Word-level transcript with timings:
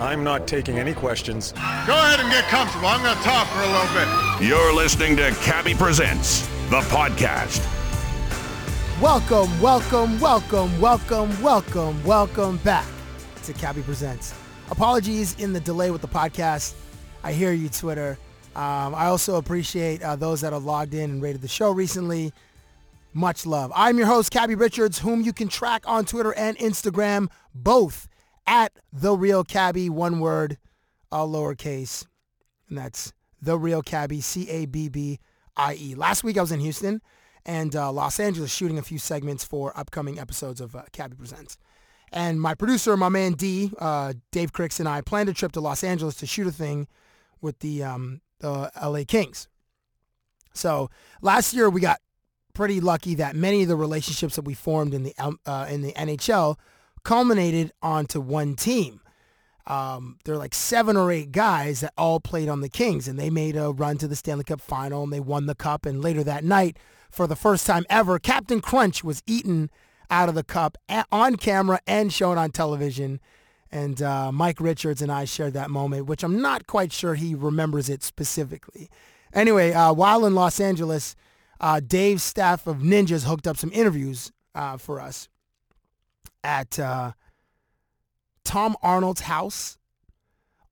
I'm 0.00 0.24
not 0.24 0.48
taking 0.48 0.78
any 0.78 0.92
questions. 0.92 1.52
Go 1.52 1.60
ahead 1.60 2.18
and 2.18 2.28
get 2.28 2.44
comfortable. 2.46 2.88
I'm 2.88 3.00
going 3.00 3.16
to 3.16 3.22
talk 3.22 3.46
for 3.46 3.60
a 3.60 3.66
little 3.66 3.94
bit. 3.94 4.48
You're 4.48 4.74
listening 4.74 5.16
to 5.18 5.30
Cabbie 5.42 5.74
Presents, 5.74 6.40
the 6.68 6.80
podcast. 6.90 7.62
Welcome, 9.00 9.60
welcome, 9.60 10.18
welcome, 10.18 10.80
welcome, 10.80 11.42
welcome, 11.42 12.04
welcome 12.04 12.56
back 12.58 12.86
to 13.44 13.52
Cabbie 13.52 13.82
Presents. 13.82 14.34
Apologies 14.68 15.38
in 15.38 15.52
the 15.52 15.60
delay 15.60 15.92
with 15.92 16.00
the 16.00 16.08
podcast. 16.08 16.74
I 17.22 17.32
hear 17.32 17.52
you, 17.52 17.68
Twitter. 17.68 18.18
Um, 18.56 18.96
I 18.96 19.06
also 19.06 19.36
appreciate 19.36 20.02
uh, 20.02 20.16
those 20.16 20.40
that 20.40 20.52
have 20.52 20.64
logged 20.64 20.94
in 20.94 21.10
and 21.10 21.22
rated 21.22 21.40
the 21.40 21.48
show 21.48 21.70
recently. 21.70 22.32
Much 23.12 23.46
love. 23.46 23.70
I'm 23.76 23.96
your 23.96 24.08
host, 24.08 24.32
Cabbie 24.32 24.56
Richards, 24.56 24.98
whom 24.98 25.20
you 25.20 25.32
can 25.32 25.46
track 25.46 25.84
on 25.86 26.04
Twitter 26.04 26.34
and 26.34 26.58
Instagram, 26.58 27.28
both 27.54 28.08
at 28.46 28.72
The 28.92 29.16
Real 29.16 29.44
Cabbie, 29.44 29.88
one 29.90 30.20
word, 30.20 30.58
all 31.10 31.28
lowercase. 31.28 32.06
And 32.68 32.78
that's 32.78 33.12
The 33.40 33.58
Real 33.58 33.82
Cabbie, 33.82 34.20
C-A-B-B-I-E. 34.20 35.94
Last 35.94 36.24
week 36.24 36.38
I 36.38 36.40
was 36.40 36.52
in 36.52 36.60
Houston 36.60 37.00
and 37.46 37.74
uh, 37.76 37.92
Los 37.92 38.18
Angeles 38.18 38.52
shooting 38.52 38.78
a 38.78 38.82
few 38.82 38.98
segments 38.98 39.44
for 39.44 39.76
upcoming 39.78 40.18
episodes 40.18 40.60
of 40.60 40.74
uh, 40.74 40.82
Cabbie 40.92 41.16
Presents. 41.16 41.58
And 42.12 42.40
my 42.40 42.54
producer, 42.54 42.96
my 42.96 43.08
man 43.08 43.32
D, 43.32 43.72
uh, 43.78 44.14
Dave 44.30 44.52
Cricks, 44.52 44.78
and 44.78 44.88
I 44.88 45.00
planned 45.00 45.28
a 45.28 45.34
trip 45.34 45.52
to 45.52 45.60
Los 45.60 45.82
Angeles 45.82 46.14
to 46.16 46.26
shoot 46.26 46.46
a 46.46 46.52
thing 46.52 46.86
with 47.40 47.58
the, 47.58 47.82
um, 47.82 48.20
the 48.40 48.70
LA 48.80 49.02
Kings. 49.06 49.48
So 50.54 50.90
last 51.20 51.52
year 51.52 51.68
we 51.68 51.80
got 51.80 52.00
pretty 52.54 52.80
lucky 52.80 53.16
that 53.16 53.34
many 53.36 53.62
of 53.62 53.68
the 53.68 53.76
relationships 53.76 54.36
that 54.36 54.44
we 54.44 54.54
formed 54.54 54.94
in 54.94 55.02
the 55.02 55.14
um, 55.18 55.38
uh, 55.44 55.66
in 55.68 55.82
the 55.82 55.92
NHL 55.92 56.56
culminated 57.04 57.72
onto 57.82 58.20
one 58.20 58.56
team. 58.56 59.00
Um, 59.66 60.18
there 60.24 60.34
are 60.34 60.38
like 60.38 60.54
seven 60.54 60.96
or 60.96 61.10
eight 61.10 61.32
guys 61.32 61.80
that 61.80 61.94
all 61.96 62.20
played 62.20 62.48
on 62.48 62.60
the 62.60 62.68
Kings, 62.68 63.08
and 63.08 63.18
they 63.18 63.30
made 63.30 63.56
a 63.56 63.70
run 63.70 63.96
to 63.98 64.08
the 64.08 64.16
Stanley 64.16 64.44
Cup 64.44 64.60
final, 64.60 65.04
and 65.04 65.12
they 65.12 65.20
won 65.20 65.46
the 65.46 65.54
cup. 65.54 65.86
And 65.86 66.02
later 66.02 66.22
that 66.24 66.44
night, 66.44 66.76
for 67.10 67.26
the 67.26 67.36
first 67.36 67.66
time 67.66 67.86
ever, 67.88 68.18
Captain 68.18 68.60
Crunch 68.60 69.02
was 69.02 69.22
eaten 69.26 69.70
out 70.10 70.28
of 70.28 70.34
the 70.34 70.44
cup 70.44 70.76
on 71.10 71.36
camera 71.36 71.80
and 71.86 72.12
shown 72.12 72.36
on 72.36 72.50
television. 72.50 73.20
And 73.70 74.02
uh, 74.02 74.30
Mike 74.30 74.60
Richards 74.60 75.00
and 75.00 75.10
I 75.10 75.24
shared 75.24 75.54
that 75.54 75.70
moment, 75.70 76.06
which 76.06 76.22
I'm 76.22 76.40
not 76.40 76.66
quite 76.66 76.92
sure 76.92 77.14
he 77.14 77.34
remembers 77.34 77.88
it 77.88 78.02
specifically. 78.02 78.90
Anyway, 79.32 79.72
uh, 79.72 79.92
while 79.92 80.26
in 80.26 80.34
Los 80.34 80.60
Angeles, 80.60 81.16
uh, 81.60 81.80
Dave's 81.80 82.22
staff 82.22 82.66
of 82.66 82.78
ninjas 82.78 83.24
hooked 83.24 83.46
up 83.46 83.56
some 83.56 83.72
interviews 83.72 84.30
uh, 84.54 84.76
for 84.76 85.00
us 85.00 85.28
at 86.44 86.78
uh, 86.78 87.12
Tom 88.44 88.76
Arnold's 88.82 89.22
house 89.22 89.78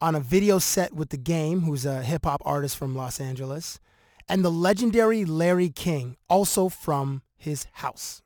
on 0.01 0.14
a 0.14 0.20
video 0.20 0.59
set 0.59 0.92
with 0.92 1.09
The 1.09 1.17
Game, 1.17 1.62
who's 1.62 1.84
a 1.84 2.03
hip 2.03 2.25
hop 2.25 2.42
artist 2.45 2.77
from 2.77 2.95
Los 2.95 3.20
Angeles, 3.20 3.81
and 4.29 4.45
the 4.45 4.51
legendary 4.51 5.24
Larry 5.24 5.70
King, 5.70 6.17
also 6.29 6.69
from 6.69 7.23
his 7.36 7.67
house. 7.73 8.23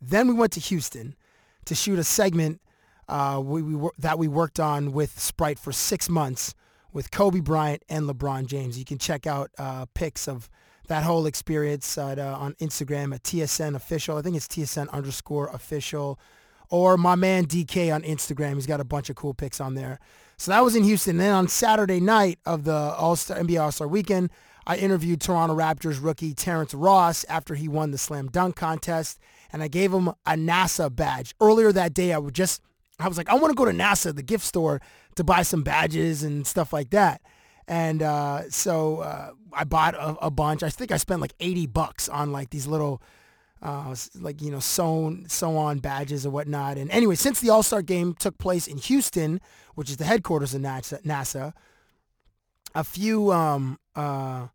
Then 0.00 0.28
we 0.28 0.34
went 0.34 0.52
to 0.52 0.60
Houston 0.60 1.16
to 1.64 1.74
shoot 1.74 1.98
a 1.98 2.04
segment 2.04 2.60
uh, 3.08 3.40
we, 3.42 3.62
we 3.62 3.88
that 3.98 4.18
we 4.18 4.28
worked 4.28 4.60
on 4.60 4.92
with 4.92 5.18
Sprite 5.18 5.58
for 5.58 5.72
six 5.72 6.08
months 6.08 6.54
with 6.92 7.10
Kobe 7.10 7.40
Bryant 7.40 7.82
and 7.88 8.08
LeBron 8.08 8.46
James. 8.46 8.78
You 8.78 8.84
can 8.84 8.98
check 8.98 9.26
out 9.26 9.50
uh, 9.58 9.86
pics 9.94 10.28
of 10.28 10.48
that 10.88 11.04
whole 11.04 11.26
experience 11.26 11.96
at, 11.96 12.18
uh, 12.18 12.36
on 12.38 12.54
Instagram 12.54 13.14
at 13.14 13.22
TSN 13.22 13.74
official. 13.74 14.16
I 14.16 14.22
think 14.22 14.36
it's 14.36 14.48
TSN 14.48 14.90
underscore 14.90 15.48
official 15.48 16.18
or 16.70 16.96
my 16.96 17.14
man 17.14 17.46
DK 17.46 17.94
on 17.94 18.02
Instagram. 18.02 18.54
He's 18.54 18.66
got 18.66 18.80
a 18.80 18.84
bunch 18.84 19.08
of 19.08 19.16
cool 19.16 19.34
pics 19.34 19.60
on 19.60 19.74
there. 19.74 19.98
So 20.36 20.50
that 20.50 20.62
was 20.62 20.76
in 20.76 20.84
Houston. 20.84 21.16
Then 21.16 21.32
on 21.32 21.48
Saturday 21.48 22.00
night 22.00 22.38
of 22.44 22.64
the 22.64 22.74
All-Star 22.74 23.38
NBA 23.38 23.60
All-Star 23.60 23.88
weekend, 23.88 24.30
I 24.66 24.76
interviewed 24.76 25.20
Toronto 25.20 25.56
Raptors 25.56 26.02
rookie 26.02 26.34
Terrence 26.34 26.74
Ross 26.74 27.24
after 27.28 27.54
he 27.54 27.68
won 27.68 27.90
the 27.90 27.98
slam 27.98 28.28
dunk 28.28 28.56
contest 28.56 29.18
and 29.50 29.62
I 29.62 29.68
gave 29.68 29.92
him 29.92 30.08
a 30.08 30.32
NASA 30.32 30.94
badge. 30.94 31.34
Earlier 31.40 31.72
that 31.72 31.94
day 31.94 32.12
I 32.12 32.18
would 32.18 32.34
just 32.34 32.60
I 33.00 33.06
was 33.06 33.16
like, 33.16 33.28
I 33.28 33.34
want 33.34 33.52
to 33.52 33.54
go 33.54 33.64
to 33.64 33.70
NASA, 33.70 34.14
the 34.14 34.24
gift 34.24 34.44
store, 34.44 34.80
to 35.14 35.22
buy 35.22 35.42
some 35.42 35.62
badges 35.62 36.24
and 36.24 36.44
stuff 36.46 36.72
like 36.72 36.90
that. 36.90 37.22
And 37.68 38.02
uh, 38.02 38.50
so 38.50 38.98
uh, 38.98 39.30
I 39.52 39.64
bought 39.64 39.94
a, 39.94 40.16
a, 40.26 40.30
bunch. 40.30 40.62
I 40.62 40.70
think 40.70 40.90
I 40.90 40.96
spent 40.96 41.20
like 41.20 41.34
80 41.38 41.66
bucks 41.66 42.08
on 42.08 42.32
like 42.32 42.48
these 42.48 42.66
little, 42.66 43.02
uh, 43.62 43.94
like, 44.18 44.40
you 44.40 44.50
know, 44.50 44.58
sewn, 44.58 45.28
sew 45.28 45.56
on 45.56 45.78
badges 45.78 46.24
or 46.24 46.30
whatnot. 46.30 46.78
And 46.78 46.90
anyway, 46.90 47.14
since 47.14 47.40
the 47.40 47.50
All-Star 47.50 47.82
game 47.82 48.14
took 48.14 48.38
place 48.38 48.66
in 48.66 48.78
Houston, 48.78 49.40
which 49.74 49.90
is 49.90 49.98
the 49.98 50.04
headquarters 50.04 50.54
of 50.54 50.62
NASA, 50.62 51.02
NASA 51.02 51.52
a 52.74 52.84
few, 52.84 53.32
um, 53.32 53.78
uh, 53.94 54.46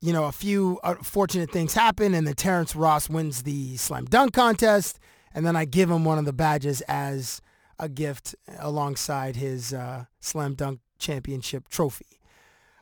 you 0.00 0.12
know, 0.12 0.24
a 0.24 0.32
few 0.32 0.80
fortunate 1.02 1.50
things 1.50 1.74
happen. 1.74 2.14
And 2.14 2.26
then 2.26 2.34
Terrence 2.34 2.74
Ross 2.74 3.10
wins 3.10 3.42
the 3.42 3.76
slam 3.76 4.06
dunk 4.06 4.32
contest 4.32 4.98
and 5.34 5.44
then 5.44 5.56
I 5.56 5.64
give 5.64 5.90
him 5.90 6.04
one 6.04 6.18
of 6.18 6.24
the 6.24 6.32
badges 6.32 6.80
as 6.82 7.42
a 7.78 7.88
gift 7.88 8.36
alongside 8.58 9.34
his 9.34 9.74
uh, 9.74 10.04
slam 10.20 10.54
dunk 10.54 10.78
championship 11.04 11.68
trophy. 11.68 12.20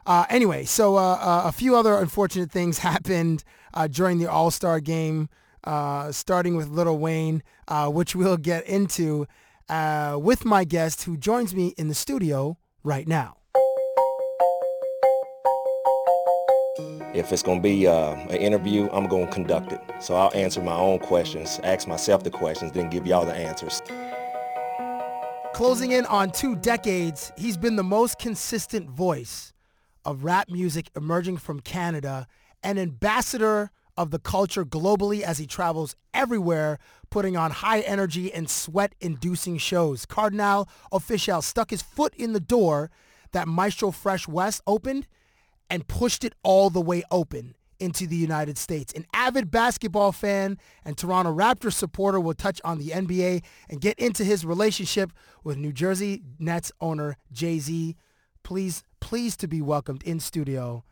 Uh, 0.07 0.25
anyway, 0.31 0.65
so 0.65 0.97
uh, 0.97 1.19
uh 1.21 1.43
a 1.47 1.53
few 1.53 1.77
other 1.77 1.95
unfortunate 1.97 2.51
things 2.51 2.79
happened 2.91 3.45
uh, 3.75 3.87
during 3.87 4.19
the 4.19 4.31
All 4.31 4.51
Star 4.51 4.81
game, 4.81 5.29
uh, 5.65 6.13
starting 6.13 6.57
with 6.57 6.69
Lil 6.69 6.99
Wayne, 6.99 7.43
which 7.87 8.15
we'll 8.15 8.37
get 8.37 8.67
into 8.67 9.27
with 9.69 10.45
my 10.45 10.65
guest 10.65 11.05
who 11.05 11.17
joins 11.17 11.55
me 11.55 11.75
in 11.77 11.89
the 11.89 11.95
studio 11.95 12.57
right 12.83 13.07
now. 13.07 13.37
If 17.15 17.31
it's 17.31 17.43
going 17.43 17.59
to 17.59 17.63
be 17.63 17.87
uh, 17.87 18.15
an 18.15 18.37
interview, 18.37 18.89
I'm 18.91 19.07
going 19.07 19.27
to 19.27 19.33
conduct 19.33 19.73
it. 19.73 19.81
So 20.01 20.15
I'll 20.15 20.33
answer 20.35 20.63
my 20.63 20.75
own 20.75 20.99
questions, 20.99 21.61
ask 21.63 21.87
myself 21.87 22.25
the 22.25 22.31
questions, 22.31 22.73
then 22.73 22.89
give 22.89 23.07
y'all 23.07 23.27
the 23.27 23.35
answers. 23.35 23.83
Closing 25.55 25.93
in 25.93 26.07
on 26.07 26.31
two 26.31 26.57
decades, 26.57 27.31
he's 27.37 27.59
been 27.59 27.77
the 27.77 27.85
most 27.85 28.19
consistent 28.19 28.89
voice 28.89 29.53
of 30.03 30.25
rap 30.25 30.49
music 30.49 30.91
emerging 30.97 31.37
from 31.37 31.61
Canada, 31.61 32.27
an 32.63 32.79
ambassador 32.79 33.71
of 33.97 34.11
the 34.11 34.19
culture 34.19 34.65
globally 34.65 35.21
as 35.21 35.37
he 35.37 35.47
travels 35.47 35.95
everywhere, 36.15 36.79
putting 37.11 37.37
on 37.37 37.51
high 37.51 37.81
energy 37.81 38.33
and 38.33 38.49
sweat-inducing 38.49 39.59
shows. 39.59 40.07
Kardinal 40.07 40.69
Offishall 40.91 41.43
stuck 41.43 41.71
his 41.71 41.83
foot 41.83 42.15
in 42.15 42.33
the 42.33 42.41
door 42.41 42.91
that 43.33 43.47
Maestro 43.47 43.91
Fresh 43.91 44.27
Wes 44.27 44.63
opened 44.67 45.07
and 45.69 45.87
pushed 45.87 46.25
it 46.25 46.35
all 46.43 46.71
the 46.71 46.81
way 46.81 47.03
open 47.11 47.55
into 47.83 48.07
the 48.07 48.17
United 48.17 48.57
States. 48.57 48.93
An 48.93 49.05
avid 49.13 49.51
basketball 49.51 50.13
fan 50.13 50.57
and 50.85 50.97
Toronto 50.97 51.35
Raptors 51.35 51.73
supporter 51.75 52.21
will 52.21 52.35
touch 52.35 52.61
on 52.65 52.79
the 52.79 52.91
NBA 52.91 53.43
and 53.69 53.81
get 53.81 53.99
into 53.99 54.25
his 54.25 54.47
relationship 54.47 55.13
with 55.43 55.57
New 55.57 55.73
Jersey 55.73 56.23
Nets 56.39 56.71
owner 56.81 57.17
Jay-Z. 57.33 57.97
Please, 58.45 58.85
pleased 59.01 59.41
to 59.41 59.49
be 59.49 59.61
welcomed 59.61 60.03
in 60.05 60.21
studio 60.21 60.85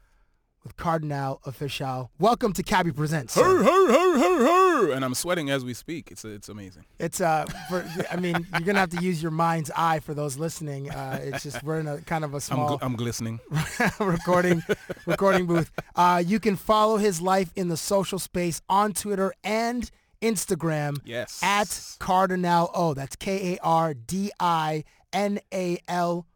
with 0.62 0.76
Kardinal 0.76 1.40
Offishall. 1.46 2.08
Welcome 2.18 2.52
to 2.54 2.62
Cabbie 2.62 2.92
Presents. 2.92 3.34
Her, 3.34 3.62
her, 3.62 3.62
her, 3.62 4.18
her, 4.18 4.46
her. 4.46 4.92
And 4.92 5.04
I'm 5.04 5.14
sweating 5.14 5.50
as 5.50 5.64
we 5.64 5.74
speak. 5.74 6.10
It's 6.10 6.24
it's 6.24 6.48
amazing. 6.48 6.84
It's 6.98 7.20
uh, 7.20 7.46
for, 7.68 7.84
I 8.10 8.16
mean, 8.16 8.46
you're 8.52 8.60
gonna 8.62 8.78
have 8.80 8.90
to 8.90 9.02
use 9.02 9.22
your 9.22 9.30
mind's 9.30 9.70
eye 9.76 10.00
for 10.00 10.14
those 10.14 10.38
listening. 10.38 10.90
Uh, 10.90 11.20
it's 11.22 11.42
just 11.42 11.62
we're 11.62 11.80
in 11.80 11.86
a 11.86 11.98
kind 12.02 12.24
of 12.24 12.34
a 12.34 12.40
small. 12.40 12.74
I'm, 12.74 12.78
gl- 12.78 12.78
I'm 12.82 12.96
glistening. 12.96 13.40
recording, 14.00 14.62
recording 15.06 15.46
booth. 15.46 15.70
Uh, 15.96 16.22
you 16.24 16.40
can 16.40 16.56
follow 16.56 16.96
his 16.96 17.20
life 17.20 17.50
in 17.56 17.68
the 17.68 17.76
social 17.76 18.18
space 18.18 18.60
on 18.68 18.92
Twitter 18.92 19.32
and 19.44 19.90
Instagram. 20.22 20.98
Yes. 21.04 21.40
At 21.42 21.96
Kardinal 21.98 22.70
O. 22.74 22.94
That's 22.94 23.16
K 23.16 23.54
A 23.54 23.58
R 23.62 23.94
D 23.94 24.30
I 24.38 24.84
N 25.12 25.40
A 25.52 25.78
L 25.88 26.26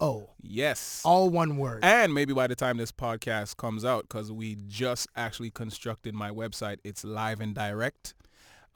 O. 0.00 0.30
Yes. 0.40 1.02
All 1.04 1.30
one 1.30 1.56
word. 1.56 1.80
And 1.82 2.14
maybe 2.14 2.32
by 2.32 2.46
the 2.46 2.54
time 2.54 2.76
this 2.76 2.92
podcast 2.92 3.56
comes 3.56 3.84
out, 3.84 4.02
because 4.08 4.30
we 4.30 4.56
just 4.66 5.08
actually 5.16 5.50
constructed 5.50 6.14
my 6.14 6.30
website, 6.30 6.78
it's 6.84 7.04
live 7.04 7.40
and 7.40 7.54
direct. 7.54 8.14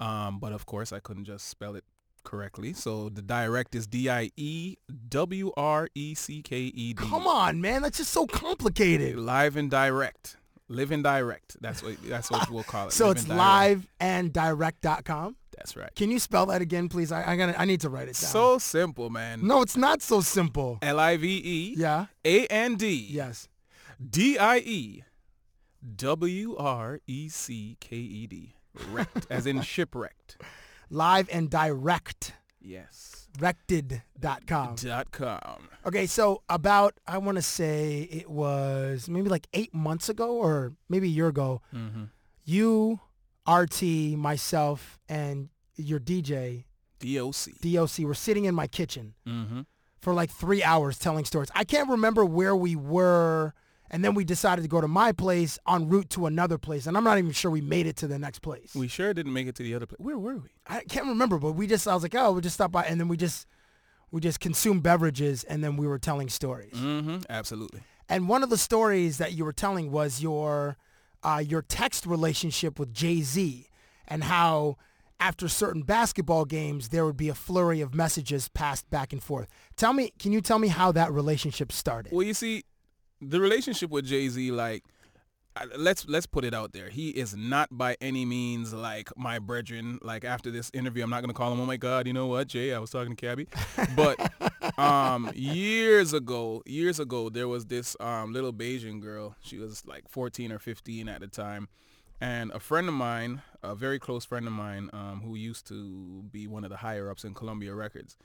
Um, 0.01 0.39
but 0.39 0.53
of 0.53 0.67
course, 0.67 0.93
I 0.93 1.01
couldn't 1.01 1.25
just 1.25 1.49
spell 1.49 1.77
it 1.77 1.85
correctly. 2.25 2.73
So 2.73 3.09
the 3.09 3.23
direct 3.23 3.75
is 3.75 3.87
D 3.87 4.09
I 4.09 4.31
E 4.37 4.77
W 5.09 5.53
R 5.57 5.89
E 5.95 6.15
C 6.15 6.43
K 6.43 6.57
E 6.57 6.95
D. 6.95 6.95
Come 6.95 7.27
on, 7.27 7.61
man. 7.61 7.83
That's 7.83 7.99
just 7.99 8.13
so 8.13 8.27
complicated. 8.27 9.17
Live 9.17 9.57
and 9.57 9.71
direct. 9.71 10.37
Live 10.73 10.91
and 10.91 11.03
direct. 11.05 11.57
That's 11.61 11.83
what 11.83 11.97
that's 12.05 12.31
what 12.31 12.51
we'll 12.51 12.63
call 12.65 12.89
it. 12.89 12.93
So 13.01 13.07
Live 13.09 13.17
it's 13.17 13.29
and 13.29 13.39
live 13.39 13.87
and 14.01 14.33
direct.com. 14.33 15.37
That's 15.57 15.77
right. 15.77 15.95
Can 15.95 16.11
you 16.11 16.19
spell 16.19 16.47
that 16.47 16.63
again, 16.63 16.89
please? 16.89 17.13
I, 17.13 17.33
I 17.33 17.37
gotta 17.37 17.61
I 17.61 17.65
need 17.67 17.81
to 17.83 17.91
write 17.91 18.05
it 18.09 18.15
down. 18.19 18.31
So 18.31 18.59
simple, 18.59 19.11
man. 19.11 19.47
no, 19.47 19.61
it's 19.63 19.77
not 19.77 20.01
so 20.03 20.21
simple. 20.23 20.79
L 20.83 20.99
I 20.99 21.17
V 21.19 21.27
E 21.45 21.75
Yeah. 21.77 22.07
A 22.25 22.47
N 22.47 22.77
D 22.77 23.07
Yes. 23.11 23.49
D 24.03 24.39
I 24.39 24.59
E 24.59 25.05
W 25.97 26.57
R 26.57 27.01
E 27.07 27.29
C 27.29 27.77
K 27.81 27.97
E 27.97 28.27
D. 28.27 28.55
Wrecked, 28.91 29.27
as 29.29 29.47
in 29.47 29.61
shipwrecked. 29.73 30.41
Live 30.89 31.29
and 31.31 31.51
direct. 31.51 32.33
Yes. 32.61 33.12
Rected.com. 33.40 34.76
Dot 34.76 35.11
com. 35.11 35.69
Okay, 35.87 36.06
so 36.06 36.43
about 36.49 36.94
I 37.06 37.19
want 37.19 37.37
to 37.37 37.43
say 37.43 38.02
it 38.11 38.31
was 38.31 39.08
maybe 39.08 39.29
like 39.29 39.46
eight 39.52 39.75
months 39.75 40.08
ago 40.08 40.32
or 40.37 40.73
maybe 40.88 41.08
a 41.08 41.11
year 41.11 41.29
ago. 41.29 41.61
Mm-hmm. 41.75 42.05
You, 42.44 43.00
RT, 43.49 43.82
myself, 44.17 44.99
and 45.08 45.49
your 45.76 45.99
DJ 46.00 46.64
DOC. 47.00 47.61
DOC 47.61 47.99
were 48.06 48.14
sitting 48.14 48.44
in 48.44 48.55
my 48.55 48.67
kitchen 48.67 49.14
Mm-hmm. 49.26 49.61
for 50.00 50.12
like 50.14 50.31
three 50.31 50.62
hours 50.62 50.99
telling 50.99 51.25
stories. 51.25 51.50
I 51.55 51.64
can't 51.64 51.88
remember 51.88 52.25
where 52.25 52.55
we 52.55 52.76
were, 52.76 53.55
and 53.93 54.03
then 54.03 54.15
we 54.15 54.25
decided 54.25 54.62
to 54.62 54.69
go 54.69 54.81
to 54.81 54.89
my 54.89 55.12
place 55.12 55.59
en 55.69 55.89
route 55.89 56.09
to 56.11 56.27
another 56.27 56.59
place, 56.59 56.87
and 56.87 56.97
I'm 56.97 57.05
not 57.05 57.19
even 57.19 57.33
sure 57.33 57.50
we 57.50 57.61
made 57.61 57.87
it 57.87 57.97
to 57.97 58.06
the 58.06 58.19
next 58.19 58.41
place. 58.41 58.75
We 58.75 58.89
sure 58.89 59.12
didn't 59.12 59.35
make 59.35 59.47
it 59.47 59.55
to 59.56 59.62
the 59.62 59.75
other 59.75 59.87
place. 59.87 60.00
Where 60.00 60.19
were 60.19 60.39
we? 60.39 60.49
I 60.67 60.81
can't 60.81 61.06
remember, 61.06 61.39
but 61.39 61.53
we 61.53 61.67
just 61.67 61.87
I 61.87 61.94
was 61.94 62.03
like, 62.03 62.15
oh, 62.15 62.33
we'll 62.33 62.41
just 62.41 62.55
stop 62.55 62.73
by, 62.73 62.85
and 62.85 62.99
then 62.99 63.09
we 63.09 63.17
just 63.17 63.47
we 64.11 64.21
just 64.21 64.41
consumed 64.41 64.83
beverages, 64.83 65.44
and 65.44 65.62
then 65.62 65.77
we 65.77 65.87
were 65.87 65.99
telling 65.99 66.29
stories. 66.29 66.75
Mm-hmm. 66.75 67.19
Absolutely. 67.29 67.83
And 68.09 68.29
one 68.29 68.43
of 68.43 68.50
the 68.50 68.59
stories 68.59 69.19
that 69.19 69.33
you 69.33 69.44
were 69.44 69.53
telling 69.53 69.91
was 69.93 70.23
your 70.23 70.77
uh, 71.23 71.43
your 71.47 71.62
text 71.62 72.06
relationship 72.06 72.79
with 72.79 72.93
Jay 72.95 73.21
Z, 73.21 73.69
and 74.09 74.25
how 74.25 74.77
after 75.21 75.47
certain 75.47 75.83
basketball 75.83 76.45
games 76.45 76.88
there 76.88 77.05
would 77.05 77.17
be 77.17 77.29
a 77.29 77.35
flurry 77.35 77.81
of 77.81 77.95
messages 77.95 78.49
passed 78.49 78.91
back 78.91 79.12
and 79.12 79.23
forth. 79.23 79.49
Tell 79.77 79.93
me, 79.93 80.12
can 80.19 80.33
you 80.33 80.41
tell 80.41 80.59
me 80.59 80.67
how 80.67 80.91
that 80.93 81.12
relationship 81.12 81.71
started? 81.71 82.12
Well, 82.12 82.27
you 82.27 82.35
see, 82.35 82.65
the 83.23 83.41
relationship 83.41 83.91
with 83.91 84.05
Jay 84.07 84.29
Z, 84.29 84.51
like, 84.51 84.85
let's 85.77 86.07
let's 86.09 86.27
put 86.27 86.45
it 86.45 86.55
out 86.55 86.73
there. 86.73 86.89
He 86.89 87.11
is 87.11 87.37
not 87.37 87.69
by 87.71 87.97
any 88.01 88.25
means 88.25 88.73
like 88.73 89.11
my 89.17 89.39
brethren. 89.39 89.99
Like 90.03 90.25
after 90.25 90.51
this 90.51 90.71
interview, 90.75 91.03
I'm 91.03 91.11
not 91.11 91.21
gonna 91.21 91.35
call 91.35 91.53
him. 91.53 91.61
Oh 91.61 91.67
my 91.67 91.77
God, 91.77 92.07
you 92.07 92.13
know 92.13 92.27
what, 92.27 92.49
Jay? 92.49 92.73
I 92.73 92.79
was 92.79 92.91
talking 92.91 93.15
to 93.15 93.27
Cabbie, 93.27 93.49
but 93.95 94.19
um, 94.79 95.31
years 95.35 96.13
ago, 96.13 96.63
years 96.67 96.99
ago, 97.01 97.29
there 97.29 97.49
was 97.49 97.67
this 97.67 97.97
um, 98.01 98.33
little 98.33 98.53
Bajan 98.53 99.01
girl. 99.01 99.37
She 99.43 99.59
was 99.59 99.87
like 99.87 100.09
14 100.09 100.53
or 100.53 100.59
15 100.59 101.09
at 101.09 101.21
the 101.21 101.29
time, 101.29 101.69
and 102.21 102.51
a 102.53 102.61
friend 102.61 102.89
of 102.89 102.95
mine, 102.95 103.43
a 103.63 103.75
very 103.75 103.99
close 103.99 104.25
friend 104.25 104.47
of 104.47 104.53
mine, 104.53 104.91
um, 104.93 105.23
who 105.25 105.35
used 105.35 105.67
to 105.69 106.23
be 106.31 106.47
one 106.47 106.65
of 106.65 106.71
the 106.71 106.79
higher 106.79 107.11
ups 107.11 107.25
in 107.25 107.35
Columbia 107.35 107.75
Records, 107.75 108.17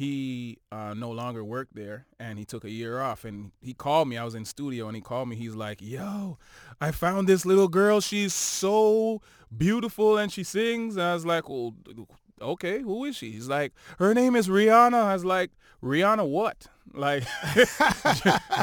he 0.00 0.56
uh, 0.72 0.94
no 0.94 1.10
longer 1.10 1.44
worked 1.44 1.74
there 1.74 2.06
and 2.18 2.38
he 2.38 2.46
took 2.46 2.64
a 2.64 2.70
year 2.70 3.02
off 3.02 3.26
and 3.26 3.50
he 3.60 3.74
called 3.74 4.08
me. 4.08 4.16
I 4.16 4.24
was 4.24 4.34
in 4.34 4.46
studio 4.46 4.86
and 4.86 4.96
he 4.96 5.02
called 5.02 5.28
me. 5.28 5.36
He's 5.36 5.54
like, 5.54 5.82
yo, 5.82 6.38
I 6.80 6.90
found 6.90 7.28
this 7.28 7.44
little 7.44 7.68
girl. 7.68 8.00
She's 8.00 8.32
so 8.32 9.20
beautiful 9.54 10.16
and 10.16 10.32
she 10.32 10.42
sings. 10.42 10.96
I 10.96 11.12
was 11.12 11.26
like, 11.26 11.50
well, 11.50 11.74
okay, 12.40 12.80
who 12.80 13.04
is 13.04 13.14
she? 13.14 13.30
He's 13.30 13.46
like, 13.46 13.74
her 13.98 14.14
name 14.14 14.36
is 14.36 14.48
Rihanna. 14.48 14.94
I 14.94 15.12
was 15.12 15.26
like, 15.26 15.50
Rihanna 15.82 16.26
what? 16.26 16.68
Like, 16.94 17.24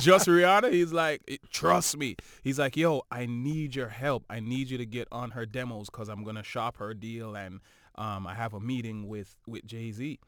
just 0.01 0.28
Rihanna? 0.28 0.72
He's 0.72 0.92
like, 0.92 1.39
trust 1.51 1.98
me. 1.98 2.16
He's 2.42 2.57
like, 2.57 2.75
yo, 2.75 3.04
I 3.12 3.28
need 3.28 3.75
your 3.75 3.89
help. 3.89 4.25
I 4.28 4.39
need 4.39 4.72
you 4.72 4.80
to 4.80 4.88
get 4.88 5.07
on 5.12 5.30
her 5.31 5.45
demos 5.45 5.92
because 5.92 6.10
I'm 6.10 6.25
to 6.25 6.42
shop 6.42 6.78
her 6.78 6.95
deal 6.95 7.36
and 7.36 7.60
um, 7.94 8.25
I 8.25 8.34
have 8.34 8.56
a 8.56 8.60
meeting 8.60 9.07
with, 9.07 9.36
with 9.45 9.68
Jay-Z. 9.68 10.19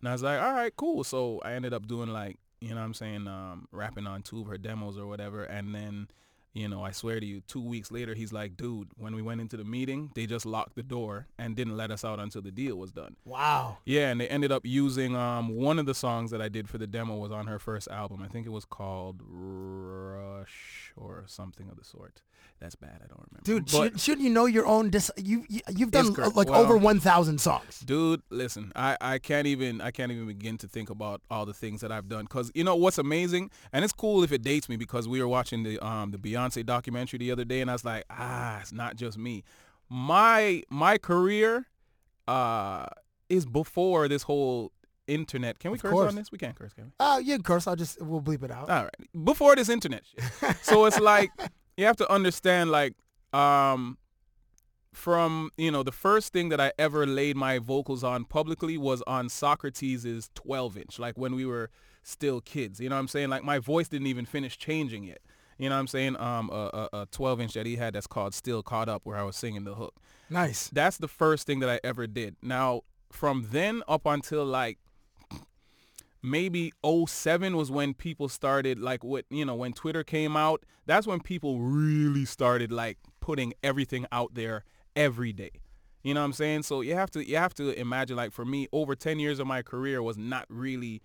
And 0.00 0.08
I 0.08 0.12
was 0.12 0.22
like, 0.22 0.40
all 0.40 0.52
right, 0.52 0.74
cool. 0.76 1.04
So 1.04 1.40
I 1.44 1.52
ended 1.52 1.72
up 1.72 1.86
doing 1.86 2.10
like, 2.10 2.38
you 2.60 2.70
know 2.70 2.76
what 2.76 2.82
I'm 2.82 2.94
saying, 2.94 3.26
um, 3.26 3.68
rapping 3.72 4.06
on 4.06 4.22
two 4.22 4.40
of 4.40 4.46
her 4.46 4.58
demos 4.58 4.98
or 4.98 5.06
whatever. 5.06 5.44
And 5.44 5.74
then, 5.74 6.08
you 6.56 6.68
know, 6.68 6.82
I 6.82 6.90
swear 6.92 7.20
to 7.20 7.26
you, 7.26 7.42
two 7.42 7.60
weeks 7.60 7.90
later, 7.90 8.14
he's 8.14 8.32
like, 8.32 8.56
dude, 8.56 8.88
when 8.96 9.14
we 9.14 9.20
went 9.22 9.40
into 9.42 9.56
the 9.56 9.64
meeting, 9.64 10.10
they 10.14 10.24
just 10.26 10.46
locked 10.46 10.74
the 10.74 10.82
door 10.82 11.26
and 11.38 11.54
didn't 11.54 11.76
let 11.76 11.90
us 11.90 12.04
out 12.04 12.18
until 12.18 12.40
the 12.40 12.50
deal 12.50 12.76
was 12.76 12.92
done. 12.92 13.14
Wow. 13.24 13.78
Yeah, 13.84 14.08
and 14.10 14.20
they 14.20 14.28
ended 14.28 14.50
up 14.52 14.64
using 14.64 15.14
um, 15.14 15.54
one 15.54 15.78
of 15.78 15.86
the 15.86 15.94
songs 15.94 16.30
that 16.30 16.40
I 16.40 16.48
did 16.48 16.68
for 16.68 16.78
the 16.78 16.86
demo 16.86 17.16
was 17.16 17.30
on 17.30 17.46
her 17.46 17.58
first 17.58 17.88
album. 17.88 18.22
I 18.22 18.28
think 18.28 18.46
it 18.46 18.50
was 18.50 18.64
called 18.64 19.20
Rush 19.26 20.92
or 20.96 21.24
something 21.26 21.68
of 21.68 21.76
the 21.76 21.84
sort. 21.84 22.22
That's 22.58 22.74
bad. 22.74 23.02
I 23.04 23.06
don't 23.06 23.22
remember. 23.30 23.42
Dude, 23.44 23.68
should, 23.68 24.00
shouldn't 24.00 24.24
you 24.26 24.32
know 24.32 24.46
your 24.46 24.66
own? 24.66 24.88
Dis- 24.88 25.10
you, 25.18 25.44
you 25.48 25.60
you've 25.74 25.90
done 25.90 26.06
It's 26.18 26.34
like 26.36 26.48
well- 26.48 26.60
over 26.62 26.76
one 26.78 27.00
thousand 27.00 27.38
songs. 27.40 27.80
dude 27.80 28.22
listen 28.30 28.72
i 28.74 28.96
i 29.00 29.18
can't 29.18 29.46
even 29.46 29.80
i 29.80 29.90
can't 29.90 30.10
even 30.10 30.26
begin 30.26 30.56
to 30.58 30.66
think 30.68 30.88
about 30.90 31.20
all 31.30 31.44
the 31.44 31.52
things 31.52 31.80
that 31.82 31.92
i've 31.92 32.08
done 32.08 32.24
because 32.24 32.50
you 32.54 32.64
know 32.64 32.74
what's 32.74 32.98
amazing 32.98 33.50
and 33.72 33.84
it's 33.84 33.92
cool 33.92 34.22
if 34.24 34.32
it 34.32 34.42
dates 34.42 34.68
me 34.68 34.76
because 34.76 35.06
we 35.06 35.20
were 35.20 35.28
watching 35.28 35.62
the 35.64 35.78
um 35.84 36.10
the 36.12 36.18
beyonce 36.50 36.64
documentary 36.64 37.18
the 37.18 37.30
other 37.30 37.44
day 37.44 37.60
and 37.60 37.70
i 37.70 37.72
was 37.74 37.84
like 37.84 38.04
ah 38.10 38.60
it's 38.60 38.72
not 38.72 38.96
just 38.96 39.16
me. 39.18 39.44
My 39.88 40.62
my 40.70 40.98
career 40.98 41.66
uh 42.26 42.86
is 43.28 43.46
before 43.46 44.08
this 44.08 44.22
whole 44.24 44.72
internet. 45.06 45.58
Can 45.60 45.70
we 45.70 45.76
Of 45.76 45.82
curse 45.82 45.92
course. 45.92 46.08
on 46.08 46.16
this? 46.16 46.32
We 46.32 46.38
can't 46.38 46.56
curse 46.56 46.72
can 46.72 46.86
we? 46.86 46.90
Oh, 46.98 47.18
yeah, 47.18 47.36
of 47.36 47.44
course. 47.44 47.68
I'll 47.68 47.76
just 47.76 48.00
we'll 48.02 48.20
bleep 48.20 48.42
it 48.42 48.50
out. 48.50 48.68
all 48.68 48.82
right. 48.82 49.24
Before 49.24 49.54
this 49.54 49.68
internet 49.68 50.02
shit. 50.04 50.56
So 50.62 50.86
it's 50.86 50.98
like 50.98 51.30
you 51.76 51.84
have 51.86 51.96
to 51.96 52.10
understand 52.12 52.70
like 52.70 52.94
um 53.32 53.98
from 54.92 55.50
you 55.56 55.70
know 55.70 55.82
the 55.82 55.92
first 55.92 56.32
thing 56.32 56.48
that 56.48 56.60
I 56.60 56.72
ever 56.78 57.06
laid 57.06 57.36
my 57.36 57.58
vocals 57.58 58.02
on 58.02 58.24
publicly 58.24 58.76
was 58.78 59.02
on 59.06 59.28
Saukrates's 59.28 60.30
12 60.34 60.78
inch 60.78 60.98
like 60.98 61.16
when 61.16 61.34
we 61.34 61.44
were 61.44 61.70
still 62.02 62.40
kids. 62.40 62.80
You 62.80 62.88
know 62.88 62.96
what 62.96 63.00
I'm 63.00 63.08
saying? 63.08 63.28
Like 63.28 63.44
my 63.44 63.58
voice 63.58 63.88
didn't 63.88 64.06
even 64.08 64.26
finish 64.26 64.56
changing 64.58 65.04
yet 65.04 65.20
you 65.58 65.68
know 65.68 65.74
what 65.74 65.80
I'm 65.80 65.86
saying? 65.86 66.20
Um 66.20 66.50
a, 66.50 66.88
a, 66.92 66.98
a 67.02 67.06
12 67.10 67.40
inch 67.40 67.52
that 67.54 67.66
he 67.66 67.76
had 67.76 67.94
that's 67.94 68.06
called 68.06 68.34
Still 68.34 68.62
Caught 68.62 68.88
Up 68.88 69.02
where 69.04 69.16
I 69.16 69.22
was 69.22 69.36
singing 69.36 69.64
the 69.64 69.74
hook. 69.74 69.94
Nice. 70.28 70.68
that's 70.70 70.96
the 70.98 71.08
first 71.08 71.46
thing 71.46 71.60
that 71.60 71.70
I 71.70 71.80
ever 71.84 72.06
did. 72.06 72.36
Now 72.42 72.82
from 73.12 73.48
then 73.50 73.82
up 73.86 74.06
until 74.06 74.44
like 74.44 74.78
maybe 76.22 76.72
07 76.84 77.56
was 77.56 77.70
when 77.70 77.94
people 77.94 78.28
started 78.28 78.80
like 78.80 79.04
what 79.04 79.24
you 79.30 79.44
know 79.44 79.54
when 79.54 79.72
twitter 79.72 80.02
came 80.02 80.36
out 80.36 80.64
that's 80.84 81.06
when 81.06 81.20
people 81.20 81.60
really 81.60 82.24
started 82.24 82.72
like 82.72 82.98
putting 83.20 83.52
everything 83.62 84.06
out 84.12 84.34
there 84.34 84.64
every 84.94 85.32
day. 85.32 85.50
You 86.02 86.14
know 86.14 86.20
what 86.20 86.26
i'm 86.26 86.32
saying? 86.32 86.62
So 86.62 86.80
you 86.80 86.94
have 86.94 87.10
to 87.10 87.28
you 87.28 87.36
have 87.36 87.54
to 87.54 87.78
imagine 87.78 88.16
like 88.16 88.32
for 88.32 88.44
me 88.44 88.68
over 88.72 88.94
10 88.94 89.18
years 89.18 89.38
of 89.40 89.46
my 89.46 89.62
career 89.62 90.02
was 90.02 90.16
not 90.16 90.46
really 90.48 91.02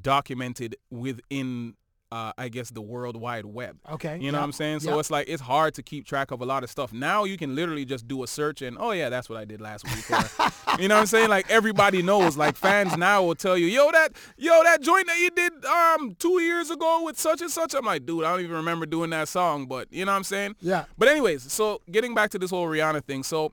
documented 0.00 0.76
within 0.90 1.74
uh, 2.16 2.32
I 2.38 2.48
guess 2.48 2.70
the 2.70 2.80
World 2.80 3.16
Wide 3.16 3.44
Web. 3.44 3.76
Okay, 3.92 4.14
You 4.14 4.32
know 4.32 4.38
yep, 4.38 4.40
what 4.40 4.44
I'm 4.44 4.52
saying? 4.52 4.80
So 4.80 4.90
yep. 4.90 5.00
it's 5.00 5.10
like 5.10 5.28
it's 5.28 5.42
hard 5.42 5.74
to 5.74 5.82
keep 5.82 6.06
track 6.06 6.30
of 6.30 6.40
a 6.40 6.46
lot 6.46 6.64
of 6.64 6.70
stuff. 6.70 6.92
Now 6.92 7.24
you 7.24 7.36
can 7.36 7.54
literally 7.54 7.84
just 7.84 8.08
do 8.08 8.22
a 8.22 8.26
search 8.26 8.62
and 8.62 8.78
oh 8.80 8.92
yeah, 8.92 9.10
that's 9.10 9.28
what 9.28 9.38
I 9.38 9.44
did 9.44 9.60
last 9.60 9.84
week. 9.84 10.10
Or, 10.10 10.50
you 10.80 10.88
know 10.88 10.94
what 10.94 11.02
I'm 11.02 11.06
saying? 11.06 11.28
Like 11.28 11.50
everybody 11.50 12.02
knows. 12.02 12.36
Like 12.36 12.56
fans 12.56 12.96
now 12.96 13.22
will 13.22 13.34
tell 13.34 13.58
you, 13.58 13.66
yo 13.66 13.90
that 13.92 14.12
yo 14.38 14.62
that 14.62 14.80
joint 14.80 15.06
that 15.08 15.18
you 15.18 15.30
did 15.30 15.64
um 15.66 16.16
two 16.18 16.40
years 16.40 16.70
ago 16.70 17.02
with 17.04 17.18
such 17.18 17.42
and 17.42 17.50
such. 17.50 17.74
I'm 17.74 17.84
like, 17.84 18.06
dude, 18.06 18.24
I 18.24 18.32
don't 18.32 18.40
even 18.40 18.56
remember 18.56 18.86
doing 18.86 19.10
that 19.10 19.28
song, 19.28 19.66
but 19.66 19.92
you 19.92 20.06
know 20.06 20.12
what 20.12 20.16
I'm 20.16 20.24
saying? 20.24 20.56
Yeah. 20.60 20.86
But 20.96 21.08
anyways, 21.08 21.52
so 21.52 21.82
getting 21.90 22.14
back 22.14 22.30
to 22.30 22.38
this 22.38 22.50
whole 22.50 22.66
Rihanna 22.66 23.04
thing. 23.04 23.24
So 23.24 23.52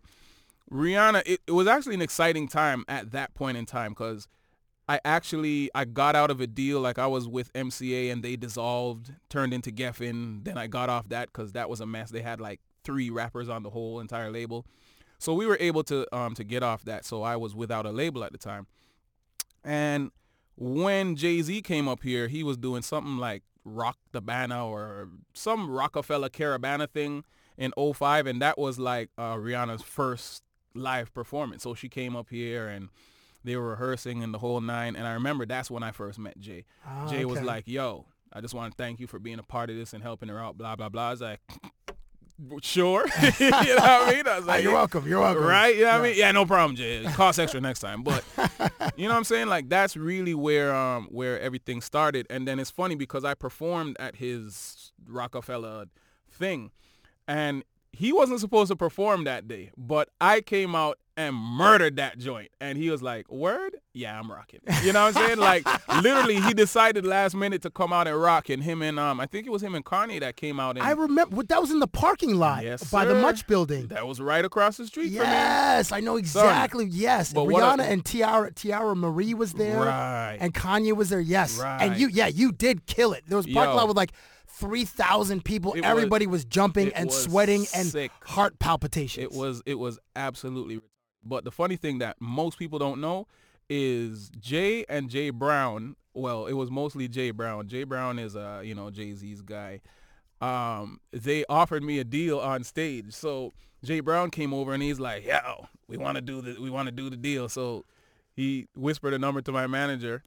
Rihanna, 0.71 1.23
it, 1.25 1.41
it 1.47 1.51
was 1.51 1.67
actually 1.67 1.95
an 1.95 2.01
exciting 2.01 2.47
time 2.47 2.85
at 2.87 3.11
that 3.11 3.33
point 3.33 3.57
in 3.57 3.65
time 3.65 3.91
because 3.91 4.27
I 4.87 4.99
actually 5.05 5.69
I 5.73 5.85
got 5.85 6.15
out 6.15 6.29
of 6.29 6.41
a 6.41 6.47
deal 6.47 6.81
like 6.81 6.99
I 6.99 7.07
was 7.07 7.27
with 7.27 7.51
MCA 7.53 8.11
and 8.11 8.23
they 8.23 8.35
dissolved, 8.35 9.13
turned 9.29 9.53
into 9.53 9.71
Geffen. 9.71 10.43
Then 10.43 10.57
I 10.57 10.67
got 10.67 10.89
off 10.89 11.09
that 11.09 11.27
because 11.27 11.53
that 11.53 11.69
was 11.69 11.79
a 11.79 11.85
mess. 11.85 12.11
They 12.11 12.21
had 12.21 12.41
like 12.41 12.59
three 12.83 13.09
rappers 13.09 13.47
on 13.47 13.63
the 13.63 13.69
whole 13.69 13.99
entire 13.99 14.29
label, 14.29 14.65
so 15.19 15.33
we 15.33 15.45
were 15.45 15.57
able 15.59 15.83
to 15.85 16.13
um 16.15 16.35
to 16.35 16.43
get 16.43 16.63
off 16.63 16.83
that. 16.85 17.05
So 17.05 17.23
I 17.23 17.37
was 17.37 17.55
without 17.55 17.85
a 17.85 17.91
label 17.91 18.23
at 18.23 18.31
the 18.33 18.37
time, 18.37 18.67
and 19.63 20.11
when 20.55 21.15
Jay 21.15 21.41
Z 21.41 21.61
came 21.61 21.87
up 21.87 22.03
here, 22.03 22.27
he 22.27 22.43
was 22.43 22.57
doing 22.57 22.81
something 22.81 23.17
like 23.17 23.43
Rock 23.65 23.97
the 24.11 24.21
Banner 24.21 24.59
or 24.61 25.09
some 25.33 25.69
Rockefeller 25.69 26.29
Caravana 26.29 26.87
thing 26.87 27.23
in 27.57 27.71
05 27.77 28.27
and 28.27 28.41
that 28.41 28.57
was 28.57 28.79
like 28.79 29.09
uh, 29.17 29.35
Rihanna's 29.35 29.81
first 29.81 30.43
live 30.73 31.13
performance. 31.13 31.63
So 31.63 31.73
she 31.73 31.89
came 31.89 32.15
up 32.15 32.29
here 32.29 32.67
and 32.67 32.89
they 33.43 33.55
were 33.55 33.69
rehearsing 33.69 34.23
and 34.23 34.33
the 34.33 34.39
whole 34.39 34.61
nine. 34.61 34.95
And 34.95 35.07
I 35.07 35.13
remember 35.13 35.45
that's 35.45 35.69
when 35.69 35.83
I 35.83 35.91
first 35.91 36.19
met 36.19 36.39
Jay. 36.39 36.65
Ah, 36.85 37.07
Jay 37.07 37.25
was 37.25 37.41
like, 37.41 37.67
yo, 37.67 38.05
I 38.31 38.41
just 38.41 38.53
want 38.53 38.71
to 38.71 38.77
thank 38.77 38.99
you 38.99 39.07
for 39.07 39.19
being 39.19 39.39
a 39.39 39.43
part 39.43 39.69
of 39.69 39.75
this 39.75 39.93
and 39.93 40.01
helping 40.01 40.29
her 40.29 40.39
out, 40.39 40.57
blah, 40.57 40.75
blah, 40.75 40.89
blah. 40.89 41.09
I 41.09 41.11
was 41.11 41.21
like, 41.21 41.39
sure. 42.61 43.05
you 43.39 43.49
know 43.49 43.57
what 43.57 43.79
I 43.79 44.11
mean? 44.13 44.27
I 44.27 44.37
was 44.37 44.45
like, 44.45 44.63
you're 44.63 44.73
welcome. 44.73 45.07
You're 45.07 45.19
welcome. 45.19 45.43
Right? 45.43 45.75
You 45.75 45.83
know 45.83 45.91
what 45.91 45.99
I 45.99 46.03
mean? 46.03 46.13
Yeah, 46.17 46.31
no 46.31 46.45
problem, 46.45 46.75
Jay. 46.75 46.97
It 46.97 47.13
costs 47.13 47.39
extra 47.39 47.61
next 47.61 47.79
time. 47.79 48.03
But 48.03 48.23
you 48.95 49.07
know 49.07 49.11
what 49.11 49.17
I'm 49.17 49.23
saying? 49.23 49.47
Like 49.47 49.69
that's 49.69 49.95
really 49.95 50.33
where 50.33 50.73
um 50.73 51.07
where 51.11 51.39
everything 51.39 51.81
started. 51.81 52.27
And 52.29 52.47
then 52.47 52.59
it's 52.59 52.71
funny 52.71 52.95
because 52.95 53.23
I 53.23 53.33
performed 53.33 53.97
at 53.99 54.15
his 54.15 54.91
Rockefeller 55.07 55.85
thing. 56.29 56.71
And 57.27 57.63
he 57.93 58.11
wasn't 58.11 58.39
supposed 58.39 58.69
to 58.71 58.75
perform 58.75 59.23
that 59.25 59.47
day, 59.47 59.71
but 59.77 60.09
I 60.19 60.41
came 60.41 60.75
out 60.75 60.97
and 61.15 61.35
murdered 61.35 61.97
that 61.97 62.17
joint. 62.17 62.49
And 62.59 62.75
he 62.75 62.89
was 62.89 63.03
like, 63.03 63.31
word? 63.31 63.77
Yeah, 63.93 64.17
I'm 64.19 64.31
rocking. 64.31 64.61
You 64.81 64.93
know 64.93 65.03
what 65.05 65.15
I'm 65.15 65.23
saying? 65.27 65.37
like 65.37 65.63
literally 66.01 66.39
he 66.41 66.55
decided 66.55 67.05
last 67.05 67.35
minute 67.35 67.61
to 67.61 67.69
come 67.69 67.93
out 67.93 68.07
and 68.07 68.19
rock 68.19 68.49
and 68.49 68.63
him 68.63 68.81
and 68.81 68.99
um 68.99 69.19
I 69.19 69.27
think 69.27 69.45
it 69.45 69.51
was 69.51 69.61
him 69.61 69.75
and 69.75 69.85
Kanye 69.85 70.21
that 70.21 70.37
came 70.37 70.59
out 70.59 70.75
and 70.75 70.83
I 70.83 70.89
remember 70.93 71.43
that 71.43 71.61
was 71.61 71.69
in 71.69 71.77
the 71.77 71.85
parking 71.87 72.33
lot 72.37 72.63
Yes, 72.63 72.89
by 72.89 73.05
the 73.05 73.13
sir. 73.13 73.21
Much 73.21 73.45
building. 73.45 73.89
that 73.89 74.07
was 74.07 74.19
right 74.19 74.43
across 74.43 74.77
the 74.77 74.87
street 74.87 75.09
from. 75.09 75.17
Yes, 75.17 75.91
I 75.91 75.99
know 75.99 76.17
exactly. 76.17 76.85
Yes, 76.85 77.31
But 77.31 77.45
Rihanna 77.45 77.81
a- 77.81 77.91
and 77.91 78.03
Teairra 78.03 78.51
Teairra 78.55 78.95
Mari 78.97 79.35
was 79.35 79.53
there, 79.53 79.81
Right. 79.81 80.37
and 80.41 80.51
Kanye 80.51 80.93
was 80.93 81.09
there. 81.09 81.19
Yes, 81.19 81.59
Right. 81.59 81.79
and 81.83 81.95
you, 81.99 82.07
yeah, 82.07 82.25
you 82.25 82.51
did 82.51 82.87
kill 82.87 83.13
it. 83.13 83.23
There 83.27 83.37
was 83.37 83.45
a 83.45 83.53
parking 83.53 83.73
Yo. 83.73 83.77
lot 83.77 83.87
with 83.87 83.97
like 83.97 84.13
three 84.53 84.85
thousand 84.85 85.43
people. 85.43 85.73
It 85.73 85.83
Everybody 85.83 86.27
was, 86.27 86.45
jumping 86.45 86.91
and 86.93 87.07
was 87.07 87.23
sweating 87.23 87.65
and 87.75 88.09
heart 88.23 88.59
palpitations. 88.59 89.23
It 89.23 89.31
was 89.31 89.61
it 89.65 89.75
was 89.75 89.99
absolutely. 90.15 90.81
But 91.23 91.45
the 91.45 91.51
funny 91.51 91.77
thing 91.77 91.99
that 91.99 92.17
most 92.19 92.59
people 92.59 92.79
don't 92.79 92.99
know 92.99 93.27
is 93.69 94.29
Jay 94.39 94.85
and 94.89 95.09
Jay 95.09 95.29
Brown. 95.29 95.95
Well, 96.13 96.45
it 96.45 96.53
was 96.53 96.69
mostly 96.69 97.07
Jay 97.07 97.31
Brown. 97.31 97.67
Jay 97.67 97.83
Brown 97.83 98.19
is 98.19 98.35
uh 98.35 98.61
you 98.63 98.75
know 98.75 98.89
Jay 98.89 99.13
Z's 99.13 99.41
guy. 99.41 99.81
Um, 100.41 100.99
they 101.11 101.45
offered 101.47 101.83
me 101.83 101.99
a 101.99 102.03
deal 102.03 102.39
on 102.39 102.65
stage. 102.65 103.13
So 103.13 103.53
Jay 103.83 104.01
Brown 104.01 104.29
came 104.29 104.53
over 104.53 104.73
and 104.73 104.83
he's 104.83 104.99
like, 104.99 105.25
"Yo, 105.25 105.67
we 105.87 105.97
want 105.97 106.15
to 106.15 106.21
do 106.21 106.41
the 106.41 106.59
we 106.61 106.69
want 106.69 106.87
to 106.87 106.91
do 106.91 107.09
the 107.09 107.15
deal." 107.15 107.47
So 107.47 107.85
he 108.35 108.67
whispered 108.75 109.13
a 109.13 109.19
number 109.19 109.41
to 109.41 109.51
my 109.51 109.67
manager. 109.67 110.23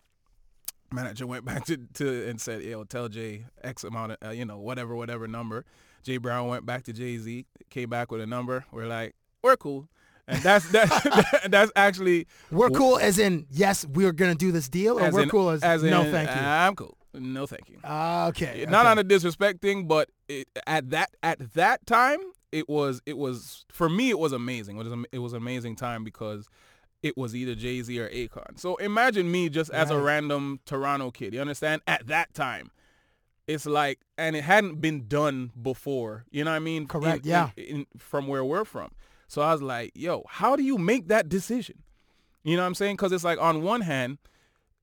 Manager 0.93 1.27
went 1.27 1.45
back 1.45 1.65
to, 1.67 1.77
to 1.95 2.29
and 2.29 2.41
said, 2.41 2.63
"Yo, 2.63 2.85
tell 2.85 3.09
Jay 3.09 3.47
X 3.63 3.85
amount 3.85 4.13
of 4.13 4.19
uh, 4.25 4.31
you 4.31 4.45
know 4.45 4.59
whatever 4.59 4.95
whatever 4.95 5.27
number." 5.27 5.65
Jay 6.03 6.19
Brown 6.19 6.47
went 6.47 6.65
back 6.65 6.85
to 6.85 6.93
Jay 6.93 7.19
Z, 7.19 7.47
came 7.69 7.91
back 7.91 8.13
with 8.13 8.21
a 8.21 8.27
number. 8.27 8.65
We're 8.71 8.87
like, 8.87 9.15
"We're 9.43 9.57
cool," 9.57 9.89
and 10.29 10.43
that's 10.43 10.69
that, 10.73 11.49
that's 11.49 11.73
actually 11.77 12.27
we're 12.51 12.71
cool 12.71 12.99
as 12.99 13.19
in 13.19 13.47
yes, 13.51 13.85
we're 13.87 14.13
gonna 14.13 14.35
do 14.35 14.53
this 14.53 14.69
deal, 14.69 14.99
or 14.99 15.11
we're 15.11 15.23
in, 15.23 15.29
cool 15.29 15.51
as, 15.51 15.63
as 15.63 15.83
in, 15.83 15.91
no, 15.91 16.05
thank 16.05 16.29
you. 16.29 16.37
I'm 16.37 16.77
cool. 16.77 16.97
No, 17.15 17.47
thank 17.47 17.71
you. 17.71 17.79
Ah, 17.83 18.27
okay, 18.29 18.67
Not 18.69 18.85
okay. 18.85 18.91
on 18.91 18.99
a 18.99 19.05
disrespect 19.05 19.63
thing, 19.63 19.87
but 19.87 20.11
it, 20.29 20.49
at 20.67 20.91
that 20.91 21.11
at 21.23 21.55
that 21.55 21.87
time, 21.87 22.19
it 22.53 22.69
was 22.69 23.01
it 23.07 23.17
was 23.17 23.65
for 23.73 23.89
me 23.89 24.11
it 24.11 24.19
was 24.19 24.33
amazing. 24.33 24.79
It 24.79 24.85
was 24.85 25.05
it 25.13 25.19
was 25.19 25.33
an 25.33 25.39
amazing 25.39 25.77
time 25.77 26.05
because 26.05 26.49
it 27.03 27.17
was 27.17 27.35
either 27.37 27.55
Jay 27.55 27.83
Z 27.83 27.99
or 28.01 28.09
Akon. 28.09 28.59
So 28.59 28.77
imagine 28.77 29.31
me 29.31 29.49
just 29.49 29.71
as 29.71 29.91
a 29.91 29.99
random 29.99 30.61
Toronto 30.67 31.11
kid. 31.11 31.35
You 31.35 31.41
understand? 31.41 31.83
At 31.87 32.07
that 32.09 32.35
time, 32.35 32.71
it's 33.47 33.67
like, 33.67 34.01
and 34.19 34.35
it 34.35 34.43
hadn't 34.43 34.81
been 34.81 35.07
done 35.07 35.53
before. 35.61 36.25
You 36.31 36.45
know 36.45 36.51
what 36.51 36.57
I 36.57 36.61
mean? 36.61 36.87
Correct, 36.87 37.25
In- 37.25 37.31
yeah. 37.31 37.51
in- 37.57 37.65
in- 37.65 37.87
from 37.97 38.27
where 38.27 38.45
we're 38.45 38.65
from. 38.65 38.91
So 39.29 39.43
I 39.43 39.53
was 39.53 39.63
like, 39.63 39.93
yo, 39.95 40.25
how 40.29 40.57
do 40.57 40.63
you 40.63 40.79
make 40.79 41.09
that 41.09 41.29
decision? 41.29 41.83
You 42.45 42.57
know 42.57 42.63
what 42.63 42.69
I'm 42.69 42.75
saying? 42.75 42.97
Because 42.97 43.13
it's 43.13 43.25
like 43.25 43.41
on 43.41 43.63
one 43.63 43.81
hand, 43.83 44.19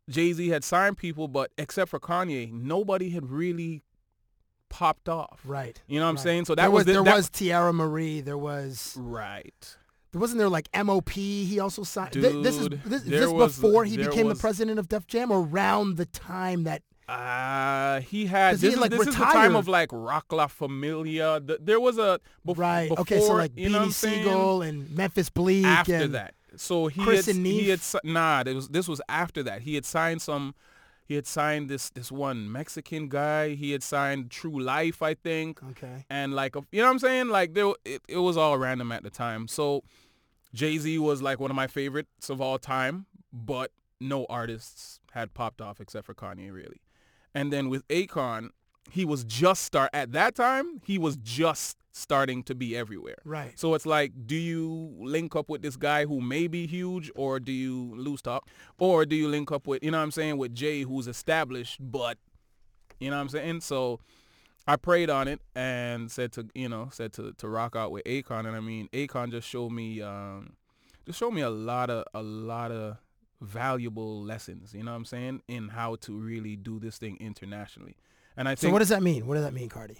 Jay 0.10 0.34
Z 0.34 0.48
had 0.50 0.64
signed 0.64 0.98
people, 0.98 1.28
but 1.28 1.52
except 1.58 1.90
for 1.90 2.00
Kanye, 2.00 2.52
nobody 2.52 3.10
had 3.10 3.30
really 3.32 3.84
popped 4.70 5.08
off. 5.08 5.40
Right. 5.46 5.82
You 5.88 6.00
know 6.00 6.06
what 6.06 6.12
I'm 6.12 6.18
saying? 6.18 6.46
So 6.46 6.56
that 6.56 6.64
there 6.64 6.72
was, 6.72 6.86
the- 6.86 6.94
there 6.94 7.04
that- 7.04 7.16
was 7.16 7.30
Teairra 7.30 7.74
Mari. 7.74 8.22
There 8.22 8.38
was 8.38 8.96
right. 9.00 9.78
Wasn't 10.14 10.38
there 10.38 10.50
like 10.50 10.70
MOP. 10.74 11.10
He 11.12 11.60
also 11.60 11.84
signed. 11.84 12.14
Th- 12.14 12.44
this 12.44 12.58
is 12.58 12.70
this, 12.86 13.04
is 13.04 13.10
this 13.10 13.30
was- 13.30 13.56
before 13.60 13.86
he 13.86 13.98
became 13.98 14.28
was- 14.28 14.38
the 14.38 14.42
president 14.42 14.80
of 14.80 14.88
Def 14.90 15.08
Jam, 15.08 15.32
around 15.32 15.98
the 15.98 16.06
time 16.06 16.64
that 16.64 16.82
Uh, 17.10 18.00
he 18.02 18.26
had 18.28 18.52
'Cause 18.54 18.62
he 18.62 18.68
this, 18.70 18.76
had, 18.76 18.78
is, 18.78 18.82
like, 18.82 18.92
this 18.92 19.08
is 19.08 19.16
the 19.18 19.24
time 19.26 19.56
of 19.56 19.68
like 19.68 19.90
Roc 19.92 20.32
La 20.32 20.48
Familia. 20.48 21.40
The, 21.40 21.58
there 21.62 21.80
was 21.80 21.98
a 21.98 22.20
bef- 22.48 22.58
right. 22.58 22.90
Before, 22.90 23.02
okay, 23.02 23.20
so 23.20 23.34
like 23.34 23.54
Beanie? 23.54 23.92
Sigel 23.92 24.62
and 24.62 24.90
Memphis 24.92 25.30
Bleek. 25.30 25.66
after 25.66 25.96
and, 25.96 26.14
that. 26.14 26.34
So 26.56 26.88
he 26.88 27.02
Chris 27.04 27.26
had, 27.26 27.36
he 27.38 27.70
had 27.70 27.82
nah. 28.04 28.44
This 28.44 28.56
was 28.56 28.70
this 28.70 28.88
was 28.88 29.02
after 29.10 29.44
that. 29.44 29.64
He 29.64 29.76
had 29.76 29.86
signed 29.86 30.22
some. 30.22 30.56
He 31.06 31.16
had 31.16 31.28
signed 31.28 31.70
this 31.70 31.90
this 31.90 32.12
one 32.12 32.52
Mexican 32.52 33.10
guy. 33.10 33.56
He 33.56 33.72
had 33.72 33.84
signed 33.84 34.32
Tru 34.32 34.60
Life, 34.60 35.02
I 35.02 35.14
think. 35.14 35.62
Okay. 35.72 36.06
And 36.10 36.34
like 36.34 36.56
you 36.56 36.82
know 36.82 36.86
what 36.86 36.92
I'm 36.92 37.00
saying? 37.00 37.28
Like 37.30 37.54
there, 37.54 37.74
it, 37.84 38.02
it 38.08 38.18
was 38.18 38.38
all 38.38 38.58
random 38.58 38.92
at 38.92 39.04
the 39.04 39.10
time. 39.10 39.48
So 39.48 39.84
Jay 40.54 40.78
Z 40.78 40.98
was 41.00 41.22
like 41.22 41.40
one 41.40 41.52
of 41.52 41.56
my 41.56 41.68
favorites 41.68 42.30
of 42.30 42.40
all 42.40 42.58
time, 42.58 43.06
but 43.32 43.72
no 44.00 44.26
artists 44.30 45.00
had 45.12 45.34
popped 45.34 45.62
off 45.62 45.80
except 45.80 46.06
for 46.06 46.14
Kanye 46.14 46.52
really. 46.52 46.82
And 47.34 47.52
then 47.52 47.70
with 47.70 47.88
Akon, 47.88 48.50
he 48.92 49.06
was 49.06 49.24
just 49.24 49.64
start 49.64 49.90
at 49.94 50.12
that 50.12 50.36
time. 50.36 50.82
He 50.86 50.98
was 50.98 51.18
just 51.18 51.78
starting 51.94 52.44
to 52.44 52.56
be 52.56 52.76
everywhere. 52.76 53.18
Right. 53.24 53.58
So 53.58 53.74
it's 53.76 53.86
like, 53.86 54.12
do 54.26 54.36
you 54.36 54.94
link 55.00 55.36
up 55.36 55.48
with 55.48 55.62
this 55.62 55.76
guy 55.76 56.06
who 56.06 56.20
may 56.20 56.48
be 56.48 56.66
huge, 56.68 57.10
or 57.16 57.40
do 57.40 57.52
you 57.52 57.94
lose 57.96 58.22
talk, 58.22 58.48
or 58.80 59.06
do 59.06 59.16
you 59.16 59.28
link 59.30 59.52
up 59.52 59.68
with 59.68 59.84
you 59.84 59.92
know 59.92 60.00
what 60.00 60.04
I'm 60.04 60.12
saying 60.12 60.38
with 60.38 60.54
Jay 60.54 60.82
who's 60.82 61.08
established, 61.08 61.78
but 61.80 62.18
you 63.00 63.10
know 63.10 63.16
what 63.18 63.22
I'm 63.22 63.30
saying? 63.30 63.62
So 63.62 64.00
I 64.68 64.76
prayed 64.76 65.10
on 65.10 65.28
it 65.28 65.40
and 65.56 66.12
said 66.12 66.32
to 66.34 66.48
you 66.56 66.68
know 66.68 66.90
said 66.92 67.14
to 67.14 67.34
to 67.34 67.48
rock 67.48 67.76
out 67.76 67.92
with 67.92 68.04
Akon, 68.06 68.48
and 68.48 68.56
I 68.56 68.60
mean 68.60 68.90
Akon 68.92 69.32
just 69.32 69.48
showed 69.48 69.72
me 69.72 70.02
um, 70.02 70.54
just 71.06 71.20
showed 71.20 71.32
me 71.32 71.42
a 71.42 71.50
lot 71.50 71.90
of 71.90 72.06
a 72.14 72.24
lot 72.24 72.72
of 72.72 72.98
valuable 73.40 74.24
lessons. 74.24 74.74
You 74.74 74.84
know 74.84 74.92
what 74.92 74.98
I'm 74.98 75.06
saying 75.06 75.42
in 75.48 75.70
how 75.70 75.96
to 75.98 76.18
really 76.18 76.56
do 76.56 76.80
this 76.80 76.98
thing 76.98 77.18
internationally. 77.20 77.98
And 78.36 78.50
I 78.50 78.56
So 78.56 78.72
what 78.72 78.80
does 78.80 78.90
that 78.90 79.04
mean? 79.04 79.28
What 79.28 79.36
does 79.36 79.44
that 79.44 79.54
mean, 79.54 79.70
Cardi? 79.70 80.00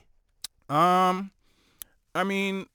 um, 0.70 1.30
I 2.16 2.24
mean, 2.24 2.68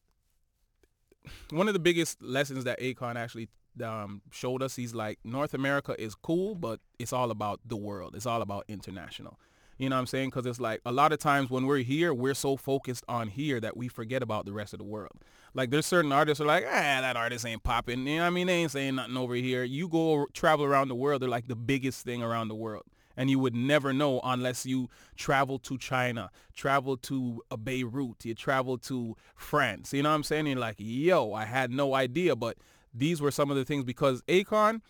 one 1.51 1.69
of 1.69 1.75
the 1.75 1.81
biggest 1.81 2.23
lessons 2.23 2.65
that 2.65 2.81
Akon 2.81 3.17
actually 3.17 3.49
um, 3.83 4.23
showed 4.31 4.63
us, 4.63 4.77
he's 4.77 4.95
like, 4.95 5.19
North 5.25 5.55
America 5.55 5.95
is 6.01 6.15
cool, 6.15 6.55
but 6.55 6.81
it's 6.99 7.13
all 7.13 7.31
about 7.31 7.61
the 7.65 7.77
world. 7.77 8.15
It's 8.17 8.27
all 8.27 8.43
about 8.43 8.65
international. 8.69 9.39
You 9.79 9.89
know 9.89 9.95
what 9.95 10.01
I'm 10.01 10.07
saying? 10.07 10.31
Because 10.31 10.45
it's 10.45 10.59
like 10.59 10.81
a 10.85 10.91
lot 10.91 11.13
of 11.13 11.21
times 11.21 11.51
when 11.51 11.67
we're 11.67 11.79
here, 11.79 12.13
we're 12.13 12.35
so 12.35 12.57
focused 12.57 13.05
on 13.09 13.29
here 13.29 13.61
that 13.61 13.77
we 13.77 13.87
forget 13.87 14.25
about 14.25 14.45
the 14.45 14.53
rest 14.53 14.73
of 14.73 14.81
the 14.81 14.85
world. 14.85 15.13
Like 15.55 15.71
there's 15.71 15.87
certain 15.87 16.11
artists 16.11 16.41
are 16.41 16.47
like, 16.47 16.65
ah, 16.67 17.01
that 17.01 17.17
artist 17.17 17.47
ain't 17.47 17.63
popping. 17.63 18.05
You 18.05 18.17
know 18.17 18.23
what 18.23 18.27
I 18.27 18.31
mean? 18.31 18.49
They 18.49 18.55
ain't 18.55 18.73
saying 18.73 18.97
nothing 18.97 19.17
over 19.17 19.35
here. 19.37 19.63
You 19.63 19.89
go 19.89 20.27
travel 20.33 20.65
around 20.65 20.89
the 20.89 20.97
world, 20.97 21.23
they're 21.23 21.29
like 21.29 21.47
the 21.47 21.55
biggest 21.55 22.05
thing 22.05 22.25
around 22.25 22.49
the 22.49 22.57
world. 22.57 22.85
And 23.19 23.29
you 23.29 23.41
would 23.41 23.55
never 23.55 23.93
know 23.93 24.21
unless 24.23 24.65
you 24.65 24.89
travel 25.17 25.59
to 25.59 25.77
China, 25.77 26.31
travel 26.55 26.97
to 26.99 27.43
uh, 27.51 27.57
Beirut, 27.57 28.25
you 28.25 28.35
travel 28.35 28.79
to 28.79 29.17
France. 29.35 29.93
You 29.93 30.05
know 30.05 30.11
what 30.11 30.15
I'm 30.15 30.23
saying? 30.23 30.47
You're 30.47 30.57
like, 30.57 30.77
yo, 30.79 31.33
I 31.33 31.45
had 31.45 31.73
no 31.73 31.95
idea. 31.95 32.37
But 32.37 32.59
these 32.95 33.21
were 33.21 33.33
some 33.33 33.51
of 33.51 33.57
the 33.57 33.65
things 33.65 33.83
because 33.83 34.23
Akon, 34.23 34.83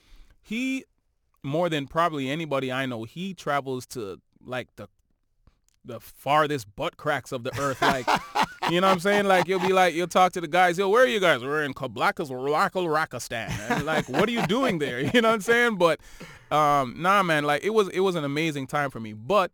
he, 0.42 0.84
more 1.42 1.70
than 1.70 1.86
probably 1.86 2.28
anybody 2.28 2.70
I 2.70 2.84
know, 2.84 3.04
he 3.04 3.32
travels 3.32 3.86
to 3.88 4.20
like 4.44 4.68
the 4.76 4.88
the 5.84 5.98
farthest 5.98 6.76
butt 6.76 6.98
cracks 6.98 7.32
of 7.32 7.44
the 7.44 7.58
earth. 7.58 7.80
Like, 7.80 8.06
you 8.70 8.80
know 8.80 8.86
what 8.86 8.94
I'm 8.94 9.00
saying? 9.00 9.26
Like, 9.26 9.48
you'll 9.48 9.60
be 9.60 9.72
like, 9.72 9.94
you'll 9.94 10.06
talk 10.08 10.32
to 10.32 10.40
the 10.40 10.48
guys, 10.48 10.78
yo, 10.78 10.88
where 10.88 11.04
are 11.04 11.08
you 11.08 11.20
guys? 11.20 11.42
We're 11.42 11.64
in 11.64 11.74
Kablakas, 11.74 12.30
Rakistan. 12.30 13.84
Like, 13.84 14.08
what 14.08 14.28
are 14.28 14.32
you 14.32 14.46
doing 14.46 14.78
there? 14.78 15.00
You 15.14 15.22
know 15.22 15.28
what 15.28 15.34
I'm 15.36 15.40
saying? 15.40 15.76
But, 15.76 16.00
um, 16.50 16.94
nah, 16.98 17.22
man, 17.22 17.44
like, 17.44 17.64
it 17.64 17.70
was, 17.70 17.88
it 17.88 18.00
was 18.00 18.14
an 18.14 18.24
amazing 18.24 18.66
time 18.66 18.90
for 18.90 19.00
me. 19.00 19.12
But 19.12 19.50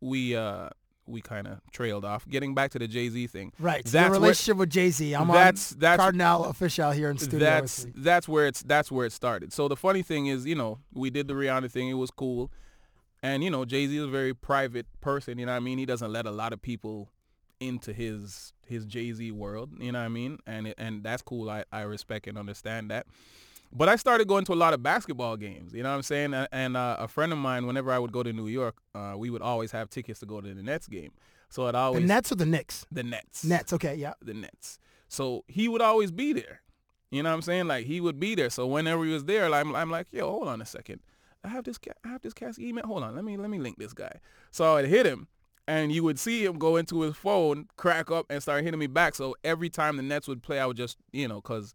we, 0.00 0.36
uh, 0.36 0.68
we 1.08 1.20
kind 1.20 1.46
of 1.46 1.60
trailed 1.72 2.04
off. 2.04 2.28
Getting 2.28 2.54
back 2.54 2.70
to 2.72 2.78
the 2.78 2.86
Jay-Z 2.86 3.26
thing. 3.28 3.52
Right. 3.58 3.84
That's 3.84 3.92
your 3.94 4.10
where- 4.10 4.20
relationship 4.20 4.56
with 4.58 4.70
Jay 4.70 4.90
Z. 4.90 5.14
I'm 5.14 5.28
that's, 5.28 5.72
on 5.72 5.78
that's, 5.78 6.00
Kardinal 6.00 6.44
Offishall 6.44 6.94
here 6.94 7.10
in 7.10 7.18
studio. 7.18 7.38
that's 7.38 7.86
that's 7.94 8.28
where 8.28 8.46
it's 8.46 8.62
that's 8.62 8.92
where 8.92 9.06
it 9.06 9.12
started. 9.12 9.52
So 9.52 9.68
the 9.68 9.76
funny 9.76 10.02
thing 10.02 10.26
is, 10.26 10.46
you 10.46 10.54
know, 10.54 10.78
we 10.92 11.10
did 11.10 11.26
the 11.26 11.34
Rihanna 11.34 11.70
thing. 11.70 11.88
It 11.88 11.94
was 11.94 12.10
cool, 12.10 12.50
and 13.22 13.42
you 13.42 13.50
know, 13.50 13.64
Jay 13.64 13.86
Z 13.86 13.96
is 13.96 14.04
a 14.04 14.08
very 14.08 14.34
private 14.34 14.86
person. 15.00 15.38
You 15.38 15.46
know 15.46 15.52
what 15.52 15.56
I 15.56 15.60
mean? 15.60 15.78
He 15.78 15.86
doesn't 15.86 16.12
let 16.12 16.26
a 16.26 16.30
lot 16.30 16.52
of 16.52 16.60
people 16.60 17.08
into 17.60 17.92
his 17.92 18.52
his 18.66 18.84
Jay 18.86 19.12
Z 19.12 19.30
world. 19.32 19.70
You 19.78 19.92
know 19.92 19.98
what 19.98 20.04
I 20.06 20.08
mean? 20.08 20.38
And 20.46 20.68
it, 20.68 20.74
and 20.78 21.02
that's 21.02 21.22
cool. 21.22 21.50
I 21.50 21.64
I 21.72 21.82
respect 21.82 22.26
and 22.26 22.38
understand 22.38 22.90
that. 22.90 23.06
But 23.72 23.88
I 23.88 23.96
started 23.96 24.28
going 24.28 24.44
to 24.46 24.54
a 24.54 24.54
lot 24.54 24.72
of 24.72 24.82
basketball 24.82 25.36
games. 25.36 25.74
You 25.74 25.82
know 25.82 25.90
what 25.90 25.96
I'm 25.96 26.02
saying? 26.02 26.32
And 26.52 26.76
uh, 26.76 26.96
a 26.98 27.06
friend 27.06 27.32
of 27.32 27.38
mine, 27.38 27.66
whenever 27.66 27.92
I 27.92 27.98
would 27.98 28.12
go 28.12 28.22
to 28.22 28.32
New 28.32 28.46
York, 28.46 28.78
uh, 28.94 29.14
we 29.16 29.28
would 29.28 29.42
always 29.42 29.72
have 29.72 29.90
tickets 29.90 30.20
to 30.20 30.26
go 30.26 30.40
to 30.40 30.54
the 30.54 30.62
Nets 30.62 30.88
game. 30.88 31.12
So 31.50 31.66
it 31.66 31.72
the 31.72 31.78
always 31.78 32.04
Nets 32.04 32.32
or 32.32 32.36
the 32.36 32.46
Knicks? 32.46 32.86
the 32.90 33.02
Nets 33.02 33.44
Nets. 33.44 33.72
Okay. 33.72 33.94
Yeah. 33.94 34.14
the 34.22 34.34
Nets. 34.34 34.78
So 35.08 35.44
he 35.48 35.68
would 35.68 35.82
always 35.82 36.10
be 36.10 36.32
there. 36.32 36.62
You 37.10 37.22
know 37.22 37.30
what 37.30 37.36
I'm 37.36 37.42
saying? 37.42 37.66
Like 37.68 37.86
he 37.86 38.00
would 38.00 38.20
be 38.20 38.34
there. 38.34 38.50
So 38.50 38.66
whenever 38.66 39.04
he 39.04 39.12
was 39.12 39.24
there, 39.24 39.52
I'm, 39.52 39.74
I'm 39.74 39.90
like, 39.90 40.06
yo, 40.12 40.30
hold 40.30 40.48
on 40.48 40.60
a 40.60 40.66
second. 40.66 41.00
I 41.44 41.48
have 41.48 41.64
this, 41.64 41.78
I 42.04 42.08
have 42.08 42.22
this 42.22 42.34
cast 42.34 42.58
email. 42.58 42.86
Hold 42.86 43.02
on, 43.04 43.14
let 43.14 43.24
me 43.24 43.36
let 43.36 43.48
me 43.48 43.58
link 43.58 43.78
this 43.78 43.92
guy. 43.92 44.18
So 44.50 44.76
I'd 44.76 44.86
hit 44.86 45.06
him, 45.06 45.28
and 45.68 45.92
you 45.92 46.02
would 46.02 46.18
see 46.18 46.44
him 46.44 46.58
go 46.58 46.74
into 46.76 47.02
his 47.02 47.14
phone, 47.14 47.66
crack 47.76 48.10
up, 48.10 48.26
and 48.30 48.42
start 48.42 48.64
hitting 48.64 48.80
me 48.80 48.86
back. 48.88 49.14
So 49.14 49.36
every 49.44 49.68
time 49.70 49.96
the 49.98 50.02
Nets 50.02 50.26
would 50.26 50.42
play, 50.42 50.58
I 50.58 50.66
would 50.66 50.76
just, 50.78 50.96
you 51.12 51.28
know, 51.28 51.36
because 51.42 51.74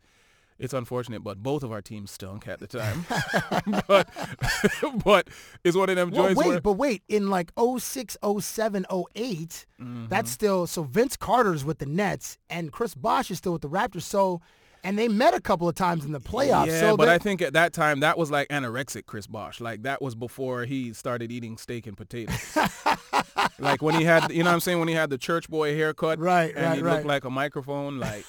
it's 0.59 0.73
unfortunate, 0.73 1.23
but 1.23 1.41
both 1.43 1.63
of 1.63 1.71
our 1.71 1.81
teams 1.81 2.11
stunk 2.11 2.47
at 2.47 2.59
the 2.59 2.67
time. 2.67 3.05
but 3.87 4.09
but 5.05 5.27
it's 5.63 5.75
one 5.77 5.89
of 5.89 5.95
them 5.95 6.09
Well, 6.11 6.23
joints 6.25 6.39
wait, 6.39 6.47
where 6.47 6.61
but 6.61 6.73
wait, 6.73 7.03
in 7.07 7.29
like 7.29 7.51
06, 7.57 8.17
07, 8.39 8.85
8, 9.15 9.65
Mm-hmm. 9.81 10.07
that's 10.07 10.31
still 10.31 10.65
so 10.67 10.83
Vince 10.83 11.15
Carter's 11.17 11.65
with 11.65 11.79
the 11.79 11.85
Nets 11.85 12.37
and 12.49 12.71
Chris 12.71 12.95
Bosh 12.95 13.29
is 13.31 13.37
still 13.37 13.53
with 13.53 13.61
the 13.63 13.69
Raptors. 13.69 14.03
So 14.03 14.41
and 14.83 14.97
they 14.99 15.07
met 15.07 15.33
a 15.33 15.41
couple 15.41 15.67
of 15.69 15.75
times 15.75 16.05
in 16.05 16.11
the 16.11 16.19
playoffs. 16.19 16.67
Yeah, 16.67 16.79
so 16.79 16.97
but 16.97 17.07
I 17.09 17.17
think 17.17 17.41
at 17.41 17.53
that 17.53 17.73
time 17.73 18.01
that 18.01 18.17
was 18.17 18.29
like 18.31 18.47
anorexic 18.49 19.05
Chris 19.05 19.27
Bosh. 19.27 19.61
Like 19.61 19.83
that 19.83 20.01
was 20.01 20.15
before 20.15 20.65
he 20.65 20.93
started 20.93 21.31
eating 21.31 21.57
steak 21.57 21.87
and 21.87 21.95
potatoes. 21.97 22.57
like 23.59 23.81
when 23.81 23.95
he 23.95 24.03
had, 24.03 24.31
you 24.31 24.43
know 24.43 24.49
what 24.49 24.53
I'm 24.55 24.59
saying, 24.59 24.79
when 24.79 24.87
he 24.87 24.93
had 24.93 25.09
the 25.09 25.17
church 25.17 25.49
boy 25.49 25.75
haircut, 25.75 26.19
Right, 26.19 26.53
and 26.55 26.65
right, 26.65 26.75
he 26.77 26.81
right. 26.81 26.93
looked 26.95 27.05
like 27.05 27.25
a 27.25 27.29
microphone, 27.29 27.99
like 27.99 28.25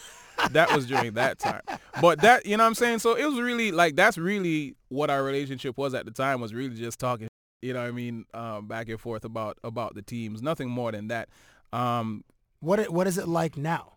that 0.50 0.72
was 0.74 0.86
during 0.86 1.12
that 1.14 1.38
time. 1.38 1.62
But 2.00 2.20
that, 2.22 2.44
you 2.46 2.56
know 2.56 2.64
what 2.64 2.68
I'm 2.68 2.74
saying? 2.74 2.98
So 3.00 3.14
it 3.14 3.24
was 3.24 3.40
really 3.40 3.72
like 3.72 3.96
that's 3.96 4.18
really 4.18 4.76
what 4.88 5.10
our 5.10 5.22
relationship 5.22 5.76
was 5.78 5.94
at 5.94 6.04
the 6.04 6.10
time 6.10 6.40
was 6.40 6.52
really 6.54 6.74
just 6.76 6.98
talking, 6.98 7.28
you 7.62 7.72
know 7.72 7.80
what 7.80 7.88
I 7.88 7.92
mean, 7.92 8.24
um, 8.34 8.66
back 8.68 8.88
and 8.88 9.00
forth 9.00 9.24
about 9.24 9.58
about 9.64 9.94
the 9.94 10.02
teams. 10.02 10.42
Nothing 10.42 10.68
more 10.68 10.92
than 10.92 11.08
that. 11.08 11.28
Um, 11.72 12.24
what 12.60 12.78
it- 12.78 12.92
what 12.92 13.06
is 13.06 13.18
it 13.18 13.26
like 13.28 13.56
now? 13.56 13.93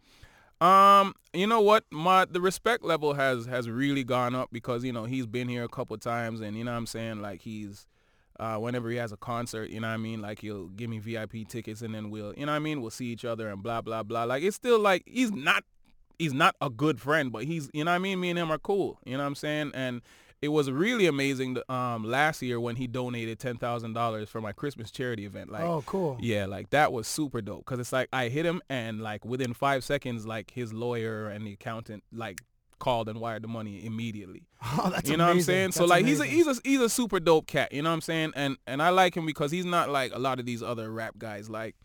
Um, 0.62 1.14
you 1.34 1.46
know 1.46 1.62
what? 1.62 1.84
My 1.92 2.26
the 2.26 2.42
respect 2.42 2.84
level 2.84 3.14
has 3.14 3.46
has 3.46 3.70
really 3.70 4.04
gone 4.04 4.34
up 4.34 4.50
because 4.52 4.84
you 4.84 4.92
know 4.92 5.06
he's 5.06 5.28
been 5.28 5.48
here 5.48 5.64
a 5.64 5.70
couple 5.70 5.98
times, 5.98 6.42
and 6.42 6.58
you 6.58 6.64
know 6.64 6.72
what 6.72 6.78
I'm 6.78 6.88
saying 6.88 7.22
like 7.22 7.42
he's 7.42 7.86
uh, 8.40 8.58
whenever 8.58 8.90
he 8.90 8.98
has 8.98 9.12
a 9.12 9.18
concert, 9.18 9.70
you 9.70 9.80
know 9.80 9.88
what 9.88 9.94
I 9.94 9.98
mean, 9.98 10.22
like 10.22 10.40
he'll 10.40 10.68
give 10.70 10.90
me 10.90 11.00
VIP 11.00 11.48
tickets, 11.48 11.82
and 11.82 11.94
then 11.94 12.10
we'll 12.10 12.34
you 12.36 12.46
know 12.46 12.52
what 12.52 12.58
I 12.58 12.60
mean 12.60 12.82
we'll 12.82 12.92
see 12.92 13.08
each 13.08 13.26
other 13.26 13.50
and 13.50 13.62
blah 13.62 13.82
blah 13.82 14.04
blah. 14.04 14.24
Like 14.24 14.44
it's 14.44 14.56
still 14.56 14.80
like 14.80 15.04
he's 15.06 15.32
not 15.32 15.64
he's 16.18 16.34
not 16.34 16.56
a 16.60 16.70
good 16.72 17.00
friend, 17.00 17.32
but 17.32 17.44
he's 17.44 17.70
you 17.74 17.84
know 17.84 17.92
what 17.92 17.96
I 17.96 18.00
mean. 18.00 18.20
Me 18.20 18.32
and 18.32 18.40
him 18.40 18.52
are 18.52 18.58
cool. 18.58 19.00
You 19.06 19.14
know 19.14 19.24
what 19.24 19.28
I'm 19.28 19.36
saying, 19.36 19.72
and. 19.74 20.02
It 20.42 20.50
was 20.50 20.70
really 20.70 21.08
amazing 21.08 21.58
um, 21.68 22.04
last 22.04 22.42
year 22.44 22.60
when 22.60 22.76
he 22.76 22.86
donated 22.86 23.40
ten 23.40 23.58
thousand 23.58 23.94
dollars 23.94 24.30
for 24.30 24.40
my 24.40 24.52
Christmas 24.52 24.92
charity 24.92 25.26
event. 25.26 25.52
Like, 25.52 25.64
oh, 25.64 25.84
cool. 25.86 26.18
yeah, 26.20 26.46
like 26.46 26.70
that 26.70 26.94
was 26.94 27.08
super 27.08 27.42
dope 27.42 27.66
because 27.66 27.80
it's 27.80 27.92
like 27.92 28.08
I 28.14 28.28
hit 28.30 28.46
him 28.46 28.62
and 28.70 29.02
like 29.02 29.26
within 29.26 29.54
five 29.54 29.84
seconds, 29.84 30.28
like 30.28 30.52
his 30.52 30.74
lawyer 30.74 31.28
and 31.28 31.46
the 31.46 31.54
accountant 31.54 32.04
like 32.12 32.42
called 32.80 33.10
and 33.10 33.20
wired 33.20 33.44
the 33.44 33.48
money 33.48 33.84
immediately. 33.86 34.44
Oh, 34.80 34.90
that's 34.90 35.10
you 35.10 35.18
know 35.18 35.24
what 35.26 35.30
I'm 35.32 35.36
amazing. 35.38 35.54
saying? 35.54 35.72
So 35.74 35.80
That's 35.82 35.90
like 35.92 36.06
he's 36.06 36.20
a 36.20 36.26
he's 36.26 36.48
a 36.48 36.56
he's 36.64 36.82
a 36.82 36.90
super 36.90 37.20
dope 37.20 37.48
cat. 37.48 37.72
You 37.72 37.82
know 37.82 37.90
what 37.90 37.96
I'm 37.96 38.02
saying? 38.02 38.34
And 38.36 38.58
and 38.68 38.82
I 38.82 38.90
like 38.90 39.16
him 39.16 39.26
because 39.26 39.52
he's 39.52 39.66
not 39.66 39.90
like 39.90 40.14
a 40.14 40.20
lot 40.20 40.40
of 40.40 40.46
these 40.46 40.62
other 40.62 40.92
rap 40.92 41.16
guys. 41.18 41.50
Like 41.50 41.76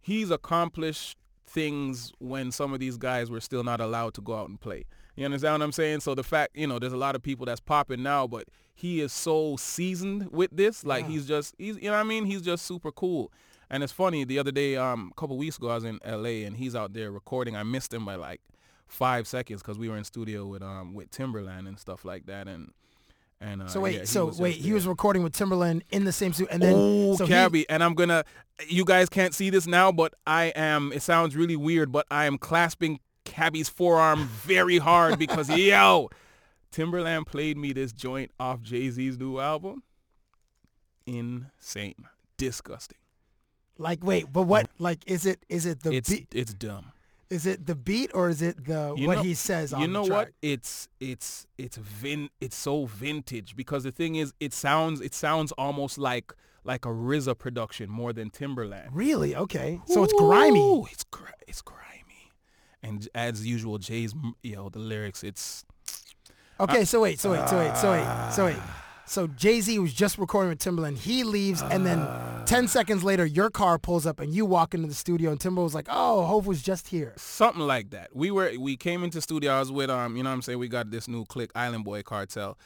he's 0.00 0.30
accomplished 0.30 1.16
things 1.46 2.12
when 2.18 2.50
some 2.52 2.72
of 2.74 2.80
these 2.80 2.96
guys 2.96 3.30
were 3.30 3.40
still 3.40 3.64
not 3.64 3.80
allowed 3.80 4.14
to 4.14 4.20
go 4.20 4.36
out 4.36 4.48
and 4.48 4.60
play. 4.60 4.84
You 5.16 5.24
understand 5.24 5.54
what 5.54 5.62
I'm 5.62 5.72
saying? 5.72 6.00
So 6.00 6.14
the 6.14 6.22
fact, 6.24 6.56
you 6.56 6.66
know, 6.66 6.78
there's 6.78 6.92
a 6.92 6.96
lot 6.96 7.14
of 7.14 7.22
people 7.22 7.46
that's 7.46 7.60
popping 7.60 8.02
now, 8.02 8.26
but 8.26 8.44
he 8.74 9.00
is 9.00 9.12
so 9.12 9.56
seasoned 9.56 10.30
with 10.32 10.50
this. 10.52 10.84
Like 10.84 11.04
Yeah. 11.04 11.10
he's 11.10 11.26
just, 11.28 11.54
he's, 11.58 11.76
you 11.76 11.84
know 11.84 11.92
what 11.92 12.00
I 12.00 12.02
mean? 12.04 12.24
He's 12.24 12.42
just 12.42 12.66
super 12.66 12.90
cool. 12.90 13.32
And 13.70 13.82
it's 13.82 13.92
funny. 13.92 14.24
The 14.24 14.38
other 14.38 14.50
day, 14.52 14.76
um, 14.76 15.12
a 15.16 15.20
couple 15.20 15.36
weeks 15.36 15.56
ago, 15.56 15.68
I 15.70 15.74
was 15.76 15.84
in 15.84 15.98
L.A. 16.04 16.44
and 16.44 16.56
he's 16.56 16.74
out 16.74 16.92
there 16.92 17.10
recording. 17.10 17.56
I 17.56 17.62
missed 17.62 17.94
him 17.94 18.04
by 18.04 18.16
like 18.16 18.40
five 18.86 19.26
seconds 19.26 19.62
because 19.62 19.78
we 19.78 19.88
were 19.88 19.96
in 19.96 20.04
studio 20.04 20.46
with 20.46 20.62
um 20.62 20.94
with 20.94 21.10
Timbaland 21.10 21.66
and 21.66 21.78
stuff 21.78 22.04
like 22.04 22.26
that. 22.26 22.46
And 22.46 22.72
and 23.40 23.62
uh, 23.62 23.66
So 23.68 23.80
wait, 23.80 23.94
yeah, 23.94 24.00
he 24.00 24.06
so 24.06 24.32
wait, 24.38 24.56
he 24.56 24.72
was 24.72 24.86
recording 24.86 25.22
with 25.22 25.32
Timbaland 25.32 25.82
in 25.90 26.04
the 26.04 26.12
same 26.12 26.32
suit, 26.32 26.48
and 26.50 26.62
then 26.62 26.74
oh, 26.76 27.16
so 27.16 27.26
he- 27.26 27.68
and 27.68 27.82
I'm 27.82 27.94
gonna. 27.94 28.24
You 28.68 28.84
guys 28.84 29.08
can't 29.08 29.34
see 29.34 29.50
this 29.50 29.66
now, 29.66 29.90
but 29.90 30.14
I 30.26 30.46
am. 30.54 30.92
It 30.92 31.02
sounds 31.02 31.34
really 31.34 31.56
weird, 31.56 31.90
but 31.90 32.06
I 32.10 32.26
am 32.26 32.38
clasping 32.38 33.00
Cabbie's 33.24 33.68
forearm 33.68 34.26
very 34.28 34.78
hard 34.78 35.18
because 35.18 35.48
yo, 35.56 36.10
Timbaland 36.72 37.26
played 37.26 37.56
me 37.56 37.72
this 37.72 37.92
joint 37.92 38.30
off 38.38 38.60
Jay 38.62 38.90
Z's 38.90 39.18
new 39.18 39.38
album. 39.38 39.82
Insane, 41.06 42.06
disgusting. 42.38 42.98
like 43.76 44.02
wait, 44.02 44.32
but 44.32 44.42
what 44.42 44.66
mm. 44.66 44.70
like 44.78 45.02
is 45.06 45.26
it? 45.26 45.44
Is 45.48 45.66
it 45.66 45.82
the 45.82 45.92
it's 45.92 46.10
beat? 46.10 46.28
it's 46.32 46.54
dumb. 46.54 46.92
Is 47.30 47.46
it 47.46 47.66
the 47.66 47.74
beat 47.74 48.10
or 48.14 48.28
is 48.28 48.40
it 48.42 48.64
the 48.66 48.94
You 48.96 49.06
what 49.08 49.16
know- 49.16 49.22
he 49.22 49.34
says 49.34 49.72
on 49.72 49.80
you 49.80 49.88
know 49.88 50.04
what 50.04 50.30
it's 50.40 50.88
it's 51.00 51.46
it's 51.58 51.76
vin 51.76 52.28
it's 52.40 52.54
so 52.56 52.86
vintage 52.86 53.56
because 53.56 53.82
the 53.82 53.90
thing 53.90 54.14
is 54.16 54.32
it 54.40 54.52
sounds 54.52 55.00
it 55.00 55.14
sounds 55.14 55.50
almost 55.52 55.98
like 55.98 56.32
like 56.64 56.84
a 56.86 56.88
RZA 56.90 57.36
production 57.38 57.90
more 57.90 58.12
than 58.14 58.30
Timbaland. 58.30 58.88
Really? 58.92 59.36
Okay. 59.36 59.80
So 59.86 60.02
it's 60.04 60.14
grimy. 60.14 60.58
Ooh, 60.60 60.86
It's 60.90 61.04
gr- 61.04 61.26
it's 61.46 61.60
grimy, 61.60 62.03
and 62.84 63.08
as 63.14 63.44
usual, 63.46 63.78
Jay's 63.78 64.12
m- 64.14 64.34
yo 64.42 64.68
the 64.68 64.78
lyrics. 64.78 65.22
It's 65.24 65.64
Okay, 66.60 66.84
so 66.84 67.00
wait, 67.00 67.18
so 67.18 67.32
wait, 67.32 67.48
so 67.48 67.58
wait, 67.58 67.76
so 67.76 67.90
wait, 67.90 68.32
so 68.32 68.44
wait. 68.46 68.56
Ah. 68.58 68.80
So 69.06 69.26
Jay 69.26 69.60
Z 69.60 69.78
was 69.80 69.92
just 69.92 70.16
recording 70.18 70.48
with 70.50 70.60
Timbaland. 70.60 70.96
He 70.98 71.24
leaves, 71.24 71.60
and 71.62 71.84
then 71.84 71.98
Ah. 72.00 72.42
ten 72.46 72.68
seconds 72.68 73.02
later, 73.04 73.26
your 73.26 73.50
car 73.50 73.78
pulls 73.78 74.06
up, 74.06 74.18
and 74.20 74.32
you 74.32 74.46
walk 74.46 74.72
into 74.72 74.86
the 74.86 74.94
studio, 74.94 75.30
and 75.32 75.40
Timber 75.40 75.62
was 75.62 75.74
like, 75.74 75.88
"Oh, 75.90 76.24
Hove 76.24 76.46
was 76.46 76.62
just 76.62 76.88
here." 76.88 77.12
something 77.16 77.60
like 77.62 77.90
that. 77.90 78.14
We 78.14 78.30
were 78.30 78.52
we 78.58 78.76
came 78.76 79.02
into 79.04 79.20
studio. 79.20 79.52
I 79.52 79.58
was 79.60 79.72
with 79.72 79.90
um 79.90 80.16
you 80.16 80.22
know 80.22 80.30
what 80.30 80.34
I'm 80.34 80.42
saying 80.42 80.58
we 80.60 80.68
got 80.68 80.90
this 80.90 81.08
new 81.08 81.24
click 81.26 81.50
Island 81.56 81.84
Boy 81.84 82.02
Cartel, 82.02 82.56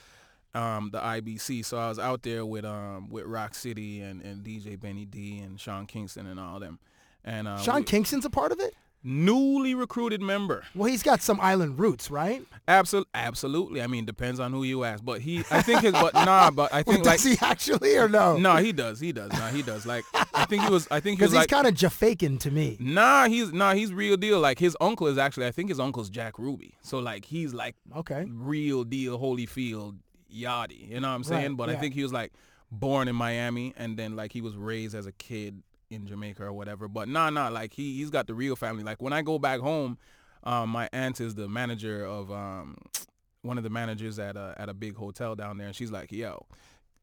um 0.55 0.91
the 0.93 1.01
IBC. 1.01 1.65
So 1.65 1.79
I 1.79 1.89
was 1.89 1.99
out 1.99 2.23
there 2.23 2.45
with 2.47 2.65
um 2.67 3.09
with 3.09 3.25
Rock 3.25 3.55
City 3.55 4.01
and 4.03 4.21
and 4.23 4.45
DJ 4.45 4.79
Benny 4.79 5.07
D 5.07 5.39
and 5.39 5.59
Sean 5.59 5.87
Kingston 5.87 6.27
and 6.27 6.39
all 6.39 6.61
them. 6.61 6.79
And 7.25 7.49
uh, 7.49 7.59
Sean 7.59 7.77
we- 7.81 7.85
Kingston's 7.85 8.25
a 8.27 8.31
part 8.31 8.53
of 8.53 8.61
it. 8.61 8.75
Newly 9.03 9.75
recruited 9.75 10.21
member. 10.21 10.65
Well, 10.75 10.91
he's 10.91 11.03
got 11.03 11.23
some 11.23 11.41
island 11.41 11.79
roots, 11.79 12.11
right? 12.11 12.45
Absolutely, 12.67 13.11
absolutely. 13.15 13.83
I 13.83 13.87
mean, 13.87 14.05
depends 14.05 14.41
on 14.41 14.53
who 14.53 14.63
you 14.65 14.85
ask. 14.85 15.05
But 15.05 15.21
he, 15.21 15.41
I 15.51 15.63
think 15.63 15.83
his, 15.83 15.93
but 15.93 16.15
nah, 16.15 16.51
but 16.51 16.73
I 16.73 16.83
think 16.85 17.05
like 17.07 17.21
Does 17.21 17.25
he 17.25 17.39
actually 17.41 17.97
or 17.97 18.09
no? 18.09 18.37
no, 18.37 18.57
he 18.57 18.73
does, 18.73 19.01
he 19.01 19.13
does, 19.13 19.33
nah, 19.33 19.49
he 19.49 19.63
does. 19.63 19.87
Like 19.87 20.05
I 20.35 20.45
think 20.45 20.65
he 20.65 20.71
was, 20.71 20.87
I 20.91 21.01
think 21.01 21.19
he 21.19 21.25
was 21.25 21.31
because 21.31 21.33
he's 21.33 21.39
like 21.39 21.49
kind 21.49 21.67
of 21.67 21.75
Jafakin 21.75 22.39
to 22.41 22.51
me. 22.51 22.77
Nah, 22.81 23.29
he's 23.29 23.53
nah, 23.53 23.75
he's 23.75 23.93
real 23.93 24.17
deal. 24.17 24.41
Like 24.41 24.59
his 24.59 24.77
uncle 24.81 25.07
is 25.07 25.17
actually, 25.19 25.47
I 25.47 25.51
think 25.53 25.69
his 25.71 25.81
uncle's 25.81 26.11
Jack 26.11 26.39
Ruby. 26.39 26.75
So 26.83 26.99
like 26.99 27.25
he's 27.25 27.55
like 27.55 27.77
Okay. 27.97 28.27
real 28.29 28.85
deal 28.85 29.19
Holyfield 29.19 29.97
Yachty. 30.35 30.91
You 30.91 31.01
know 31.01 31.09
what 31.09 31.15
I'm 31.15 31.25
saying? 31.25 31.49
Right, 31.53 31.57
but 31.57 31.71
I 31.71 31.77
think 31.77 31.95
he 31.95 32.03
was 32.03 32.13
like 32.13 32.33
born 32.71 33.09
in 33.09 33.17
Miami 33.17 33.73
and 33.79 33.97
then 33.97 34.15
like 34.15 34.33
he 34.33 34.43
was 34.43 34.55
raised 34.57 34.95
as 34.95 35.07
a 35.07 35.13
kid 35.13 35.63
in 35.91 36.07
Jamaica 36.07 36.45
or 36.45 36.53
whatever. 36.53 36.89
But 36.89 37.09
nah, 37.09 37.31
nah, 37.31 37.49
like 37.49 37.73
he 37.73 37.97
he's 37.97 38.11
got 38.11 38.27
the 38.27 38.35
real 38.35 38.57
family. 38.57 38.83
Like 38.85 39.01
when 39.03 39.13
I 39.13 39.23
go 39.23 39.39
back 39.39 39.61
home, 39.61 39.99
um, 40.45 40.71
my 40.71 40.89
aunt 40.93 41.21
is 41.21 41.35
the 41.35 41.49
manager 41.49 42.05
of 42.05 42.31
um 42.31 42.77
one 43.43 43.57
of 43.59 43.65
the 43.65 43.71
managers 43.71 44.19
at 44.19 44.37
a 44.37 44.55
at 44.59 44.69
a 44.69 44.75
big 44.75 44.97
hotel 44.97 45.35
down 45.35 45.59
there, 45.59 45.67
and 45.67 45.77
she's 45.77 45.91
like, 45.93 46.13
yo. 46.13 46.47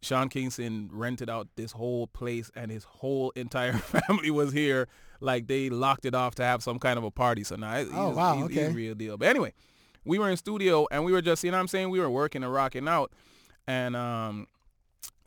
Sean 0.02 0.30
Kingston 0.30 0.88
rented 0.94 1.32
out 1.32 1.48
this 1.56 1.72
whole 1.72 2.06
place 2.06 2.52
and 2.56 2.70
his 2.70 2.84
whole 2.84 3.32
entire 3.32 3.74
family 3.74 4.30
was 4.30 4.54
here. 4.54 4.88
Like 5.20 5.48
they 5.48 5.72
locked 5.72 6.06
it 6.06 6.14
off 6.14 6.36
to 6.36 6.44
have 6.44 6.62
some 6.62 6.78
kind 6.78 7.00
of 7.00 7.04
a 7.04 7.10
party. 7.10 7.44
So 7.44 7.56
now 7.56 7.80
he's, 7.80 7.88
Oh, 7.92 8.10
wow, 8.10 8.36
he's, 8.36 8.50
he's 8.50 8.58
okay. 8.66 8.72
real 8.72 8.94
deal. 8.94 9.18
But 9.18 9.30
anyway, 9.30 9.54
we 10.04 10.20
were 10.20 10.30
in 10.30 10.38
studio 10.38 10.86
and 10.92 11.06
we 11.06 11.12
were 11.12 11.24
just, 11.24 11.44
you 11.44 11.50
know 11.50 11.58
what 11.58 11.62
I'm 11.62 11.68
saying? 11.70 11.90
We 11.90 12.00
were 12.00 12.10
working 12.12 12.44
and 12.44 12.54
rocking 12.54 12.88
out. 12.88 13.14
And 13.68 13.96
um, 13.96 14.46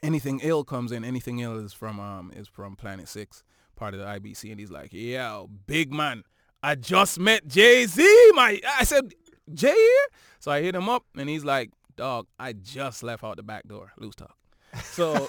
anything 0.02 0.38
ill 0.44 0.62
comes 0.62 0.92
in. 0.92 1.04
Anything 1.04 1.40
ill 1.40 1.58
is 1.58 1.72
from 1.72 1.98
um 1.98 2.30
is 2.36 2.46
from 2.46 2.76
Planet 2.76 3.08
Six, 3.08 3.42
part 3.78 3.94
of 3.94 4.00
the 4.00 4.06
IBC. 4.06 4.50
And 4.50 4.60
he's 4.60 4.70
like, 4.70 4.92
yo, 4.92 5.48
big 5.66 5.92
man, 5.92 6.24
I 6.62 6.74
just 6.74 7.18
met 7.18 7.46
Jay-Z. 7.46 8.02
My 8.34 8.60
I 8.78 8.84
said, 8.84 9.14
Jay 9.52 9.72
here? 9.74 10.06
So 10.40 10.50
I 10.50 10.60
hit 10.60 10.74
him 10.74 10.88
up 10.88 11.04
and 11.16 11.28
he's 11.28 11.44
like, 11.44 11.70
dog, 11.96 12.26
I 12.38 12.52
just 12.52 13.02
left 13.02 13.24
out 13.24 13.36
the 13.36 13.42
back 13.42 13.66
door. 13.66 13.92
Loose 13.96 14.16
talk. 14.16 14.36
So 14.82 15.28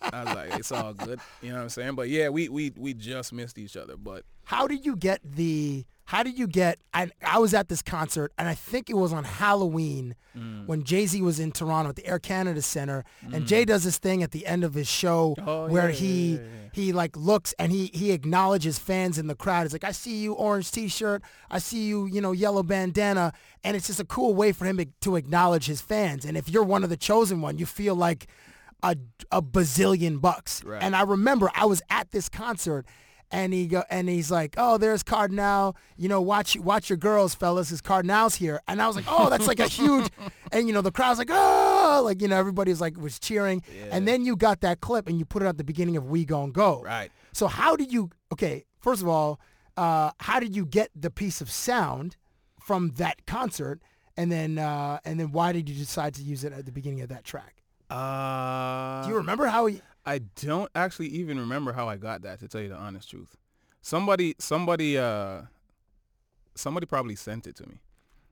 I 0.00 0.24
was 0.24 0.34
like, 0.34 0.58
it's 0.58 0.72
all 0.72 0.92
good. 0.92 1.20
You 1.40 1.50
know 1.50 1.56
what 1.56 1.62
I'm 1.62 1.68
saying? 1.70 1.94
But 1.94 2.08
yeah, 2.08 2.28
we 2.28 2.48
we 2.48 2.72
we 2.76 2.94
just 2.94 3.32
missed 3.32 3.58
each 3.58 3.76
other. 3.76 3.96
But 3.96 4.24
How 4.44 4.66
did 4.66 4.84
you 4.84 4.96
get 4.96 5.20
the? 5.24 5.84
How 6.06 6.22
did 6.22 6.38
you 6.38 6.46
get? 6.46 6.78
I 6.92 7.10
I 7.24 7.38
was 7.38 7.54
at 7.54 7.68
this 7.68 7.80
concert, 7.82 8.32
and 8.36 8.48
I 8.48 8.54
think 8.54 8.90
it 8.90 8.94
was 8.96 9.12
on 9.12 9.24
Halloween 9.24 10.14
Mm. 10.36 10.66
when 10.66 10.82
Jay 10.82 11.04
Z 11.04 11.20
was 11.20 11.38
in 11.38 11.52
Toronto 11.52 11.90
at 11.90 11.96
the 11.96 12.06
Air 12.06 12.18
Canada 12.18 12.62
Center, 12.62 13.04
and 13.34 13.46
Jay 13.46 13.66
does 13.66 13.84
this 13.84 13.98
thing 13.98 14.22
at 14.22 14.30
the 14.30 14.46
end 14.46 14.64
of 14.64 14.72
his 14.72 14.88
show 14.88 15.34
Oh, 15.46 15.68
where 15.68 15.90
yeah, 15.90 15.94
he 15.96 16.32
yeah, 16.36 16.40
yeah, 16.40 16.46
he 16.72 16.92
like 16.92 17.14
looks 17.18 17.52
and 17.58 17.70
he 17.70 17.90
he 17.92 18.12
acknowledges 18.12 18.78
fans 18.78 19.18
in 19.18 19.26
the 19.26 19.34
crowd. 19.34 19.64
He's 19.64 19.74
like, 19.74 19.84
I 19.84 19.92
see 19.92 20.22
you, 20.22 20.32
orange 20.32 20.70
T-shirt. 20.70 21.22
I 21.50 21.58
see 21.58 21.84
you, 21.86 22.06
you 22.06 22.22
know, 22.22 22.32
yellow 22.32 22.62
bandana, 22.62 23.34
and 23.62 23.76
it's 23.76 23.86
just 23.88 24.00
a 24.00 24.06
cool 24.06 24.32
way 24.34 24.52
for 24.52 24.64
him 24.64 24.78
to- 24.78 24.86
to 25.02 25.16
acknowledge 25.16 25.66
his 25.66 25.82
fans. 25.82 26.24
And 26.24 26.34
if 26.38 26.48
you're 26.48 26.64
one 26.64 26.82
of 26.82 26.88
the 26.88 26.96
chosen 26.96 27.42
one, 27.42 27.58
you 27.58 27.66
feel 27.66 27.94
like 27.94 28.26
a, 28.82 28.96
a 29.30 29.42
bazillion 29.42 30.18
bucks. 30.20 30.64
Right. 30.64 30.82
And 30.82 30.96
I 30.96 31.02
remember 31.02 31.50
I 31.54 31.66
was 31.66 31.82
at 31.90 32.10
this 32.10 32.30
concert 32.30 32.86
and 33.32 33.52
he 33.52 33.66
go 33.66 33.82
and 33.90 34.08
he's 34.08 34.30
like, 34.30 34.54
"Oh, 34.58 34.78
there's 34.78 35.02
Kardinal. 35.02 35.74
You 35.96 36.08
know, 36.08 36.20
watch 36.20 36.56
watch 36.58 36.88
your 36.90 36.98
girls, 36.98 37.34
fellas. 37.34 37.70
His 37.70 37.80
Kardinal's 37.80 38.36
here." 38.36 38.60
And 38.68 38.80
I 38.80 38.86
was 38.86 38.94
like, 38.94 39.06
"Oh, 39.08 39.28
that's 39.30 39.46
like 39.46 39.60
a 39.60 39.68
huge." 39.68 40.08
And 40.54 40.68
you 40.68 40.74
know, 40.74 40.82
the 40.82 40.92
crowd's 40.92 41.18
like, 41.18 41.30
"Oh!" 41.32 42.02
Like 42.04 42.20
you 42.20 42.28
know, 42.28 42.36
everybody's 42.36 42.78
like 42.80 42.98
was 42.98 43.18
cheering. 43.18 43.62
And 43.90 44.06
then 44.06 44.22
you 44.24 44.36
got 44.36 44.60
that 44.60 44.80
clip 44.82 45.08
and 45.08 45.18
you 45.18 45.24
put 45.24 45.42
it 45.42 45.46
at 45.46 45.56
the 45.56 45.64
beginning 45.64 45.96
of 45.96 46.04
We 46.10 46.26
Gon' 46.26 46.52
Go. 46.52 46.82
right. 46.82 47.10
So 47.32 47.46
how 47.46 47.74
did 47.74 47.90
you? 47.90 48.10
Okay, 48.32 48.66
first 48.80 49.00
of 49.00 49.08
all, 49.08 49.40
uh, 49.78 50.10
how 50.20 50.38
did 50.40 50.54
you 50.54 50.66
get 50.66 50.90
the 50.94 51.10
piece 51.10 51.40
of 51.40 51.50
sound 51.50 52.16
from 52.60 52.90
that 52.96 53.24
concert, 53.26 53.80
and 54.18 54.30
then 54.30 54.58
uh, 54.58 54.98
and 55.06 55.18
then 55.18 55.32
why 55.32 55.52
did 55.52 55.70
you 55.70 55.74
decide 55.74 56.12
to 56.16 56.22
use 56.22 56.44
it 56.44 56.52
at 56.52 56.66
the 56.66 56.72
beginning 56.72 57.00
of 57.00 57.08
that 57.08 57.24
track? 57.24 57.62
Uh, 57.88 59.02
Do 59.04 59.08
you 59.10 59.16
remember 59.16 59.46
how? 59.46 59.66
He, 59.66 59.80
I 60.04 60.18
don't 60.18 60.70
actually 60.74 61.08
even 61.08 61.38
remember 61.38 61.72
how 61.72 61.88
I 61.88 61.96
got 61.96 62.22
that 62.22 62.40
to 62.40 62.48
tell 62.48 62.60
you 62.60 62.68
the 62.68 62.76
honest 62.76 63.10
truth. 63.10 63.36
Somebody 63.80 64.34
somebody 64.38 64.98
uh 64.98 65.42
somebody 66.54 66.86
probably 66.86 67.16
sent 67.16 67.46
it 67.46 67.56
to 67.56 67.68
me. 67.68 67.80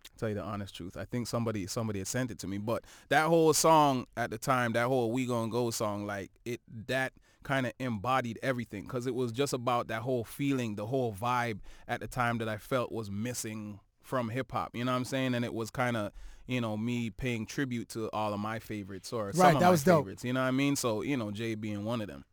To 0.05 0.11
tell 0.17 0.29
you 0.29 0.35
the 0.35 0.43
honest 0.43 0.75
truth. 0.75 0.97
I 0.97 1.05
think 1.05 1.27
somebody 1.27 1.67
somebody 1.67 2.01
had 2.01 2.09
sent 2.09 2.31
it 2.31 2.39
to 2.41 2.47
me. 2.47 2.59
But 2.59 2.85
that 3.09 3.27
whole 3.27 3.53
song 3.53 4.07
at 4.17 4.31
the 4.31 4.39
time, 4.39 4.73
that 4.73 4.87
whole 4.87 5.13
We 5.13 5.27
Gonna 5.27 5.51
Go 5.51 5.71
song, 5.71 6.07
like 6.07 6.31
it 6.45 6.61
that 6.87 7.13
kind 7.43 7.67
of 7.67 7.73
embodied 7.79 8.39
everything 8.43 8.83
because 8.83 9.07
it 9.07 9.15
was 9.15 9.33
just 9.33 9.53
about 9.53 9.89
that 9.89 10.03
whole 10.03 10.25
feeling, 10.25 10.77
the 10.77 10.87
whole 10.87 11.13
vibe 11.13 11.61
at 11.89 12.01
the 12.01 12.07
time 12.07 12.39
that 12.39 12.49
I 12.49 12.59
felt 12.59 12.93
was 12.93 13.11
missing 13.11 13.81
from 14.03 14.29
hip 14.29 14.53
hop. 14.53 14.75
You 14.75 14.85
know 14.85 14.93
what 14.93 14.99
I'm 14.99 15.05
saying? 15.05 15.35
And 15.35 15.45
it 15.45 15.55
was 15.55 15.71
kind 15.71 15.97
of 15.97 16.13
you 16.51 16.61
know 16.61 16.77
me 16.77 17.11
paying 17.11 17.47
tribute 17.47 17.89
to 17.91 18.11
all 18.13 18.35
of 18.35 18.41
my 18.41 18.59
favorites 18.59 19.13
or 19.13 19.33
some 19.33 19.47
of 19.47 19.53
that 19.55 19.67
my 19.67 19.71
was 19.71 19.85
dope. 19.85 20.01
favorites. 20.05 20.25
You 20.25 20.33
know 20.33 20.41
what 20.41 20.49
I 20.49 20.51
mean? 20.51 20.75
So 20.77 21.03
you 21.03 21.17
know 21.17 21.31
Jay 21.31 21.55
being 21.55 21.85
one 21.85 22.01
of 22.01 22.09
them. 22.09 22.25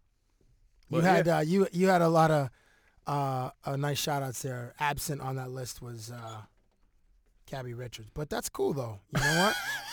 you 0.89 1.01
had 1.01 1.27
yeah. 1.27 1.37
uh, 1.37 1.41
you 1.41 1.67
you 1.71 1.87
had 1.87 2.01
a 2.01 2.09
lot 2.09 2.31
of 2.31 2.49
uh, 3.05 3.51
uh, 3.63 3.75
nice 3.75 3.99
shout 3.99 4.23
outs 4.23 4.41
there. 4.41 4.73
Absent 4.79 5.21
on 5.21 5.35
that 5.35 5.51
list 5.51 5.81
was 5.81 6.11
uh, 6.11 6.41
Cabbie 7.45 7.75
Richards, 7.75 8.09
but 8.13 8.29
that's 8.29 8.49
cool 8.49 8.73
though. 8.73 8.99
You 9.15 9.21
know 9.21 9.39
what? 9.45 9.55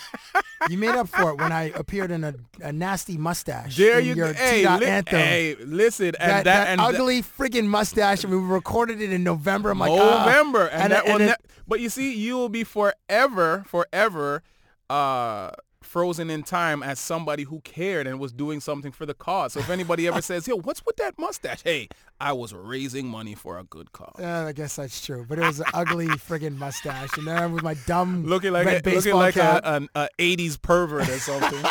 you 0.69 0.77
made 0.77 0.95
up 0.95 1.07
for 1.09 1.29
it 1.31 1.37
when 1.39 1.51
I 1.51 1.71
appeared 1.75 2.11
in 2.11 2.23
a, 2.23 2.33
a 2.61 2.71
nasty 2.71 3.17
mustache. 3.17 3.77
There 3.77 3.99
in 3.99 4.05
you 4.05 4.15
your 4.15 4.33
go. 4.33 4.39
Hey, 4.39 4.67
li- 4.67 4.85
anthem. 4.85 5.19
hey, 5.19 5.55
listen, 5.63 6.07
and 6.07 6.15
that, 6.15 6.29
that, 6.29 6.43
that 6.45 6.67
and 6.69 6.79
that- 6.79 6.95
ugly 6.95 7.21
friggin' 7.21 7.65
mustache, 7.65 8.23
and 8.23 8.31
we 8.33 8.39
recorded 8.39 9.01
it 9.01 9.11
in 9.11 9.23
November. 9.23 9.69
I'm 9.71 9.79
like, 9.79 9.91
ah. 9.91 10.25
November, 10.25 10.67
and, 10.67 10.91
that 10.93 11.05
will 11.05 11.21
it- 11.21 11.25
ne- 11.25 11.35
but 11.67 11.79
you 11.79 11.89
see, 11.89 12.13
you 12.15 12.35
will 12.37 12.49
be 12.49 12.63
forever, 12.63 13.63
forever, 13.67 14.43
uh, 14.89 15.51
frozen 15.85 16.29
in 16.29 16.43
time 16.43 16.83
as 16.83 16.99
somebody 16.99 17.43
who 17.43 17.61
cared 17.61 18.07
and 18.07 18.19
was 18.19 18.31
doing 18.33 18.59
something 18.59 18.91
for 18.91 19.05
the 19.05 19.13
cause. 19.13 19.53
So 19.53 19.59
if 19.59 19.69
anybody 19.69 20.07
ever 20.07 20.21
says, 20.31 20.47
"Yo, 20.47 20.57
what's 20.57 20.85
with 20.85 20.97
that 20.97 21.17
mustache?" 21.17 21.61
Hey, 21.63 21.87
I 22.19 22.33
was 22.33 22.53
raising 22.53 23.07
money 23.07 23.35
for 23.35 23.57
a 23.59 23.63
good 23.63 23.91
cause. 23.91 24.15
Yeah, 24.19 24.45
I 24.45 24.51
guess 24.51 24.75
that's 24.75 25.05
true. 25.05 25.25
But 25.27 25.39
it 25.39 25.45
was 25.45 25.59
an 25.59 25.67
ugly 25.73 26.07
friggin' 26.27 26.57
mustache, 26.57 27.17
and 27.17 27.27
then 27.27 27.53
with 27.53 27.63
my 27.63 27.75
dumb 27.85 28.25
Looking 28.25 28.53
like 28.53 28.65
red 28.65 28.85
a, 28.87 28.95
looking 28.95 29.13
like 29.15 29.35
a, 29.37 29.61
an 29.63 29.89
a 29.95 30.09
80s 30.19 30.61
pervert 30.61 31.07
or 31.07 31.19
something. 31.19 31.59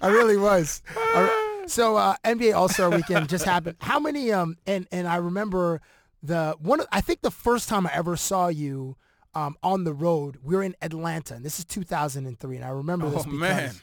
I 0.00 0.08
really 0.10 0.36
was. 0.36 0.82
I- 0.96 1.44
so 1.66 1.96
uh, 1.96 2.14
NBA 2.24 2.54
All 2.54 2.68
Star 2.70 2.88
Weekend 2.90 3.28
just 3.28 3.44
happened. 3.44 3.76
How 3.80 4.00
many? 4.00 4.32
Um, 4.32 4.56
and 4.66 4.88
and 4.90 5.06
I 5.06 5.16
remember 5.16 5.82
the 6.22 6.56
one. 6.60 6.80
I 6.90 7.02
think 7.02 7.20
the 7.20 7.30
first 7.30 7.68
time 7.68 7.86
I 7.86 7.90
ever 7.92 8.16
saw 8.16 8.48
you 8.48 8.96
um, 9.34 9.56
on 9.62 9.84
the 9.84 9.92
road, 9.92 10.38
we 10.42 10.56
were 10.56 10.62
in 10.62 10.74
Atlanta, 10.82 11.34
and 11.34 11.44
this 11.44 11.58
is 11.58 11.64
2003. 11.64 12.56
And 12.56 12.64
I 12.64 12.68
remember 12.68 13.10
this 13.10 13.20
oh 13.20 13.24
because 13.24 13.38
man. 13.38 13.74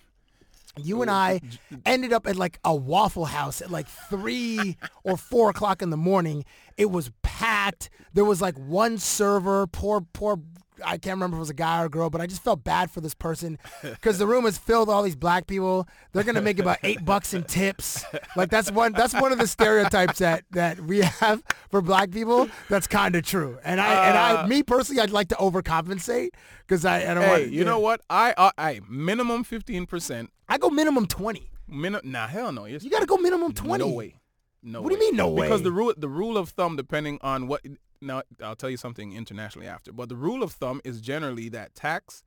you 0.77 1.01
and 1.01 1.11
I 1.11 1.41
ended 1.85 2.13
up 2.13 2.27
at 2.27 2.35
like 2.35 2.59
a 2.63 2.75
Waffle 2.75 3.25
House 3.25 3.61
at 3.61 3.71
like 3.71 3.87
three 3.87 4.77
or 5.03 5.17
four 5.17 5.49
o'clock 5.49 5.81
in 5.81 5.89
the 5.89 5.97
morning. 5.97 6.45
It 6.77 6.91
was 6.91 7.11
packed. 7.21 7.89
There 8.13 8.25
was 8.25 8.41
like 8.41 8.57
one 8.57 8.97
server. 8.97 9.67
Poor, 9.67 10.01
poor. 10.01 10.39
I 10.83 10.97
can't 10.97 11.15
remember 11.15 11.35
if 11.35 11.39
it 11.39 11.41
was 11.41 11.49
a 11.49 11.53
guy 11.53 11.81
or 11.81 11.85
a 11.85 11.89
girl, 11.89 12.09
but 12.09 12.21
I 12.21 12.27
just 12.27 12.43
felt 12.43 12.63
bad 12.63 12.89
for 12.91 13.01
this 13.01 13.13
person 13.13 13.57
because 13.81 14.17
the 14.17 14.27
room 14.27 14.45
is 14.45 14.57
filled 14.57 14.87
with 14.87 14.95
all 14.95 15.03
these 15.03 15.15
black 15.15 15.47
people. 15.47 15.87
They're 16.11 16.23
gonna 16.23 16.41
make 16.41 16.59
about 16.59 16.79
eight 16.83 17.05
bucks 17.05 17.33
in 17.33 17.43
tips. 17.43 18.03
Like 18.35 18.49
that's 18.49 18.71
one. 18.71 18.93
That's 18.93 19.13
one 19.13 19.31
of 19.31 19.37
the 19.37 19.47
stereotypes 19.47 20.19
that 20.19 20.43
that 20.51 20.79
we 20.81 20.99
have 21.01 21.43
for 21.69 21.81
black 21.81 22.11
people. 22.11 22.49
That's 22.69 22.87
kind 22.87 23.15
of 23.15 23.23
true. 23.25 23.57
And 23.63 23.79
I 23.79 24.07
and 24.09 24.17
I, 24.17 24.47
me 24.47 24.63
personally, 24.63 25.01
I'd 25.01 25.11
like 25.11 25.29
to 25.29 25.35
overcompensate 25.35 26.29
because 26.67 26.85
I, 26.85 27.09
I 27.09 27.13
don't 27.13 27.23
Hey, 27.23 27.29
want. 27.41 27.51
you 27.51 27.63
know 27.63 27.79
what? 27.79 28.01
I 28.09 28.33
uh, 28.37 28.51
I 28.57 28.81
minimum 28.89 29.43
15%. 29.45 30.27
I 30.49 30.57
go 30.57 30.69
minimum 30.69 31.07
twenty. 31.07 31.49
Min- 31.67 31.99
nah, 32.03 32.27
hell 32.27 32.51
no. 32.51 32.65
You're 32.65 32.79
You 32.79 32.89
got 32.89 32.99
to 32.99 33.05
go 33.05 33.17
minimum 33.17 33.53
twenty. 33.53 33.85
No 33.89 33.91
way. 33.95 34.19
No. 34.61 34.81
What 34.81 34.89
do 34.89 34.95
you 34.95 34.99
mean, 35.01 35.15
no 35.15 35.33
Because 35.33 35.59
way? 35.61 35.63
the 35.65 35.71
rule 35.71 35.93
the 35.95 36.09
rule 36.09 36.37
of 36.37 36.49
thumb, 36.49 36.75
depending 36.75 37.19
on 37.21 37.47
what. 37.47 37.61
Now 38.05 38.21
I'll 38.41 38.55
tell 38.55 38.69
you 38.69 38.77
something 38.77 39.13
internationally 39.13 39.67
after, 39.67 39.91
but 39.91 40.09
the 40.09 40.15
rule 40.15 40.43
of 40.43 40.51
thumb 40.53 40.79
is 40.83 41.01
generally 41.01 41.49
that 41.49 41.75
tax, 41.75 42.23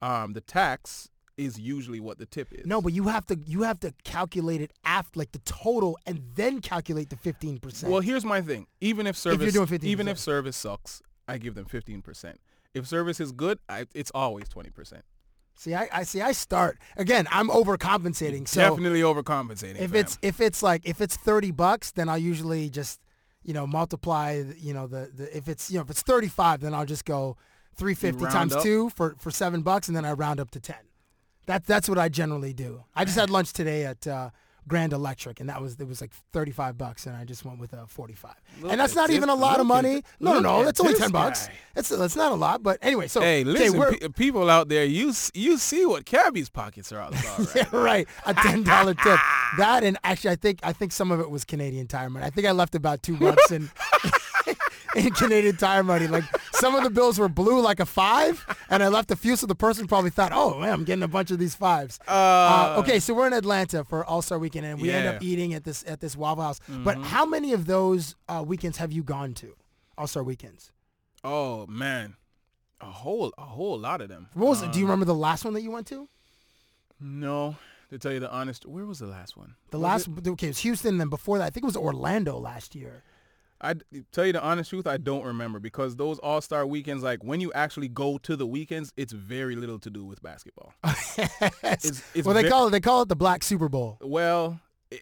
um, 0.00 0.32
the 0.32 0.40
tax 0.40 1.08
is 1.38 1.58
usually 1.58 2.00
what 2.00 2.18
the 2.18 2.26
tip 2.26 2.52
is. 2.52 2.66
No, 2.66 2.82
but 2.82 2.92
you 2.92 3.04
have 3.04 3.24
to 3.26 3.38
you 3.46 3.62
have 3.62 3.80
to 3.80 3.94
calculate 4.04 4.60
it 4.60 4.72
after 4.84 5.18
like 5.18 5.32
the 5.32 5.38
total 5.40 5.98
and 6.06 6.22
then 6.34 6.60
calculate 6.60 7.10
the 7.10 7.16
fifteen 7.16 7.58
percent. 7.58 7.90
Well, 7.90 8.00
here's 8.02 8.24
my 8.24 8.42
thing. 8.42 8.66
Even 8.80 9.06
if 9.06 9.16
service, 9.16 9.54
15%. 9.56 9.84
even 9.84 10.08
if 10.08 10.18
service 10.18 10.56
sucks, 10.56 11.02
I 11.28 11.38
give 11.38 11.54
them 11.54 11.64
15%. 11.64 12.34
If 12.74 12.86
service 12.86 13.20
is 13.20 13.32
good, 13.32 13.58
I, 13.68 13.86
it's 13.94 14.10
always 14.14 14.48
20%. 14.48 15.02
see, 15.54 15.74
I, 15.74 15.88
I 15.92 16.02
see. 16.04 16.20
I 16.20 16.32
start 16.32 16.78
again. 16.96 17.26
I'm 17.30 17.48
overcompensating. 17.48 18.48
So 18.48 18.60
Definitely 18.60 19.00
overcompensating. 19.00 19.76
if 19.78 19.90
fam. 19.92 20.00
it's 20.00 20.18
if 20.22 20.40
it's 20.40 20.62
like 20.62 20.82
if 20.84 21.00
it's 21.00 21.16
thirty 21.16 21.50
bucks, 21.50 21.92
then 21.92 22.08
I'll 22.08 22.18
usually 22.18 22.68
just 22.70 23.00
you 23.44 23.54
know 23.54 23.66
multiply. 23.66 24.42
You 24.58 24.74
know 24.74 24.86
the, 24.86 25.10
the 25.14 25.36
if 25.36 25.48
it's 25.48 25.70
you 25.70 25.78
know 25.78 25.82
if 25.82 25.90
it's 25.90 26.02
thirty 26.02 26.28
five, 26.28 26.60
then 26.60 26.74
I'll 26.74 26.86
just 26.86 27.04
go 27.04 27.36
three 27.76 27.94
fifty 27.94 28.24
times 28.24 28.54
up? 28.54 28.62
two 28.62 28.90
for 28.90 29.16
for 29.18 29.30
seven 29.30 29.62
bucks, 29.62 29.88
and 29.88 29.96
then 29.96 30.04
I 30.04 30.12
round 30.12 30.40
up 30.40 30.50
to 30.52 30.60
ten. 30.60 30.76
That 31.46 31.66
that's 31.66 31.88
what 31.88 31.98
I 31.98 32.08
generally 32.08 32.52
do. 32.52 32.84
I 32.94 33.04
just 33.04 33.18
had 33.18 33.30
lunch 33.30 33.52
today 33.52 33.84
at. 33.84 34.06
Uh, 34.06 34.30
Grand 34.68 34.92
Electric, 34.92 35.40
and 35.40 35.48
that 35.48 35.60
was 35.60 35.76
it 35.80 35.88
was 35.88 36.00
like 36.00 36.12
thirty 36.32 36.52
five 36.52 36.78
bucks, 36.78 37.06
and 37.06 37.16
I 37.16 37.24
just 37.24 37.44
went 37.44 37.58
with 37.58 37.72
a 37.72 37.86
forty 37.86 38.14
five, 38.14 38.36
and 38.68 38.78
that's 38.78 38.94
not 38.94 39.10
even 39.10 39.28
a 39.28 39.34
lot 39.34 39.60
of 39.60 39.66
money. 39.66 40.02
No, 40.20 40.34
no, 40.34 40.40
no, 40.40 40.60
at 40.60 40.66
that's 40.66 40.80
only 40.80 40.94
ten 40.94 41.10
bucks. 41.10 41.48
It's 41.74 41.88
that's 41.88 42.16
not 42.16 42.32
a 42.32 42.36
lot, 42.36 42.62
but 42.62 42.78
anyway. 42.80 43.08
So 43.08 43.20
hey, 43.20 43.42
listen, 43.44 43.82
pe- 43.98 44.08
people 44.10 44.48
out 44.48 44.68
there, 44.68 44.84
you 44.84 45.12
you 45.34 45.58
see 45.58 45.84
what 45.86 46.06
cabbie's 46.06 46.48
pockets 46.48 46.92
are 46.92 47.00
all 47.00 47.08
about, 47.08 47.38
right? 47.38 47.48
Yeah, 47.56 47.68
right. 47.72 48.08
A 48.26 48.34
ten 48.42 48.62
dollar 48.62 48.94
tip. 48.94 49.18
That 49.58 49.82
and 49.82 49.98
actually, 50.04 50.30
I 50.30 50.36
think 50.36 50.60
I 50.62 50.72
think 50.72 50.92
some 50.92 51.10
of 51.10 51.20
it 51.20 51.30
was 51.30 51.44
Canadian 51.44 51.86
Tire 51.88 52.08
money. 52.10 52.24
I 52.24 52.30
think 52.30 52.46
I 52.46 52.52
left 52.52 52.74
about 52.74 53.02
two 53.02 53.16
bucks 53.16 53.50
in 53.50 53.68
in 54.96 55.10
Canadian 55.12 55.56
Tire 55.56 55.82
money. 55.82 56.06
Like 56.06 56.24
some 56.52 56.74
of 56.74 56.84
the 56.84 56.90
bills 56.90 57.18
were 57.18 57.28
blue 57.28 57.60
like 57.60 57.80
a 57.80 57.86
five, 57.86 58.44
and 58.70 58.82
I 58.82 58.88
left 58.88 59.10
a 59.10 59.16
few, 59.16 59.36
so 59.36 59.46
the 59.46 59.54
person 59.54 59.86
probably 59.86 60.10
thought, 60.10 60.32
"Oh, 60.34 60.58
man, 60.60 60.72
I'm 60.72 60.84
getting 60.84 61.02
a 61.02 61.08
bunch 61.08 61.30
of 61.30 61.38
these 61.38 61.54
fives. 61.54 61.98
Uh, 62.08 62.76
okay, 62.80 63.00
so 63.00 63.14
we're 63.14 63.26
in 63.26 63.32
Atlanta 63.32 63.84
for 63.84 64.04
All 64.04 64.22
Star 64.22 64.38
Weekend, 64.38 64.66
and 64.66 64.80
we 64.80 64.90
end 64.90 65.08
up 65.08 65.22
eating 65.22 65.54
at 65.54 65.64
this 65.64 65.84
at 65.86 66.00
this 66.00 66.16
Waffle 66.16 66.44
House. 66.44 66.60
But 66.68 66.98
how 66.98 67.24
many 67.26 67.52
of 67.52 67.66
those 67.66 68.14
uh, 68.28 68.44
weekends 68.46 68.78
have 68.78 68.92
you 68.92 69.02
gone 69.02 69.34
to? 69.34 69.54
All 69.98 70.06
Star 70.06 70.22
weekends. 70.22 70.72
Oh 71.24 71.66
man, 71.68 72.16
a 72.80 72.86
whole 72.86 73.32
a 73.38 73.42
whole 73.42 73.78
lot 73.78 74.00
of 74.00 74.08
them. 74.08 74.28
What 74.34 74.48
was 74.48 74.62
it? 74.62 74.72
Do 74.72 74.78
Um, 74.78 74.78
you 74.80 74.84
remember 74.86 75.04
the 75.04 75.14
last 75.14 75.44
one 75.44 75.54
that 75.54 75.62
you 75.62 75.70
went 75.70 75.86
to? 75.88 76.08
No, 77.00 77.56
to 77.90 77.98
tell 77.98 78.12
you 78.12 78.20
the 78.20 78.30
honest, 78.32 78.66
where 78.66 78.84
was 78.86 78.98
the 79.00 79.06
last 79.06 79.36
one? 79.36 79.54
The 79.70 79.78
Was 79.78 80.06
last 80.06 80.18
it- 80.18 80.28
okay, 80.28 80.46
it 80.46 80.50
was 80.50 80.58
Houston, 80.60 80.90
and 80.94 81.00
then 81.00 81.08
before 81.08 81.38
that, 81.38 81.44
I 81.44 81.50
think 81.50 81.64
it 81.64 81.66
was 81.66 81.76
Orlando 81.76 82.38
last 82.38 82.74
year. 82.74 83.02
I 83.62 83.74
tell 84.10 84.26
you 84.26 84.32
the 84.32 84.42
honest 84.42 84.70
truth, 84.70 84.86
I 84.86 84.96
don't 84.96 85.24
remember 85.24 85.60
because 85.60 85.94
those 85.96 86.18
All 86.18 86.40
Star 86.40 86.66
weekends, 86.66 87.02
like 87.04 87.22
when 87.22 87.40
you 87.40 87.52
actually 87.52 87.88
go 87.88 88.18
to 88.18 88.34
the 88.36 88.46
weekends, 88.46 88.92
it's 88.96 89.12
very 89.12 89.54
little 89.56 89.78
to 89.78 89.90
do 89.90 90.04
with 90.04 90.20
basketball. 90.22 90.74
It's- 91.62 92.02
it's 92.14 92.26
well, 92.26 92.34
they 92.34 92.48
call 92.48 92.68
it 92.68 92.70
they 92.72 92.80
call 92.80 93.02
it 93.02 93.08
the 93.08 93.16
Black 93.16 93.42
Super 93.42 93.68
Bowl, 93.68 93.98
well, 94.02 94.60
it, 94.90 95.00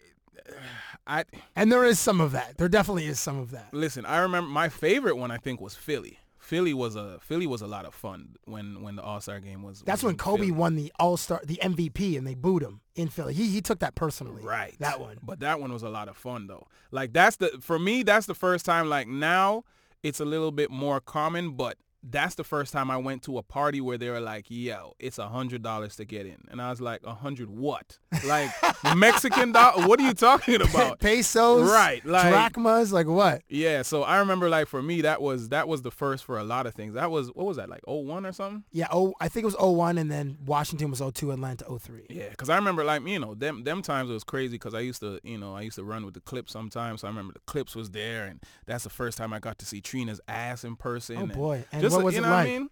I 1.07 1.25
and 1.55 1.71
there 1.71 1.83
is 1.85 1.99
some 1.99 2.21
of 2.21 2.31
that. 2.33 2.57
There 2.57 2.69
definitely 2.69 3.07
is 3.07 3.19
some 3.19 3.37
of 3.39 3.51
that. 3.51 3.73
listen. 3.73 4.05
I 4.05 4.19
remember 4.19 4.49
my 4.49 4.69
favorite 4.69 5.17
one. 5.17 5.31
I 5.31 5.37
think 5.37 5.59
was 5.59 5.75
Philly. 5.75 6.19
Philly 6.51 6.73
was 6.73 6.97
a 6.97 7.17
Philly 7.21 7.47
was 7.47 7.61
a 7.61 7.67
lot 7.67 7.85
of 7.85 7.93
fun 7.93 8.35
when 8.43 8.81
when 8.81 8.97
the 8.97 9.01
All 9.01 9.21
Star 9.21 9.39
game 9.39 9.63
was. 9.63 9.83
That's 9.83 10.03
was 10.03 10.09
when 10.09 10.17
Kobe 10.17 10.39
Philly. 10.39 10.51
won 10.51 10.75
the 10.75 10.91
All 10.99 11.15
Star, 11.15 11.39
the 11.45 11.57
MVP, 11.63 12.17
and 12.17 12.27
they 12.27 12.35
booed 12.35 12.61
him 12.61 12.81
in 12.93 13.07
Philly. 13.07 13.33
He 13.33 13.47
he 13.47 13.61
took 13.61 13.79
that 13.79 13.95
personally. 13.95 14.43
Right. 14.43 14.75
That 14.79 14.99
one. 14.99 15.17
But 15.23 15.39
that 15.39 15.61
one 15.61 15.71
was 15.71 15.81
a 15.81 15.87
lot 15.87 16.09
of 16.09 16.17
fun 16.17 16.47
though. 16.47 16.67
Like 16.91 17.13
that's 17.13 17.37
the 17.37 17.57
for 17.61 17.79
me 17.79 18.03
that's 18.03 18.25
the 18.25 18.33
first 18.33 18.65
time 18.65 18.89
like 18.89 19.07
now 19.07 19.63
it's 20.03 20.19
a 20.19 20.25
little 20.25 20.51
bit 20.51 20.69
more 20.69 20.99
common, 20.99 21.51
but 21.51 21.77
that's 22.03 22.35
the 22.35 22.43
first 22.43 22.73
time 22.73 22.89
I 22.89 22.97
went 22.97 23.23
to 23.23 23.37
a 23.37 23.43
party 23.43 23.79
where 23.81 23.97
they 23.97 24.09
were 24.09 24.19
like, 24.19 24.45
"Yo, 24.49 24.95
it's 24.99 25.17
a 25.19 25.27
hundred 25.29 25.61
dollars 25.61 25.95
to 25.97 26.05
get 26.05 26.25
in," 26.25 26.37
and 26.49 26.61
I 26.61 26.69
was 26.69 26.81
like, 26.81 27.01
"A 27.03 27.13
hundred 27.13 27.49
what? 27.49 27.99
Like 28.25 28.49
Mexican 28.95 29.51
dollar? 29.51 29.87
What 29.87 29.99
are 29.99 30.03
you 30.03 30.13
talking 30.13 30.55
about?" 30.61 30.99
Pesos, 30.99 31.69
Right, 31.69 32.03
like- 32.05 32.31
drachmas, 32.31 32.91
like 32.91 33.07
what? 33.07 33.43
Yeah, 33.49 33.81
so 33.83 34.03
I 34.03 34.17
remember 34.17 34.49
like 34.49 34.67
for 34.67 34.81
me 34.81 35.01
that 35.01 35.21
was 35.21 35.49
that 35.49 35.67
was 35.67 35.81
the 35.83 35.91
first 35.91 36.23
for 36.23 36.37
a 36.39 36.43
lot 36.43 36.65
of 36.65 36.73
things. 36.73 36.93
That 36.95 37.11
was 37.11 37.27
what 37.27 37.45
was 37.45 37.57
that 37.57 37.69
like 37.69 37.81
01 37.85 38.25
or 38.25 38.31
something? 38.31 38.63
Yeah. 38.71 38.87
Oh, 38.91 39.13
I 39.19 39.27
think 39.27 39.43
it 39.43 39.53
was 39.53 39.55
01, 39.59 39.97
and 39.97 40.11
then 40.11 40.37
Washington 40.45 40.89
was 40.89 41.01
02, 41.01 41.31
Atlanta 41.31 41.65
03. 41.65 42.07
Yeah, 42.09 42.29
because 42.29 42.49
I 42.49 42.55
remember 42.55 42.83
like 42.83 43.05
you 43.07 43.19
know 43.19 43.35
them 43.35 43.63
them 43.63 43.81
times 43.81 44.09
it 44.09 44.13
was 44.13 44.23
crazy 44.23 44.55
because 44.55 44.73
I 44.73 44.79
used 44.79 45.01
to 45.01 45.19
you 45.23 45.37
know 45.37 45.55
I 45.55 45.61
used 45.61 45.75
to 45.75 45.83
run 45.83 46.03
with 46.05 46.13
the 46.15 46.21
Clips 46.21 46.51
sometimes. 46.51 47.01
So 47.01 47.07
I 47.07 47.11
remember 47.11 47.33
the 47.33 47.41
Clips 47.41 47.75
was 47.75 47.91
there, 47.91 48.25
and 48.25 48.41
that's 48.65 48.83
the 48.83 48.89
first 48.89 49.17
time 49.17 49.33
I 49.33 49.39
got 49.39 49.59
to 49.59 49.65
see 49.65 49.81
Trina's 49.81 50.19
ass 50.27 50.63
in 50.63 50.75
person. 50.75 51.17
Oh 51.17 51.25
boy! 51.27 51.65
And 51.71 51.81
what 51.97 52.05
was 52.05 52.13
you 52.15 52.19
it 52.19 52.23
know 52.23 52.29
like? 52.29 52.47
What 52.47 52.53
I 52.55 52.59
mean? 52.59 52.69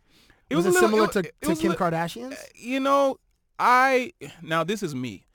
was, 0.52 0.66
a 0.66 0.70
it 0.70 0.72
little- 0.72 0.90
similar 0.90 1.04
it- 1.06 1.12
to, 1.12 1.20
it 1.20 1.34
to 1.42 1.50
was 1.50 1.60
Kim 1.60 1.72
li- 1.72 1.78
Kardashian's? 1.78 2.38
You 2.56 2.80
know, 2.80 3.18
I 3.60 4.14
now 4.42 4.64
this 4.64 4.82
is 4.84 4.96
me. 4.96 5.26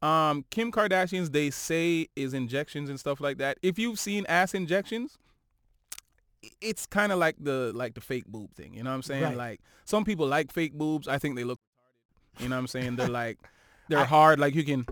Um, 0.00 0.44
Kim 0.50 0.70
Kardashian's 0.70 1.30
they 1.30 1.50
say 1.50 2.08
is 2.14 2.32
injections 2.34 2.88
and 2.88 2.98
stuff 3.00 3.20
like 3.20 3.38
that. 3.38 3.58
If 3.62 3.78
you've 3.78 3.98
seen 3.98 4.24
ass 4.28 4.54
injections, 4.54 5.18
it's 6.60 6.86
kind 6.86 7.10
of 7.12 7.18
like 7.18 7.36
the 7.40 7.72
like 7.74 7.94
the 7.94 8.00
fake 8.00 8.26
boob 8.26 8.54
thing. 8.54 8.74
You 8.74 8.82
know 8.84 8.90
what 8.90 8.96
I'm 8.96 9.02
saying? 9.02 9.22
Right. 9.24 9.36
Like 9.36 9.60
some 9.84 10.04
people 10.04 10.26
like 10.26 10.52
fake 10.52 10.74
boobs. 10.74 11.08
I 11.08 11.18
think 11.18 11.36
they 11.36 11.44
look 11.44 11.58
retarded. 11.58 12.42
You 12.42 12.48
know 12.48 12.56
what 12.56 12.60
I'm 12.60 12.66
saying? 12.68 12.96
They're 12.96 13.08
like 13.24 13.38
they're 13.88 14.04
hard. 14.04 14.38
Like 14.38 14.54
you 14.54 14.64
can 14.64 14.86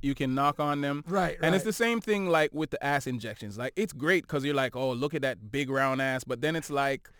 you 0.00 0.14
can 0.14 0.34
knock 0.36 0.60
on 0.60 0.80
them. 0.80 1.02
Right, 1.08 1.36
And 1.42 1.56
it's 1.56 1.64
the 1.64 1.72
same 1.72 2.00
thing 2.00 2.28
like 2.28 2.54
with 2.54 2.70
the 2.70 2.82
ass 2.84 3.08
injections. 3.08 3.58
Like 3.58 3.72
it's 3.74 3.92
great 3.92 4.22
because 4.22 4.44
you're 4.44 4.54
like, 4.54 4.76
oh, 4.76 4.92
look 4.92 5.12
at 5.14 5.22
that 5.22 5.50
big 5.50 5.68
round 5.70 6.00
ass. 6.00 6.22
But 6.22 6.40
then 6.40 6.54
it's 6.54 6.70
like, 6.70 7.10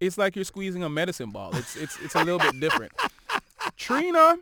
it's 0.00 0.18
like 0.18 0.36
you're 0.36 0.44
squeezing 0.44 0.82
a 0.82 0.88
medicine 0.88 1.30
ball. 1.30 1.54
It's 1.56 1.76
it's 1.76 1.98
it's 2.00 2.14
a 2.14 2.24
little 2.24 2.38
bit 2.38 2.58
different. 2.60 2.92
Trina 3.76 4.36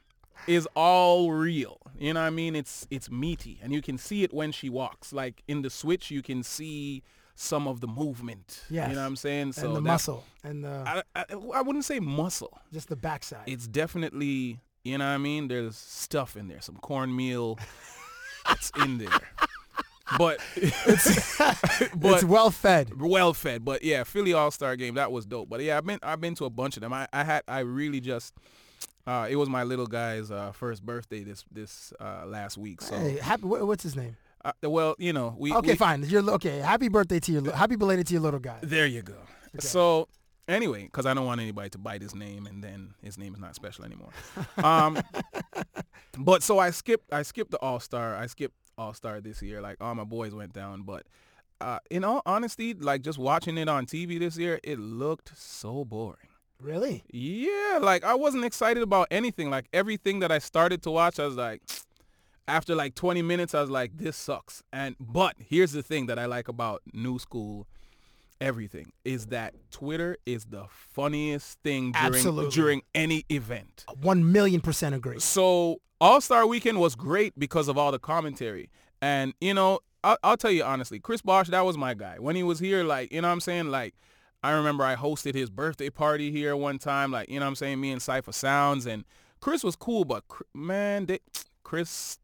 is 0.47 0.69
all 0.75 1.33
real. 1.33 1.79
You 1.99 2.13
know 2.15 2.21
what 2.21 2.27
I 2.27 2.31
mean? 2.31 2.57
It's 2.57 2.87
it's 2.91 3.11
meaty, 3.11 3.59
and 3.63 3.73
you 3.73 3.81
can 3.83 3.99
see 3.99 4.23
it 4.25 4.33
when 4.33 4.53
she 4.53 4.69
walks. 4.69 5.13
Like 5.13 5.43
in 5.49 5.63
the 5.63 5.71
switch, 5.71 6.11
you 6.11 6.23
can 6.23 6.43
see 6.43 7.03
some 7.37 7.67
of 7.67 7.81
the 7.81 7.87
movement. 7.89 8.63
Yes. 8.71 8.89
You 8.89 8.95
know 8.95 9.01
what 9.03 9.07
I'm 9.07 9.17
saying? 9.17 9.53
So 9.53 9.67
and 9.67 9.77
the 9.77 9.81
that- 9.81 9.87
muscle 9.87 10.25
and 10.45 10.65
the 10.65 10.85
I, 10.87 11.03
I, 11.17 11.25
I 11.55 11.63
wouldn't 11.63 11.85
say 11.85 12.01
muscle. 12.01 12.59
just 12.73 12.89
the 12.89 12.97
backside. 12.97 13.45
It's 13.47 13.67
definitely, 13.67 14.61
you 14.85 14.99
know 14.99 15.05
what 15.07 15.15
I 15.15 15.19
mean? 15.19 15.49
There's 15.49 15.77
stuff 15.77 16.37
in 16.37 16.49
there, 16.49 16.61
some 16.61 16.77
cornmeal. 16.77 17.59
it's 18.51 18.71
in 18.83 18.99
there. 18.99 19.09
But 20.19 20.39
it's 20.57 21.39
but 21.97 22.25
well 22.25 22.51
fed. 22.51 23.01
well 23.01 23.33
fed. 23.33 23.65
But 23.65 23.83
yeah, 23.83 24.05
Philly 24.05 24.33
All 24.35 24.51
Star 24.51 24.77
game 24.77 24.95
that 24.97 25.11
was 25.11 25.25
dope. 25.27 25.49
But 25.49 25.61
yeah, 25.63 25.79
I've 25.79 25.87
been 25.87 25.99
I've 26.03 26.21
been 26.21 26.35
to 26.37 26.45
a 26.45 26.51
bunch 26.51 26.77
of 26.77 26.83
them. 26.83 26.93
I, 26.93 27.09
I 27.13 27.25
had 27.25 27.43
I 27.49 27.61
really 27.61 28.01
just 28.01 28.35
uh, 29.07 29.27
it 29.31 29.37
was 29.37 29.49
my 29.49 29.63
little 29.65 29.87
guy's 29.87 30.31
uh, 30.31 30.53
first 30.53 30.85
birthday 30.85 31.25
this 31.25 31.45
this 31.51 31.93
uh, 32.01 32.25
last 32.27 32.59
week. 32.59 32.83
So 32.83 32.97
Hey, 32.97 33.17
happy. 33.19 33.45
What's 33.45 33.83
his 33.83 33.97
name? 33.97 34.17
uh, 34.45 34.53
well, 34.65 34.95
you 34.99 35.15
know 35.15 35.35
we 35.39 35.55
Okay, 35.55 35.71
we- 35.73 35.77
fine. 35.77 36.03
You're 36.07 36.29
okay. 36.33 36.59
Happy 36.59 36.89
birthday 36.89 37.19
to 37.21 37.33
your. 37.33 37.53
Happy 37.55 37.77
belated 37.77 38.07
to 38.09 38.13
your 38.13 38.23
little 38.23 38.41
guy. 38.41 38.59
There 38.63 38.87
you 38.87 39.01
go. 39.03 39.17
So 39.59 40.09
anyway, 40.49 40.83
because 40.85 41.07
I 41.07 41.15
don't 41.15 41.25
want 41.25 41.41
anybody 41.41 41.71
to 41.71 41.79
bite 41.79 42.03
his 42.03 42.15
name 42.15 42.47
and 42.47 42.63
then 42.63 42.93
his 43.03 43.17
name 43.17 43.33
is 43.33 43.41
not 43.41 43.55
special 43.55 43.85
anymore. 43.87 44.11
Um, 44.63 44.99
but 46.19 46.43
so 46.43 46.59
I 46.59 46.71
skipped 46.71 47.11
I 47.13 47.23
skipped 47.23 47.51
the 47.53 47.59
All 47.59 47.81
Star. 47.81 48.15
I 48.17 48.27
skipped 48.27 48.55
All 48.79 48.95
Star 48.95 49.21
this 49.21 49.43
year. 49.43 49.61
Like 49.61 49.77
all 49.81 49.95
my 49.95 50.05
boys 50.05 50.35
went 50.35 50.53
down, 50.53 50.83
but 50.83 51.05
uh, 51.61 51.79
in 51.91 52.05
all 52.05 52.23
honesty, 52.27 52.75
like 52.75 53.03
just 53.03 53.19
watching 53.19 53.59
it 53.59 53.69
on 53.69 53.87
TV 53.87 54.19
this 54.19 54.37
year, 54.37 54.61
it 54.63 54.79
looked 54.79 55.37
so 55.37 55.85
boring. 55.85 56.29
Really? 56.61 57.05
Yeah, 57.11 57.79
like 57.81 58.05
I 58.05 58.15
wasn't 58.15 58.45
excited 58.45 58.83
about 58.83 59.09
anything. 59.11 59.51
Like 59.51 59.67
everything 59.73 60.21
that 60.21 60.33
I 60.33 60.39
started 60.39 60.83
to 60.83 60.91
watch, 60.91 61.19
I 61.19 61.27
was 61.27 61.37
like, 61.37 61.63
after 62.49 62.75
like 62.75 62.95
20 62.95 63.23
minutes, 63.23 63.55
I 63.55 63.61
was 63.61 63.71
like, 63.71 63.97
this 63.97 64.17
sucks. 64.17 64.63
And 64.73 64.97
but 64.99 65.37
here's 65.39 65.73
the 65.73 65.83
thing 65.83 66.07
that 66.07 66.19
I 66.19 66.27
like 66.27 66.49
about 66.49 66.83
new 66.93 67.19
school, 67.19 67.67
everything 68.41 68.93
is 69.05 69.27
that 69.27 69.55
Twitter 69.71 70.17
is 70.27 70.47
the 70.47 70.65
funniest 70.71 71.59
thing 71.61 71.93
during 71.93 72.15
Absolutely. 72.15 72.51
during 72.51 72.83
any 72.95 73.25
event. 73.31 73.85
One 74.01 74.33
million 74.33 74.61
percent 74.61 74.95
agree. 74.95 75.19
So 75.19 75.81
All 76.01 76.21
Star 76.21 76.47
Weekend 76.47 76.79
was 76.81 76.95
great 76.95 77.39
because 77.39 77.69
of 77.69 77.79
all 77.79 77.93
the 77.93 77.99
commentary. 77.99 78.71
And 79.01 79.35
you 79.41 79.55
know, 79.55 79.81
I'll, 80.03 80.19
I'll 80.23 80.37
tell 80.37 80.51
you 80.51 80.65
honestly, 80.65 80.99
Chris 80.99 81.23
Bosh, 81.23 81.49
that 81.49 81.65
was 81.65 81.77
my 81.77 81.95
guy. 81.95 82.17
When 82.19 82.37
he 82.37 82.43
was 82.43 82.59
here, 82.59 82.85
like 82.85 83.13
you 83.13 83.21
know, 83.21 83.29
what 83.29 83.33
I'm 83.33 83.41
saying, 83.41 83.69
like 83.71 83.95
I 84.43 84.51
remember 84.53 84.85
I 84.85 84.97
hosted 84.97 85.35
his 85.35 85.49
birthday 85.51 85.91
party 85.91 86.31
here 86.31 86.55
one 86.55 86.79
time. 86.79 87.11
Like 87.11 87.29
you 87.29 87.41
know, 87.41 87.47
what 87.47 87.51
I'm 87.51 87.55
saying, 87.57 87.81
me 87.81 87.93
and 87.93 88.01
Cipha 88.01 88.35
Sounds, 88.35 88.87
and 88.87 89.05
Chris 89.41 89.65
was 89.65 89.77
cool, 89.77 90.05
but 90.05 90.27
Cr- 90.29 90.43
man, 90.55 91.07
they, 91.07 91.21
Chris 91.63 92.19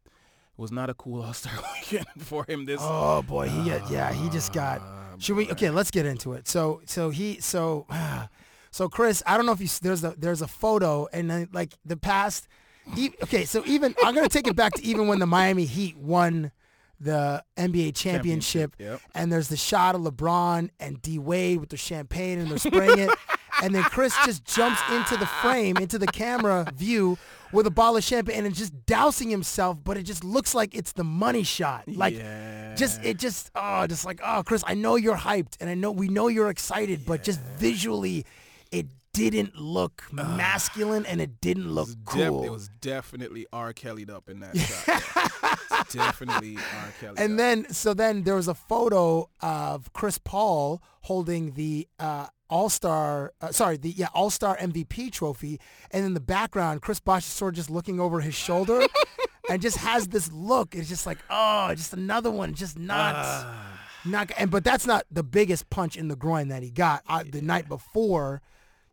was 0.57 0.70
not 0.70 0.90
a 0.90 0.94
cool 0.94 1.23
All 1.25 1.33
Star 1.33 1.53
Weekend 1.75 2.07
for 2.18 2.44
him. 2.49 2.66
This 2.66 2.81
Oh 2.83 3.23
boy, 3.23 3.49
he 3.49 3.68
yeah, 3.68 4.12
he 4.12 4.29
just 4.29 4.53
got. 4.53 4.81
Ah. 4.83 5.10
Should 5.21 5.37
we? 5.37 5.51
Okay, 5.53 5.71
let's 5.71 5.91
get 5.91 6.07
into 6.07 6.33
it. 6.33 6.49
So 6.49 6.81
so 6.87 7.11
he 7.11 7.41
so 7.41 7.87
so 8.71 8.89
Chris, 8.89 9.23
I 9.27 9.37
don't 9.37 9.47
know 9.47 9.53
if 9.53 9.61
you 9.61 9.69
there's 9.83 10.03
a 10.03 10.15
there's 10.19 10.43
a 10.43 10.49
photo 10.49 11.07
and 11.13 11.31
then 11.31 11.49
like 11.53 11.75
the 11.85 11.97
past. 11.97 12.49
E- 12.97 13.11
okay, 13.23 13.45
so 13.45 13.63
even 13.67 13.95
I'm 14.03 14.15
gonna 14.15 14.29
take 14.29 14.47
it 14.49 14.57
back 14.57 14.73
to 14.75 14.85
even 14.85 15.07
when 15.07 15.19
the 15.21 15.27
Miami 15.27 15.65
Heat 15.67 15.97
won 15.99 16.51
the 16.99 17.43
NBA 17.57 17.95
championship, 17.95 18.75
Yep. 18.79 19.01
and 19.15 19.33
there's 19.33 19.49
the 19.49 19.57
shot 19.57 19.95
of 19.95 20.01
LeBron 20.03 20.71
and 20.81 21.01
D 21.01 21.19
Wade 21.19 21.61
with 21.61 21.69
the 21.71 21.77
champagne 21.77 22.39
and 22.39 22.51
they're 22.51 22.59
spraying 22.59 22.99
it, 22.99 23.11
and 23.62 23.75
then 23.75 23.83
Chris 23.85 24.14
just 24.25 24.44
jumps 24.44 24.81
into 24.92 25.16
the 25.16 25.27
frame, 25.27 25.77
into 25.77 25.99
the 25.99 26.07
camera 26.07 26.66
view 26.75 27.18
with 27.53 27.66
a 27.66 27.70
bottle 27.70 27.96
of 27.96 28.05
champagne 28.05 28.46
and 28.46 28.55
just 28.55 28.73
dousing 28.87 29.29
himself, 29.29 29.77
but 29.83 29.96
it 29.96 30.05
just 30.05 30.23
looks 30.23 30.55
like 30.55 30.75
it's 30.75 30.92
the 30.92 31.05
money 31.05 31.42
shot. 31.42 31.85
Like 31.88 32.14
just 32.77 33.03
it 33.05 33.18
just 33.18 33.51
oh 33.55 33.87
just 33.87 34.05
like 34.05 34.20
oh 34.25 34.42
Chris, 34.44 34.62
I 34.66 34.75
know 34.75 34.96
you're 34.96 35.16
hyped 35.16 35.57
and 35.61 35.68
I 35.68 35.75
know 35.75 35.90
we 35.90 36.09
know 36.09 36.29
you're 36.29 36.51
excited, 36.51 37.05
but 37.07 37.23
just 37.25 37.40
visually 37.59 38.25
it 38.70 38.87
didn't 39.12 39.57
look 39.57 40.05
masculine 40.12 41.05
and 41.07 41.20
it 41.20 41.40
didn't 41.40 41.68
look 41.68 41.88
Def- 41.88 42.05
cool. 42.29 42.44
it 42.44 42.51
was 42.51 42.68
definitely 42.81 43.44
R. 43.53 43.73
Kelly'd 43.73 44.09
up 44.11 44.29
in 44.29 44.38
that 44.40 44.57
shot. 45.77 45.88
Definitely 45.90 46.57
R. 46.57 46.92
Kelly. 47.01 47.14
and 47.18 47.37
then 47.38 47.68
so 47.73 47.94
then 47.94 48.23
there 48.23 48.37
was 48.37 48.46
a 48.46 48.55
photo 48.55 49.29
of 49.40 49.92
Chris 49.92 50.18
Paul 50.18 50.81
holding 51.03 51.53
the 51.55 51.88
uh, 51.99 52.27
All 52.51 52.69
Star, 52.69 53.33
uh, 53.41 53.53
sorry, 53.53 53.77
the 53.77 53.91
yeah 53.91 54.09
All 54.13 54.29
Star 54.29 54.57
MVP 54.57 55.13
trophy, 55.13 55.61
and 55.93 56.05
in 56.05 56.15
the 56.15 56.21
background, 56.21 56.83
Chris 56.83 57.01
Bosh 57.01 57.23
is 57.23 57.33
sort 57.33 57.55
of 57.55 57.57
just 57.57 57.71
looking 57.71 58.01
over 58.01 58.21
his 58.21 58.35
shoulder, 58.35 58.83
and 59.51 59.63
just 59.63 59.79
has 59.79 60.09
this 60.09 60.31
look. 60.33 60.75
It's 60.75 60.89
just 60.89 61.07
like 61.07 61.19
oh, 61.31 61.73
just 61.75 61.95
another 61.95 62.31
one, 62.31 62.55
just 62.55 62.79
not. 62.79 63.47
Not, 64.05 64.31
and 64.39 64.51
but 64.51 64.65
that's 64.65 64.87
not 64.87 65.05
the 65.11 65.23
biggest 65.23 65.69
punch 65.71 65.97
in 65.97 66.09
the 66.09 66.17
groin 66.17 66.49
that 66.49 66.63
he 66.63 66.71
got. 66.71 67.03
Uh, 67.07 67.23
the 67.31 67.43
night 67.43 67.69
before, 67.69 68.41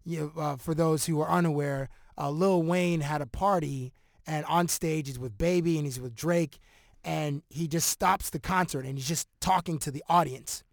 you 0.04 0.32
know, 0.36 0.42
uh, 0.42 0.56
for 0.58 0.76
those 0.76 1.06
who 1.06 1.22
are 1.22 1.30
unaware, 1.30 1.90
uh, 2.18 2.30
Lil 2.30 2.62
Wayne 2.62 3.02
had 3.02 3.22
a 3.22 3.26
party, 3.26 3.94
and 4.26 4.46
on 4.46 4.68
stage 4.68 5.08
he's 5.08 5.18
with 5.18 5.38
Baby 5.38 5.78
and 5.78 5.86
he's 5.86 6.00
with 6.00 6.14
Drake, 6.14 6.60
and 7.06 7.42
he 7.50 7.68
just 7.68 7.88
stops 7.88 8.30
the 8.30 8.40
concert 8.40 8.86
and 8.86 8.98
he's 8.98 9.08
just 9.08 9.30
talking 9.40 9.80
to 9.80 9.92
the 9.92 10.04
audience, 10.10 10.64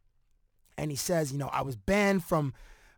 and 0.77 0.91
he 0.91 0.97
says, 0.97 1.33
you 1.33 1.39
know, 1.39 1.49
I 1.53 1.63
was 1.63 1.77
banned 1.77 2.25
from 2.25 2.53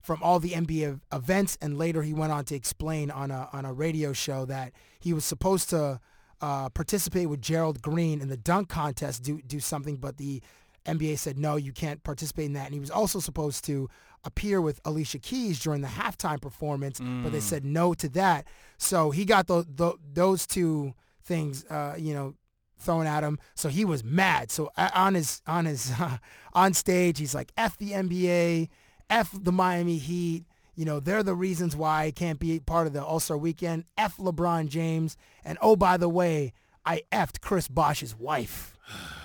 from 0.06 0.22
all 0.22 0.38
the 0.38 0.52
NBA 0.52 1.00
events, 1.12 1.58
and 1.60 1.76
later 1.76 2.00
he 2.02 2.12
went 2.12 2.30
on 2.30 2.44
to 2.44 2.54
explain 2.54 3.10
on 3.10 3.32
a 3.32 3.48
on 3.52 3.64
a 3.64 3.72
radio 3.72 4.12
show 4.12 4.44
that 4.44 4.72
he 5.00 5.12
was 5.12 5.24
supposed 5.24 5.68
to 5.70 5.98
uh, 6.40 6.68
participate 6.68 7.28
with 7.28 7.42
Gerald 7.42 7.82
Green 7.82 8.20
in 8.20 8.28
the 8.28 8.36
dunk 8.36 8.68
contest, 8.68 9.24
do 9.24 9.42
do 9.42 9.58
something, 9.58 9.96
but 9.96 10.16
the 10.16 10.40
NBA 10.86 11.18
said 11.18 11.38
no, 11.38 11.56
you 11.56 11.72
can't 11.72 12.04
participate 12.04 12.46
in 12.46 12.52
that, 12.52 12.66
and 12.66 12.74
he 12.74 12.78
was 12.78 12.90
also 12.90 13.18
supposed 13.18 13.64
to 13.64 13.90
appear 14.22 14.60
with 14.60 14.80
Alicia 14.84 15.18
Keys 15.18 15.58
during 15.58 15.80
the 15.80 15.88
halftime 15.88 16.40
performance, 16.40 17.00
but 17.00 17.32
they 17.32 17.40
said 17.40 17.64
no 17.64 17.92
to 17.94 18.08
that. 18.10 18.46
So 18.78 19.10
he 19.10 19.24
got 19.24 19.48
the, 19.48 19.64
the, 19.68 19.94
those 20.12 20.46
two 20.46 20.94
things, 21.22 21.64
uh, 21.64 21.94
you 21.98 22.14
know, 22.14 22.34
thrown 22.78 23.06
at 23.06 23.24
him. 23.24 23.38
So 23.56 23.68
he 23.68 23.84
was 23.84 24.04
mad. 24.04 24.52
So 24.52 24.70
uh, 24.76 24.90
on 24.94 25.14
his 25.14 25.42
on 25.48 25.64
his 25.64 25.92
on 26.52 26.74
stage, 26.74 27.18
he's 27.18 27.34
like, 27.34 27.50
"F 27.56 27.76
the 27.76 27.90
NBA, 27.90 28.68
F 29.10 29.30
the 29.32 29.52
Miami 29.52 29.98
Heat." 29.98 30.44
You 30.74 30.84
know, 30.84 31.00
they're 31.00 31.22
the 31.22 31.34
reasons 31.34 31.74
why 31.74 32.04
I 32.04 32.10
can't 32.10 32.38
be 32.38 32.60
part 32.60 32.86
of 32.86 32.92
the 32.92 33.02
All 33.02 33.20
Star 33.20 33.38
Weekend. 33.38 33.84
F 33.96 34.18
LeBron 34.18 34.68
James, 34.68 35.16
and 35.44 35.56
oh 35.62 35.74
by 35.74 35.96
the 35.96 36.08
way, 36.08 36.52
I 36.84 37.02
effed 37.10 37.40
Chris 37.40 37.68
Bosh's 37.68 38.14
wife. 38.14 38.74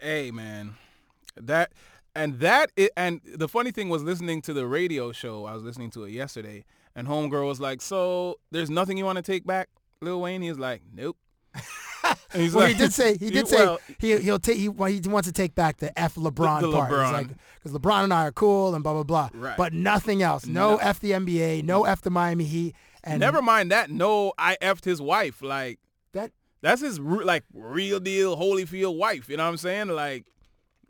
Hey 0.00 0.30
man, 0.30 0.76
that 1.36 1.72
and 2.14 2.38
that 2.38 2.70
and 2.96 3.20
the 3.24 3.48
funny 3.48 3.72
thing 3.72 3.88
was 3.88 4.04
listening 4.04 4.42
to 4.42 4.52
the 4.52 4.64
radio 4.64 5.10
show. 5.10 5.44
I 5.44 5.54
was 5.54 5.64
listening 5.64 5.90
to 5.90 6.04
it 6.04 6.12
yesterday, 6.12 6.64
and 6.94 7.08
homegirl 7.08 7.48
was 7.48 7.58
like, 7.58 7.80
"So 7.80 8.38
there's 8.52 8.70
nothing 8.70 8.96
you 8.96 9.04
want 9.04 9.16
to 9.16 9.22
take 9.22 9.44
back, 9.44 9.68
Lil 10.00 10.20
Wayne?" 10.20 10.42
He's 10.42 10.56
like, 10.56 10.82
"Nope." 10.94 11.16
Well, 12.34 12.50
like- 12.50 12.68
he 12.68 12.74
did 12.78 12.92
say 12.92 13.16
he 13.16 13.30
did 13.30 13.48
say 13.48 13.56
well, 13.56 13.80
he 13.98 14.16
he'll 14.18 14.38
take 14.38 14.58
he, 14.58 14.68
well, 14.68 14.90
he 14.90 15.00
wants 15.00 15.26
to 15.28 15.32
take 15.32 15.54
back 15.54 15.78
the 15.78 15.98
F 15.98 16.14
LeBron 16.16 16.60
the 16.60 16.70
part. 16.70 16.92
Like 16.92 17.28
because 17.62 17.76
LeBron 17.76 18.04
and 18.04 18.12
I 18.14 18.26
are 18.26 18.32
cool 18.32 18.74
and 18.74 18.84
blah 18.84 18.92
blah 18.92 19.02
blah. 19.02 19.30
Right. 19.32 19.56
But 19.56 19.72
nothing 19.72 20.22
else. 20.22 20.46
No, 20.46 20.72
No. 20.72 20.76
F 20.76 21.00
the 21.00 21.12
NBA. 21.12 21.64
No 21.64 21.84
F 21.84 22.02
the 22.02 22.10
Miami 22.10 22.44
Heat. 22.44 22.74
And 23.02 23.20
never 23.20 23.40
mind 23.40 23.70
that. 23.72 23.90
No, 23.90 24.32
I 24.38 24.56
effed 24.60 24.84
his 24.84 25.00
wife. 25.00 25.40
Like 25.40 25.78
that. 26.12 26.32
that's 26.60 26.82
his 26.82 27.00
like 27.00 27.44
real 27.54 27.98
deal 28.00 28.36
Holyfield 28.36 28.96
wife. 28.98 29.28
You 29.28 29.38
know 29.38 29.44
what 29.44 29.50
I'm 29.50 29.56
saying? 29.56 29.88
Like 29.88 30.26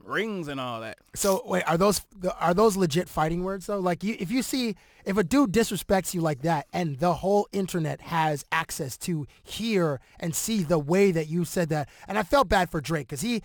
rings 0.09 0.49
and 0.49 0.59
all 0.59 0.81
that. 0.81 0.99
So 1.15 1.43
wait, 1.45 1.63
are 1.69 1.77
those 1.77 2.01
are 2.41 2.55
those 2.55 2.77
legit 2.77 3.09
fighting 3.09 3.45
words 3.45 3.67
though? 3.67 3.79
Like 3.79 4.03
you, 4.03 4.17
if 4.19 4.31
you 4.31 4.43
see 4.43 4.75
if 5.05 5.17
a 5.17 5.25
dude 5.25 5.53
disrespects 5.53 6.15
you 6.15 6.21
like 6.21 6.43
that, 6.43 6.67
and 6.73 6.99
the 6.99 7.15
whole 7.15 7.49
internet 7.53 8.01
has 8.01 8.45
access 8.51 8.97
to 8.99 9.27
hear 9.43 10.01
and 10.19 10.35
see 10.35 10.63
the 10.63 10.79
way 10.79 11.11
that 11.13 11.29
you 11.29 11.45
said 11.45 11.69
that, 11.69 11.89
and 12.09 12.19
I 12.19 12.23
felt 12.23 12.49
bad 12.49 12.71
for 12.71 12.81
Drake 12.81 13.09
because 13.09 13.21
he 13.21 13.43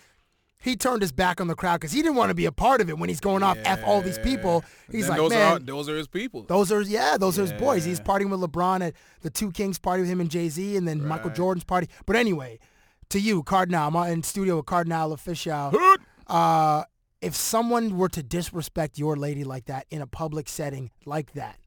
he 0.61 0.77
turned 0.77 1.01
his 1.01 1.11
back 1.11 1.41
on 1.41 1.47
the 1.47 1.55
crowd 1.55 1.81
because 1.81 1.91
he 1.91 2.01
didn't 2.01 2.15
want 2.15 2.29
to 2.29 2.33
be 2.35 2.45
a 2.45 2.51
part 2.51 2.79
of 2.79 2.89
it 2.89 2.97
when 2.97 3.09
he's 3.09 3.19
going 3.19 3.43
off 3.43 3.57
f 3.65 3.81
all 3.85 4.01
these 4.01 4.17
people. 4.19 4.63
He's 4.89 5.01
Then 5.07 5.09
like, 5.09 5.17
those 5.17 5.29
man, 5.31 5.51
are 5.53 5.59
those 5.59 5.89
are 5.89 5.97
his 5.97 6.07
people. 6.07 6.43
those 6.43 6.71
are 6.71 6.81
yeah, 6.81 7.17
those 7.17 7.37
are 7.37 7.41
his 7.41 7.53
boys. 7.53 7.83
He's 7.83 7.99
partying 7.99 8.29
with 8.29 8.39
LeBron 8.39 8.81
at 8.81 8.93
the 9.21 9.29
Two 9.29 9.51
Kings 9.51 9.77
party 9.77 10.01
with 10.03 10.09
him 10.09 10.21
and 10.21 10.31
Jay 10.31 10.47
Z, 10.47 10.77
and 10.77 10.87
then 10.87 11.05
Michael 11.05 11.31
Jordan's 11.31 11.65
party. 11.65 11.89
But 12.05 12.15
anyway, 12.15 12.59
to 13.09 13.19
you, 13.19 13.43
Kardinal, 13.43 13.95
I'm 13.95 14.11
in 14.13 14.23
studio 14.23 14.55
with 14.57 14.65
Kardinal 14.65 15.15
Offishall. 15.15 15.97
Uh, 16.27 16.83
if 17.21 17.35
someone 17.35 17.97
were 17.97 18.09
to 18.09 18.21
disrespect 18.21 18.97
your 18.97 19.15
lady 19.15 19.43
like 19.43 19.65
that 19.65 19.85
in 19.89 20.01
a 20.01 20.07
public 20.07 20.49
setting 20.49 20.91
like 21.05 21.33
that, 21.33 21.57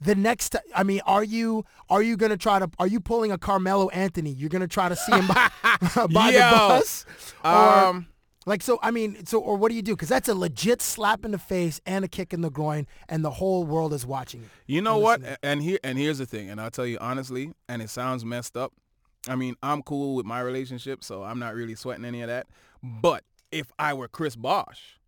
the 0.00 0.14
next 0.14 0.50
ti- 0.50 0.58
I 0.74 0.82
mean, 0.82 1.00
are 1.06 1.22
you 1.22 1.64
are 1.88 2.02
you 2.02 2.16
gonna 2.16 2.36
try 2.36 2.58
to 2.58 2.68
are 2.78 2.86
you 2.86 3.00
pulling 3.00 3.30
a 3.30 3.38
Carmelo 3.38 3.88
Anthony? 3.90 4.30
You're 4.30 4.48
gonna 4.48 4.66
try 4.66 4.88
to 4.88 4.96
see 4.96 5.12
him 5.12 5.28
by, 5.28 5.50
by 6.10 6.32
the 6.32 6.38
bus, 6.38 7.06
or 7.44 7.50
um, 7.50 8.06
like 8.44 8.62
so? 8.62 8.80
I 8.82 8.90
mean, 8.90 9.24
so 9.26 9.38
or 9.38 9.56
what 9.56 9.68
do 9.70 9.76
you 9.76 9.82
do? 9.82 9.94
Because 9.94 10.08
that's 10.08 10.28
a 10.28 10.34
legit 10.34 10.82
slap 10.82 11.24
in 11.24 11.30
the 11.30 11.38
face 11.38 11.80
and 11.86 12.04
a 12.04 12.08
kick 12.08 12.32
in 12.34 12.40
the 12.40 12.50
groin, 12.50 12.88
and 13.08 13.24
the 13.24 13.30
whole 13.30 13.64
world 13.64 13.92
is 13.92 14.04
watching. 14.04 14.50
You 14.66 14.82
know 14.82 14.98
what? 14.98 15.22
And 15.42 15.62
here 15.62 15.78
and 15.84 15.96
here's 15.96 16.18
the 16.18 16.26
thing, 16.26 16.50
and 16.50 16.60
I'll 16.60 16.70
tell 16.70 16.86
you 16.86 16.98
honestly, 17.00 17.52
and 17.68 17.80
it 17.80 17.88
sounds 17.90 18.24
messed 18.24 18.56
up. 18.56 18.72
I 19.28 19.36
mean, 19.36 19.54
I'm 19.62 19.82
cool 19.82 20.16
with 20.16 20.26
my 20.26 20.40
relationship, 20.40 21.04
so 21.04 21.22
I'm 21.22 21.38
not 21.38 21.54
really 21.54 21.76
sweating 21.76 22.04
any 22.04 22.22
of 22.22 22.28
that. 22.28 22.48
But 22.82 23.22
if 23.52 23.70
I 23.78 23.94
were 23.94 24.08
Chris 24.08 24.34
Bosh, 24.36 24.98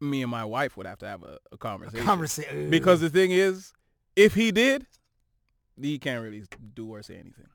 me 0.00 0.22
and 0.22 0.30
my 0.30 0.44
wife 0.44 0.76
would 0.76 0.86
have 0.86 0.98
to 1.00 1.06
have 1.06 1.22
a, 1.22 1.38
a 1.52 1.58
conversation. 1.58 2.06
Conversation 2.06 2.70
Because 2.70 3.00
the 3.00 3.10
thing 3.10 3.30
is, 3.32 3.72
if 4.16 4.34
he 4.34 4.50
did, 4.52 4.86
he 5.80 5.98
can't 5.98 6.22
really 6.22 6.44
do 6.74 6.88
or 6.88 7.02
say 7.02 7.14
anything. 7.14 7.46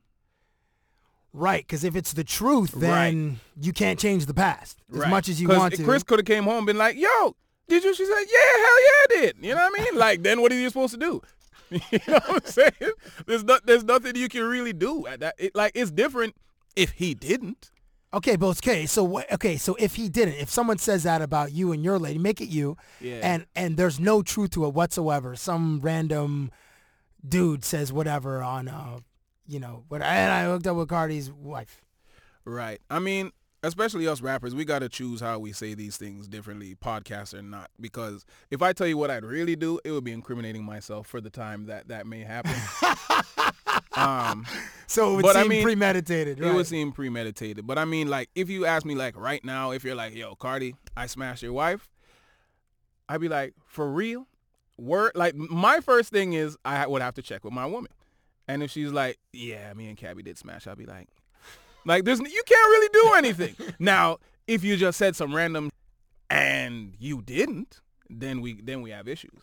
right? 1.34 1.64
Because 1.66 1.84
if 1.84 1.96
it's 1.96 2.14
the 2.14 2.24
truth, 2.24 2.72
then 2.72 3.40
you 3.60 3.74
can't 3.74 4.00
change 4.00 4.26
the 4.26 4.34
past 4.34 4.82
as 4.92 5.00
Right. 5.00 5.10
much 5.10 5.30
as 5.30 5.42
you 5.42 5.48
want 5.48 5.74
to. 5.76 5.84
Chris 5.84 6.04
could 6.04 6.20
have 6.20 6.26
came 6.26 6.44
home 6.44 6.60
and 6.60 6.66
been 6.68 6.78
like, 6.78 6.96
"Yo, 6.98 7.36
did 7.68 7.84
you?" 7.84 7.94
She 7.94 8.06
said, 8.06 8.14
"Yeah, 8.32 8.64
hell 8.66 8.82
yeah, 8.84 8.92
I 9.04 9.06
did." 9.10 9.36
You 9.42 9.56
know 9.56 9.68
what 9.70 9.80
I 9.80 9.84
mean? 9.84 9.96
like, 10.00 10.24
then 10.24 10.42
what 10.42 10.52
are 10.52 10.56
you 10.56 10.70
supposed 10.70 10.94
to 10.94 11.00
do? 11.00 11.22
you 11.72 11.80
know 12.08 12.20
what 12.28 12.46
I'm 12.46 12.52
saying? 12.52 12.92
There's 13.26 13.44
not, 13.44 13.66
there's 13.66 13.84
nothing 13.84 14.16
you 14.16 14.30
can 14.30 14.44
really 14.44 14.72
do 14.74 15.08
at 15.08 15.20
that. 15.22 15.36
It, 15.40 15.56
like, 15.56 15.72
it's 15.76 15.92
different 15.92 16.36
if 16.76 16.92
he 16.92 17.14
didn't. 17.16 17.72
Okay, 18.16 18.38
but 18.38 18.48
okay, 18.48 18.86
so 18.86 19.04
what? 19.04 19.30
Okay, 19.34 19.58
so 19.58 19.76
if 19.78 19.96
he 19.96 20.08
didn't, 20.08 20.36
if 20.36 20.50
someone 20.50 20.78
says 20.78 21.04
that 21.04 21.22
about 21.22 21.52
you 21.52 21.74
and 21.74 21.84
your 21.84 22.00
lady, 22.00 22.18
make 22.18 22.40
it 22.40 22.48
you, 22.48 22.78
Yeah. 23.02 23.20
and 23.22 23.46
and 23.56 23.76
there's 23.76 24.00
no 24.00 24.22
truth 24.22 24.52
to 24.52 24.66
it 24.66 24.74
whatsoever. 24.74 25.36
Some 25.36 25.82
random 25.82 26.50
dude 27.28 27.66
says 27.66 27.92
whatever 27.92 28.42
on, 28.42 28.68
uh, 28.70 29.00
you 29.48 29.60
know, 29.60 29.84
what? 29.90 30.02
And 30.02 30.32
I 30.32 30.46
hooked 30.46 30.66
up 30.66 30.78
with 30.78 30.88
Cardi's 30.88 31.30
wife. 31.32 31.82
Right. 32.46 32.80
I 32.90 33.00
mean, 33.00 33.32
especially 33.64 34.08
us 34.08 34.22
rappers, 34.22 34.56
we 34.56 34.64
got 34.64 34.80
to 34.80 34.88
choose 34.90 35.20
how 35.20 35.40
we 35.40 35.52
say 35.52 35.74
these 35.74 35.98
things 35.98 36.28
differently, 36.28 36.76
podcast 36.76 37.34
or 37.34 37.42
not. 37.42 37.70
Because 37.82 38.26
if 38.50 38.62
I 38.62 38.72
tell 38.72 38.88
you 38.88 38.98
what 38.98 39.12
I'd 39.12 39.26
really 39.26 39.56
do, 39.56 39.80
it 39.84 39.92
would 39.92 40.04
be 40.04 40.14
incriminating 40.14 40.64
myself 40.64 41.08
for 41.08 41.20
the 41.20 41.30
time 41.32 41.66
that 41.66 41.90
that 41.90 42.08
may 42.08 42.22
happen. 42.22 42.54
um, 43.98 44.46
So 44.88 45.12
it 45.12 45.16
would 45.16 45.24
But 45.24 45.36
I 45.36 45.42
seem 45.42 45.50
mean, 45.50 45.64
premeditated, 45.64 46.40
right? 46.40 46.52
It 46.52 46.54
would 46.54 46.68
seem 46.68 46.92
premeditated. 46.92 47.66
But 47.66 47.78
I 47.78 47.86
mean, 47.86 48.08
like, 48.08 48.30
if 48.36 48.50
you 48.50 48.66
ask 48.66 48.86
me, 48.86 48.96
like, 48.96 49.18
right 49.18 49.44
now, 49.44 49.72
if 49.72 49.84
you're 49.84 49.96
like, 49.96 50.16
yo, 50.16 50.36
Cardi, 50.36 50.76
I 50.96 51.08
smashed 51.08 51.44
your 51.44 51.54
wife, 51.54 51.90
I'd 53.10 53.22
be 53.22 53.28
like, 53.28 53.54
for 53.66 53.90
real? 53.92 54.28
Word? 54.78 55.14
Like, 55.16 55.36
my 55.36 55.80
first 55.80 56.12
thing 56.12 56.34
is 56.34 56.58
I 56.64 56.86
would 56.86 57.02
have 57.02 57.16
to 57.16 57.22
check 57.22 57.44
with 57.44 57.54
my 57.54 57.66
woman. 57.66 57.92
And 58.48 58.62
if 58.62 58.70
she's 58.72 58.92
like, 58.92 59.18
yeah, 59.34 59.74
me 59.74 59.88
and 59.88 59.98
Cabbie 59.98 60.22
did 60.24 60.38
smash, 60.38 60.68
I'd 60.68 60.78
be 60.78 60.86
like, 60.86 61.08
like, 61.86 62.04
there's, 62.04 62.20
you 62.20 62.44
can't 62.46 62.70
really 62.70 62.90
do 62.94 63.14
anything. 63.16 63.56
now, 63.80 64.18
if 64.48 64.64
you 64.64 64.78
just 64.78 64.98
said 64.98 65.16
some 65.16 65.36
random 65.36 65.72
and 66.30 66.94
you 67.00 67.22
didn't, 67.22 67.82
then 68.10 68.42
we, 68.42 68.62
then 68.62 68.82
we 68.82 68.92
have 68.92 69.08
issues. 69.08 69.42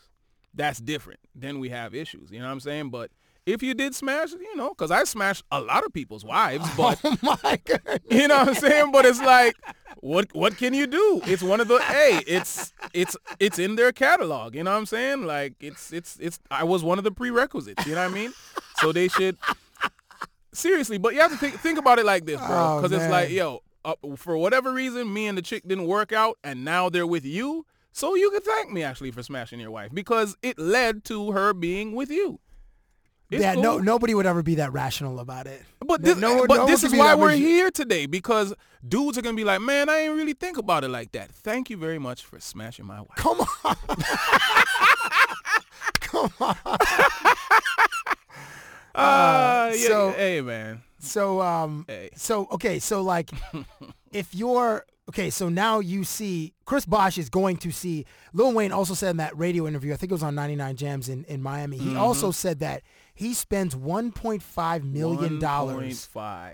That's 0.54 0.78
different. 0.78 1.20
Then 1.34 1.58
we 1.58 1.70
have 1.70 1.94
issues. 1.94 2.30
You 2.30 2.38
know 2.38 2.46
what 2.46 2.52
I'm 2.52 2.60
saying? 2.60 2.90
But 2.90 3.10
if 3.46 3.62
you 3.62 3.74
did 3.74 3.94
smash, 3.94 4.32
you 4.32 4.56
know, 4.56 4.70
because 4.70 4.90
I 4.90 5.04
smashed 5.04 5.44
a 5.50 5.60
lot 5.60 5.84
of 5.84 5.92
people's 5.92 6.24
wives, 6.24 6.68
but 6.76 7.00
oh 7.04 7.16
my 7.22 7.60
god! 7.64 8.00
you 8.10 8.28
know 8.28 8.38
what 8.38 8.48
I'm 8.48 8.54
saying? 8.54 8.92
But 8.92 9.04
it's 9.06 9.20
like, 9.20 9.56
what 10.00 10.28
what 10.34 10.56
can 10.56 10.74
you 10.74 10.86
do? 10.86 11.20
It's 11.26 11.42
one 11.42 11.60
of 11.60 11.68
the 11.68 11.78
hey, 11.80 12.20
it's 12.26 12.72
it's 12.94 13.16
it's 13.40 13.58
in 13.58 13.76
their 13.76 13.92
catalog. 13.92 14.54
You 14.54 14.64
know 14.64 14.72
what 14.72 14.78
I'm 14.78 14.86
saying? 14.86 15.26
Like 15.26 15.54
it's 15.60 15.92
it's 15.92 16.16
it's 16.20 16.38
I 16.50 16.64
was 16.64 16.82
one 16.84 16.98
of 16.98 17.04
the 17.04 17.12
prerequisites. 17.12 17.86
You 17.86 17.94
know 17.94 18.02
what 18.02 18.10
I 18.10 18.14
mean? 18.14 18.32
So 18.78 18.92
they 18.92 19.08
should 19.08 19.36
seriously. 20.52 20.98
But 20.98 21.14
you 21.14 21.20
have 21.20 21.32
to 21.32 21.36
think 21.36 21.58
think 21.60 21.78
about 21.78 21.98
it 21.98 22.06
like 22.06 22.26
this, 22.26 22.38
bro, 22.40 22.48
Oh, 22.48 22.76
because 22.80 22.92
it's 22.92 23.10
like 23.10 23.30
yo, 23.30 23.62
uh, 23.84 23.94
for 24.16 24.36
whatever 24.36 24.72
reason, 24.72 25.12
me 25.12 25.26
and 25.26 25.36
the 25.36 25.42
chick 25.42 25.66
didn't 25.66 25.86
work 25.86 26.12
out, 26.12 26.38
and 26.44 26.64
now 26.64 26.88
they're 26.88 27.06
with 27.06 27.24
you. 27.24 27.66
So 27.92 28.14
you 28.14 28.30
can 28.30 28.40
thank 28.40 28.70
me 28.70 28.82
actually 28.82 29.10
for 29.10 29.22
smashing 29.22 29.60
your 29.60 29.70
wife 29.70 29.90
because 29.92 30.36
it 30.42 30.58
led 30.58 31.04
to 31.04 31.32
her 31.32 31.52
being 31.52 31.92
with 31.94 32.10
you. 32.10 32.40
It's 33.32 33.42
yeah, 33.42 33.54
no, 33.54 33.78
nobody 33.78 34.14
would 34.14 34.26
ever 34.26 34.42
be 34.42 34.56
that 34.56 34.72
rational 34.72 35.18
about 35.18 35.46
it. 35.46 35.62
But 35.84 36.02
this, 36.02 36.18
no- 36.18 36.46
but 36.46 36.56
no 36.58 36.66
this 36.66 36.84
is 36.84 36.92
why 36.92 37.14
we're 37.14 37.30
here 37.32 37.70
today 37.70 38.04
because 38.06 38.52
dudes 38.86 39.16
are 39.16 39.22
gonna 39.22 39.36
be 39.36 39.44
like, 39.44 39.60
man, 39.62 39.88
I 39.88 40.00
ain't 40.00 40.14
really 40.14 40.34
think 40.34 40.58
about 40.58 40.84
it 40.84 40.88
like 40.88 41.12
that. 41.12 41.30
Thank 41.32 41.70
you 41.70 41.76
very 41.78 41.98
much 41.98 42.24
for 42.24 42.38
smashing 42.40 42.84
my 42.86 43.00
wife. 43.00 43.08
Come 43.16 43.40
on. 43.40 43.76
Come 46.00 46.30
on. 46.40 46.56
Uh, 48.94 49.72
yeah, 49.74 49.86
so- 49.88 50.10
hey 50.12 50.42
man, 50.42 50.82
So 50.98 51.40
um 51.40 51.86
Hey. 51.88 52.10
so 52.14 52.46
okay, 52.52 52.78
so 52.78 53.00
like 53.00 53.30
if 54.12 54.34
you're 54.34 54.84
okay, 55.08 55.30
so 55.30 55.48
now 55.48 55.80
you 55.80 56.04
see 56.04 56.52
Chris 56.66 56.84
Bosh 56.84 57.16
is 57.16 57.30
going 57.30 57.56
to 57.58 57.70
see 57.70 58.04
Lil 58.34 58.52
Wayne 58.52 58.70
also 58.70 58.92
said 58.92 59.12
in 59.12 59.16
that 59.16 59.34
radio 59.38 59.66
interview, 59.66 59.94
I 59.94 59.96
think 59.96 60.12
it 60.12 60.14
was 60.14 60.22
on 60.22 60.34
99 60.34 60.76
Jamz 60.76 61.08
in, 61.08 61.24
in 61.24 61.42
Miami. 61.42 61.78
He 61.78 61.96
also 61.96 62.32
said 62.32 62.58
that 62.58 62.82
he 63.14 63.34
spends 63.34 63.74
1.5 63.74 64.84
million 64.84 65.38
dollars 65.38 66.08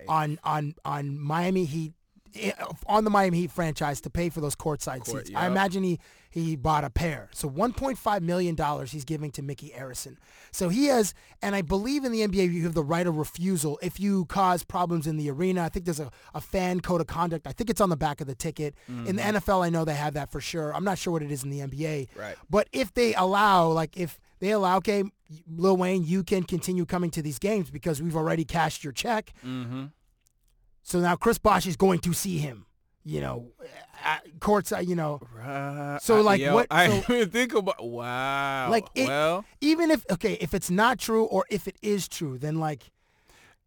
on 0.07 0.39
on 0.43 0.75
on 0.85 1.17
Miami 1.19 1.65
Heat 1.65 1.93
eh, 2.35 2.51
on 2.85 3.03
the 3.03 3.09
Miami 3.09 3.39
Heat 3.39 3.51
franchise 3.51 4.01
to 4.01 4.09
pay 4.09 4.29
for 4.29 4.41
those 4.41 4.55
courtside 4.55 5.05
Court, 5.05 5.27
seats. 5.27 5.31
I 5.37 5.47
imagine 5.47 5.83
he 5.83 5.99
he 6.31 6.55
bought 6.55 6.83
a 6.83 6.91
pair. 6.91 7.27
So 7.33 7.49
1.5 7.49 8.21
million 8.21 8.53
dollars 8.53 8.91
he's 8.91 9.03
giving 9.03 9.31
to 9.31 9.41
Micky 9.41 9.71
Arison. 9.75 10.17
So 10.51 10.69
he 10.69 10.85
has, 10.85 11.15
and 11.41 11.55
I 11.55 11.63
believe 11.63 12.03
in 12.05 12.11
the 12.11 12.21
NBA 12.27 12.53
you 12.53 12.63
have 12.63 12.75
the 12.75 12.83
right 12.83 13.07
of 13.07 13.17
refusal 13.17 13.79
if 13.81 13.99
you 13.99 14.25
cause 14.25 14.63
problems 14.63 15.07
in 15.07 15.17
the 15.17 15.31
arena. 15.31 15.63
I 15.63 15.69
think 15.69 15.85
there's 15.85 15.99
a, 15.99 16.11
a 16.35 16.41
fan 16.41 16.81
code 16.81 17.01
of 17.01 17.07
conduct. 17.07 17.47
I 17.47 17.51
think 17.51 17.69
it's 17.69 17.81
on 17.81 17.89
the 17.89 17.97
back 17.97 18.21
of 18.21 18.27
the 18.27 18.35
ticket. 18.35 18.75
In 18.87 19.15
the 19.15 19.21
NFL, 19.21 19.65
I 19.65 19.69
know 19.69 19.85
they 19.85 19.95
have 19.95 20.13
that 20.13 20.31
for 20.31 20.39
sure. 20.39 20.73
I'm 20.75 20.83
not 20.83 20.99
sure 20.99 21.11
what 21.11 21.23
it 21.23 21.31
is 21.31 21.43
in 21.43 21.49
the 21.49 21.59
NBA. 21.61 22.09
Right. 22.15 22.35
But 22.49 22.67
if 22.71 22.93
they 22.93 23.15
allow, 23.15 23.67
like 23.69 23.97
if 23.97 24.19
they 24.39 24.51
allow, 24.51 24.77
okay, 24.77 25.03
Lil 25.47 25.77
Wayne, 25.77 26.03
you 26.03 26.23
can 26.23 26.43
continue 26.43 26.85
coming 26.85 27.11
to 27.11 27.21
these 27.21 27.39
games 27.39 27.69
because 27.69 28.01
we've 28.01 28.15
already 28.15 28.45
cashed 28.45 28.83
your 28.83 28.93
check. 28.93 29.31
Mm-hmm. 29.45 29.85
So 30.83 30.99
now 30.99 31.15
Chris 31.15 31.37
Bosh 31.37 31.67
is 31.67 31.75
going 31.75 31.99
to 31.99 32.13
see 32.13 32.39
him, 32.39 32.65
you 33.03 33.21
know, 33.21 33.47
at 34.03 34.39
courtside, 34.39 34.87
you 34.87 34.95
know. 34.95 35.21
Right. 35.35 35.99
So, 36.01 36.21
like, 36.21 36.41
yo, 36.41 36.55
what- 36.55 36.67
I 36.71 37.01
didn't 37.07 37.31
think 37.31 37.53
about. 37.53 37.85
Wow. 37.85 38.69
Like, 38.71 38.87
it- 38.95 39.07
well, 39.07 39.45
Even 39.61 39.91
if, 39.91 40.03
okay, 40.11 40.33
if 40.41 40.53
it's 40.53 40.71
not 40.71 40.97
true 40.97 41.25
or 41.25 41.45
if 41.49 41.67
it 41.67 41.77
is 41.81 42.07
true, 42.07 42.37
then 42.37 42.59
like, 42.59 42.89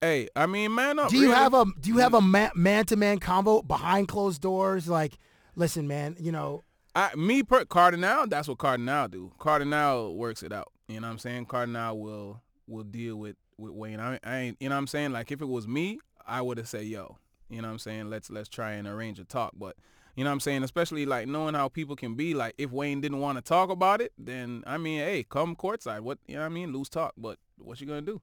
hey, 0.01 0.29
I 0.35 0.46
mean, 0.46 0.75
man, 0.75 0.98
up. 0.98 1.11
do 1.11 1.16
you 1.16 1.29
really. 1.29 1.35
have 1.37 1.55
a 1.55 1.64
do 1.81 1.90
you 1.90 1.98
have 1.98 2.14
a 2.14 2.20
man-to-man 2.20 3.18
combo 3.20 3.62
behind 3.62 4.09
closed 4.09 4.40
doors? 4.42 4.88
Like, 4.88 5.16
listen, 5.55 5.87
man, 5.87 6.16
you 6.18 6.33
know, 6.33 6.64
I, 6.94 7.14
me 7.14 7.42
per 7.44 7.64
Kardinal, 7.64 8.27
that's 8.27 8.48
what 8.48 8.59
Kardinal 8.59 9.09
do. 9.09 9.33
Kardinal 9.38 10.16
works 10.16 10.42
it 10.42 10.53
out. 10.53 10.72
You 10.92 11.00
know 11.00 11.09
what 11.09 11.12
I'm 11.12 11.18
saying? 11.18 11.46
Kardinal 11.46 11.98
will 11.98 12.42
will 12.66 12.85
deal 12.85 13.16
with 13.16 13.37
with 13.59 13.72
Wayne. 13.72 14.00
I, 14.00 14.18
I 14.24 14.38
ain't, 14.38 14.57
you 14.61 14.68
know 14.68 14.74
what 14.74 14.81
I'm 14.81 14.87
saying? 14.87 15.12
Like 15.12 15.31
if 15.33 15.40
it 15.40 15.48
was 15.48 15.66
me, 15.66 15.98
I 16.26 16.40
would 16.40 16.59
have 16.59 16.68
said, 16.68 16.85
"Yo, 16.85 17.18
you 17.48 17.61
know 17.61 17.68
what 17.68 17.72
I'm 17.72 17.78
saying? 17.78 18.11
Let's 18.11 18.31
let's 18.31 18.48
try 18.48 18.72
and 18.72 18.87
arrange 18.87 19.18
a 19.18 19.24
talk." 19.24 19.52
But 19.57 19.76
you 20.14 20.24
know 20.24 20.31
what 20.31 20.35
I'm 20.35 20.40
saying? 20.40 20.62
Especially 20.62 21.07
like 21.07 21.26
knowing 21.26 21.55
how 21.55 21.68
people 21.68 21.96
can 21.96 22.14
be. 22.14 22.35
Like 22.35 22.55
if 22.59 22.70
Wayne 22.70 23.00
didn't 23.00 23.20
want 23.20 23.38
to 23.38 23.42
talk 23.42 23.70
about 23.70 24.00
it, 24.00 24.12
then 24.18 24.62
I 24.66 24.78
mean, 24.78 25.00
hey, 25.00 25.24
come 25.28 25.57
courtside. 25.57 26.00
What 26.00 26.18
you 26.26 26.35
know 26.35 26.40
what 26.40 26.46
I 26.46 26.50
mean? 26.50 26.72
Loose 26.72 26.88
talk. 26.88 27.14
But 27.16 27.38
what 27.59 27.81
you 27.81 27.87
gonna 27.87 28.02
do? 28.02 28.20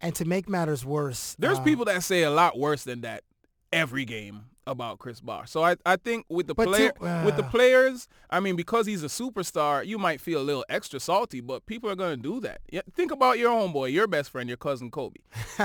and 0.00 0.14
to 0.14 0.24
make 0.26 0.48
matters 0.48 0.84
worse, 0.84 1.34
There's 1.38 1.58
uh, 1.58 1.62
people 1.62 1.86
that 1.86 2.02
say 2.02 2.22
a 2.22 2.30
lot 2.30 2.58
worse 2.58 2.84
than 2.84 3.00
that 3.00 3.24
every 3.72 4.04
game 4.04 4.44
about 4.66 4.98
Chris 4.98 5.20
Bosh. 5.20 5.50
So 5.50 5.62
I, 5.62 5.76
I 5.86 5.96
think 5.96 6.26
with 6.28 6.46
the 6.46 6.54
But 6.54 6.66
player 6.68 6.90
to- 6.92 7.22
with 7.24 7.36
the 7.36 7.44
uh. 7.44 7.50
players, 7.50 8.08
I 8.30 8.40
mean 8.40 8.56
because 8.56 8.86
he's 8.86 9.02
a 9.04 9.08
superstar, 9.08 9.84
you 9.86 9.98
might 9.98 10.20
feel 10.20 10.40
a 10.40 10.42
little 10.42 10.64
extra 10.68 11.00
salty, 11.00 11.40
but 11.40 11.66
people 11.66 11.88
are 11.90 11.96
gonna 11.96 12.16
do 12.16 12.40
that. 12.40 12.60
Yeah, 12.70 12.82
think 12.94 13.10
about 13.12 13.38
your 13.38 13.50
homeboy, 13.50 13.92
your 13.92 14.06
best 14.06 14.30
friend, 14.30 14.48
your 14.48 14.56
cousin 14.56 14.90
Kobe. 14.90 15.20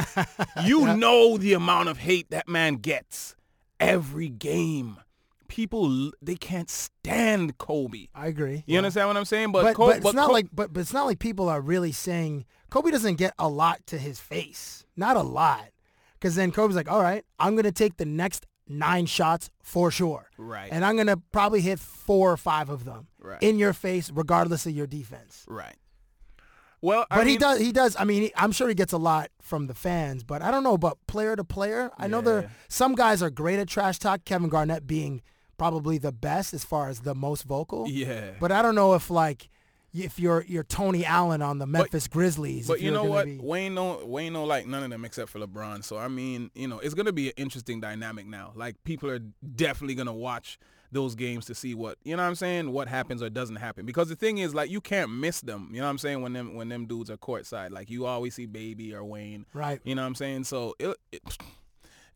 you 0.66 0.96
know 0.96 1.38
the 1.38 1.54
amount 1.54 1.90
of 1.90 2.00
hate 2.00 2.30
that 2.32 2.48
man 2.48 2.76
gets 2.76 3.36
every 3.80 4.30
game. 4.30 4.98
People 5.48 6.12
they 6.22 6.36
can't 6.36 6.70
stand 6.70 7.58
Kobe. 7.58 8.08
I 8.16 8.28
agree. 8.28 8.64
You 8.66 8.74
yeah. 8.74 8.78
understand 8.78 9.10
what 9.10 9.18
I'm 9.18 9.26
saying? 9.26 9.52
But 9.52 9.64
But, 9.64 9.78
but 9.78 9.96
it's 9.98 10.04
but 10.04 10.16
not 10.16 10.32
like 10.32 10.48
but, 10.54 10.72
but 10.72 10.80
it's 10.80 10.94
not 10.94 11.06
like 11.06 11.20
people 11.20 11.50
are 11.50 11.60
really 11.60 11.92
saying 11.92 12.46
Kobe 12.70 12.90
doesn't 12.90 13.16
get 13.16 13.34
a 13.38 13.50
lot 13.50 13.86
to 13.88 13.98
his 13.98 14.20
face. 14.20 14.86
Not 14.96 15.18
a 15.18 15.22
lot. 15.22 15.66
Cuz 16.22 16.36
then 16.36 16.52
Kobe's 16.52 16.76
like, 16.76 16.90
"All 16.90 17.02
right, 17.02 17.26
I'm 17.40 17.56
going 17.56 17.64
to 17.66 17.72
take 17.72 17.98
the 17.98 18.06
next 18.06 18.46
nine 18.72 19.06
shots 19.06 19.50
for 19.62 19.92
sure. 19.92 20.30
Right. 20.38 20.70
And 20.72 20.84
I'm 20.86 20.98
gonna 20.98 21.18
probably 21.18 21.62
hit 21.62 21.80
four 21.80 22.32
or 22.32 22.38
five 22.38 22.70
of 22.70 22.86
them 22.86 23.08
Right. 23.20 23.42
in 23.42 23.58
your 23.60 23.74
face, 23.74 24.10
regardless 24.12 24.66
of 24.66 24.74
your 24.74 24.88
defense. 24.88 25.46
Right. 25.48 25.76
Well, 26.84 27.06
I 27.12 27.18
But 27.18 27.28
he 27.28 27.38
does. 27.38 27.60
He 27.60 27.72
does. 27.72 27.96
I 28.00 28.06
mean, 28.06 28.24
he, 28.24 28.32
I'm 28.36 28.52
sure 28.52 28.68
he 28.68 28.74
gets 28.74 28.92
a 28.92 28.98
lot 28.98 29.30
from 29.40 29.68
the 29.68 29.76
fans, 29.76 30.24
but 30.24 30.42
I 30.42 30.50
don't 30.50 30.64
know. 30.64 30.78
But 30.80 30.98
player 31.06 31.36
to 31.36 31.44
player, 31.44 31.92
I 32.00 32.08
know 32.08 32.22
there 32.22 32.50
some 32.70 32.96
guys 32.96 33.22
are 33.22 33.30
great 33.30 33.60
at 33.60 33.68
trash 33.68 34.00
talk. 34.00 34.26
Kevin 34.26 34.50
Garnett 34.50 34.88
being 34.88 35.22
probably 35.58 36.00
the 36.00 36.12
best 36.12 36.56
as 36.56 36.64
far 36.64 36.90
as 36.90 37.02
the 37.02 37.14
most 37.14 37.44
vocal. 37.44 37.88
Yeah. 37.88 38.32
But 38.40 38.52
I 38.52 38.64
don't 38.64 38.74
know 38.74 38.96
if 38.96 39.12
like 39.12 39.48
if 39.94 40.20
you're 40.20 40.44
you're 40.48 40.64
Tony 40.64 41.06
Allen 41.06 41.42
on 41.42 41.58
the 41.58 41.66
Memphis 41.66 42.08
Grizzlies. 42.08 42.68
But 42.68 42.82
you 42.82 42.92
know 42.92 43.04
what? 43.04 43.26
be- 43.26 43.38
Wayne 43.38 43.76
don't 43.76 44.08
Wayne 44.08 44.34
don't 44.34 44.48
like 44.48 44.66
none 44.66 44.84
of 44.84 44.90
them 44.90 45.06
except 45.06 45.30
for 45.30 45.40
LeBron. 45.40 45.84
So 45.84 45.98
I 45.98 46.08
mean, 46.08 46.52
you 46.56 46.68
know, 46.68 46.80
it's 46.80 46.94
gonna 46.94 47.12
be 47.12 47.28
an 47.28 47.34
interesting 47.38 47.82
dynamic 47.82 48.26
now. 48.26 48.54
Like 48.56 48.82
people 48.84 49.10
are 49.10 49.20
definitely 49.20 49.96
gonna 49.96 50.14
watch 50.14 50.60
those 50.94 51.16
games 51.16 51.46
to 51.46 51.56
see 51.56 51.74
what 51.74 51.98
you 52.04 52.16
know 52.16 52.24
what 52.24 52.30
I'm 52.30 52.36
saying, 52.36 52.72
what 52.72 52.88
happens 52.88 53.22
or 53.22 53.30
doesn't 53.30 53.58
happen. 53.58 53.86
Because 53.86 54.10
the 54.10 54.16
thing 54.16 54.38
is 54.40 54.54
like 54.54 54.70
you 54.70 54.82
can't 54.82 55.12
miss 55.12 55.42
them. 55.42 55.70
You 55.72 55.80
know 55.80 55.86
what 55.86 55.92
I'm 55.92 55.98
saying, 55.98 56.22
when 56.22 56.34
them 56.34 56.56
when 56.56 56.70
them 56.70 56.86
dudes 56.86 57.10
are 57.10 57.18
courtside. 57.18 57.72
Like 57.72 57.90
you 57.90 58.06
always 58.06 58.36
see 58.36 58.46
baby 58.46 58.94
or 58.94 59.04
Wayne. 59.04 59.46
Right. 59.54 59.82
You 59.84 59.96
know 59.96 60.02
what 60.02 60.08
I'm 60.08 60.16
saying? 60.16 60.46
So 60.46 60.76
it, 60.80 60.96
it 61.12 61.22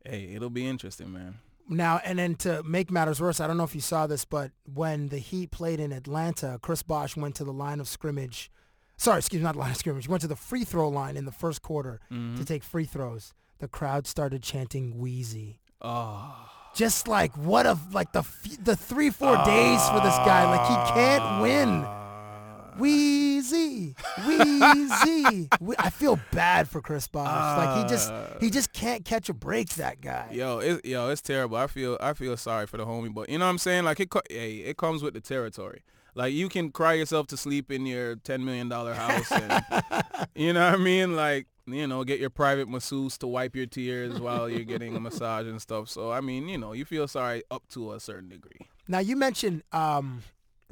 hey, 0.06 0.32
it'll 0.34 0.50
be 0.50 0.68
interesting, 0.68 1.12
man. 1.12 1.40
Now, 1.68 2.00
and 2.04 2.20
then 2.20 2.36
to 2.36 2.62
make 2.64 2.92
matters 2.92 3.20
worse, 3.20 3.40
I 3.40 3.48
don't 3.48 3.58
know 3.58 3.64
if 3.64 3.74
you 3.76 3.82
saw 3.82 4.06
this, 4.08 4.24
but 4.26 4.52
when 4.72 5.08
the 5.10 5.18
Heat 5.18 5.50
played 5.52 5.80
in 5.80 5.92
Atlanta, 5.92 6.60
Chris 6.62 6.84
Bosh 6.84 7.18
went 7.18 7.36
to 7.36 7.44
the 7.44 7.54
line 7.54 7.80
of 7.80 7.88
scrimmage. 7.88 8.52
Sorry, 8.98 9.18
excuse 9.18 9.40
me, 9.42 9.44
not 9.46 9.54
the 9.56 9.60
line 9.60 9.72
of 9.72 9.78
scrimmage. 9.78 10.06
He 10.06 10.12
went 10.12 10.22
to 10.22 10.28
the 10.28 10.36
free 10.36 10.64
throw 10.64 10.88
line 10.90 11.18
in 11.18 11.26
the 11.26 11.32
first 11.32 11.62
quarter 11.62 12.00
Mm-hmm. 12.12 12.36
to 12.38 12.46
take 12.46 12.64
free 12.64 12.86
throws. 12.86 13.34
The 13.60 13.68
crowd 13.68 14.06
started 14.06 14.44
chanting 14.44 14.94
Weezy. 14.96 15.58
Oh. 15.82 16.36
Just 16.76 17.08
like 17.08 17.36
what 17.38 17.66
a 17.66 17.78
like 17.94 18.12
the 18.12 18.24
the 18.62 18.76
three 18.76 19.10
four 19.10 19.36
days 19.46 19.82
for 19.90 20.02
this 20.02 20.16
guy. 20.26 20.44
Like 20.50 20.68
he 20.68 20.94
can't 20.94 21.42
win. 21.42 21.86
Weezy, 22.80 23.96
Weezy. 24.20 25.48
We- 25.62 25.76
I 25.80 25.90
feel 25.90 26.20
bad 26.32 26.68
for 26.70 26.82
Chris 26.82 27.08
Bosh. 27.08 27.58
like 27.58 27.84
he 27.84 27.90
just 27.90 28.12
he 28.42 28.50
just 28.50 28.74
can't 28.74 29.04
catch 29.06 29.30
a 29.30 29.34
break. 29.34 29.70
That 29.76 30.02
guy. 30.02 30.28
Yo, 30.32 30.60
it, 30.60 30.86
yo, 30.86 31.10
it's 31.10 31.22
terrible. 31.22 31.58
I 31.58 31.68
feel 31.68 31.98
I 32.02 32.14
feel 32.14 32.38
sorry 32.38 32.68
for 32.68 32.78
the 32.78 32.86
homie, 32.86 33.14
but 33.14 33.30
you 33.30 33.38
know 33.38 33.46
what 33.46 33.50
I'm 33.52 33.58
saying? 33.58 33.84
Like 33.86 34.00
it, 34.00 34.10
co- 34.10 34.22
hey, 34.30 34.58
it 34.58 34.78
comes 34.78 35.02
with 35.04 35.14
the 35.14 35.22
territory. 35.22 35.84
Like 36.14 36.34
you 36.34 36.48
can 36.50 36.72
cry 36.72 36.94
yourself 36.94 37.28
to 37.28 37.38
sleep 37.38 37.72
in 37.72 37.86
your 37.86 38.16
ten 38.18 38.46
million 38.46 38.70
dollar 38.70 38.94
house, 38.94 39.32
and 39.32 39.64
you 40.36 40.54
know 40.54 40.66
what 40.72 40.80
I 40.80 40.84
mean? 40.84 41.16
Like 41.16 41.48
you 41.68 41.88
know, 41.88 42.04
get 42.04 42.20
your 42.20 42.30
private 42.30 42.70
masseuse 42.70 43.18
to 43.18 43.28
wipe 43.28 43.56
your 43.56 43.66
tears 43.66 44.20
while 44.20 44.48
you're 44.50 44.64
getting 44.64 44.96
a 44.96 45.00
massage 45.00 45.48
and 45.48 45.62
stuff. 45.62 45.90
So 45.90 46.12
I 46.12 46.22
mean, 46.22 46.48
you 46.48 46.58
know, 46.58 46.74
you 46.74 46.86
feel 46.86 47.08
sorry 47.08 47.44
up 47.52 47.64
to 47.70 47.94
a 47.94 48.00
certain 48.00 48.30
degree. 48.30 48.68
Now 48.88 49.00
you 49.00 49.16
mentioned, 49.16 49.64
um, 49.72 50.22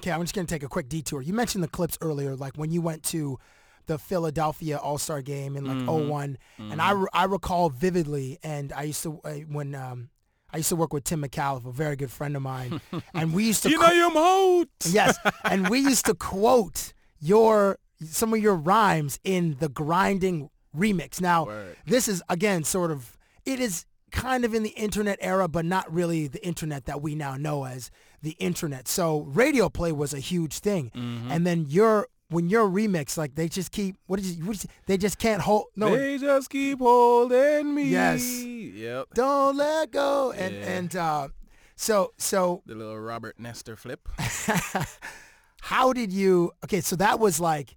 okay, 0.04 0.12
I'm 0.12 0.22
just 0.22 0.34
gonna 0.36 0.48
take 0.48 0.64
a 0.64 0.68
quick 0.68 0.90
detour. 0.90 1.22
You 1.22 1.34
mentioned 1.34 1.64
the 1.64 1.68
Clipse 1.70 1.98
earlier, 2.02 2.36
like 2.36 2.56
when 2.56 2.72
you 2.72 2.82
went 2.82 3.04
to 3.06 3.40
the 3.86 3.98
Philadelphia 3.98 4.78
All 4.78 4.98
Star 4.98 5.22
Game 5.22 5.56
in 5.56 5.66
like 5.66 5.78
Mhm. 5.78 6.08
'01, 6.10 6.38
and 6.58 6.82
I, 6.82 6.92
re- 6.92 7.08
I 7.14 7.24
recall 7.26 7.70
vividly. 7.70 8.38
And 8.44 8.72
I 8.74 8.84
used 8.84 9.04
to 9.04 9.20
uh, 9.24 9.32
when 9.50 9.76
um, 9.76 10.10
I 10.52 10.58
used 10.58 10.70
to 10.70 10.76
work 10.76 10.94
with 10.94 11.04
Tim 11.04 11.22
McAuliffe, 11.24 11.66
a 11.66 11.72
very 11.72 11.96
good 11.96 12.12
friend 12.12 12.36
of 12.36 12.42
mine, 12.42 12.80
and 13.14 13.34
we 13.34 13.46
used 13.46 13.64
to 13.64 13.70
You 13.70 13.80
know 13.80 13.92
your 13.92 14.12
mode. 14.12 14.68
yes, 14.86 15.18
and 15.44 15.70
we 15.70 15.80
used 15.80 16.06
to 16.06 16.14
quote 16.14 16.94
your 17.20 17.78
some 18.04 18.34
of 18.34 18.40
your 18.40 18.56
rhymes 18.56 19.20
in 19.24 19.56
the 19.60 19.70
grinding 19.70 20.50
remix. 20.76 21.22
Now, 21.22 21.46
Word. 21.46 21.78
this 21.86 22.08
is 22.10 22.22
again 22.30 22.64
sort 22.66 22.92
of 22.92 23.18
it 23.46 23.60
is 23.60 23.86
kind 24.12 24.46
of 24.46 24.54
in 24.54 24.64
the 24.64 24.70
internet 24.72 25.18
era, 25.22 25.48
but 25.48 25.66
not 25.66 25.92
really 25.92 26.28
the 26.28 26.46
internet 26.46 26.86
that 26.86 27.02
we 27.02 27.16
now 27.16 27.36
know 27.36 27.66
as 27.66 27.90
the 28.24 28.32
internet. 28.40 28.88
So 28.88 29.22
radio 29.22 29.70
play 29.70 29.92
was 29.92 30.14
a 30.14 30.20
huge 30.20 30.58
thing, 30.60 30.92
Mm-hmm. 30.96 31.32
and 31.32 31.46
then 31.46 31.66
your 31.70 32.08
when 32.30 32.50
your 32.50 32.68
remix 32.68 33.16
like 33.18 33.36
they 33.36 33.48
just 33.48 33.72
keep 33.72 33.96
what 34.08 34.20
did 34.20 34.26
you, 34.26 34.44
what 34.46 34.54
did 34.58 34.64
you 34.64 34.70
they 34.88 34.98
just 34.98 35.20
can't 35.20 35.42
hold 35.42 35.66
no 35.76 35.96
They 35.96 36.18
just 36.18 36.50
keep 36.50 36.80
holding 36.80 37.76
me. 37.76 37.84
Yes. 37.90 38.24
Yep. 38.44 39.10
don't 39.14 39.56
let 39.58 39.92
go 39.92 40.32
and 40.32 40.56
Yeah. 40.56 40.72
and 40.78 40.96
uh, 40.96 41.28
so 41.76 42.14
so 42.18 42.64
The 42.66 42.74
little 42.76 42.98
Robert 43.00 43.36
Nesta 43.40 43.76
flip. 43.76 44.08
how 45.62 45.94
did 45.94 46.12
you 46.12 46.52
okay 46.64 46.82
so 46.82 46.96
that 46.96 47.20
was 47.20 47.40
like 47.40 47.76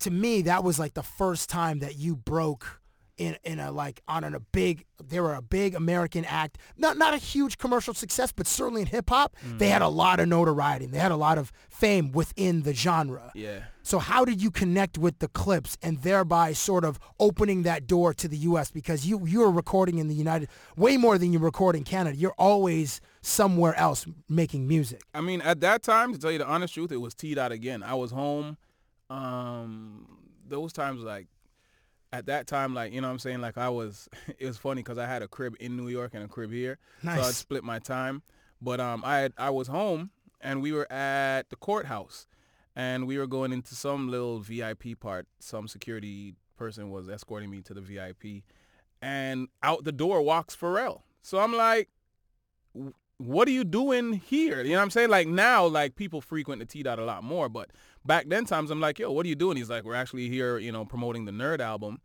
to 0.00 0.10
me 0.10 0.42
that 0.42 0.64
was 0.64 0.78
like 0.78 0.94
the 0.94 1.02
first 1.02 1.48
time 1.50 1.80
that 1.80 1.96
you 1.96 2.16
broke 2.16 2.77
in 3.18 3.36
in 3.44 3.58
a 3.60 3.70
like 3.70 4.00
on 4.08 4.24
a 4.24 4.40
big 4.40 4.84
they 5.02 5.20
were 5.20 5.34
a 5.34 5.42
big 5.42 5.74
American 5.74 6.24
act 6.24 6.56
not 6.76 6.96
not 6.96 7.12
a 7.14 7.18
huge 7.18 7.58
commercial 7.58 7.92
success 7.94 8.32
but 8.32 8.46
certainly 8.46 8.80
in 8.82 8.86
hip 8.86 9.10
hop 9.10 9.36
they 9.58 9.68
had 9.68 9.82
a 9.82 9.88
lot 9.88 10.18
of 10.20 10.28
notoriety 10.28 10.86
they 10.86 10.98
had 10.98 11.12
a 11.12 11.16
lot 11.16 11.36
of 11.38 11.52
fame 11.68 12.10
within 12.12 12.62
the 12.62 12.72
genre 12.74 13.30
Yeah. 13.34 13.60
so 13.82 13.98
how 13.98 14.24
did 14.24 14.40
you 14.42 14.50
connect 14.50 14.98
with 14.98 15.18
the 15.18 15.28
Clipse 15.28 15.76
and 15.82 15.98
thereby 16.02 16.52
sort 16.52 16.84
of 16.84 16.98
opening 17.20 17.62
that 17.64 17.86
door 17.86 18.14
to 18.14 18.26
the 18.28 18.36
US 18.38 18.70
because 18.70 19.06
you 19.06 19.26
you're 19.26 19.50
recording 19.50 19.98
in 19.98 20.08
the 20.08 20.14
United 20.14 20.48
way 20.76 20.96
more 20.96 21.18
than 21.18 21.32
you 21.32 21.38
record 21.38 21.76
in 21.76 21.84
Canada 21.84 22.16
you're 22.16 22.34
always 22.38 23.00
somewhere 23.22 23.74
else 23.76 24.06
making 24.28 24.66
music 24.68 25.02
I 25.14 25.20
mean, 25.20 25.40
at 25.42 25.60
that 25.60 25.82
time, 25.82 26.12
to 26.12 26.18
tell 26.18 26.30
you 26.32 26.38
the 26.38 26.46
honest 26.46 26.72
truth, 26.74 26.92
it 26.92 26.96
was 27.00 27.14
T 27.14 27.34
dot 27.34 27.50
again. 27.52 27.82
I 27.82 27.94
was 27.94 28.10
home. 28.12 28.56
Um, 29.10 30.06
those 30.46 30.72
times, 30.72 31.02
like 31.02 31.26
at 32.12 32.26
that 32.26 32.46
time, 32.46 32.74
like 32.74 32.92
you 32.92 33.00
know, 33.00 33.08
what 33.08 33.12
I'm 33.12 33.18
saying, 33.18 33.40
like 33.40 33.58
I 33.58 33.68
was. 33.68 34.08
It 34.38 34.46
was 34.46 34.56
funny 34.56 34.82
because 34.82 34.98
I 34.98 35.06
had 35.06 35.22
a 35.22 35.28
crib 35.28 35.56
in 35.58 35.76
New 35.76 35.88
York 35.88 36.12
and 36.14 36.22
a 36.22 36.28
crib 36.28 36.52
here, 36.52 36.78
so 37.02 37.10
I'd 37.10 37.34
split 37.34 37.64
my 37.64 37.78
time. 37.80 38.22
But 38.60 38.78
um, 38.78 39.02
I 39.04 39.18
had, 39.18 39.32
I 39.36 39.50
was 39.50 39.66
home 39.68 40.10
and 40.40 40.62
we 40.62 40.72
were 40.72 40.90
at 40.92 41.50
the 41.50 41.56
courthouse, 41.56 42.26
and 42.76 43.06
we 43.06 43.18
were 43.18 43.26
going 43.26 43.52
into 43.52 43.74
some 43.74 44.08
little 44.08 44.38
VIP 44.38 44.98
part. 45.00 45.26
Some 45.40 45.68
security 45.68 46.34
person 46.56 46.90
was 46.90 47.08
escorting 47.08 47.50
me 47.50 47.62
to 47.62 47.74
the 47.74 47.80
VIP, 47.80 48.44
and 49.02 49.48
out 49.62 49.84
the 49.84 49.92
door 49.92 50.22
walks 50.22 50.56
Pharrell. 50.56 51.02
So 51.22 51.38
I'm 51.38 51.54
like, 51.54 51.88
what 53.18 53.48
are 53.48 53.52
you 53.52 53.64
doing 53.64 54.14
here? 54.14 54.62
You 54.62 54.70
know 54.70 54.78
what 54.78 54.84
I'm 54.84 54.90
saying? 54.90 55.10
Like 55.10 55.28
now, 55.28 55.66
like 55.66 55.96
people 55.96 56.20
frequent 56.20 56.60
the 56.60 56.66
T 56.66 56.82
dot 56.82 56.98
a 56.98 57.04
lot 57.04 57.22
more, 57.22 57.48
but 57.48 57.70
back 58.04 58.28
then 58.28 58.44
times 58.44 58.70
I'm 58.70 58.80
like, 58.80 58.98
yo, 58.98 59.12
what 59.12 59.26
are 59.26 59.28
you 59.28 59.34
doing? 59.34 59.56
He's 59.56 59.68
like, 59.68 59.84
we're 59.84 59.94
actually 59.94 60.28
here, 60.28 60.58
you 60.58 60.72
know, 60.72 60.84
promoting 60.84 61.24
the 61.24 61.32
Nerd 61.32 61.60
album. 61.60 62.00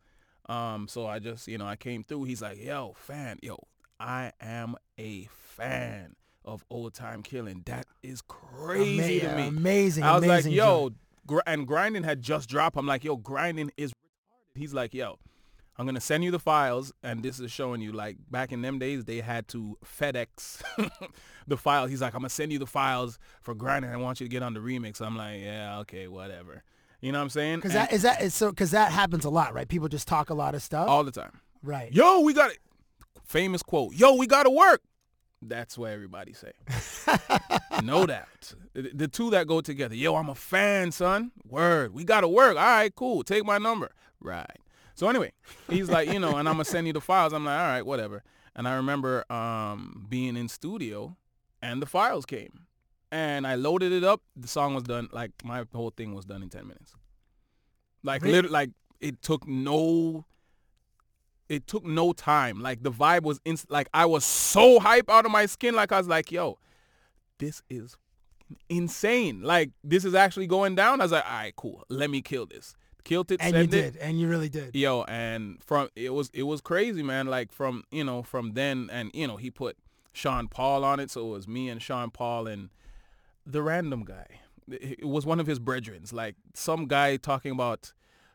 Um, 0.46 0.88
so 0.88 1.06
I 1.06 1.20
just, 1.20 1.48
you 1.48 1.56
know, 1.56 1.66
I 1.66 1.76
came 1.76 2.02
through. 2.02 2.24
He's 2.24 2.42
like, 2.42 2.62
yo, 2.62 2.94
fan, 2.96 3.38
yo, 3.42 3.58
I 3.98 4.32
am 4.40 4.76
a 4.98 5.28
fan 5.30 6.16
of 6.44 6.64
Old 6.68 6.94
Time 6.94 7.22
Killing. 7.22 7.62
That 7.64 7.86
is 8.02 8.20
crazy 8.20 9.20
to 9.20 9.34
me. 9.36 9.46
amazing 9.48 10.04
I 10.04 10.16
was 10.16 10.24
amazing 10.24 10.52
like, 10.52 10.56
yo, 10.56 10.90
gr- 11.26 11.38
and 11.46 11.66
grinding 11.66 12.02
had 12.02 12.20
just 12.20 12.48
dropped. 12.48 12.76
I'm 12.76 12.86
like, 12.86 13.04
yo, 13.04 13.16
grinding 13.16 13.70
is 13.76 13.92
retarded. 13.92 14.58
He's 14.60 14.74
like, 14.74 14.92
yo, 14.94 15.18
I'm 15.76 15.86
gonna 15.86 16.00
send 16.00 16.22
you 16.22 16.30
the 16.30 16.38
files, 16.38 16.92
and 17.02 17.22
this 17.22 17.40
is 17.40 17.50
showing 17.50 17.80
you 17.80 17.92
like 17.92 18.16
back 18.30 18.52
in 18.52 18.62
them 18.62 18.78
days 18.78 19.04
they 19.04 19.20
had 19.20 19.48
to 19.48 19.76
FedEx 19.84 20.62
the 21.48 21.56
file. 21.56 21.86
He's 21.86 22.00
like, 22.00 22.14
I'm 22.14 22.20
gonna 22.20 22.28
send 22.28 22.52
you 22.52 22.58
the 22.58 22.66
files 22.66 23.18
for 23.42 23.54
grinding. 23.54 23.90
I 23.90 23.96
want 23.96 24.20
you 24.20 24.26
to 24.26 24.30
get 24.30 24.42
on 24.42 24.54
the 24.54 24.60
remix. 24.60 25.00
I'm 25.00 25.16
like, 25.16 25.40
yeah, 25.40 25.78
okay, 25.80 26.06
whatever. 26.06 26.62
You 27.00 27.12
know 27.12 27.18
what 27.18 27.24
I'm 27.24 27.30
saying? 27.30 27.56
Because 27.56 27.72
that 27.72 27.92
is 27.92 28.02
that 28.02 28.22
is 28.22 28.34
so 28.34 28.50
because 28.50 28.70
that 28.70 28.92
happens 28.92 29.24
a 29.24 29.30
lot, 29.30 29.52
right? 29.52 29.68
People 29.68 29.88
just 29.88 30.06
talk 30.06 30.30
a 30.30 30.34
lot 30.34 30.54
of 30.54 30.62
stuff. 30.62 30.88
all 30.88 31.02
the 31.04 31.10
time. 31.10 31.40
right. 31.62 31.92
Yo, 31.92 32.20
we 32.20 32.32
got 32.34 32.50
it. 32.50 32.58
Famous 33.24 33.62
quote. 33.62 33.94
Yo, 33.94 34.14
we 34.14 34.26
gotta 34.26 34.50
work. 34.50 34.80
That's 35.42 35.76
what 35.76 35.90
everybody 35.90 36.32
say. 36.32 36.52
no 37.82 38.06
doubt. 38.06 38.54
The, 38.72 38.90
the 38.94 39.08
two 39.08 39.28
that 39.30 39.46
go 39.46 39.60
together. 39.60 39.94
Yo, 39.94 40.14
I'm 40.14 40.30
a 40.30 40.34
fan, 40.34 40.92
son. 40.92 41.32
Word. 41.46 41.92
We 41.92 42.04
gotta 42.04 42.28
work. 42.28 42.56
All 42.56 42.62
right, 42.62 42.94
cool. 42.94 43.22
Take 43.24 43.44
my 43.44 43.58
number. 43.58 43.90
Right. 44.20 44.56
So 44.94 45.08
anyway, 45.08 45.32
he's 45.68 45.90
like, 45.90 46.12
you 46.12 46.18
know, 46.20 46.36
and 46.36 46.48
I'm 46.48 46.54
gonna 46.54 46.64
send 46.64 46.86
you 46.86 46.92
the 46.92 47.00
files. 47.00 47.32
I'm 47.32 47.44
like, 47.44 47.58
all 47.58 47.66
right, 47.66 47.82
whatever. 47.86 48.22
And 48.56 48.68
I 48.68 48.74
remember 48.74 49.30
um, 49.32 50.06
being 50.08 50.36
in 50.36 50.48
studio, 50.48 51.16
and 51.60 51.82
the 51.82 51.86
files 51.86 52.24
came, 52.24 52.66
and 53.10 53.46
I 53.46 53.56
loaded 53.56 53.90
it 53.92 54.04
up. 54.04 54.22
The 54.36 54.46
song 54.48 54.74
was 54.74 54.84
done. 54.84 55.08
Like 55.12 55.32
my 55.44 55.64
whole 55.74 55.90
thing 55.90 56.14
was 56.14 56.24
done 56.24 56.42
in 56.42 56.48
ten 56.50 56.68
minutes. 56.68 56.94
Like 58.04 58.22
Really? 58.22 58.42
lit- 58.42 58.50
like 58.50 58.70
it 59.00 59.20
took 59.22 59.46
no 59.48 60.24
it 61.48 61.66
took 61.66 61.84
no 61.84 62.12
time. 62.12 62.60
Like 62.60 62.82
the 62.82 62.92
vibe 62.92 63.22
was 63.22 63.40
inst- 63.44 63.70
like 63.70 63.88
I 63.92 64.06
was 64.06 64.24
so 64.24 64.78
hype 64.78 65.10
out 65.10 65.24
of 65.26 65.32
my 65.32 65.46
skin. 65.46 65.74
Like 65.74 65.90
I 65.90 65.98
was 65.98 66.08
like, 66.08 66.30
yo, 66.30 66.58
this 67.38 67.62
is 67.68 67.96
insane. 68.68 69.42
Like 69.42 69.70
this 69.82 70.04
is 70.04 70.14
actually 70.14 70.46
going 70.46 70.74
down. 70.74 71.00
I 71.00 71.04
was 71.04 71.12
like, 71.12 71.24
all 71.26 71.32
right, 71.32 71.56
cool. 71.56 71.84
Let 71.88 72.10
me 72.10 72.22
kill 72.22 72.46
this. 72.46 72.76
Killed 73.04 73.30
it. 73.30 73.40
And 73.40 73.54
you 73.54 73.62
sent 73.62 73.74
it. 73.74 73.92
did, 73.92 73.96
and 73.98 74.18
you 74.18 74.28
really 74.28 74.48
did. 74.48 74.74
Yo, 74.74 75.02
and 75.04 75.62
from 75.62 75.88
it 75.94 76.12
was 76.14 76.30
it 76.32 76.44
was 76.44 76.60
crazy, 76.60 77.02
man. 77.02 77.26
Like 77.26 77.52
from 77.52 77.84
you 77.90 78.02
know 78.02 78.22
from 78.22 78.52
then, 78.52 78.88
and 78.90 79.10
you 79.12 79.26
know 79.26 79.36
he 79.36 79.50
put 79.50 79.76
Sean 80.12 80.48
Paul 80.48 80.84
on 80.84 81.00
it, 81.00 81.10
so 81.10 81.26
it 81.26 81.30
was 81.30 81.46
me 81.46 81.68
and 81.68 81.82
Sean 81.82 82.10
Paul 82.10 82.46
and 82.46 82.70
the 83.46 83.62
random 83.62 84.04
guy. 84.04 84.26
It 84.70 85.00
it 85.00 85.04
was 85.04 85.26
one 85.26 85.38
of 85.38 85.46
his 85.46 85.60
brethrens, 85.60 86.12
like 86.12 86.36
some 86.54 86.86
guy 86.86 87.16
talking 87.16 87.52
about 87.52 87.92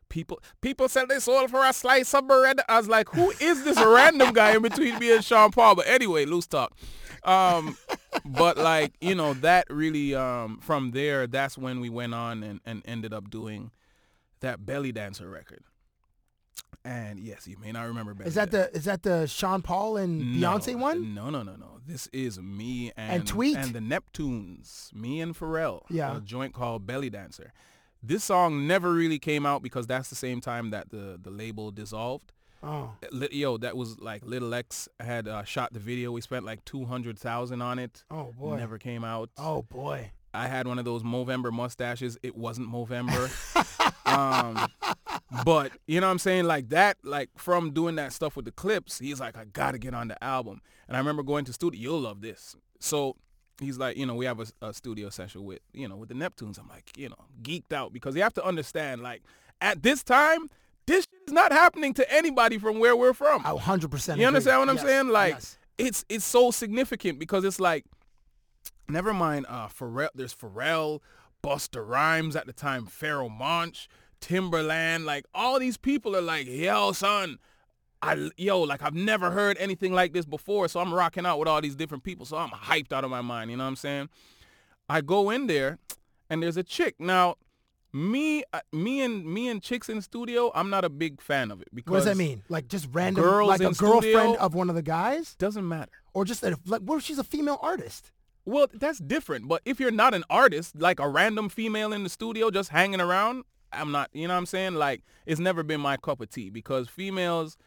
people 0.09 0.39
people 0.61 0.87
sell 0.87 1.07
their 1.07 1.19
soul 1.19 1.47
for 1.47 1.65
a 1.65 1.73
slice 1.73 2.13
of 2.13 2.27
bread. 2.27 2.59
I 2.67 2.77
was 2.77 2.87
like, 2.87 3.09
who 3.09 3.31
is 3.39 3.63
this 3.63 3.77
random 3.83 4.33
guy 4.33 4.55
in 4.55 4.61
between 4.61 4.99
me 4.99 5.15
and 5.15 5.23
Sean 5.23 5.51
Paul? 5.51 5.75
But 5.75 5.87
anyway, 5.87 6.25
loose 6.25 6.47
talk. 6.47 6.77
Um, 7.23 7.77
but 8.25 8.57
like 8.57 8.93
you 9.01 9.15
know 9.15 9.33
that 9.35 9.65
really 9.69 10.13
um, 10.13 10.59
from 10.61 10.91
there, 10.91 11.25
that's 11.27 11.57
when 11.57 11.79
we 11.79 11.89
went 11.89 12.13
on 12.13 12.43
and, 12.43 12.59
and 12.65 12.83
ended 12.85 13.13
up 13.13 13.29
doing 13.29 13.71
that 14.41 14.65
belly 14.65 14.91
dancer 14.91 15.29
record. 15.29 15.63
And 16.85 17.19
yes, 17.19 17.47
you 17.47 17.57
may 17.59 17.71
not 17.71 17.87
remember 17.87 18.13
belly 18.13 18.29
Is 18.29 18.35
that 18.35 18.51
the 18.51 18.73
is 18.75 18.85
that 18.85 19.03
the 19.03 19.27
Sean 19.27 19.61
Paul 19.61 19.97
and 19.97 20.21
Beyonce 20.37 20.75
one? 20.79 21.13
No, 21.13 21.29
no, 21.29 21.43
no, 21.43 21.55
no. 21.55 21.79
This 21.85 22.07
is 22.13 22.39
me 22.39 22.91
and 22.95 23.11
And 23.13 23.27
Tweet? 23.27 23.57
and 23.57 23.73
the 23.73 23.79
Neptunes, 23.79 24.93
me 24.93 25.19
and 25.21 25.35
Pharrell. 25.37 25.81
Yeah. 25.89 26.17
a 26.17 26.21
joint 26.21 26.53
called 26.53 26.85
Belly 26.87 27.09
Dancer. 27.09 27.51
This 28.01 28.23
song 28.23 28.65
never 28.65 28.93
really 28.93 29.19
came 29.19 29.45
out 29.45 29.61
because 29.61 29.87
that's 29.87 30.09
the 30.09 30.15
same 30.15 30.39
time 30.39 30.69
that 30.69 30.89
the 30.89 31.19
the 31.21 31.29
label 31.31 31.71
dissolved. 31.71 32.31
Oh, 32.61 32.91
Yo, 33.31 33.57
that 33.57 33.75
was 33.77 33.99
like 33.99 34.25
Little 34.25 34.53
X 34.53 34.87
had 34.99 35.27
uh, 35.29 35.43
shot 35.43 35.73
the 35.73 35.79
video. 35.79 36.11
We 36.11 36.21
spent 36.21 36.45
like 36.45 36.63
two 36.65 36.85
hundred 36.85 37.17
thousand 37.19 37.61
on 37.61 37.77
it. 37.79 38.03
oh 38.09 38.31
boy. 38.37 38.55
Never 38.57 38.77
came 38.77 39.03
out. 39.03 39.29
Oh 39.37 39.63
boy. 39.63 40.11
I 40.33 40.47
had 40.47 40.67
one 40.67 40.77
of 40.77 40.85
those 40.85 41.01
Movember 41.03 41.51
mustaches. 41.51 42.17
It 42.21 42.37
wasn't 42.37 42.69
Movember. 42.69 43.29
um, 44.13 44.67
but 45.45 45.71
you 45.87 45.99
know 45.99 46.07
what 46.07 46.11
I'm 46.11 46.19
saying? 46.19 46.45
Like 46.45 46.69
that, 46.69 46.97
like 47.03 47.29
from 47.37 47.71
doing 47.71 47.95
that 47.95 48.13
stuff 48.13 48.35
with 48.35 48.45
the 48.45 48.51
Clipse, 48.51 48.99
he's 48.99 49.19
like, 49.19 49.37
I 49.37 49.45
gotta 49.45 49.77
get 49.77 49.93
on 49.93 50.07
the 50.07 50.21
album. 50.23 50.61
And 50.87 50.95
I 50.97 50.99
remember 50.99 51.23
going 51.23 51.45
to 51.45 51.53
studio, 51.53 51.79
you'll 51.79 52.01
love 52.01 52.21
this. 52.21 52.55
So 52.79 53.15
he's 53.59 53.77
like, 53.77 53.95
you 53.97 54.05
know, 54.05 54.15
we 54.15 54.25
have 54.25 54.39
a, 54.39 54.47
a 54.61 54.73
studio 54.73 55.09
session 55.09 55.43
with, 55.43 55.59
you 55.73 55.87
know, 55.87 55.97
with 55.97 56.09
the 56.09 56.15
Neptunes. 56.15 56.57
I'm 56.57 56.67
like, 56.67 56.97
you 56.97 57.09
know, 57.09 57.25
geeked 57.43 57.73
out 57.73 57.93
because 57.93 58.15
you 58.15 58.23
have 58.23 58.33
to 58.35 58.43
understand, 58.43 59.01
like, 59.01 59.21
at 59.61 59.83
this 59.83 60.03
time, 60.03 60.49
this 60.87 61.03
shit 61.05 61.27
is 61.27 61.33
not 61.33 61.51
happening 61.51 61.93
to 61.93 62.11
anybody 62.11 62.57
from 62.57 62.79
where 62.79 62.95
we're 62.95 63.13
from. 63.13 63.45
I 63.45 63.51
100%. 63.51 64.17
You 64.17 64.25
understand 64.25 64.59
what 64.61 64.69
I'm 64.69 64.77
Yes, 64.77 64.85
saying? 64.85 65.07
Like 65.09 65.33
yes. 65.35 65.57
it's 65.77 66.05
it's 66.09 66.25
so 66.25 66.49
significant 66.49 67.19
because 67.19 67.43
it's 67.43 67.59
like 67.59 67.85
never 68.87 69.13
mind 69.13 69.45
uh 69.47 69.67
Pharrell 69.67 70.09
there's 70.15 70.33
Pharrell, 70.33 71.01
Busta 71.43 71.85
Rhymes 71.85 72.35
at 72.35 72.45
the 72.45 72.53
time, 72.53 72.85
Pharoah 72.85 73.29
Monch, 73.29 73.87
Timbaland, 74.21 75.05
like 75.05 75.25
all 75.33 75.59
these 75.59 75.77
people 75.77 76.15
are 76.15 76.21
like, 76.21 76.45
yo, 76.47 76.91
son, 76.91 77.37
I 78.01 78.29
yo, 78.37 78.61
like 78.61 78.81
I've 78.81 78.93
never 78.95 79.31
heard 79.31 79.57
anything 79.59 79.93
like 79.93 80.13
this 80.13 80.25
before. 80.25 80.67
So 80.67 80.79
I'm 80.79 80.93
rocking 80.93 81.25
out 81.25 81.39
with 81.39 81.47
all 81.47 81.61
these 81.61 81.75
different 81.75 82.03
people. 82.03 82.25
So 82.25 82.37
I'm 82.37 82.49
hyped 82.49 82.91
out 82.93 83.03
of 83.03 83.09
my 83.09 83.21
mind, 83.21 83.51
you 83.51 83.57
know 83.57 83.63
what 83.63 83.69
I'm 83.69 83.75
saying? 83.75 84.09
I 84.87 85.01
go 85.01 85.29
in 85.29 85.47
there 85.47 85.77
and 86.29 86.41
there's 86.41 86.57
a 86.57 86.63
chick. 86.63 86.95
Now, 86.99 87.35
me 87.91 88.43
uh, 88.53 88.59
me 88.71 89.01
and 89.01 89.25
me 89.25 89.47
and 89.47 89.61
chicks 89.63 89.89
in 89.89 90.01
studio, 90.01 90.51
I'm 90.53 90.69
not 90.69 90.85
a 90.85 90.89
big 90.89 91.21
fan 91.21 91.49
of 91.51 91.61
it 91.61 91.69
because 91.73 91.91
What 91.91 91.97
does 91.97 92.05
that 92.05 92.17
mean? 92.17 92.43
Like 92.47 92.67
just 92.67 92.87
random, 92.91 93.23
girls 93.23 93.49
like 93.49 93.61
a 93.61 93.73
girlfriend 93.73 94.01
studio- 94.01 94.35
of 94.39 94.53
one 94.53 94.69
of 94.69 94.75
the 94.75 94.81
guys, 94.83 95.35
doesn't 95.35 95.67
matter. 95.67 95.91
or 96.13 96.23
just 96.25 96.43
a, 96.43 96.57
like 96.65 96.81
what 96.81 96.97
if 96.97 97.03
she's 97.03 97.17
a 97.19 97.23
female 97.23 97.57
artist? 97.61 98.11
Well, 98.49 98.67
that's 98.73 98.97
different. 98.97 99.47
But 99.47 99.61
if 99.63 99.79
you're 99.79 99.91
not 99.91 100.15
an 100.15 100.23
artist, 100.27 100.75
like 100.75 100.99
a 100.99 101.07
random 101.07 101.49
female 101.49 101.93
in 101.93 102.03
the 102.03 102.09
studio 102.09 102.49
just 102.49 102.69
hanging 102.69 102.99
around, 102.99 103.43
I'm 103.71 103.91
not, 103.91 104.09
you 104.11 104.27
know 104.27 104.33
what 104.33 104.39
I'm 104.39 104.45
saying? 104.47 104.73
Like, 104.73 105.03
it's 105.27 105.39
never 105.39 105.61
been 105.61 105.79
my 105.79 105.97
cup 105.97 106.19
of 106.19 106.31
tea 106.31 106.49
because 106.49 106.89
females, 106.89 107.57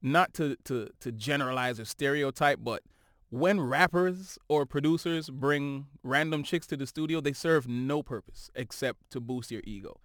not 0.00 0.32
to, 0.34 0.56
to, 0.64 0.88
to 1.00 1.12
generalize 1.12 1.78
or 1.78 1.84
stereotype, 1.84 2.60
but 2.62 2.82
when 3.28 3.60
rappers 3.60 4.38
or 4.48 4.64
producers 4.64 5.28
bring 5.28 5.86
random 6.02 6.44
chicks 6.44 6.66
to 6.68 6.78
the 6.78 6.86
studio, 6.86 7.20
they 7.20 7.34
serve 7.34 7.68
no 7.68 8.02
purpose 8.02 8.50
except 8.54 9.10
to 9.10 9.20
boost 9.20 9.50
your 9.50 9.62
ego. 9.64 10.00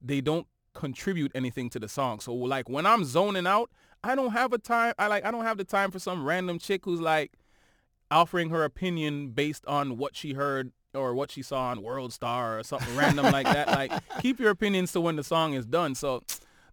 They 0.00 0.20
don't 0.20 0.46
contribute 0.74 1.32
anything 1.34 1.68
to 1.70 1.80
the 1.80 1.88
song. 1.88 2.20
So 2.20 2.32
like 2.32 2.68
when 2.68 2.86
I'm 2.86 3.04
zoning 3.04 3.48
out, 3.48 3.68
I 4.04 4.14
don't 4.14 4.32
have 4.32 4.52
a 4.52 4.58
time 4.58 4.94
I 4.98 5.06
like 5.08 5.24
I 5.24 5.30
don't 5.30 5.44
have 5.44 5.58
the 5.58 5.64
time 5.64 5.90
for 5.90 5.98
some 5.98 6.24
random 6.24 6.58
chick 6.58 6.84
who's 6.84 7.00
like 7.00 7.32
offering 8.12 8.50
her 8.50 8.64
opinion 8.64 9.28
based 9.30 9.64
on 9.66 9.96
what 9.96 10.14
she 10.14 10.34
heard 10.34 10.72
or 10.94 11.14
what 11.14 11.30
she 11.30 11.42
saw 11.42 11.70
on 11.70 11.82
World 11.82 12.12
Star 12.12 12.58
or 12.58 12.62
something 12.62 12.94
random 12.96 13.32
like 13.32 13.46
that. 13.46 13.68
Like, 13.68 13.92
keep 14.20 14.38
your 14.38 14.50
opinions 14.50 14.92
to 14.92 15.00
when 15.00 15.16
the 15.16 15.24
song 15.24 15.54
is 15.54 15.66
done. 15.66 15.94
So 15.94 16.22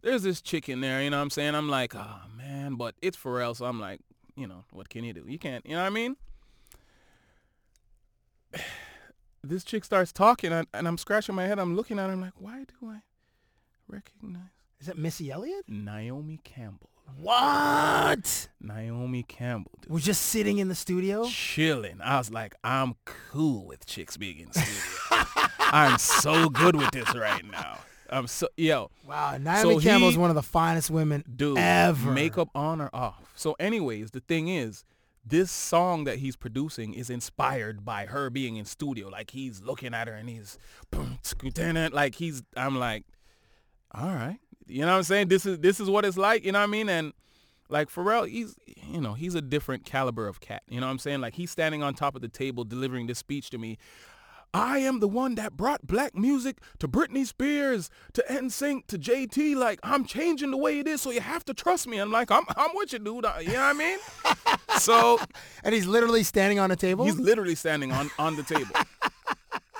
there's 0.01 0.23
this 0.23 0.41
chick 0.41 0.69
in 0.69 0.81
there, 0.81 1.01
you 1.01 1.09
know 1.09 1.17
what 1.17 1.23
I'm 1.23 1.29
saying? 1.29 1.55
I'm 1.55 1.69
like, 1.69 1.95
oh 1.95 2.21
man, 2.37 2.75
but 2.75 2.95
it's 3.01 3.17
Pharrell, 3.17 3.55
so 3.55 3.65
I'm 3.65 3.79
like, 3.79 4.01
you 4.35 4.47
know, 4.47 4.65
what 4.71 4.89
can 4.89 5.03
you 5.03 5.13
do? 5.13 5.23
You 5.27 5.39
can't, 5.39 5.65
you 5.65 5.73
know 5.73 5.81
what 5.81 5.87
I 5.87 5.89
mean? 5.89 6.15
This 9.41 9.63
chick 9.63 9.85
starts 9.85 10.11
talking 10.11 10.51
and, 10.51 10.67
and 10.73 10.85
I'm 10.85 10.97
scratching 10.97 11.33
my 11.33 11.47
head. 11.47 11.59
I'm 11.59 11.73
looking 11.73 11.97
at 11.97 12.07
her. 12.07 12.11
I'm 12.11 12.19
like, 12.19 12.33
why 12.37 12.65
do 12.65 12.89
I 12.89 12.99
recognize 13.87 14.41
Is 14.81 14.87
that 14.87 14.97
Missy 14.97 15.31
Elliott? 15.31 15.63
Naomi 15.65 16.41
Campbell? 16.43 16.89
What? 17.17 18.49
Naomi 18.61 19.23
Campbell. 19.23 19.71
dude. 19.81 19.91
Was 19.91 20.03
just 20.03 20.21
sitting 20.23 20.57
in 20.57 20.67
the 20.67 20.75
studio. 20.75 21.25
chilling. 21.25 21.99
I 22.01 22.17
was 22.17 22.31
like, 22.31 22.55
I'm 22.63 22.95
cool 23.05 23.65
with 23.65 23.85
chicks 23.85 24.17
being 24.17 24.39
in 24.39 24.51
studio. 24.51 25.23
I'm 25.59 25.97
so 25.97 26.49
good 26.49 26.75
with 26.75 26.91
this 26.91 27.15
right 27.15 27.43
now. 27.45 27.79
I'm 28.09 28.25
so 28.27 28.47
yo, 28.57 28.89
Wow, 29.07 29.37
Naomi 29.37 29.75
So 29.75 29.79
Campbell 29.81 30.09
is 30.09 30.17
one 30.17 30.31
of 30.31 30.35
the 30.35 30.41
finest 30.41 30.89
women 30.89 31.23
dude. 31.35 31.57
ever. 31.59 32.11
Makeup 32.11 32.49
on 32.55 32.81
or 32.81 32.89
off. 32.91 33.31
So, 33.35 33.55
anyways, 33.59 34.11
the 34.11 34.19
thing 34.21 34.47
is, 34.47 34.83
this 35.23 35.51
song 35.51 36.05
that 36.05 36.17
he's 36.17 36.35
producing 36.35 36.93
is 36.95 37.09
inspired 37.11 37.85
by 37.85 38.07
her 38.07 38.29
being 38.31 38.55
in 38.55 38.65
studio. 38.65 39.09
Like 39.09 39.29
he's 39.31 39.61
looking 39.61 39.93
at 39.93 40.07
her 40.07 40.13
and 40.15 40.27
he's 40.27 40.57
like 41.93 42.15
he's. 42.15 42.41
I'm 42.57 42.79
like, 42.79 43.03
all 43.93 44.07
right, 44.07 44.39
you 44.69 44.81
know 44.81 44.91
what 44.91 44.97
I'm 44.97 45.03
saying? 45.03 45.27
This 45.27 45.45
is 45.45 45.59
this 45.59 45.79
is 45.79 45.89
what 45.89 46.05
it's 46.05 46.17
like. 46.17 46.45
You 46.45 46.51
know 46.51 46.59
what 46.59 46.63
I 46.63 46.71
mean? 46.71 46.89
And 46.89 47.13
like 47.69 47.89
Pharrell, 47.89 48.27
he's 48.27 48.55
you 48.87 49.01
know 49.01 49.13
he's 49.13 49.35
a 49.35 49.41
different 49.41 49.85
caliber 49.85 50.27
of 50.27 50.39
cat. 50.39 50.63
You 50.69 50.79
know 50.79 50.87
what 50.87 50.91
I'm 50.91 50.99
saying? 50.99 51.21
Like 51.21 51.35
he's 51.35 51.51
standing 51.51 51.83
on 51.83 51.93
top 51.93 52.15
of 52.15 52.21
the 52.21 52.27
table 52.27 52.63
delivering 52.63 53.07
this 53.07 53.19
speech 53.19 53.49
to 53.51 53.57
me. 53.57 53.77
I 54.51 54.79
am 54.79 54.99
the 54.99 55.07
one 55.07 55.35
that 55.35 55.55
brought 55.55 55.85
black 55.85 56.15
music 56.15 56.57
to 56.79 56.87
Britney 56.87 57.25
Spears, 57.27 57.91
to 58.13 58.25
NSYNC, 58.27 58.87
to 58.87 58.97
JT. 58.97 59.55
Like 59.55 59.79
I'm 59.83 60.05
changing 60.05 60.49
the 60.51 60.57
way 60.57 60.79
it 60.79 60.87
is, 60.87 61.01
so 61.01 61.11
you 61.11 61.21
have 61.21 61.45
to 61.45 61.53
trust 61.53 61.87
me. 61.87 61.99
I'm 61.99 62.11
like, 62.11 62.31
I'm 62.31 62.45
I'm 62.55 62.71
with 62.73 62.93
you, 62.93 62.99
dude. 62.99 63.07
You 63.07 63.21
know 63.21 63.25
what 63.25 63.45
I 63.45 63.73
mean? 63.73 63.97
so 64.79 65.19
and 65.63 65.75
he's 65.75 65.85
literally 65.85 66.23
standing 66.23 66.57
on 66.57 66.71
a 66.71 66.75
table. 66.75 67.05
he's 67.05 67.19
literally 67.19 67.55
standing 67.55 67.91
on 67.91 68.09
on 68.17 68.35
the 68.35 68.43
table. 68.43 68.75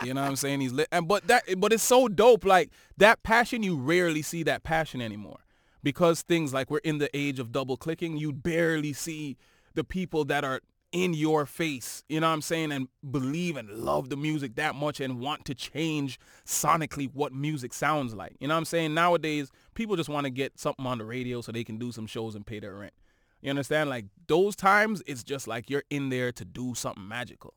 You 0.04 0.14
know 0.14 0.22
what 0.22 0.30
I'm 0.30 0.36
saying? 0.36 0.62
He's 0.62 0.72
lit, 0.74 0.88
and 0.92 1.08
but 1.08 1.28
that 1.28 1.44
but 1.58 1.74
it's 1.74 1.84
so 1.84 2.08
dope. 2.08 2.46
Like 2.46 2.72
that 2.98 3.24
passion, 3.24 3.64
you 3.64 3.78
rarely 3.78 4.22
see 4.22 4.44
that 4.44 4.64
passion 4.64 5.02
anymore, 5.02 5.40
because 5.84 6.22
things 6.22 6.54
like 6.54 6.70
we're 6.72 6.80
in 6.80 6.98
the 6.98 7.16
age 7.16 7.40
of 7.40 7.52
double 7.52 7.78
clicking. 7.78 8.18
You 8.18 8.32
barely 8.32 8.94
see 8.94 9.38
the 9.74 9.84
people 9.84 10.26
that 10.26 10.44
are 10.44 10.62
in 10.92 11.14
your 11.14 11.46
face. 11.46 12.04
You 12.10 12.20
know 12.20 12.28
what 12.28 12.34
I'm 12.34 12.42
saying? 12.42 12.72
And 12.72 12.88
believe 13.12 13.58
and 13.58 13.70
love 13.70 14.10
the 14.10 14.18
music 14.18 14.56
that 14.56 14.76
much 14.76 15.00
and 15.00 15.20
want 15.20 15.46
to 15.46 15.54
change 15.54 16.20
sonically 16.46 17.10
what 17.14 17.34
music 17.34 17.74
sounds 17.74 18.14
like. 18.14 18.36
You 18.40 18.48
know 18.48 18.56
what 18.56 18.60
I'm 18.60 18.66
saying? 18.66 18.94
Nowadays, 18.94 19.52
people 19.76 19.96
just 19.96 20.10
want 20.10 20.26
to 20.26 20.32
get 20.32 20.60
something 20.60 20.86
on 20.86 20.98
the 20.98 21.06
radio 21.06 21.42
so 21.42 21.52
they 21.52 21.64
can 21.64 21.78
do 21.78 21.92
some 21.92 22.08
shows 22.08 22.36
and 22.36 22.46
pay 22.46 22.60
their 22.60 22.74
rent. 22.74 22.94
You 23.42 23.50
understand? 23.52 23.90
Like 23.90 24.06
those 24.28 24.56
times, 24.56 25.04
it's 25.06 25.24
just 25.24 25.48
like 25.48 25.70
you're 25.70 25.84
in 25.90 26.10
there 26.10 26.32
to 26.32 26.44
do 26.44 26.74
something 26.74 27.08
magical. 27.08 27.54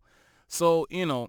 So, 0.48 0.86
you 0.90 1.06
know, 1.06 1.28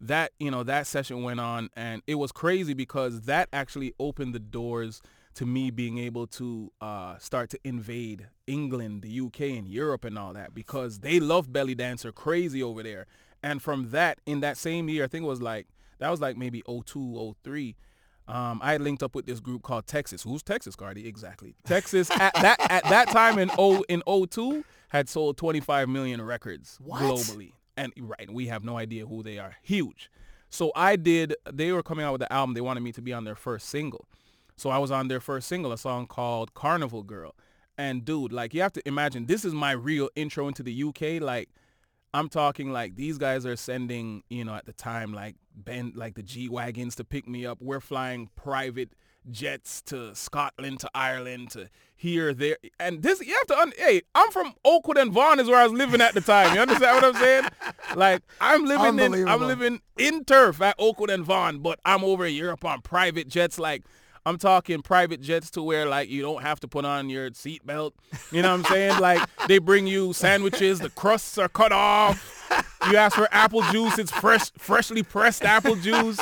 that, 0.00 0.32
you 0.38 0.50
know, 0.50 0.62
that 0.62 0.86
session 0.86 1.22
went 1.22 1.40
on 1.40 1.70
and 1.76 2.02
it 2.06 2.14
was 2.16 2.32
crazy 2.32 2.74
because 2.74 3.22
that 3.22 3.48
actually 3.52 3.94
opened 3.98 4.34
the 4.34 4.38
doors 4.38 5.02
to 5.34 5.46
me 5.46 5.70
being 5.70 5.98
able 5.98 6.26
to 6.26 6.72
uh, 6.80 7.16
start 7.18 7.50
to 7.50 7.58
invade 7.64 8.28
England, 8.46 9.02
the 9.02 9.20
UK, 9.20 9.40
and 9.58 9.68
Europe 9.68 10.04
and 10.04 10.18
all 10.18 10.32
that 10.32 10.54
because 10.54 11.00
they 11.00 11.20
love 11.20 11.52
belly 11.52 11.74
dancer 11.74 12.12
crazy 12.12 12.62
over 12.62 12.82
there. 12.82 13.06
And 13.42 13.62
from 13.62 13.90
that, 13.90 14.20
in 14.26 14.40
that 14.40 14.56
same 14.56 14.88
year, 14.88 15.04
I 15.04 15.06
think 15.06 15.24
it 15.24 15.28
was 15.28 15.40
like, 15.40 15.68
that 15.98 16.10
was 16.10 16.20
like 16.20 16.36
maybe 16.36 16.62
02, 16.66 17.34
03, 17.44 17.76
um, 18.28 18.60
I 18.62 18.76
linked 18.76 19.02
up 19.02 19.14
with 19.14 19.26
this 19.26 19.40
group 19.40 19.62
called 19.62 19.86
Texas. 19.86 20.22
Who's 20.22 20.42
Texas, 20.42 20.76
Cardi? 20.76 21.06
Exactly. 21.06 21.54
Texas 21.64 22.10
at 22.12 22.32
that 22.34 22.58
at 22.70 22.84
that 22.84 23.08
time 23.08 23.38
in 23.38 23.50
O 23.58 23.82
in 23.88 24.02
02 24.06 24.64
had 24.90 25.08
sold 25.08 25.36
25 25.36 25.88
million 25.88 26.22
records 26.22 26.78
What? 26.80 27.02
globally. 27.02 27.52
And 27.80 27.94
right, 27.96 28.30
we 28.30 28.48
have 28.48 28.62
no 28.62 28.76
idea 28.76 29.06
who 29.06 29.22
they 29.22 29.38
are. 29.38 29.56
Huge. 29.62 30.10
So 30.50 30.70
I 30.76 30.96
did 30.96 31.34
they 31.50 31.72
were 31.72 31.82
coming 31.82 32.04
out 32.04 32.12
with 32.12 32.20
the 32.20 32.30
album. 32.30 32.54
They 32.54 32.60
wanted 32.60 32.80
me 32.80 32.92
to 32.92 33.00
be 33.00 33.14
on 33.14 33.24
their 33.24 33.34
first 33.34 33.70
single. 33.70 34.06
So 34.56 34.68
I 34.68 34.76
was 34.76 34.90
on 34.90 35.08
their 35.08 35.20
first 35.20 35.48
single, 35.48 35.72
a 35.72 35.78
song 35.78 36.06
called 36.06 36.52
Carnival 36.52 37.02
Girl. 37.02 37.34
And 37.78 38.04
dude, 38.04 38.32
like 38.34 38.52
you 38.52 38.60
have 38.60 38.74
to 38.74 38.86
imagine 38.86 39.24
this 39.24 39.46
is 39.46 39.54
my 39.54 39.72
real 39.72 40.10
intro 40.14 40.46
into 40.46 40.62
the 40.62 40.82
UK. 40.84 41.22
Like 41.22 41.48
I'm 42.12 42.28
talking 42.28 42.70
like 42.70 42.96
these 42.96 43.16
guys 43.16 43.46
are 43.46 43.56
sending, 43.56 44.24
you 44.28 44.44
know, 44.44 44.54
at 44.54 44.66
the 44.66 44.74
time 44.74 45.14
like 45.14 45.36
Ben 45.54 45.92
like 45.96 46.16
the 46.16 46.22
G 46.22 46.50
wagons 46.50 46.96
to 46.96 47.04
pick 47.04 47.26
me 47.26 47.46
up. 47.46 47.62
We're 47.62 47.80
flying 47.80 48.28
private 48.36 48.92
jets 49.30 49.82
to 49.82 50.14
Scotland 50.14 50.80
to 50.80 50.90
Ireland 50.94 51.50
to 51.50 51.68
here 51.96 52.32
there 52.32 52.56
and 52.78 53.02
this 53.02 53.20
you 53.20 53.34
have 53.34 53.46
to 53.48 53.58
un- 53.58 53.72
hey 53.76 54.02
I'm 54.14 54.30
from 54.30 54.54
Oakwood 54.64 54.96
and 54.96 55.12
Vaughan 55.12 55.38
is 55.38 55.48
where 55.48 55.58
I 55.58 55.64
was 55.64 55.72
living 55.72 56.00
at 56.00 56.14
the 56.14 56.22
time 56.22 56.54
you 56.54 56.60
understand 56.60 56.96
what 56.96 57.04
I'm 57.04 57.20
saying 57.20 57.44
like 57.94 58.22
I'm 58.40 58.64
living 58.64 58.98
in 58.98 59.28
I'm 59.28 59.42
living 59.42 59.82
in 59.98 60.24
turf 60.24 60.62
at 60.62 60.76
Oakwood 60.78 61.10
and 61.10 61.24
Vaughan 61.24 61.58
but 61.58 61.78
I'm 61.84 62.02
over 62.02 62.24
in 62.24 62.34
Europe 62.34 62.64
on 62.64 62.80
private 62.80 63.28
jets 63.28 63.58
like 63.58 63.82
I'm 64.26 64.36
talking 64.36 64.82
private 64.82 65.20
jets 65.20 65.50
to 65.52 65.62
where 65.62 65.86
like 65.86 66.08
you 66.08 66.22
don't 66.22 66.42
have 66.42 66.60
to 66.60 66.68
put 66.68 66.84
on 66.84 67.08
your 67.08 67.30
seatbelt. 67.30 67.92
You 68.30 68.42
know 68.42 68.50
what 68.50 68.66
I'm 68.66 68.72
saying? 68.72 69.00
like 69.00 69.26
they 69.48 69.58
bring 69.58 69.86
you 69.86 70.12
sandwiches, 70.12 70.78
the 70.78 70.90
crusts 70.90 71.38
are 71.38 71.48
cut 71.48 71.72
off. 71.72 72.36
You 72.90 72.96
ask 72.96 73.16
for 73.16 73.28
apple 73.32 73.62
juice, 73.70 73.98
it's 73.98 74.10
fresh, 74.10 74.50
freshly 74.58 75.02
pressed 75.02 75.42
apple 75.42 75.76
juice. 75.76 76.20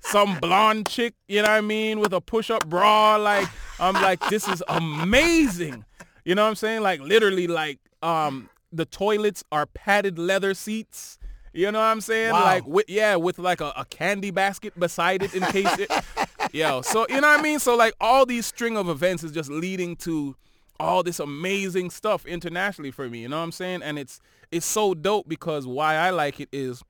Some 0.00 0.38
blonde 0.40 0.88
chick, 0.88 1.14
you 1.28 1.42
know 1.42 1.48
what 1.48 1.58
I 1.58 1.60
mean, 1.60 2.00
with 2.00 2.12
a 2.12 2.20
push-up 2.20 2.66
bra. 2.66 3.16
Like 3.16 3.48
I'm 3.78 3.94
like, 3.94 4.26
this 4.28 4.48
is 4.48 4.62
amazing. 4.68 5.84
You 6.24 6.34
know 6.34 6.42
what 6.42 6.48
I'm 6.48 6.54
saying? 6.56 6.82
Like 6.82 7.00
literally, 7.00 7.46
like 7.46 7.78
um, 8.02 8.48
the 8.72 8.84
toilets 8.84 9.44
are 9.52 9.66
padded 9.66 10.18
leather 10.18 10.54
seats. 10.54 11.18
You 11.52 11.72
know 11.72 11.80
what 11.80 11.86
I'm 11.86 12.00
saying? 12.00 12.32
Wow. 12.32 12.44
Like 12.44 12.66
with 12.66 12.88
yeah, 12.88 13.16
with 13.16 13.38
like 13.38 13.60
a, 13.60 13.72
a 13.76 13.84
candy 13.84 14.30
basket 14.30 14.78
beside 14.78 15.22
it 15.22 15.34
in 15.34 15.42
case 15.42 15.78
it. 15.78 15.90
Yo, 16.52 16.82
so 16.82 17.06
you 17.08 17.20
know 17.20 17.28
what 17.28 17.40
I 17.40 17.42
mean? 17.42 17.58
So 17.58 17.76
like 17.76 17.94
all 18.00 18.26
these 18.26 18.46
string 18.46 18.76
of 18.76 18.88
events 18.88 19.22
is 19.22 19.32
just 19.32 19.50
leading 19.50 19.96
to 19.96 20.36
all 20.80 21.02
this 21.02 21.20
amazing 21.20 21.90
stuff 21.90 22.26
internationally 22.26 22.90
for 22.90 23.08
me. 23.08 23.20
You 23.20 23.28
know 23.28 23.38
what 23.38 23.44
I'm 23.44 23.52
saying? 23.52 23.82
And 23.82 23.98
it's 23.98 24.20
it's 24.50 24.66
so 24.66 24.94
dope 24.94 25.28
because 25.28 25.66
why 25.66 25.94
I 25.94 26.10
like 26.10 26.40
it 26.40 26.48
is 26.52 26.82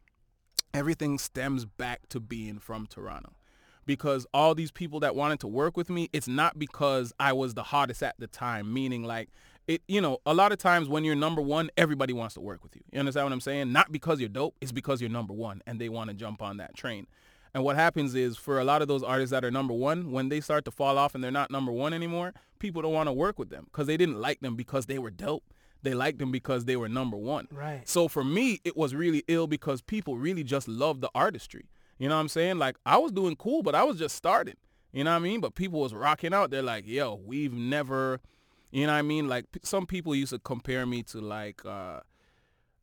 everything 0.74 1.18
stems 1.18 1.64
back 1.64 2.08
to 2.10 2.20
being 2.20 2.58
from 2.58 2.86
Toronto. 2.86 3.32
Because 3.86 4.26
all 4.32 4.54
these 4.54 4.70
people 4.70 5.00
that 5.00 5.16
wanted 5.16 5.40
to 5.40 5.48
work 5.48 5.76
with 5.76 5.90
me, 5.90 6.08
it's 6.12 6.28
not 6.28 6.58
because 6.58 7.12
I 7.18 7.32
was 7.32 7.54
the 7.54 7.64
hottest 7.64 8.02
at 8.02 8.14
the 8.18 8.26
time, 8.26 8.72
meaning 8.72 9.02
like 9.02 9.30
it, 9.66 9.82
you 9.88 10.00
know, 10.00 10.18
a 10.26 10.34
lot 10.34 10.52
of 10.52 10.58
times 10.58 10.88
when 10.88 11.04
you're 11.04 11.14
number 11.14 11.40
one, 11.40 11.70
everybody 11.76 12.12
wants 12.12 12.34
to 12.34 12.40
work 12.40 12.62
with 12.62 12.76
you. 12.76 12.82
You 12.92 13.00
understand 13.00 13.26
what 13.26 13.32
I'm 13.32 13.40
saying? 13.40 13.72
Not 13.72 13.90
because 13.90 14.20
you're 14.20 14.28
dope, 14.28 14.54
it's 14.60 14.72
because 14.72 15.00
you're 15.00 15.10
number 15.10 15.32
one 15.32 15.62
and 15.66 15.80
they 15.80 15.88
want 15.88 16.08
to 16.08 16.14
jump 16.14 16.42
on 16.42 16.58
that 16.58 16.76
train. 16.76 17.06
And 17.54 17.64
what 17.64 17.76
happens 17.76 18.14
is 18.14 18.36
for 18.36 18.60
a 18.60 18.64
lot 18.64 18.82
of 18.82 18.88
those 18.88 19.02
artists 19.02 19.32
that 19.32 19.44
are 19.44 19.50
number 19.50 19.74
one, 19.74 20.12
when 20.12 20.28
they 20.28 20.40
start 20.40 20.64
to 20.66 20.70
fall 20.70 20.98
off 20.98 21.14
and 21.14 21.24
they're 21.24 21.30
not 21.30 21.50
number 21.50 21.72
one 21.72 21.92
anymore, 21.92 22.32
people 22.58 22.82
don't 22.82 22.92
want 22.92 23.08
to 23.08 23.12
work 23.12 23.38
with 23.38 23.50
them 23.50 23.64
because 23.64 23.86
they 23.86 23.96
didn't 23.96 24.20
like 24.20 24.40
them 24.40 24.54
because 24.54 24.86
they 24.86 24.98
were 24.98 25.10
dope. 25.10 25.42
They 25.82 25.94
liked 25.94 26.18
them 26.18 26.30
because 26.30 26.64
they 26.64 26.76
were 26.76 26.88
number 26.88 27.16
one. 27.16 27.48
Right. 27.50 27.88
So 27.88 28.08
for 28.08 28.24
me, 28.24 28.60
it 28.64 28.76
was 28.76 28.94
really 28.94 29.24
ill 29.28 29.46
because 29.46 29.80
people 29.80 30.18
really 30.18 30.44
just 30.44 30.68
loved 30.68 31.00
the 31.00 31.10
artistry. 31.14 31.68
You 31.98 32.08
know 32.08 32.14
what 32.16 32.22
I'm 32.22 32.28
saying? 32.28 32.58
Like 32.58 32.76
I 32.86 32.98
was 32.98 33.12
doing 33.12 33.36
cool, 33.36 33.62
but 33.62 33.74
I 33.74 33.84
was 33.84 33.98
just 33.98 34.16
starting. 34.16 34.56
You 34.92 35.04
know 35.04 35.10
what 35.12 35.16
I 35.16 35.20
mean? 35.20 35.40
But 35.40 35.54
people 35.54 35.80
was 35.80 35.94
rocking 35.94 36.34
out. 36.34 36.50
They're 36.50 36.62
like, 36.62 36.86
yo, 36.86 37.20
we've 37.24 37.52
never, 37.52 38.20
you 38.72 38.86
know 38.86 38.92
what 38.92 38.98
I 38.98 39.02
mean? 39.02 39.28
Like 39.28 39.50
p- 39.52 39.60
some 39.62 39.86
people 39.86 40.14
used 40.14 40.32
to 40.32 40.38
compare 40.38 40.84
me 40.84 41.02
to 41.04 41.20
like, 41.20 41.64
uh, 41.64 42.00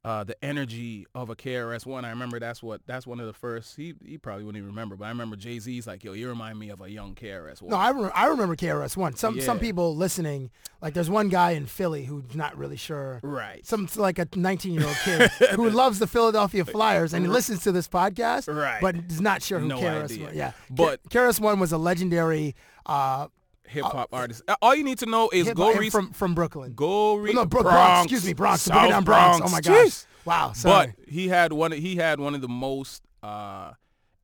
uh, 0.06 0.24
the 0.24 0.42
energy 0.44 1.06
of 1.14 1.30
a 1.30 1.36
KRS 1.36 1.86
One. 1.86 2.06
I 2.06 2.10
remember 2.12 2.40
that's 2.40 2.64
what 2.64 2.82
that's 2.86 3.06
one 3.06 3.20
of 3.20 3.26
the 3.28 3.34
first. 3.34 3.76
He 3.76 3.94
he 4.06 4.18
probably 4.18 4.44
wouldn't 4.46 4.60
even 4.62 4.70
remember, 4.70 4.96
but 4.96 5.06
I 5.06 5.10
remember 5.10 5.36
Jay 5.36 5.60
Z's 5.60 5.86
like, 5.88 6.04
"Yo, 6.04 6.14
you 6.14 6.30
remind 6.30 6.58
me 6.60 6.70
of 6.70 6.80
a 6.82 6.90
young 6.90 7.14
KRS 7.16 7.62
One." 7.62 7.72
No, 7.72 7.78
I, 7.78 7.90
re- 7.90 8.12
I 8.14 8.28
remember 8.28 8.56
KRS 8.56 8.96
One. 8.96 9.16
Some 9.16 9.42
some 9.42 9.60
people 9.60 9.96
listening, 9.96 10.50
like 10.82 10.94
there's 10.94 11.10
one 11.10 11.28
guy 11.30 11.52
in 11.52 11.66
Philly 11.66 12.06
who's 12.06 12.36
not 12.36 12.58
really 12.58 12.78
sure. 12.78 13.20
Right. 13.24 13.66
Some 13.66 13.90
like 13.96 14.18
a 14.20 14.28
19 14.36 14.74
year 14.74 14.86
old 14.86 14.96
kid 15.04 15.30
who 15.56 15.70
loves 15.70 16.00
the 16.00 16.08
Philadelphia 16.08 16.64
Flyers 16.64 17.14
and 17.14 17.26
he 17.26 17.30
listens 17.30 17.64
to 17.64 17.72
this 17.72 17.88
podcast, 17.88 18.54
Right. 18.54 18.80
but 18.82 18.96
is 19.10 19.20
not 19.20 19.42
sure 19.42 19.60
who 19.60 19.68
No 19.68 19.80
KRS. 19.80 20.22
One. 20.24 20.36
Yeah, 20.36 20.52
But- 20.70 21.02
KRS 21.10 21.40
One 21.42 21.60
was 21.60 21.72
a 21.72 21.78
legendary 21.78 22.56
uh, 22.86 23.28
Hip 23.68 23.84
hop 23.84 24.10
artist. 24.14 24.44
Uh, 24.48 24.56
All 24.62 24.76
you 24.76 24.84
need 24.84 25.00
to 25.00 25.06
know 25.06 25.30
is 25.32 25.52
go 25.54 25.74
read 25.74 25.92
from 25.92 26.12
from 26.12 26.34
Brooklyn. 26.36 26.74
Go 26.74 27.16
read 27.16 27.36
no, 27.36 27.46
Bro- 27.46 27.64
Bronx. 27.64 27.76
Bronx. 27.76 28.04
Excuse 28.12 28.26
me, 28.26 28.34
Bronx. 28.34 28.62
South 28.62 28.90
down 28.90 29.04
Bronx. 29.04 29.46
Oh 29.46 29.50
my 29.52 29.62
gosh. 29.62 30.04
Wow. 30.26 30.54
Sorry. 30.54 30.94
But 30.98 31.10
he 31.10 31.28
had 31.30 31.54
one. 31.54 31.72
He 31.72 31.96
had 31.98 32.20
one 32.20 32.36
of 32.36 32.42
the 32.42 32.48
most 32.50 33.04
uh, 33.24 33.74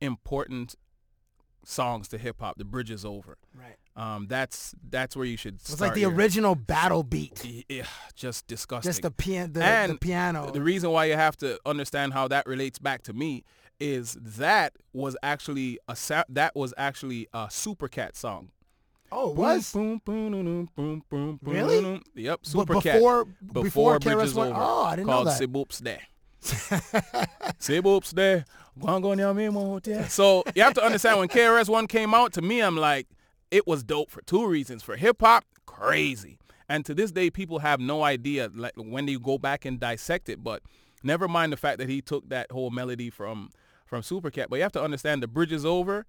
important 0.00 0.74
songs 1.64 2.08
to 2.08 2.18
hip 2.18 2.36
hop. 2.40 2.58
The 2.58 2.64
bridge 2.64 2.90
is 2.90 3.04
over. 3.04 3.38
right. 3.54 3.76
Um, 3.96 4.26
that's 4.28 4.74
that's 4.90 5.14
where 5.16 5.24
you 5.24 5.36
should. 5.36 5.54
It 5.54 5.70
was 5.70 5.80
like 5.80 5.94
the 5.94 6.00
your- 6.00 6.12
original 6.12 6.56
battle 6.56 7.04
beat. 7.04 7.44
Yeah, 7.68 7.84
just 8.16 8.46
disgusting. 8.48 8.88
Just 8.88 9.02
the 9.02 9.10
piano. 9.12 9.52
The, 9.52 9.64
and 9.64 9.92
the 9.92 9.98
piano. 9.98 10.50
The 10.50 10.60
reason 10.60 10.90
why 10.90 11.04
you 11.04 11.14
have 11.14 11.36
to 11.38 11.60
understand 11.64 12.12
how 12.12 12.26
that 12.28 12.46
relates 12.46 12.80
back 12.80 13.02
to 13.04 13.12
me 13.12 13.44
is 13.78 14.14
that 14.20 14.72
was 14.92 15.16
actually 15.22 15.78
a 15.86 15.96
that 16.28 16.56
was 16.56 16.74
actually 16.76 17.28
a 17.32 17.46
Super 17.50 17.86
Cat 17.86 18.16
song. 18.16 18.50
Oh, 19.14 19.30
it 19.30 19.36
was. 19.36 19.72
Boom, 19.72 20.00
boom, 20.04 20.30
boom, 20.32 20.68
boom, 20.76 21.02
boom, 21.08 21.38
boom, 21.42 21.54
Really? 21.54 21.80
boom. 21.80 22.02
Yep, 22.14 22.40
But 22.42 22.46
Super 22.48 22.74
Cat. 22.80 22.82
before 22.94 23.24
Before, 23.24 23.62
before 23.62 23.98
Bridge 24.00 24.16
KRS 24.30 24.34
One. 24.34 24.48
over. 24.48 24.60
Oh, 24.60 24.84
I 24.84 24.96
didn't 24.96 25.06
know 25.06 25.12
called 25.14 25.26
that. 25.28 25.40
Siboops 25.40 25.82
Day. 25.82 26.00
Siboops 27.58 28.14
Day. 28.14 28.44
Gwango 28.78 29.14
nyame 29.14 29.52
mote. 29.52 30.10
So 30.10 30.42
you 30.54 30.62
have 30.62 30.74
to 30.74 30.84
understand 30.84 31.18
when 31.18 31.28
KRS 31.28 31.68
One 31.68 31.86
came 31.86 32.12
out, 32.14 32.32
to 32.34 32.42
me, 32.42 32.60
I'm 32.60 32.76
like, 32.76 33.06
it 33.50 33.66
was 33.66 33.82
dope 33.84 34.10
for 34.10 34.20
two 34.22 34.46
reasons. 34.46 34.82
For 34.82 34.96
hip 34.96 35.18
hop, 35.20 35.44
crazy. 35.66 36.38
And 36.68 36.84
to 36.86 36.94
this 36.94 37.12
day, 37.12 37.30
people 37.30 37.60
have 37.60 37.78
no 37.80 38.02
idea 38.02 38.50
like 38.54 38.72
when 38.76 39.06
you 39.06 39.20
go 39.20 39.38
back 39.38 39.64
and 39.64 39.78
dissect 39.78 40.28
it. 40.28 40.42
But 40.42 40.62
never 41.02 41.28
mind 41.28 41.52
the 41.52 41.56
fact 41.56 41.78
that 41.78 41.88
he 41.88 42.00
took 42.02 42.28
that 42.30 42.50
whole 42.50 42.70
melody 42.70 43.10
from 43.10 43.50
from 43.86 44.02
Supercat. 44.02 44.46
But 44.48 44.56
you 44.56 44.62
have 44.62 44.72
to 44.72 44.82
understand 44.82 45.22
the 45.22 45.28
bridge 45.28 45.52
is 45.52 45.64
over. 45.64 46.06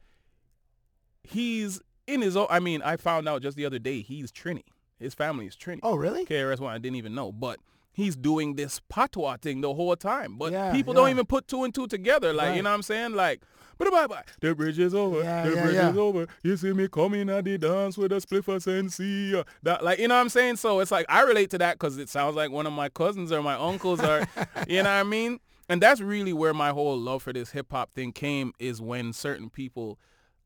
He's 1.23 1.81
in 2.07 2.21
his 2.21 2.35
own. 2.35 2.47
I 2.49 2.59
mean, 2.59 2.81
I 2.81 2.97
found 2.97 3.27
out 3.27 3.41
just 3.41 3.57
the 3.57 3.65
other 3.65 3.79
day 3.79 4.01
he's 4.01 4.31
Trini. 4.31 4.63
His 4.99 5.13
family 5.13 5.45
is 5.47 5.55
Trini. 5.55 5.79
Oh, 5.83 5.95
really? 5.95 6.25
KRS 6.25 6.59
One. 6.59 6.73
I 6.73 6.77
didn't 6.77 6.95
even 6.95 7.13
know, 7.15 7.31
but 7.31 7.59
he's 7.91 8.15
doing 8.15 8.55
this 8.55 8.79
patois 8.89 9.37
thing 9.37 9.61
the 9.61 9.73
whole 9.73 9.95
time. 9.95 10.37
But 10.37 10.51
Yeah, 10.51 10.71
people 10.71 10.93
yeah. 10.93 11.01
don't 11.01 11.09
even 11.09 11.25
put 11.25 11.47
two 11.47 11.63
and 11.63 11.73
two 11.73 11.87
together. 11.87 12.33
Like 12.33 12.47
Right. 12.49 12.55
you 12.57 12.61
know 12.63 12.69
what 12.69 12.75
I'm 12.75 12.81
saying? 12.83 13.13
Like, 13.13 13.41
but 13.77 13.91
bye 13.91 14.07
bye. 14.07 14.23
The 14.39 14.55
bridge 14.55 14.79
is 14.79 14.93
over. 14.95 15.21
Yeah, 15.21 15.43
the 15.49 15.55
yeah, 15.55 15.63
bridge 15.63 15.75
is 15.75 15.97
over. 15.97 16.27
You 16.43 16.55
see 16.55 16.71
me 16.71 16.87
coming 16.87 17.29
at 17.29 17.43
the 17.43 17.57
dance 17.57 17.97
with 17.97 18.13
a 18.13 18.21
spliffer 18.21 18.59
sensei. 18.59 19.43
That 19.63 19.83
like 19.83 19.99
you 19.99 20.07
know 20.07 20.15
what 20.15 20.21
I'm 20.21 20.29
saying? 20.29 20.57
So 20.57 20.79
it's 20.79 20.91
like 20.91 21.05
I 21.09 21.23
relate 21.23 21.49
to 21.51 21.57
that 21.57 21.73
because 21.77 21.97
it 21.97 22.07
sounds 22.09 22.35
like 22.37 22.51
one 22.51 22.65
of 22.65 22.73
my 22.73 22.87
cousins 22.89 23.31
or 23.33 23.41
my 23.43 23.55
uncles 23.55 23.99
are. 23.99 24.25
you 24.67 24.77
know 24.77 24.83
what 24.83 24.99
I 24.99 25.03
mean? 25.03 25.39
And 25.67 25.81
that's 25.81 25.99
really 25.99 26.31
where 26.31 26.53
my 26.53 26.69
whole 26.69 26.97
love 26.97 27.23
for 27.23 27.33
this 27.33 27.51
hip 27.51 27.67
hop 27.71 27.91
thing 27.91 28.11
came 28.13 28.53
is 28.59 28.79
when 28.81 29.11
certain 29.13 29.49
people 29.49 29.99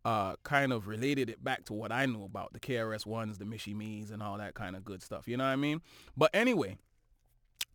uh, 0.05 0.35
kind 0.43 0.71
of 0.71 0.87
related 0.87 1.29
it 1.29 1.43
back 1.43 1.65
to 1.65 1.73
what 1.73 1.91
I 1.91 2.05
knew 2.05 2.23
about 2.23 2.53
the 2.53 2.59
KRS 2.59 3.05
ones, 3.05 3.37
the 3.37 3.45
Mishi 3.45 3.75
Me's, 3.75 4.11
and 4.11 4.23
all 4.23 4.37
that 4.37 4.53
kind 4.53 4.75
of 4.75 4.83
good 4.85 5.01
stuff. 5.03 5.27
You 5.27 5.37
know 5.37 5.43
what 5.43 5.49
I 5.51 5.55
mean? 5.57 5.81
But 6.15 6.29
anyway, 6.33 6.77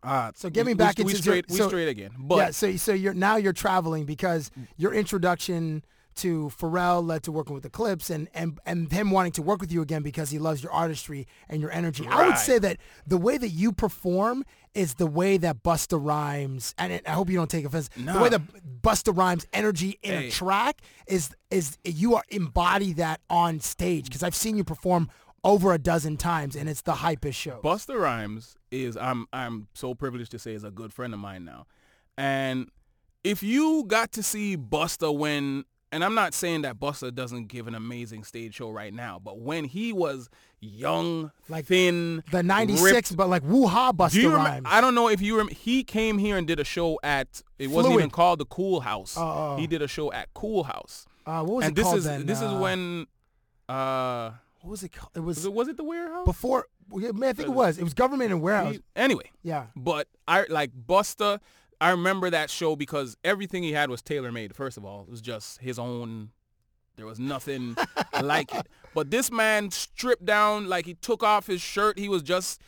uh, 0.03 0.31
So 0.35 0.49
get 0.49 0.65
me 0.65 0.73
we- 0.73 0.77
back 0.77 0.97
we, 0.97 1.03
into 1.03 1.13
we 1.15 1.21
straight. 1.21 1.51
so, 1.51 1.63
we 1.65 1.69
straight 1.69 1.87
again. 1.87 2.11
But 2.17 2.35
yeah, 2.37 2.51
so 2.51 2.75
so 2.77 2.93
you're 2.93 3.13
now 3.13 3.35
you're 3.37 3.53
traveling 3.53 4.05
because 4.05 4.51
your 4.77 4.93
introduction 4.93 5.83
to 6.17 6.51
Pharrell 6.57 7.05
led 7.05 7.23
to 7.23 7.31
working 7.31 7.53
with 7.53 7.63
the 7.63 7.69
Clipse 7.69 8.09
and 8.09 8.29
and 8.33 8.59
and 8.65 8.91
him 8.91 9.11
wanting 9.11 9.31
to 9.33 9.41
work 9.41 9.61
with 9.61 9.71
you 9.71 9.81
again 9.81 10.01
because 10.01 10.29
he 10.29 10.39
loves 10.39 10.63
your 10.63 10.71
artistry 10.71 11.27
and 11.49 11.61
your 11.61 11.71
energy. 11.71 12.07
I 12.07 12.27
would 12.27 12.37
say 12.37 12.59
that 12.59 12.77
the 13.05 13.17
way 13.17 13.37
that 13.37 13.49
you 13.49 13.71
perform 13.71 14.45
is 14.73 14.95
the 14.95 15.07
way 15.07 15.37
that 15.37 15.63
Busta 15.63 15.99
Rhymes 16.03 16.73
and 16.77 16.93
it, 16.93 17.07
I 17.07 17.11
hope 17.11 17.29
you 17.29 17.37
don't 17.37 17.49
take 17.49 17.65
offense. 17.65 17.89
The 17.97 18.19
way 18.19 18.29
that 18.29 18.41
Busta 18.81 19.15
Rhymes 19.15 19.45
energy 19.53 19.99
in 20.01 20.13
a 20.13 20.29
track 20.31 20.81
is 21.07 21.31
is 21.51 21.77
you 21.83 22.15
are 22.15 22.23
embody 22.29 22.93
that 22.93 23.21
on 23.29 23.59
stage 23.59 24.05
because 24.05 24.23
I've 24.23 24.35
seen 24.35 24.57
you 24.57 24.63
perform 24.63 25.09
over 25.43 25.73
a 25.73 25.77
dozen 25.77 26.17
times 26.17 26.55
and 26.55 26.67
it's 26.67 26.81
the 26.81 26.93
hypest 26.93 27.35
show. 27.35 27.59
Busta 27.63 27.99
Rhymes 27.99 28.57
is 28.71 28.97
I'm 28.97 29.27
I'm 29.31 29.67
so 29.73 29.93
privileged 29.93 30.31
to 30.31 30.39
say 30.39 30.53
is 30.53 30.63
a 30.63 30.71
good 30.71 30.91
friend 30.93 31.13
of 31.13 31.19
mine 31.19 31.45
now. 31.45 31.67
And 32.17 32.69
if 33.23 33.43
you 33.43 33.83
got 33.87 34.11
to 34.13 34.23
see 34.23 34.55
Busta 34.55 35.15
when 35.15 35.65
and 35.91 36.03
I'm 36.03 36.15
not 36.15 36.33
saying 36.33 36.63
that 36.63 36.79
Busta 36.79 37.13
doesn't 37.13 37.47
give 37.47 37.67
an 37.67 37.75
amazing 37.75 38.23
stage 38.23 38.55
show 38.55 38.69
right 38.69 38.93
now, 38.93 39.19
but 39.23 39.39
when 39.39 39.65
he 39.65 39.93
was 39.93 40.29
young, 40.59 41.31
Like 41.47 41.65
thin, 41.65 42.23
the 42.31 42.43
96 42.43 43.11
but 43.13 43.29
like 43.29 43.43
woo-ha 43.43 43.91
Busta 43.93 44.11
do 44.13 44.21
you 44.21 44.29
remember? 44.29 44.49
Rhymes. 44.49 44.67
I 44.69 44.81
don't 44.81 44.95
know 44.95 45.07
if 45.09 45.21
you 45.21 45.33
remember. 45.35 45.53
He 45.53 45.83
came 45.83 46.17
here 46.17 46.37
and 46.37 46.45
did 46.47 46.59
a 46.59 46.63
show 46.63 46.99
at. 47.03 47.41
It 47.59 47.69
wasn't 47.69 47.93
even 47.95 48.09
called 48.09 48.39
the 48.39 48.45
Kool 48.45 48.81
Haus. 48.81 49.15
Oh, 49.17 49.21
oh. 49.21 49.57
He 49.57 49.67
did 49.67 49.81
a 49.81 49.87
show 49.87 50.11
at 50.11 50.33
Kool 50.33 50.63
Haus. 50.65 51.05
uh, 51.25 51.43
what 51.43 51.55
was 51.57 51.65
and 51.65 51.71
it 51.71 51.75
this 51.75 51.83
called 51.85 51.97
is 51.97 52.03
then? 52.05 52.25
this 52.25 52.41
is 52.41 52.51
Uh, 52.51 52.57
when. 52.57 53.07
Uh, 53.69 54.31
what 54.61 54.71
was 54.71 54.83
it 54.83 54.89
called? 54.89 55.11
It 55.15 55.19
was 55.21 55.37
was 55.37 55.45
it 55.45 55.53
was 55.53 55.67
it 55.67 55.77
the 55.77 55.83
warehouse? 55.83 56.25
before. 56.25 56.67
man, 56.91 57.23
I 57.29 57.33
think 57.33 57.49
it 57.49 57.53
was. 57.53 57.77
It 57.77 57.83
was 57.83 57.93
government 57.93 58.31
and 58.31 58.41
warehouse. 58.41 58.75
He- 58.75 58.81
anyway, 58.95 59.31
yeah. 59.43 59.67
but 59.75 60.07
I 60.27 60.45
like 60.49 60.71
Busta. 60.73 61.39
I 61.81 61.91
remember 61.91 62.29
that 62.29 62.49
show 62.49 62.75
because 62.75 63.17
everything 63.23 63.63
he 63.63 63.73
had 63.73 63.89
was 63.89 64.01
tailor 64.01 64.31
made. 64.31 64.55
First 64.55 64.77
of 64.77 64.85
all, 64.85 65.01
it 65.01 65.09
was 65.09 65.21
just 65.21 65.59
his 65.59 65.77
own. 65.77 66.29
There 66.95 67.05
was 67.05 67.19
nothing 67.19 67.75
like 68.21 68.53
it. 68.53 68.67
But 68.93 69.11
this 69.11 69.29
man 69.31 69.71
stripped 69.71 70.25
down, 70.25 70.67
like 70.67 70.85
he 70.85 70.93
took 70.93 71.23
off 71.23 71.47
his 71.47 71.61
shirt. 71.61 71.99
He 71.99 72.07
was 72.07 72.23
just, 72.23 72.61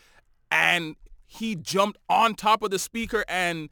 and 0.51 0.95
he 1.25 1.55
jumped 1.55 1.99
on 2.09 2.35
top 2.35 2.63
of 2.63 2.71
the 2.71 2.79
speaker 2.79 3.23
and 3.27 3.69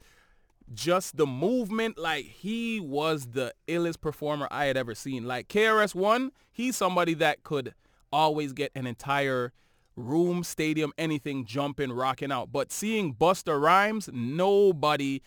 just 0.72 1.16
the 1.16 1.26
movement, 1.26 1.98
like 1.98 2.24
he 2.24 2.80
was 2.80 3.28
the 3.32 3.54
illest 3.68 4.00
performer 4.00 4.48
I 4.50 4.66
had 4.66 4.76
ever 4.76 4.94
seen. 4.94 5.24
Like 5.24 5.48
KRS 5.48 5.94
One, 5.94 6.32
he's 6.52 6.76
somebody 6.76 7.14
that 7.14 7.44
could 7.44 7.74
always 8.12 8.52
get 8.52 8.72
an 8.74 8.86
entire 8.86 9.52
room, 9.96 10.44
stadium, 10.44 10.92
anything 10.98 11.44
jumping, 11.44 11.90
rocking 11.92 12.30
out. 12.30 12.52
But 12.52 12.70
seeing 12.72 13.14
Busta 13.14 13.60
Rhymes, 13.60 14.08
nobody 14.12 15.22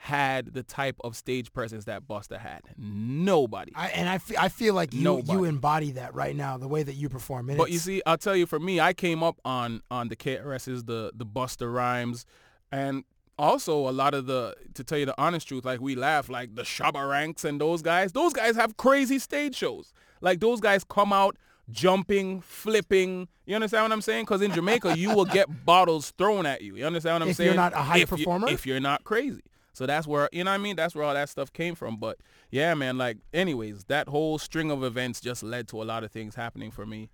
had 0.00 0.54
the 0.54 0.62
type 0.62 0.96
of 1.02 1.16
stage 1.16 1.52
presence 1.52 1.84
that 1.86 2.06
Busta 2.06 2.38
had. 2.38 2.62
Nobody. 2.76 3.72
I, 3.74 3.88
and 3.88 4.08
I, 4.08 4.18
fe- 4.18 4.36
I 4.38 4.48
feel 4.48 4.74
like 4.74 4.94
you 4.94 5.02
Nobody. 5.02 5.32
you 5.32 5.44
embody 5.44 5.90
that 5.92 6.14
right 6.14 6.34
now, 6.36 6.56
the 6.56 6.68
way 6.68 6.82
that 6.84 6.94
you 6.94 7.08
perform. 7.08 7.48
And 7.50 7.58
But 7.58 7.70
you 7.70 7.78
see, 7.78 8.00
I'll 8.06 8.16
tell 8.18 8.36
you, 8.36 8.46
for 8.46 8.60
me, 8.60 8.80
I 8.80 8.92
came 8.92 9.22
up 9.22 9.40
on 9.44 9.82
on 9.90 10.08
the 10.08 10.16
KRS's, 10.16 10.84
the 10.84 11.10
the 11.14 11.26
Busta 11.26 11.72
Rhymes, 11.72 12.26
and 12.70 13.04
also 13.38 13.88
a 13.88 13.92
lot 13.92 14.14
of 14.14 14.26
the, 14.26 14.54
to 14.74 14.82
tell 14.82 14.98
you 14.98 15.06
the 15.06 15.14
honest 15.20 15.46
truth, 15.48 15.64
like 15.64 15.80
we 15.80 15.94
laugh, 15.94 16.28
like 16.28 16.54
the 16.56 16.62
Shabba 16.62 17.08
Ranks 17.08 17.44
and 17.44 17.60
those 17.60 17.82
guys. 17.82 18.12
Those 18.12 18.32
guys 18.32 18.56
have 18.56 18.76
crazy 18.76 19.18
stage 19.18 19.54
shows. 19.54 19.92
Like 20.20 20.40
those 20.40 20.60
guys 20.60 20.82
come 20.84 21.12
out 21.12 21.36
jumping, 21.70 22.40
flipping. 22.40 23.28
You 23.46 23.54
understand 23.54 23.84
what 23.84 23.92
I'm 23.92 24.02
saying? 24.02 24.24
Because 24.24 24.42
in 24.42 24.52
Jamaica, 24.52 24.96
you 24.98 25.14
will 25.14 25.24
get 25.24 25.64
bottles 25.64 26.10
thrown 26.18 26.46
at 26.46 26.62
you. 26.62 26.76
You 26.76 26.86
understand 26.86 27.14
what 27.16 27.22
I'm 27.22 27.28
If 27.28 27.36
saying? 27.36 27.50
If 27.50 27.54
you're 27.54 27.62
not 27.62 27.72
a 27.74 27.76
high 27.82 27.98
If 27.98 28.10
you- 28.12 28.16
performer? 28.18 28.48
if 28.50 28.66
you're 28.66 28.80
not 28.80 29.04
crazy. 29.04 29.42
So 29.72 29.86
that's 29.86 30.06
where 30.08 30.28
you 30.32 30.42
know 30.42 30.50
what 30.50 30.56
I 30.56 30.58
mean. 30.58 30.74
That's 30.74 30.94
where 30.96 31.04
all 31.04 31.14
that 31.14 31.28
stuff 31.28 31.52
came 31.52 31.76
from. 31.76 31.98
But 31.98 32.18
yeah, 32.50 32.74
man. 32.74 32.98
Like, 32.98 33.18
anyways, 33.32 33.84
that 33.84 34.08
whole 34.08 34.36
string 34.38 34.72
of 34.72 34.82
events 34.82 35.20
just 35.20 35.42
led 35.44 35.68
to 35.68 35.80
a 35.80 35.84
lot 35.84 36.02
of 36.02 36.10
things 36.10 36.34
happening 36.34 36.72
for 36.72 36.84
me 36.84 37.10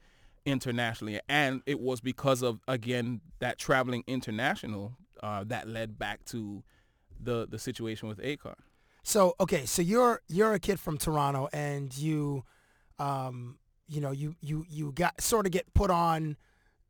internationally, 0.47 1.21
and 1.29 1.63
it 1.67 1.79
was 1.81 2.01
because 2.01 2.43
of 2.43 2.61
again 2.69 3.21
that 3.39 3.59
traveling 3.59 4.03
international 4.07 4.97
uh, 5.23 5.45
that 5.45 5.69
led 5.69 5.99
back 5.99 6.25
to 6.27 6.63
the 7.21 7.47
the 7.47 7.59
situation 7.59 8.09
with 8.09 8.19
Akon. 8.19 8.55
So 9.03 9.35
okay, 9.41 9.67
so 9.67 9.83
you're 9.83 10.23
you're 10.29 10.55
a 10.55 10.59
kid 10.59 10.81
from 10.81 10.97
Toronto, 10.97 11.49
and 11.53 11.95
you, 11.97 12.45
um, 12.99 13.59
you 13.89 14.01
know, 14.01 14.11
you 14.11 14.35
you 14.41 14.65
you 14.69 14.93
got 14.93 15.21
sort 15.21 15.47
of 15.47 15.53
get 15.53 15.73
put 15.75 15.91
on 15.91 16.37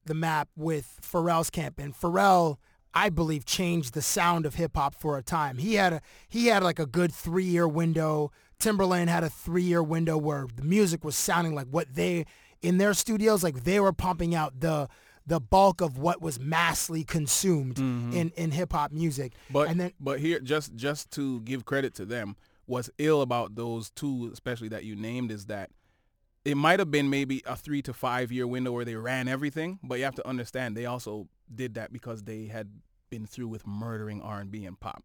the 0.06 0.14
map 0.14 0.48
with 0.56 0.98
Pharrell's 1.02 1.50
camp, 1.50 1.78
and 1.78 1.94
Pharrell, 1.94 2.58
I 2.92 3.08
believe, 3.08 3.44
changed 3.44 3.94
the 3.94 4.02
sound 4.02 4.46
of 4.46 4.54
hip 4.54 4.76
hop 4.76 4.94
for 4.94 5.18
a 5.18 5.22
time. 5.22 5.58
He 5.58 5.74
had 5.74 5.94
a 5.94 6.00
he 6.28 6.46
had 6.46 6.62
like 6.62 6.78
a 6.78 6.86
good 6.86 7.12
three 7.12 7.44
year 7.44 7.66
window. 7.68 8.30
Timbaland 8.60 9.08
had 9.08 9.24
a 9.24 9.30
three 9.30 9.62
year 9.62 9.82
window 9.82 10.16
where 10.16 10.46
the 10.54 10.62
music 10.62 11.04
was 11.04 11.16
sounding 11.16 11.54
like 11.54 11.66
what 11.66 11.94
they 11.94 12.26
in 12.62 12.78
their 12.78 12.94
studios, 12.94 13.42
like 13.42 13.64
they 13.64 13.78
were 13.78 13.92
pumping 13.92 14.34
out 14.34 14.60
the 14.60 14.88
the 15.26 15.40
bulk 15.40 15.80
of 15.80 15.98
what 15.98 16.20
was 16.20 16.38
massively 16.38 17.02
consumed 17.02 17.76
mm-hmm. 17.76 18.12
in, 18.12 18.30
in 18.36 18.50
hip 18.50 18.72
hop 18.72 18.92
music. 18.92 19.32
But 19.50 19.68
and 19.68 19.80
then 19.80 19.92
but 20.00 20.20
here 20.20 20.40
just 20.40 20.74
just 20.74 21.10
to 21.12 21.40
give 21.40 21.64
credit 21.64 21.94
to 21.94 22.04
them, 22.04 22.36
what's 22.66 22.90
ill 22.98 23.22
about 23.22 23.54
those 23.54 23.90
two, 23.90 24.30
especially 24.32 24.68
that 24.68 24.84
you 24.84 24.96
named, 24.96 25.30
is 25.30 25.46
that 25.46 25.70
it 26.44 26.56
might 26.56 26.78
have 26.78 26.90
been 26.90 27.08
maybe 27.08 27.42
a 27.46 27.56
three 27.56 27.82
to 27.82 27.92
five 27.92 28.30
year 28.30 28.46
window 28.46 28.72
where 28.72 28.84
they 28.84 28.96
ran 28.96 29.28
everything, 29.28 29.78
but 29.82 29.98
you 29.98 30.04
have 30.04 30.14
to 30.16 30.28
understand 30.28 30.76
they 30.76 30.86
also 30.86 31.28
did 31.52 31.74
that 31.74 31.92
because 31.92 32.22
they 32.24 32.46
had 32.46 32.68
been 33.10 33.26
through 33.26 33.48
with 33.48 33.66
murdering 33.66 34.20
R 34.20 34.40
and 34.40 34.50
B 34.50 34.64
and 34.64 34.78
pop. 34.78 35.02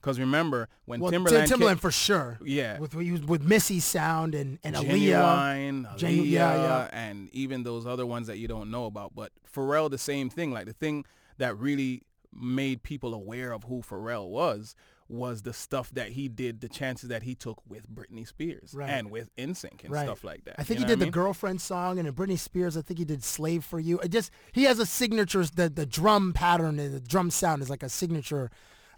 Because 0.00 0.20
remember 0.20 0.68
when 0.84 1.00
well, 1.00 1.10
Tim- 1.10 1.24
Timbaland, 1.24 1.46
Timbaland 1.48 1.80
for 1.80 1.90
sure. 1.90 2.38
yeah, 2.44 2.78
with 2.78 2.94
with, 2.94 3.42
Missy's 3.42 3.84
sound 3.84 4.36
and 4.36 4.58
and 4.62 4.76
Aaliyah. 4.76 4.86
Genuine, 4.86 5.84
Aaliyah, 5.84 5.96
Genu- 5.96 6.22
yeah, 6.22 6.54
yeah. 6.54 6.88
and 6.92 7.28
even 7.32 7.64
those 7.64 7.86
other 7.86 8.06
ones 8.06 8.28
that 8.28 8.38
you 8.38 8.46
don't 8.46 8.70
know 8.70 8.84
about. 8.84 9.16
But 9.16 9.32
Pharrell, 9.52 9.90
the 9.90 9.98
same 9.98 10.30
thing. 10.30 10.52
Like 10.52 10.66
the 10.66 10.72
thing 10.72 11.04
that 11.38 11.58
really 11.58 12.02
made 12.32 12.82
people 12.82 13.14
aware 13.14 13.52
of 13.52 13.64
who 13.64 13.82
Pharrell 13.82 14.28
was 14.28 14.76
was 15.08 15.42
the 15.42 15.52
stuff 15.52 15.90
that 15.92 16.10
he 16.10 16.28
did, 16.28 16.60
the 16.60 16.68
chances 16.68 17.08
that 17.10 17.22
he 17.22 17.34
took 17.34 17.62
with 17.68 17.88
Britney 17.88 18.26
Spears 18.26 18.72
Right. 18.74 18.90
and 18.90 19.10
with 19.10 19.30
NSYNC 19.36 19.84
and 19.84 19.92
Right. 19.92 20.04
stuff 20.06 20.24
like 20.24 20.44
that. 20.44 20.56
I 20.58 20.64
think 20.64 20.80
You 20.80 20.86
he 20.86 20.88
did 20.90 20.98
the 20.98 21.06
mean? 21.06 21.12
girlfriend 21.12 21.60
song 21.60 21.98
and 21.98 22.08
in 22.08 22.14
Britney 22.14 22.38
Spears. 22.38 22.76
I 22.76 22.82
think 22.82 22.98
he 22.98 23.04
did 23.04 23.22
"Slave 23.22 23.64
for 23.64 23.78
You." 23.78 23.98
It 24.00 24.08
just 24.08 24.30
he 24.52 24.64
has 24.64 24.78
a 24.78 24.86
signature. 24.86 25.44
The 25.44 25.68
the 25.68 25.86
drum 25.86 26.32
pattern 26.32 26.78
and 26.80 26.92
the 26.94 27.00
drum 27.00 27.30
sound 27.30 27.62
is 27.62 27.70
like 27.70 27.82
a 27.82 27.88
signature 27.88 28.50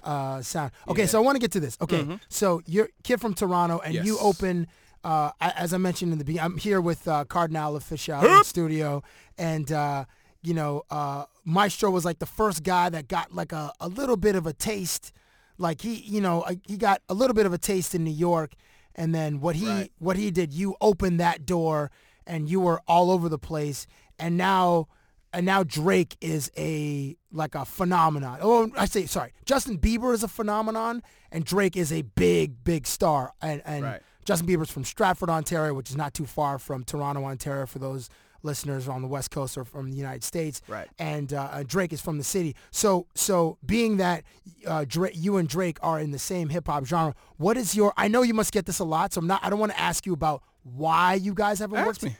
uh, 0.04 0.40
sound. 0.42 0.70
Okay, 0.86 1.06
so 1.06 1.18
I 1.20 1.24
want 1.24 1.36
to 1.36 1.40
get 1.40 1.52
to 1.52 1.60
this. 1.60 1.76
Okay, 1.80 2.18
so 2.28 2.62
you're 2.66 2.88
kid 3.02 3.20
from 3.20 3.34
Toronto 3.34 3.80
and 3.80 3.94
you 3.94 4.16
Mm-hmm. 4.16 4.26
Open. 4.26 4.66
Uh, 5.04 5.30
as 5.40 5.72
I 5.72 5.78
mentioned 5.78 6.12
in 6.12 6.18
the 6.18 6.24
beginning, 6.24 6.44
I'm 6.52 6.56
here 6.58 6.80
with 6.80 7.06
uh, 7.06 7.24
Kardinal 7.24 7.74
Offishall 7.78 8.38
in 8.38 8.44
studio, 8.44 9.02
and 9.36 9.70
uh, 9.70 10.04
you 10.42 10.54
know, 10.54 10.82
uh, 10.90 11.24
Maestro 11.44 11.90
was 11.90 12.04
like 12.04 12.18
the 12.18 12.26
first 12.26 12.62
guy 12.62 12.88
that 12.90 13.08
got 13.08 13.34
like 13.34 13.52
a, 13.52 13.72
a 13.80 13.88
little 13.88 14.16
bit 14.16 14.34
of 14.36 14.46
a 14.46 14.52
taste. 14.52 15.12
Like 15.58 15.80
he, 15.80 15.94
you 15.96 16.20
know, 16.20 16.42
uh, 16.42 16.54
he 16.66 16.76
got 16.76 17.02
a 17.08 17.14
little 17.14 17.34
bit 17.34 17.46
of 17.46 17.52
a 17.52 17.58
taste 17.58 17.94
in 17.94 18.04
New 18.04 18.10
York, 18.12 18.52
and 18.94 19.14
then 19.14 19.40
what 19.40 19.56
he 19.56 19.66
Right. 19.66 19.92
what 19.98 20.16
he 20.16 20.30
did, 20.30 20.52
you 20.52 20.76
opened 20.80 21.18
that 21.20 21.44
door, 21.46 21.90
and 22.26 22.48
you 22.48 22.60
were 22.60 22.80
all 22.86 23.10
over 23.10 23.28
the 23.28 23.38
place, 23.38 23.86
and 24.18 24.36
now. 24.36 24.88
And 25.30 25.44
now 25.44 25.62
Drake 25.62 26.16
is 26.22 26.50
a 26.56 27.14
like 27.30 27.54
a 27.54 27.66
phenomenon. 27.66 28.38
Oh, 28.40 28.70
I 28.78 28.86
say 28.86 29.04
sorry. 29.04 29.34
Justin 29.44 29.76
Bieber 29.76 30.14
is 30.14 30.22
a 30.22 30.28
phenomenon, 30.28 31.02
and 31.30 31.44
Drake 31.44 31.76
is 31.76 31.92
a 31.92 32.00
big, 32.00 32.64
big 32.64 32.86
star. 32.86 33.34
And 33.42 33.60
and 33.66 33.84
Right. 33.84 34.02
Justin 34.24 34.48
Bieber's 34.48 34.70
from 34.70 34.84
Stratford, 34.84 35.28
Ontario, 35.28 35.74
which 35.74 35.90
is 35.90 35.96
not 35.98 36.14
too 36.14 36.24
far 36.24 36.58
from 36.58 36.82
Toronto, 36.82 37.26
Ontario, 37.26 37.66
for 37.66 37.78
those 37.78 38.08
listeners 38.42 38.88
on 38.88 39.02
the 39.02 39.08
West 39.08 39.30
Coast 39.30 39.56
or 39.58 39.64
from 39.64 39.90
the 39.90 39.96
United 39.96 40.22
States. 40.24 40.60
Right. 40.68 40.88
And 40.98 41.32
uh, 41.32 41.48
uh, 41.52 41.64
Drake 41.66 41.92
is 41.92 42.00
from 42.00 42.18
the 42.18 42.24
city. 42.24 42.54
So, 42.70 43.06
so 43.14 43.58
being 43.64 43.96
that 43.98 44.24
uh, 44.66 44.84
Drake, 44.86 45.14
you 45.16 45.36
and 45.36 45.48
Drake 45.48 45.78
are 45.82 45.98
in 46.00 46.10
the 46.10 46.18
same 46.18 46.48
hip 46.48 46.66
hop 46.66 46.84
genre, 46.86 47.14
what 47.36 47.56
is 47.56 47.74
your? 47.74 47.92
I 47.96 48.08
know 48.08 48.22
you 48.22 48.34
must 48.34 48.52
get 48.52 48.66
this 48.66 48.78
a 48.78 48.84
lot, 48.84 49.12
so 49.12 49.20
I'm 49.20 49.26
not. 49.26 49.44
I 49.44 49.50
don't 49.50 49.58
want 49.58 49.72
to 49.72 49.80
ask 49.80 50.06
you 50.06 50.12
about 50.12 50.42
why 50.62 51.14
you 51.14 51.34
guys 51.34 51.58
haven't 51.60 51.84
worked 51.84 52.02
me. 52.02 52.16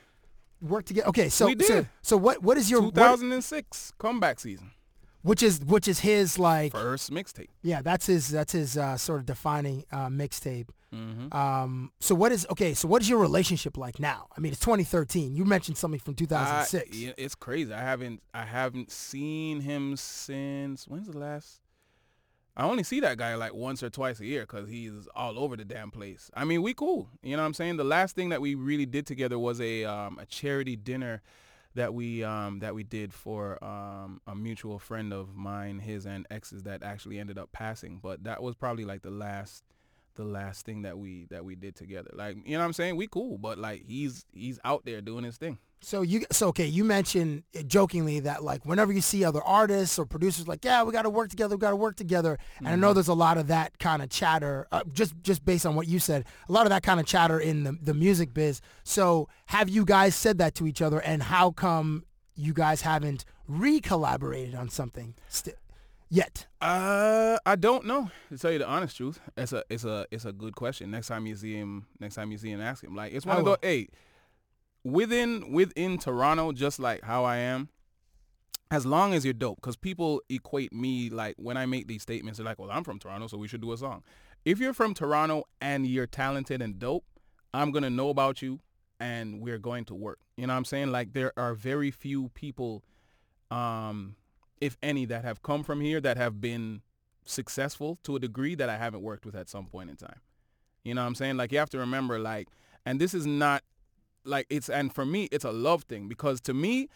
worked 0.61 0.89
together. 0.89 1.09
Okay, 1.09 1.29
so 1.29 1.47
We 1.47 1.55
did. 1.55 1.67
so 1.67 1.87
so 2.03 2.17
what 2.17 2.43
what 2.43 2.57
is 2.57 2.71
your 2.71 2.83
what, 2.83 2.95
2006 2.95 3.93
comeback 3.99 4.41
season, 4.41 4.71
which 5.23 5.43
is 5.43 5.61
which 5.65 5.87
is 5.89 6.01
his 6.01 6.39
like 6.39 6.73
first 6.73 7.11
mixtape. 7.13 7.49
yeah 7.63 7.83
that's 7.83 8.07
his 8.07 8.29
that's 8.29 8.53
his 8.53 8.77
uh, 8.79 8.97
sort 8.97 9.21
of 9.21 9.27
defining 9.27 9.85
uh, 9.93 10.09
mixtape. 10.09 10.69
Mm-hmm. 10.95 11.37
Um, 11.37 11.93
so 12.01 12.15
what 12.15 12.33
is 12.33 12.47
okay? 12.51 12.73
So 12.75 12.89
what 12.89 13.03
is 13.03 13.09
your 13.11 13.19
relationship 13.19 13.77
like 13.77 13.99
now? 14.01 14.29
I 14.37 14.41
mean, 14.41 14.53
it's 14.53 14.61
2013. 14.61 15.35
You 15.35 15.45
mentioned 15.45 15.77
something 15.77 16.01
from 16.01 16.15
2006. 16.15 16.97
I- 16.97 17.15
it's 17.19 17.35
crazy. 17.35 17.73
I 17.73 17.81
haven't 17.81 18.23
I 18.33 18.45
haven't 18.45 18.91
seen 18.91 19.61
him 19.61 19.97
since 19.97 20.87
when's 20.89 21.09
the 21.09 21.19
last? 21.19 21.61
I 22.57 22.65
only 22.65 22.83
see 22.83 22.99
that 23.01 23.19
guy 23.19 23.37
like 23.37 23.55
once 23.55 23.85
or 23.85 23.91
twice 23.91 24.19
a 24.19 24.27
year 24.27 24.41
because 24.41 24.69
he's 24.69 25.07
all 25.15 25.39
over 25.39 25.57
the 25.57 25.65
damn 25.65 25.93
place. 25.93 26.29
I 26.35 26.45
mean, 26.45 26.61
we 26.63 26.75
cool. 26.75 27.09
You 27.23 27.37
know 27.37 27.43
what 27.43 27.47
I'm 27.47 27.55
saying? 27.55 27.77
The 27.77 27.85
last 27.85 28.17
thing 28.17 28.31
that 28.31 28.41
we 28.41 28.57
really 28.57 28.87
did 28.87 29.07
together 29.07 29.39
was 29.39 29.61
a 29.61 29.85
um, 29.85 30.19
a 30.19 30.27
charity 30.27 30.75
dinner 30.75 31.23
that 31.75 31.95
we 31.95 32.25
um, 32.25 32.59
that 32.59 32.75
we 32.75 32.83
did 32.83 33.15
for 33.15 33.63
um, 33.63 34.21
a 34.27 34.35
mutual 34.35 34.81
friend 34.81 35.13
of 35.13 35.37
mine, 35.37 35.79
his 35.79 36.05
and 36.05 36.27
ex's 36.33 36.65
that 36.65 36.83
actually 36.83 37.21
ended 37.21 37.39
up 37.39 37.53
passing. 37.53 38.01
But 38.03 38.25
that 38.25 38.43
was 38.43 38.57
probably 38.57 38.85
like 38.85 39.03
the 39.03 39.11
last 39.13 39.63
the 40.19 40.25
last 40.25 40.67
thing 40.67 40.83
that 40.83 40.99
we 40.99 41.27
that 41.31 41.45
we 41.45 41.55
did 41.55 41.75
together. 41.75 42.11
Like 42.13 42.37
you 42.45 42.53
know 42.53 42.59
what 42.59 42.67
I'm 42.67 42.73
saying? 42.75 42.97
We 42.97 43.07
cool, 43.07 43.39
but 43.39 43.57
like 43.59 43.85
he's 43.87 44.27
he's 44.33 44.59
out 44.65 44.85
there 44.85 45.01
doing 45.01 45.25
his 45.25 45.39
thing. 45.39 45.57
So 45.81 46.03
you 46.03 46.25
so 46.33 46.49
okay, 46.49 46.67
you 46.67 46.83
mentioned 46.85 47.45
uh, 47.57 47.63
jokingly 47.63 48.19
that 48.21 48.43
like 48.43 48.67
whenever 48.67 48.93
you 48.93 49.01
see 49.01 49.25
other 49.25 49.41
artists 49.43 49.97
or 49.99 50.05
producers 50.07 50.49
like, 50.49 50.65
yeah, 50.65 50.83
we 50.83 50.93
got 50.93 51.03
to 51.03 51.11
work 51.11 51.31
together, 51.31 51.55
we 51.57 51.61
got 51.61 51.71
to 51.71 51.77
work 51.77 51.95
together. 51.97 52.37
And 52.59 52.69
I 52.69 52.73
Mm-hmm. 52.73 52.81
know 52.81 52.93
there's 52.93 53.07
a 53.09 53.15
lot 53.15 53.39
of 53.39 53.47
that 53.47 53.79
kind 53.79 54.03
of 54.03 54.11
chatter 54.11 54.67
uh, 54.73 54.83
just 54.93 55.15
just 55.23 55.45
based 55.45 55.65
on 55.65 55.77
what 55.77 55.87
you 55.89 55.99
said. 56.01 56.25
A 56.49 56.53
lot 56.53 56.67
of 56.67 56.71
that 56.71 56.83
kind 56.83 56.99
of 57.01 57.07
chatter 57.07 57.39
in 57.39 57.63
the 57.65 57.79
the 57.81 57.95
music 57.95 58.35
biz. 58.35 58.61
So 58.83 59.29
have 59.47 59.69
you 59.69 59.85
guys 59.85 60.15
said 60.17 60.39
that 60.39 60.55
to 60.57 60.67
each 60.67 60.83
other 60.83 60.99
and 61.01 61.23
how 61.23 61.53
come 61.53 62.05
you 62.35 62.53
guys 62.53 62.83
haven't 62.83 63.25
re-collaborated 63.47 64.55
on 64.55 64.69
something 64.69 65.15
sti- 65.29 65.53
yet? 66.09 66.47
Uh, 66.61 67.39
I 67.45 67.57
don't 67.57 67.87
know 67.87 68.11
to 68.31 68.39
tell 68.39 68.51
you 68.51 68.59
the 68.59 68.67
honest 68.67 68.97
truth. 68.97 69.21
It's 69.37 69.53
a 69.53 69.65
it's 69.69 69.85
a 69.85 70.07
it's 70.11 70.25
a 70.25 70.33
good 70.33 70.55
question. 70.57 70.91
Next 70.91 71.09
time 71.09 71.27
you 71.27 71.37
see 71.37 71.55
him, 71.55 71.87
next 72.01 72.15
time 72.15 72.33
you 72.33 72.39
see 72.39 72.51
him, 72.51 72.61
ask 72.61 72.83
him. 72.83 72.95
Like 72.95 73.13
it's 73.13 73.27
one 73.27 73.37
I 73.37 73.41
of 73.41 73.45
those. 73.45 73.57
Hey, 73.63 73.89
within 74.85 75.53
within 75.53 75.99
Toronto, 75.99 76.53
just 76.53 76.79
like 76.79 77.03
how 77.03 77.25
I 77.25 77.39
am. 77.39 77.69
As 78.71 78.85
long 78.85 79.15
as 79.15 79.25
you're 79.25 79.33
dope, 79.33 79.57
because 79.57 79.77
people 79.77 80.21
equate 80.29 80.75
me 80.75 81.09
like 81.09 81.37
when 81.39 81.57
I 81.57 81.65
make 81.65 81.89
these 81.89 82.03
statements, 82.03 82.37
they're 82.39 82.45
like, 82.45 82.59
"Well, 82.59 82.71
I'm 82.71 82.85
from 82.85 82.99
Toronto, 82.99 83.27
so 83.27 83.39
we 83.39 83.49
should 83.49 83.63
do 83.63 83.73
a 83.73 83.79
song." 83.79 84.03
If 84.45 84.59
you're 84.59 84.75
from 84.75 84.93
Toronto 84.93 85.45
and 85.61 85.87
you're 85.87 86.07
talented 86.07 86.61
and 86.61 86.79
dope, 86.79 87.05
I'm 87.55 87.73
gonna 87.73 87.89
know 87.89 88.11
about 88.11 88.43
you, 88.43 88.61
and 89.01 89.41
we're 89.41 89.59
going 89.59 89.87
to 89.87 89.95
work. 89.95 90.19
You 90.37 90.47
know 90.47 90.53
what 90.53 90.59
I'm 90.59 90.65
saying? 90.67 90.93
Like 90.93 91.15
there 91.15 91.33
are 91.39 91.55
very 91.55 91.91
few 91.91 92.29
people 92.31 92.85
um, 93.51 94.17
if 94.61 94.77
any, 94.83 95.05
that 95.07 95.25
have 95.25 95.43
come 95.43 95.63
from 95.63 95.81
here 95.81 96.01
that 96.01 96.17
have 96.17 96.41
been 96.41 96.83
successful 97.25 97.99
to 98.03 98.17
a 98.17 98.19
degree 98.19 98.55
that 98.55 98.69
I 98.69 98.77
haven't 98.77 99.03
worked 99.03 99.27
with 99.27 99.37
at 99.37 99.49
some 99.49 99.67
point 99.67 99.91
in 99.91 99.97
time. 99.97 100.21
You 100.85 100.95
know 100.95 101.03
what 101.03 101.09
I'm 101.09 101.15
saying? 101.15 101.37
Like 101.37 101.53
you 101.53 101.59
have 101.59 101.71
to 101.71 101.79
remember, 101.79 102.19
like, 102.19 102.49
and 102.87 103.01
this 103.01 103.15
is 103.15 103.27
not 103.27 103.63
like 104.25 104.47
it's, 104.51 104.69
and 104.69 104.95
for 104.95 105.05
me, 105.05 105.29
it's 105.31 105.45
a 105.45 105.53
love 105.53 105.85
thing 105.85 106.09
because 106.09 106.41
to 106.43 106.55
me, 106.55 106.89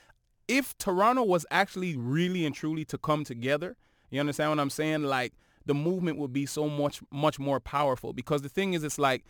if 0.48 0.76
Toronto 0.78 1.22
was 1.22 1.46
actually 1.50 1.96
really 1.96 2.44
and 2.46 2.54
truly 2.54 2.84
to 2.86 2.98
come 2.98 3.24
together, 3.24 3.76
you 4.10 4.20
understand 4.20 4.50
what 4.50 4.60
I'm 4.60 4.70
saying? 4.70 5.04
Like 5.04 5.34
the 5.66 5.74
movement 5.74 6.18
would 6.18 6.32
be 6.32 6.46
so 6.46 6.68
much, 6.68 7.02
much 7.10 7.38
more 7.38 7.60
powerful 7.60 8.12
because 8.12 8.42
the 8.42 8.48
thing 8.48 8.74
is, 8.74 8.84
it's 8.84 8.98
like, 8.98 9.24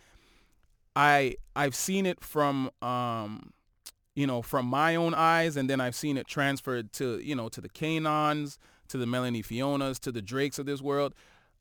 I, 0.95 1.35
I've 1.55 1.75
seen 1.75 2.05
it 2.05 2.23
from, 2.23 2.69
um, 2.81 3.51
you 4.15 4.27
know, 4.27 4.41
from 4.41 4.65
my 4.65 4.95
own 4.95 5.13
eyes, 5.13 5.57
and 5.57 5.69
then 5.69 5.81
I've 5.81 5.95
seen 5.95 6.17
it 6.17 6.27
transferred 6.27 6.93
to, 6.93 7.19
you 7.19 7.35
know, 7.35 7.49
to 7.49 7.61
the 7.61 7.69
Canons, 7.69 8.59
to 8.89 8.97
the 8.97 9.05
Melanie 9.07 9.43
Fionas, 9.43 9.99
to 10.01 10.11
the 10.11 10.21
Drakes 10.21 10.59
of 10.59 10.65
this 10.65 10.81
world. 10.81 11.13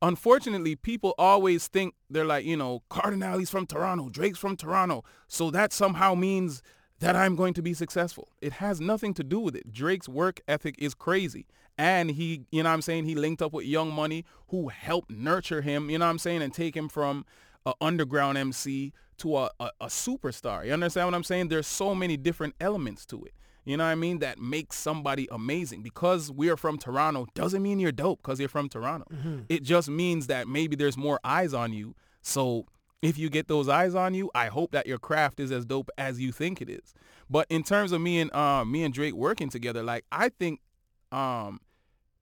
unfortunately, 0.02 0.74
people 0.74 1.14
always 1.16 1.68
think 1.68 1.94
they're 2.10 2.24
like, 2.24 2.44
you 2.44 2.56
know, 2.56 2.82
Kardinal's 2.90 3.50
from 3.50 3.66
Toronto, 3.66 4.08
Drake's 4.08 4.38
from 4.38 4.56
Toronto, 4.56 5.04
so 5.28 5.50
that 5.50 5.72
somehow 5.72 6.14
means 6.14 6.62
that 6.98 7.16
I'm 7.16 7.36
going 7.36 7.54
to 7.54 7.62
be 7.62 7.74
successful. 7.74 8.28
It 8.40 8.54
has 8.54 8.80
nothing 8.80 9.14
to 9.14 9.24
do 9.24 9.40
with 9.40 9.56
it. 9.56 9.72
Drake's 9.72 10.08
work 10.08 10.40
ethic 10.46 10.76
is 10.78 10.94
crazy. 10.94 11.46
And 11.78 12.10
he, 12.10 12.42
you 12.50 12.62
know 12.62 12.70
I'm 12.70 12.82
saying, 12.82 13.06
he 13.06 13.14
linked 13.14 13.40
up 13.40 13.52
with 13.52 13.64
Young 13.64 13.92
Money 13.92 14.24
who 14.48 14.68
helped 14.68 15.10
nurture 15.10 15.62
him, 15.62 15.88
you 15.88 15.98
know 15.98 16.04
what 16.04 16.10
I'm 16.10 16.18
saying, 16.18 16.42
and 16.42 16.52
take 16.52 16.76
him 16.76 16.88
from 16.88 17.24
an 17.64 17.72
underground 17.80 18.38
MC 18.38 18.92
to 19.22 19.36
a, 19.38 19.50
a, 19.60 19.70
a 19.82 19.86
superstar. 19.86 20.66
You 20.66 20.72
understand 20.72 21.06
what 21.08 21.14
I'm 21.14 21.24
saying? 21.24 21.48
There's 21.48 21.66
so 21.66 21.94
many 21.94 22.16
different 22.16 22.54
elements 22.60 23.04
to 23.06 23.24
it. 23.24 23.32
You 23.64 23.76
know 23.76 23.84
what 23.84 23.90
I 23.90 23.94
mean? 23.94 24.18
That 24.18 24.40
makes 24.40 24.76
somebody 24.76 25.28
amazing. 25.30 25.82
Because 25.82 26.32
we 26.32 26.50
are 26.50 26.56
from 26.56 26.78
Toronto 26.78 27.26
doesn't 27.34 27.62
mean 27.62 27.78
you're 27.78 27.92
dope 27.92 28.20
because 28.22 28.40
you're 28.40 28.48
from 28.48 28.68
Toronto. 28.68 29.06
It 29.48 29.62
just 29.62 29.88
means 29.88 30.26
that 30.26 30.48
maybe 30.48 30.74
there's 30.74 30.96
more 30.96 31.20
eyes 31.22 31.54
on 31.54 31.72
you. 31.72 31.94
So 32.22 32.66
if 33.02 33.18
you 33.18 33.30
get 33.30 33.46
those 33.48 33.68
eyes 33.68 33.94
on 33.94 34.14
you, 34.14 34.30
I 34.34 34.46
hope 34.46 34.72
that 34.72 34.86
your 34.86 34.98
craft 34.98 35.38
is 35.38 35.52
as 35.52 35.64
dope 35.64 35.90
as 35.96 36.20
you 36.20 36.32
think 36.32 36.60
it 36.60 36.68
is. 36.68 36.92
But 37.30 37.46
in 37.50 37.62
terms 37.62 37.92
of 37.92 38.00
me 38.00 38.20
and 38.20 38.32
uh, 38.34 38.64
me 38.64 38.82
and 38.82 38.92
Drake 38.92 39.14
working 39.14 39.48
together, 39.48 39.82
like 39.82 40.04
I 40.10 40.28
think 40.28 40.60
um, 41.12 41.60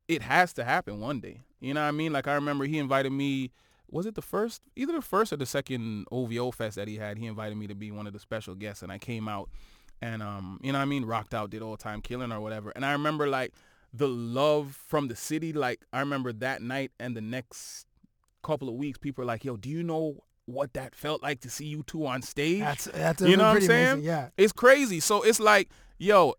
it 0.09 0.23
has 0.23 0.53
to 0.55 0.65
happen 0.65 1.01
one 1.01 1.21
day. 1.21 1.41
You 1.61 1.73
know 1.73 1.81
what 1.83 1.89
I 1.89 1.93
mean? 1.93 2.13
Like 2.13 2.29
I 2.29 2.35
remember 2.35 2.65
he 2.67 2.79
invited 2.79 3.13
me. 3.13 3.53
Was 3.91 4.07
it 4.07 4.15
the 4.15 4.23
first, 4.23 4.63
either 4.77 4.93
the 4.93 5.03
first 5.03 5.33
or 5.33 5.37
the 5.37 5.47
second 5.47 6.07
OVO 6.13 6.51
fest 6.53 6.77
that 6.77 6.89
he 6.89 6.97
had? 6.97 7.19
He 7.19 7.27
invited 7.27 7.57
me 7.57 7.67
to 7.67 7.75
be 7.75 7.91
one 7.91 8.07
of 8.07 8.13
the 8.13 8.21
special 8.21 8.55
guests, 8.55 8.83
and 8.83 8.93
I 8.93 8.99
came 8.99 9.29
out 9.29 9.49
and 10.03 10.23
um, 10.23 10.59
you 10.63 10.73
know 10.73 10.79
what 10.79 10.83
I 10.83 10.87
mean, 10.87 11.05
rocked 11.05 11.35
out, 11.35 11.51
did 11.51 11.63
all 11.63 11.77
time 11.77 12.01
killing 12.01 12.33
or 12.33 12.41
whatever. 12.41 12.71
And 12.71 12.85
I 12.85 12.93
remember 12.93 13.27
like 13.27 13.53
the 13.93 14.09
love 14.09 14.79
from 14.87 15.09
the 15.09 15.17
city. 15.17 15.53
Like 15.53 15.81
I 15.93 16.01
remember 16.01 16.33
that 16.35 16.63
night 16.63 16.93
and 16.99 17.17
the 17.17 17.21
next 17.21 17.87
couple 18.43 18.69
of 18.69 18.75
weeks, 18.75 18.99
people 18.99 19.23
are 19.23 19.27
like, 19.27 19.45
"Yo, 19.45 19.57
do 19.57 19.69
you 19.69 19.83
know 19.83 20.17
what 20.47 20.73
that 20.73 20.95
felt 20.95 21.23
like 21.23 21.41
to 21.41 21.51
see 21.51 21.67
you 21.67 21.83
two 21.83 22.07
on 22.07 22.23
stage?" 22.23 22.61
That's 22.61 22.85
that's 22.87 23.23
you 23.23 23.37
know 23.37 23.49
what 23.49 23.57
I'm 23.57 23.63
saying? 23.63 23.93
amazing. 23.93 24.05
Yeah. 24.07 24.29
It's 24.37 24.53
crazy. 24.53 25.01
So 25.01 25.23
it's 25.23 25.41
like, 25.41 25.69
yo, 25.99 26.35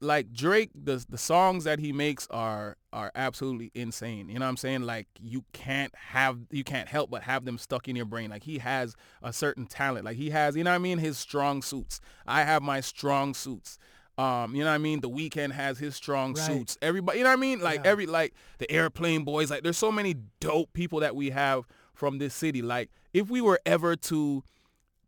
like 0.00 0.32
Drake, 0.32 0.70
the 0.74 1.04
the 1.08 1.18
songs 1.18 1.64
that 1.64 1.78
he 1.78 1.92
makes 1.92 2.26
are 2.30 2.76
are 2.92 3.10
absolutely 3.14 3.70
insane. 3.74 4.28
You 4.28 4.38
know 4.38 4.44
what 4.44 4.50
I'm 4.50 4.56
saying? 4.56 4.82
Like 4.82 5.08
you 5.20 5.44
can't 5.52 5.94
have 5.94 6.38
you 6.50 6.64
can't 6.64 6.88
help 6.88 7.10
but 7.10 7.22
have 7.22 7.44
them 7.44 7.58
stuck 7.58 7.88
in 7.88 7.96
your 7.96 8.04
brain. 8.04 8.30
Like 8.30 8.42
he 8.44 8.58
has 8.58 8.94
a 9.22 9.32
certain 9.32 9.66
talent. 9.66 10.04
Like 10.04 10.16
he 10.16 10.30
has, 10.30 10.56
you 10.56 10.64
know 10.64 10.70
what 10.70 10.76
I 10.76 10.78
mean, 10.78 10.98
his 10.98 11.18
strong 11.18 11.62
suits. 11.62 12.00
I 12.26 12.44
have 12.44 12.62
my 12.62 12.80
strong 12.80 13.34
suits. 13.34 13.78
Um, 14.18 14.54
you 14.54 14.62
know 14.62 14.68
what 14.68 14.74
I 14.74 14.78
mean? 14.78 15.00
The 15.00 15.08
Weeknd 15.08 15.52
has 15.52 15.78
his 15.78 15.96
strong 15.96 16.34
Right. 16.34 16.44
suits. 16.44 16.76
Everybody, 16.82 17.18
you 17.18 17.24
know 17.24 17.30
what 17.30 17.38
I 17.38 17.40
mean? 17.40 17.60
Like 17.60 17.80
Yeah. 17.82 17.90
every 17.90 18.06
like 18.06 18.34
the 18.58 18.70
airplane 18.70 19.24
boys, 19.24 19.50
like 19.50 19.62
there's 19.62 19.78
so 19.78 19.90
many 19.90 20.14
dope 20.38 20.72
people 20.74 21.00
that 21.00 21.16
we 21.16 21.30
have 21.30 21.66
from 21.94 22.18
this 22.18 22.34
city. 22.34 22.60
Like 22.60 22.90
if 23.14 23.30
we 23.30 23.40
were 23.40 23.58
ever 23.64 23.96
to 23.96 24.44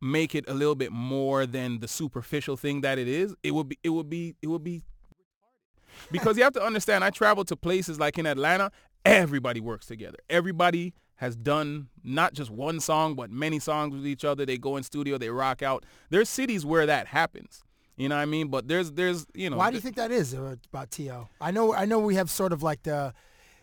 make 0.05 0.35
it 0.35 0.45
a 0.47 0.55
little 0.55 0.75
bit 0.75 0.93
more 0.93 1.47
than 1.47 1.81
the 1.81 1.89
superficial 1.89 2.57
thing 2.57 2.83
that 2.83 2.99
it 2.99 3.09
is, 3.09 3.35
it 3.43 3.53
would 3.53 3.69
be 3.69 3.79
it 3.83 3.89
would 3.89 4.11
be 4.11 4.37
it 4.43 4.49
would 4.49 4.63
be 4.63 4.83
because 6.13 6.37
you 6.37 6.45
have 6.45 6.53
to 6.53 6.63
understand 6.63 7.03
I 7.03 7.11
travel 7.11 7.45
to 7.47 7.57
places 7.57 7.99
like 7.99 8.19
in 8.19 8.27
Atlanta, 8.27 8.71
everybody 9.05 9.61
works 9.61 9.87
together. 9.87 10.19
Everybody 10.29 10.93
has 11.17 11.37
done 11.37 11.89
not 12.03 12.35
just 12.35 12.51
one 12.51 12.81
song 12.81 13.15
but 13.15 13.31
many 13.31 13.59
songs 13.59 13.95
with 13.95 14.07
each 14.07 14.25
other. 14.25 14.45
They 14.45 14.59
go 14.59 14.77
in 14.77 14.83
studio, 14.83 15.17
they 15.17 15.31
rock 15.31 15.63
out. 15.63 15.85
There's 16.11 16.29
cities 16.29 16.67
where 16.67 16.85
that 16.87 17.07
happens. 17.07 17.63
You 17.97 18.09
know 18.09 18.17
what 18.17 18.23
I 18.23 18.27
mean? 18.27 18.49
But 18.49 18.69
there's 18.69 18.93
there's 18.93 19.27
you 19.35 19.49
know 19.49 19.57
Why 19.57 19.71
do 19.71 19.77
you 19.77 19.81
think 19.81 19.97
that 19.97 20.11
is 20.11 20.35
uh, 20.35 20.57
about 20.71 20.91
To? 20.93 21.29
I 21.41 21.51
know 21.51 21.73
I 21.75 21.87
know 21.87 21.99
we 21.99 22.17
have 22.17 22.29
sort 22.29 22.53
of 22.53 22.63
like 22.63 22.83
the 22.83 23.15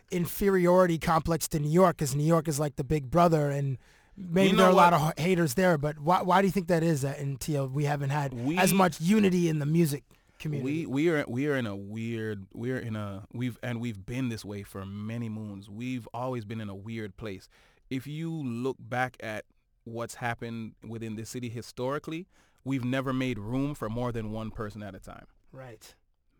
inferiority 0.09 0.97
complex 0.97 1.47
to 1.49 1.59
New 1.59 1.69
York 1.69 1.97
because 1.97 2.15
New 2.15 2.25
York 2.25 2.47
is 2.47 2.59
like 2.59 2.77
the 2.77 2.83
big 2.83 3.11
brother 3.11 3.51
and 3.51 3.77
maybe 4.17 4.49
You 4.51 4.55
there 4.57 4.65
are 4.65 4.69
know 4.69 4.75
a 4.75 4.77
lot 4.77 4.93
of 4.93 5.13
haters 5.17 5.53
there. 5.55 5.77
But 5.77 5.99
why 5.99 6.21
why 6.21 6.41
do 6.41 6.47
you 6.47 6.51
think 6.51 6.67
that 6.67 6.83
is 6.83 7.01
that 7.01 7.19
in 7.19 7.37
To 7.37 7.65
we 7.65 7.85
haven't 7.85 8.09
had 8.11 8.33
We- 8.33 8.57
as 8.57 8.73
much 8.73 8.99
unity 9.01 9.49
in 9.49 9.59
the 9.59 9.65
music 9.65 10.03
community? 10.39 10.85
We 10.85 11.07
we 11.07 11.09
are 11.09 11.25
we 11.27 11.47
are 11.47 11.55
in 11.55 11.65
a 11.67 11.75
weird 11.75 12.45
we're 12.53 12.79
in 12.79 12.95
a 12.95 13.25
we've 13.33 13.57
and 13.63 13.79
we've 13.79 14.05
been 14.05 14.29
this 14.29 14.43
way 14.45 14.63
for 14.63 14.85
many 14.85 15.29
moons. 15.29 15.69
We've 15.69 16.07
always 16.13 16.45
been 16.45 16.61
in 16.61 16.69
a 16.69 16.75
weird 16.75 17.15
place. 17.17 17.47
If 17.89 18.07
you 18.07 18.31
look 18.31 18.77
back 18.79 19.17
at 19.21 19.45
what's 19.83 20.15
happened 20.15 20.73
within 20.87 21.15
the 21.15 21.25
city 21.25 21.49
historically, 21.49 22.27
we've 22.63 22.85
never 22.85 23.11
made 23.13 23.39
room 23.39 23.73
for 23.75 23.89
more 23.89 24.11
than 24.11 24.31
one 24.31 24.51
person 24.51 24.83
at 24.83 24.93
a 24.95 24.99
time. 24.99 25.25
right. 25.51 25.95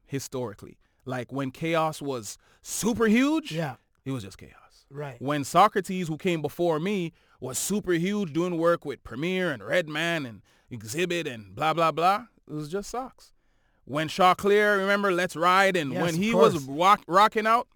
Historically. 0.05 0.77
Like 1.05 1.31
when 1.31 1.51
k-os 1.51 2.01
was 2.01 2.37
super 2.61 3.07
huge, 3.07 3.51
Yeah. 3.51 3.75
it 4.05 4.11
was 4.11 4.23
just 4.23 4.37
k-os. 4.37 4.85
Right. 4.89 5.21
When 5.21 5.43
Saukrates, 5.43 6.07
who 6.07 6.17
came 6.17 6.41
before 6.41 6.79
me, 6.79 7.13
was 7.41 7.57
super 7.57 7.93
huge 7.93 8.31
doing 8.31 8.57
work 8.57 8.85
with 8.85 9.03
Premier 9.03 9.51
and 9.51 9.61
Redman 9.61 10.25
and 10.25 10.41
Xzibit 10.71 11.27
and 11.31 11.53
blah, 11.53 11.73
blah, 11.73 11.91
blah, 11.91 12.27
it 12.47 12.53
was 12.53 12.69
just 12.69 12.89
Socks. 12.89 13.33
When 13.83 14.07
Choclair, 14.07 14.77
remember 14.77 15.11
Let's 15.11 15.35
Ride, 15.35 15.75
and 15.75 15.91
Yes, 15.91 16.01
when 16.01 16.15
he 16.15 16.33
was 16.33 16.63
rock, 16.65 17.03
rocking 17.07 17.47
out, 17.47 17.67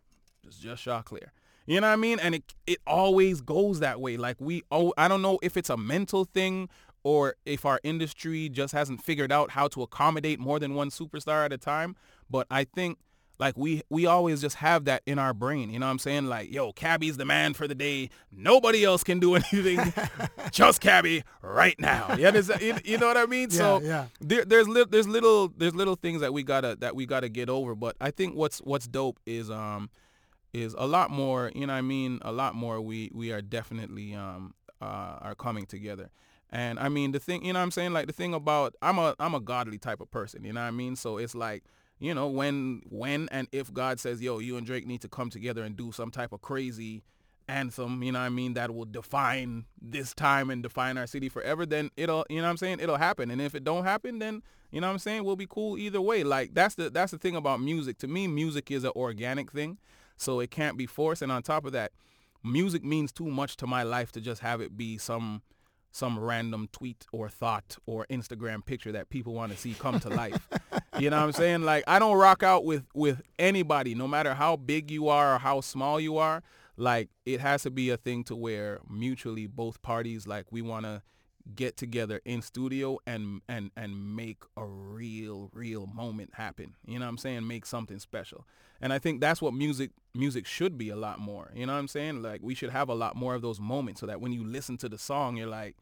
it 0.43 0.47
was 0.47 0.57
just 0.57 0.85
Choclair. 0.85 1.31
You 1.65 1.81
know 1.81 1.87
what 1.87 1.93
I 1.93 1.97
mean? 1.97 2.19
And 2.19 2.35
it 2.35 2.43
it 2.67 2.77
always 2.85 3.41
goes 3.41 3.79
that 3.79 3.99
way. 3.99 4.17
Like 4.17 4.37
we, 4.39 4.63
oh, 4.71 4.93
I 4.97 5.07
don't 5.07 5.23
know 5.23 5.39
if 5.41 5.57
it's 5.57 5.71
a 5.71 5.75
mental 5.77 6.23
thing 6.23 6.69
or 7.03 7.35
if 7.45 7.65
our 7.65 7.79
industry 7.83 8.49
just 8.49 8.71
hasn't 8.71 9.03
figured 9.03 9.31
out 9.31 9.51
how 9.51 9.67
to 9.69 9.81
accommodate 9.81 10.39
more 10.39 10.59
than 10.59 10.75
one 10.75 10.91
superstar 10.91 11.43
at 11.43 11.51
a 11.51 11.57
time. 11.57 11.95
But 12.29 12.45
I 12.51 12.65
think 12.65 12.99
like 13.39 13.57
we 13.57 13.81
we 13.89 14.05
always 14.05 14.41
just 14.41 14.55
have 14.57 14.85
that 14.85 15.01
in 15.05 15.19
our 15.19 15.33
brain. 15.33 15.69
You 15.69 15.79
know 15.79 15.85
what 15.87 15.91
I'm 15.91 15.99
saying? 15.99 16.25
Like, 16.27 16.51
yo, 16.53 16.71
Cabbie's 16.71 17.17
the 17.17 17.25
man 17.25 17.53
for 17.53 17.67
the 17.67 17.75
day. 17.75 18.09
Nobody 18.31 18.83
else 18.83 19.03
can 19.03 19.19
do 19.19 19.35
anything. 19.53 19.93
just 20.51 20.81
Cabby 20.81 21.23
right 21.41 21.79
now. 21.79 22.15
You, 22.15 22.31
you, 22.61 22.75
you 22.85 22.97
know 22.97 23.07
what 23.07 23.17
I 23.17 23.25
mean? 23.25 23.49
so 23.51 23.81
Yeah, 23.81 23.87
yeah. 23.87 24.05
there, 24.21 24.45
there's 24.45 24.67
li- 24.67 24.85
there's 24.89 25.07
little 25.07 25.49
there's 25.57 25.75
little 25.75 25.95
things 25.95 26.21
that 26.21 26.33
we 26.33 26.43
gotta 26.43 26.75
that 26.79 26.95
we 26.95 27.05
gotta 27.05 27.29
get 27.29 27.49
over. 27.49 27.75
But 27.75 27.95
I 27.99 28.11
think 28.11 28.35
what's 28.35 28.59
what's 28.59 28.87
dope 28.87 29.19
is 29.25 29.51
um 29.51 29.89
is 30.53 30.75
a 30.77 30.87
lot 30.87 31.11
more. 31.11 31.51
You 31.53 31.67
know 31.67 31.73
what 31.73 31.79
I 31.79 31.81
mean? 31.81 32.19
A 32.21 32.31
lot 32.31 32.55
more. 32.55 32.79
We 32.79 33.11
we 33.13 33.31
are 33.31 33.41
definitely 33.41 34.13
um 34.15 34.53
uh 34.81 35.17
are 35.21 35.35
coming 35.35 35.65
together. 35.65 36.09
And 36.51 36.79
I 36.79 36.87
mean 36.89 37.11
the 37.11 37.19
thing, 37.19 37.43
you 37.43 37.51
know 37.51 37.59
what 37.59 37.63
I'm 37.63 37.71
saying? 37.71 37.91
Like 37.91 38.07
the 38.07 38.13
thing 38.13 38.33
about 38.33 38.75
I'm 38.81 38.97
a 38.97 39.15
I'm 39.19 39.33
a 39.35 39.39
godly 39.41 39.77
type 39.77 39.99
of 39.99 40.09
person, 40.11 40.45
you 40.45 40.53
know 40.53 40.61
what 40.61 40.67
I 40.67 40.71
mean? 40.71 40.95
So 40.95 41.17
it's 41.17 41.35
like, 41.35 41.63
you 41.99 42.13
know, 42.13 42.27
when 42.27 42.81
when 42.89 43.29
and 43.31 43.47
if 43.51 43.73
God 43.73 43.99
says, 43.99 44.21
"Yo, 44.21 44.39
you 44.39 44.57
and 44.57 44.65
Drake 44.65 44.85
need 44.85 45.01
to 45.01 45.09
come 45.09 45.29
together 45.29 45.63
and 45.63 45.75
do 45.75 45.91
some 45.91 46.11
type 46.11 46.33
of 46.33 46.41
crazy 46.41 47.03
anthem, 47.47 48.01
you 48.03 48.11
know 48.11 48.19
I 48.19 48.29
mean, 48.29 48.53
that 48.53 48.73
will 48.73 48.85
define 48.85 49.65
this 49.81 50.13
time 50.13 50.49
and 50.49 50.63
define 50.63 50.97
our 50.97 51.07
city 51.07 51.29
forever, 51.29 51.65
then 51.65 51.91
it'll, 51.95 52.25
you 52.29 52.37
know 52.37 52.43
what 52.43 52.49
I'm 52.49 52.57
saying, 52.57 52.79
it'll 52.79 52.97
happen. 52.97 53.31
And 53.31 53.41
if 53.41 53.55
it 53.55 53.63
don't 53.63 53.83
happen, 53.83 54.19
then, 54.19 54.41
you 54.71 54.81
know 54.81 54.87
what 54.87 54.93
I'm 54.93 54.99
saying, 54.99 55.23
we'll 55.23 55.35
be 55.35 55.47
cool 55.47 55.77
either 55.77 56.01
way. 56.01 56.23
Like 56.23 56.53
that's 56.53 56.75
the 56.75 56.89
that's 56.89 57.11
the 57.11 57.17
thing 57.17 57.35
about 57.35 57.61
music. 57.61 57.97
To 57.99 58.07
me, 58.07 58.27
music 58.27 58.71
is 58.71 58.83
an 58.83 58.91
organic 58.95 59.51
thing, 59.51 59.77
so 60.17 60.39
it 60.39 60.51
can't 60.51 60.77
be 60.77 60.85
forced. 60.85 61.21
And 61.21 61.31
on 61.31 61.43
top 61.43 61.65
of 61.65 61.71
that, 61.73 61.91
music 62.43 62.83
means 62.83 63.11
too 63.11 63.27
much 63.27 63.57
to 63.57 63.67
my 63.67 63.83
life 63.83 64.11
to 64.13 64.21
just 64.21 64.41
have 64.41 64.61
it 64.61 64.75
be 64.75 64.97
some 64.97 65.41
some 65.95 66.19
random 66.19 66.67
tweet 66.73 67.05
or 67.13 67.29
thought 67.29 67.77
or 67.85 68.05
Instagram 68.09 68.65
picture 68.65 68.91
that 68.91 69.09
people 69.09 69.33
want 69.33 69.49
to 69.53 69.57
see 69.57 69.73
come 69.73 69.97
to 70.01 70.09
life. 70.09 70.47
you 70.99 71.09
know 71.09 71.17
what 71.17 71.23
I'm 71.23 71.31
saying? 71.31 71.63
Like 71.63 71.85
I 71.87 71.99
don't 71.99 72.17
rock 72.17 72.43
out 72.43 72.65
with 72.65 72.83
with 72.93 73.21
anybody, 73.39 73.95
no 73.95 74.05
matter 74.05 74.33
how 74.33 74.57
big 74.57 74.91
you 74.91 75.07
are 75.07 75.35
or 75.35 75.39
how 75.39 75.61
small 75.61 75.99
you 75.99 76.17
are. 76.17 76.43
Like 76.75 77.09
it 77.25 77.39
has 77.39 77.63
to 77.63 77.71
be 77.71 77.89
a 77.89 77.97
thing 77.97 78.25
to 78.25 78.35
where 78.35 78.79
mutually 78.89 79.47
both 79.47 79.81
parties 79.81 80.27
like 80.27 80.51
we 80.51 80.61
want 80.61 80.85
to 80.85 81.01
get 81.53 81.77
together 81.77 82.21
in 82.25 82.41
studio 82.41 82.97
and 83.05 83.41
and 83.47 83.71
and 83.77 84.15
make 84.15 84.43
a 84.57 84.65
real 84.65 85.49
real 85.53 85.85
moment 85.85 86.31
happen. 86.33 86.75
You 86.87 86.99
know 86.99 87.05
what 87.05 87.09
I'm 87.11 87.17
saying? 87.17 87.47
Make 87.47 87.65
something 87.65 87.99
special. 87.99 88.45
And 88.81 88.91
I 88.91 88.99
think 88.99 89.21
that's 89.21 89.41
what 89.41 89.53
music 89.53 89.91
music 90.13 90.45
should 90.45 90.77
be 90.77 90.89
a 90.89 90.95
lot 90.95 91.19
more. 91.19 91.51
You 91.53 91.65
know 91.65 91.73
what 91.73 91.79
I'm 91.79 91.87
saying? 91.87 92.21
Like 92.21 92.41
we 92.41 92.55
should 92.55 92.71
have 92.71 92.89
a 92.89 92.95
lot 92.95 93.15
more 93.15 93.35
of 93.35 93.41
those 93.41 93.59
moments 93.59 93.99
so 93.99 94.07
that 94.07 94.21
when 94.21 94.31
you 94.31 94.43
listen 94.43 94.77
to 94.77 94.89
the 94.89 94.97
song 94.97 95.37
you're 95.37 95.47
like, 95.47 95.75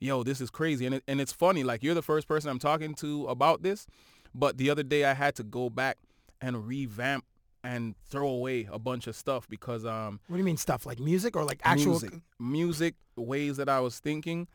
"Yo, 0.00 0.22
this 0.22 0.40
is 0.40 0.50
crazy." 0.50 0.86
And 0.86 0.96
it, 0.96 1.04
and 1.06 1.20
it's 1.20 1.32
funny 1.32 1.62
like 1.62 1.82
you're 1.82 1.94
the 1.94 2.02
first 2.02 2.26
person 2.26 2.50
I'm 2.50 2.58
talking 2.58 2.94
to 2.96 3.26
about 3.26 3.62
this, 3.62 3.86
but 4.34 4.58
the 4.58 4.70
other 4.70 4.82
day 4.82 5.04
I 5.04 5.14
had 5.14 5.36
to 5.36 5.44
go 5.44 5.70
back 5.70 5.98
and 6.40 6.66
revamp 6.66 7.24
and 7.64 7.94
throw 8.08 8.28
away 8.28 8.68
a 8.70 8.78
bunch 8.78 9.06
of 9.06 9.16
stuff 9.16 9.48
because 9.48 9.84
um 9.84 10.20
What 10.26 10.36
do 10.36 10.38
you 10.38 10.44
mean 10.44 10.56
stuff 10.56 10.86
like 10.86 10.98
music 10.98 11.36
or 11.36 11.44
like 11.44 11.60
actual 11.64 11.92
music 11.92 12.12
music 12.38 12.94
ways 13.16 13.56
that 13.56 13.68
I 13.68 13.80
was 13.80 13.98
thinking 13.98 14.48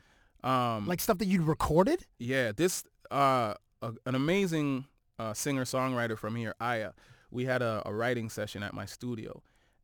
um 0.43 0.87
like 0.87 0.99
stuff 0.99 1.17
that 1.19 1.25
you'd 1.25 1.41
recorded? 1.41 2.05
yeah, 2.19 2.51
this 2.51 2.83
uh 3.11 3.53
a, 3.81 3.93
an 4.05 4.15
amazing 4.15 4.85
uh, 5.19 5.33
singer 5.33 5.65
songwriter 5.65 6.17
from 6.17 6.35
here, 6.35 6.55
Aya. 6.59 6.91
We 7.29 7.45
had 7.45 7.61
a, 7.61 7.81
a 7.85 7.93
writing 7.93 8.29
session 8.29 8.63
at 8.63 8.73
my 8.73 8.85
studio, 8.85 9.41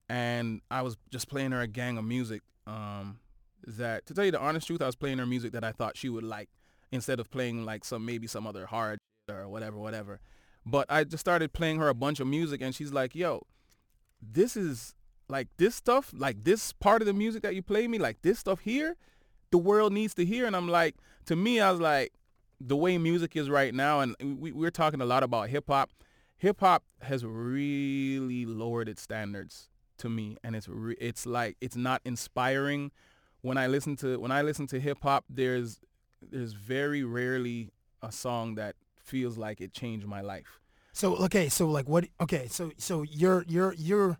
and 0.07 0.61
I 0.71 0.81
was 0.81 0.97
just 1.11 1.27
playing 1.27 1.51
her 1.51 1.61
a 1.61 1.67
gang 1.67 1.97
of 1.97 2.05
music. 2.05 2.41
Um, 2.65 3.19
that 3.67 4.05
to 4.05 4.13
tell 4.13 4.25
you 4.25 4.31
the 4.31 4.39
honest 4.39 4.67
truth, 4.67 4.81
I 4.81 4.85
was 4.85 4.95
playing 4.95 5.17
her 5.17 5.25
music 5.25 5.51
that 5.51 5.63
I 5.63 5.71
thought 5.71 5.97
she 5.97 6.09
would 6.09 6.23
like, 6.23 6.49
instead 6.91 7.19
of 7.19 7.29
playing 7.29 7.65
like 7.65 7.83
some 7.83 8.05
maybe 8.05 8.25
some 8.25 8.47
other 8.47 8.65
hard 8.67 8.99
or 9.29 9.47
whatever, 9.47 9.77
whatever. 9.77 10.19
But 10.65 10.85
I 10.89 11.03
just 11.03 11.21
started 11.21 11.53
playing 11.53 11.79
her 11.79 11.89
a 11.89 11.93
bunch 11.93 12.19
of 12.19 12.27
music, 12.27 12.61
and 12.61 12.73
she's 12.73 12.93
like, 12.93 13.15
"Yo, 13.15 13.45
this 14.21 14.55
is 14.55 14.95
like 15.27 15.47
this 15.57 15.75
stuff, 15.75 16.11
like 16.15 16.43
this 16.43 16.73
part 16.73 17.01
of 17.01 17.05
the 17.05 17.13
music 17.13 17.43
that 17.43 17.55
you 17.55 17.61
play 17.61 17.87
me, 17.87 17.97
like 17.97 18.21
this 18.21 18.39
stuff 18.39 18.61
here, 18.61 18.97
the 19.51 19.57
world 19.57 19.93
needs 19.93 20.13
to 20.15 20.25
hear. 20.25 20.45
And 20.45 20.55
I'm 20.55 20.67
like, 20.67 20.95
to 21.25 21.35
me, 21.35 21.59
I 21.59 21.71
was 21.71 21.79
like, 21.79 22.13
the 22.61 22.75
way 22.75 22.97
music 22.97 23.35
is 23.35 23.49
right 23.49 23.73
now, 23.73 24.01
and 24.01 24.15
we, 24.39 24.51
we're 24.51 24.71
talking 24.71 25.01
a 25.01 25.05
lot 25.05 25.23
about 25.23 25.49
hip 25.49 25.65
hop. 25.67 25.91
Hip 26.37 26.59
hop 26.59 26.83
has 27.01 27.25
really 27.25 28.45
lowered 28.45 28.89
its 28.89 29.01
standards 29.01 29.69
to 29.99 30.09
me, 30.09 30.37
and 30.43 30.55
it's 30.55 30.67
re- 30.67 30.97
it's 30.99 31.25
like 31.25 31.55
it's 31.61 31.75
not 31.75 32.01
inspiring. 32.03 32.91
When 33.41 33.57
I 33.57 33.67
listen 33.67 33.95
to 33.97 34.19
when 34.19 34.31
I 34.31 34.41
listen 34.41 34.67
to 34.67 34.79
hip 34.79 34.99
hop, 35.03 35.25
there's 35.29 35.79
there's 36.21 36.53
very 36.53 37.03
rarely 37.03 37.71
a 38.01 38.11
song 38.11 38.55
that 38.55 38.75
feels 38.97 39.37
like 39.37 39.61
it 39.61 39.73
changed 39.73 40.05
my 40.05 40.21
life. 40.21 40.59
So 40.91 41.15
okay, 41.17 41.47
so 41.47 41.67
like 41.67 41.87
what? 41.87 42.05
Okay, 42.19 42.47
so 42.47 42.71
so 42.77 43.03
you're 43.03 43.45
you're 43.47 43.73
you're. 43.77 44.17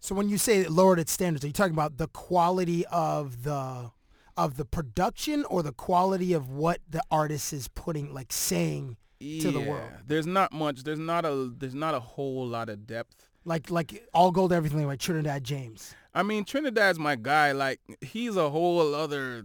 So 0.00 0.14
when 0.14 0.28
you 0.28 0.38
say 0.38 0.58
it 0.60 0.70
lowered 0.70 0.98
its 0.98 1.12
standards, 1.12 1.44
are 1.44 1.48
you 1.48 1.52
talking 1.52 1.72
about 1.72 1.96
the 1.96 2.08
quality 2.08 2.86
of 2.86 3.42
the 3.42 3.90
of 4.36 4.56
the 4.56 4.64
production 4.64 5.44
or 5.46 5.62
the 5.62 5.72
quality 5.72 6.32
of 6.32 6.50
what 6.50 6.80
the 6.88 7.02
artist 7.10 7.52
is 7.52 7.68
putting 7.68 8.12
like 8.12 8.32
saying 8.32 8.96
to 9.20 9.50
the 9.50 9.60
world? 9.60 9.90
There's 10.06 10.26
not 10.26 10.52
much. 10.52 10.82
There's 10.84 10.98
not 10.98 11.24
a 11.24 11.52
there's 11.56 11.74
not 11.74 11.94
a 11.94 12.00
whole 12.00 12.46
lot 12.46 12.68
of 12.68 12.86
depth. 12.86 13.28
Like 13.44 13.70
like 13.70 14.06
all 14.12 14.30
gold, 14.32 14.52
everything 14.52 14.86
like 14.86 14.98
Trinidad 15.00 15.44
James. 15.44 15.94
I 16.14 16.22
mean, 16.22 16.44
Trinidad's 16.44 16.98
my 16.98 17.16
guy. 17.16 17.52
Like 17.52 17.80
he's 18.00 18.36
a 18.36 18.50
whole 18.50 18.94
other 18.94 19.44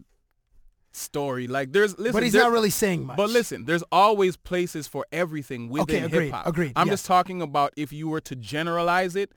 story. 0.92 1.48
Like 1.48 1.72
there's 1.72 1.98
listen, 1.98 2.14
but 2.14 2.24
he's 2.24 2.34
not 2.34 2.52
really 2.52 2.70
saying 2.70 3.06
much. 3.06 3.18
But 3.18 3.30
listen, 3.30 3.66
there's 3.66 3.84
always 3.92 4.38
places 4.38 4.88
for 4.88 5.06
everything 5.12 5.70
within 5.70 6.06
Okay, 6.06 6.26
hip 6.26 6.34
hop. 6.34 6.48
agreed, 6.48 6.74
I'm 6.76 6.88
yes. 6.88 6.94
just 6.94 7.06
talking 7.06 7.42
about 7.42 7.74
if 7.78 7.94
you 7.94 8.08
were 8.10 8.22
to 8.22 8.36
generalize 8.36 9.16
it, 9.16 9.32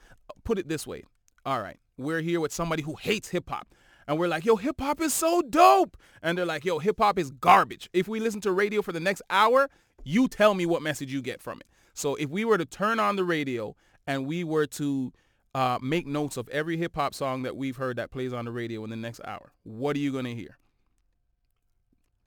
put 0.45 0.59
it 0.59 0.69
this 0.69 0.87
way. 0.87 1.05
All 1.47 1.61
right, 1.61 1.79
we're 1.97 2.21
here 2.23 2.41
with 2.41 2.53
somebody 2.53 2.83
who 2.83 2.95
hates 2.97 3.29
hip 3.29 3.49
hop. 3.51 3.69
And 4.07 4.19
we're 4.19 4.29
like, 4.29 4.45
yo, 4.45 4.57
hip 4.57 4.81
hop 4.81 5.01
is 5.01 5.15
so 5.15 5.43
dope. 5.43 5.97
And 6.23 6.37
they're 6.37 6.45
like, 6.47 6.65
yo, 6.65 6.79
hip 6.79 6.97
hop 6.99 7.19
is 7.19 7.31
garbage. 7.31 7.89
If 7.93 8.07
we 8.09 8.21
listen 8.21 8.41
to 8.43 8.53
radio 8.53 8.83
for 8.83 8.93
the 8.93 9.01
next 9.01 9.23
hour, 9.31 9.69
you 10.05 10.29
tell 10.29 10.55
me 10.55 10.67
what 10.67 10.83
message 10.83 11.13
you 11.13 11.23
get 11.23 11.41
from 11.41 11.59
it. 11.61 11.67
So 11.95 12.15
if 12.17 12.29
we 12.29 12.45
were 12.45 12.59
to 12.59 12.65
turn 12.67 13.01
on 13.01 13.17
the 13.17 13.25
radio 13.25 13.75
and 14.07 14.27
we 14.27 14.45
were 14.45 14.67
to 14.67 15.13
uh, 15.55 15.79
make 15.81 16.07
notes 16.07 16.37
of 16.37 16.49
every 16.49 16.77
hip 16.77 16.95
hop 16.97 17.15
song 17.15 17.43
that 17.45 17.57
we've 17.57 17.77
heard 17.77 17.97
that 17.97 18.11
plays 18.11 18.33
on 18.33 18.45
the 18.45 18.51
radio 18.53 18.85
in 18.85 18.91
the 18.91 18.97
next 18.97 19.21
hour, 19.25 19.53
what 19.63 19.97
are 19.97 20.01
you 20.01 20.13
going 20.13 20.25
to 20.25 20.35
hear? 20.35 20.59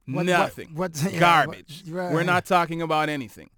What- 0.05 0.15
what- 0.17 0.25
Nothing. 0.25 0.69
what's- 0.73 1.03
yeah, 1.11 1.19
Garbage. 1.19 1.83
what- 1.85 1.93
right. 1.95 2.13
We're 2.13 2.23
not 2.23 2.45
talking 2.45 2.81
about 2.81 3.09
anything. 3.09 3.49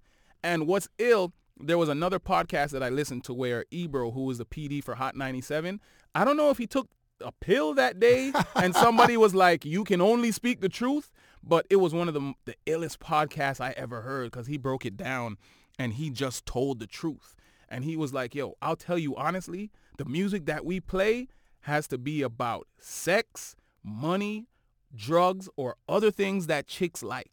And 0.42 0.66
what's 0.66 0.88
ill, 0.98 1.32
there 1.58 1.78
was 1.78 1.88
another 1.88 2.18
podcast 2.18 2.70
that 2.70 2.82
I 2.82 2.88
listened 2.88 3.24
to 3.24 3.34
where 3.34 3.64
Ebro, 3.70 4.10
who 4.10 4.24
was 4.24 4.38
the 4.38 4.44
PD 4.46 4.82
for 4.82 4.96
Hot 4.96 5.14
97, 5.14 5.80
I 6.14 6.24
don't 6.24 6.36
know 6.36 6.50
if 6.50 6.58
he 6.58 6.66
took 6.66 6.88
a 7.20 7.32
pill 7.32 7.74
that 7.74 8.00
day 8.00 8.32
and 8.56 8.74
somebody 8.74 9.16
was 9.16 9.34
like, 9.34 9.64
you 9.64 9.84
can 9.84 10.00
only 10.00 10.32
speak 10.32 10.60
the 10.60 10.68
truth. 10.68 11.12
But 11.42 11.66
it 11.70 11.76
was 11.76 11.94
one 11.94 12.08
of 12.08 12.14
the, 12.14 12.34
the 12.44 12.54
illest 12.66 12.98
podcasts 12.98 13.60
I 13.60 13.70
ever 13.70 14.02
heard 14.02 14.30
because 14.30 14.46
he 14.46 14.58
broke 14.58 14.84
it 14.84 14.96
down 14.96 15.38
and 15.78 15.94
he 15.94 16.10
just 16.10 16.44
told 16.44 16.80
the 16.80 16.86
truth. 16.86 17.34
And 17.68 17.84
he 17.84 17.96
was 17.96 18.12
like, 18.12 18.34
yo, 18.34 18.56
I'll 18.60 18.76
tell 18.76 18.98
you 18.98 19.16
honestly, 19.16 19.70
the 19.96 20.04
music 20.04 20.46
that 20.46 20.64
we 20.64 20.80
play 20.80 21.28
has 21.60 21.86
to 21.88 21.98
be 21.98 22.22
about 22.22 22.66
sex, 22.78 23.56
money, 23.82 24.48
drugs, 24.94 25.48
or 25.56 25.76
other 25.88 26.10
things 26.10 26.46
that 26.48 26.66
chicks 26.66 27.02
like. 27.02 27.30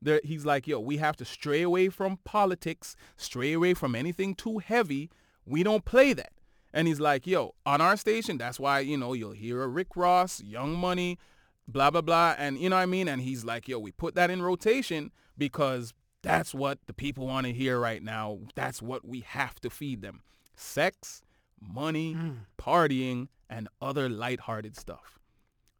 There, 0.00 0.20
he's 0.22 0.44
like, 0.44 0.66
yo, 0.66 0.80
we 0.80 0.98
have 0.98 1.16
to 1.16 1.24
stray 1.24 1.62
away 1.62 1.88
from 1.88 2.18
politics, 2.24 2.96
stray 3.16 3.52
away 3.52 3.74
from 3.74 3.94
anything 3.94 4.34
too 4.34 4.58
heavy. 4.58 5.10
We 5.46 5.62
don't 5.62 5.84
play 5.84 6.12
that. 6.12 6.32
And 6.74 6.88
he's 6.88 6.98
like, 6.98 7.24
yo, 7.24 7.54
on 7.64 7.80
our 7.80 7.96
station, 7.96 8.36
that's 8.36 8.58
why, 8.58 8.80
you 8.80 8.98
know, 8.98 9.12
you'll 9.12 9.30
hear 9.30 9.62
a 9.62 9.68
Rick 9.68 9.94
Ross, 9.94 10.42
Young 10.42 10.74
Money, 10.74 11.20
blah, 11.68 11.88
blah, 11.90 12.00
blah. 12.00 12.34
And 12.36 12.58
you 12.58 12.68
know 12.68 12.74
what 12.76 12.82
I 12.82 12.86
mean? 12.86 13.06
And 13.06 13.22
he's 13.22 13.44
like, 13.44 13.68
yo, 13.68 13.78
we 13.78 13.92
put 13.92 14.16
that 14.16 14.28
in 14.28 14.42
rotation 14.42 15.12
because 15.38 15.94
that's 16.22 16.52
what 16.52 16.80
the 16.86 16.92
people 16.92 17.28
want 17.28 17.46
to 17.46 17.52
hear 17.52 17.78
right 17.78 18.02
now. 18.02 18.40
That's 18.56 18.82
what 18.82 19.06
we 19.06 19.20
have 19.20 19.60
to 19.60 19.70
feed 19.70 20.02
them. 20.02 20.22
Sex, 20.56 21.22
money, 21.60 22.14
hmm. 22.14 22.30
partying, 22.58 23.28
and 23.48 23.68
other 23.80 24.08
lighthearted 24.08 24.76
stuff. 24.76 25.20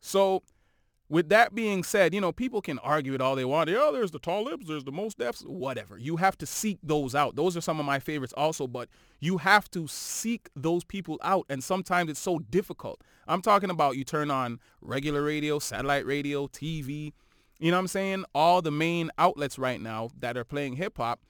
So 0.01 0.45
with 1.09 1.29
that 1.29 1.55
being 1.55 1.85
said, 1.85 2.15
you 2.15 2.21
know, 2.21 2.33
people 2.33 2.63
can 2.63 2.79
argue 2.79 3.15
it 3.15 3.21
all 3.21 3.37
they 3.37 3.45
want. 3.45 3.69
Yeah, 3.69 3.91
there's 3.93 4.11
the 4.11 4.21
Talibs, 4.21 4.67
there's 4.67 4.85
the 4.85 4.93
Mos 4.93 5.15
Defs, 5.15 5.47
whatever. 5.47 5.99
You 5.99 6.17
have 6.17 6.39
to 6.39 6.47
seek 6.47 6.79
those 6.83 7.15
out. 7.15 7.37
Those 7.37 7.57
are 7.57 7.61
some 7.61 7.79
of 7.79 7.87
my 7.87 7.99
favorites 7.99 8.33
also, 8.37 8.67
but 8.67 8.89
you 9.21 9.39
have 9.39 9.71
to 9.73 9.87
seek 9.87 10.49
those 10.57 10.83
people 10.83 11.19
out. 11.23 11.47
And 11.49 11.63
sometimes 11.63 12.11
it's 12.11 12.21
so 12.21 12.39
difficult. 12.39 13.03
I'm 13.29 13.43
talking 13.43 13.71
about 13.71 13.97
you 13.97 14.05
turn 14.05 14.31
on 14.31 14.61
regular 14.81 15.23
radio, 15.23 15.59
satellite 15.59 16.07
radio, 16.07 16.47
TV, 16.47 17.13
you 17.61 17.71
know 17.71 17.77
what 17.77 17.83
I'm 17.83 17.89
saying? 17.89 18.25
All 18.35 18.63
the 18.63 18.71
main 18.71 19.11
outlets 19.17 19.59
right 19.59 19.81
now 19.81 20.11
that 20.19 20.37
are 20.37 20.45
playing 20.45 20.77
hip 20.77 20.97
hop. 20.97 21.21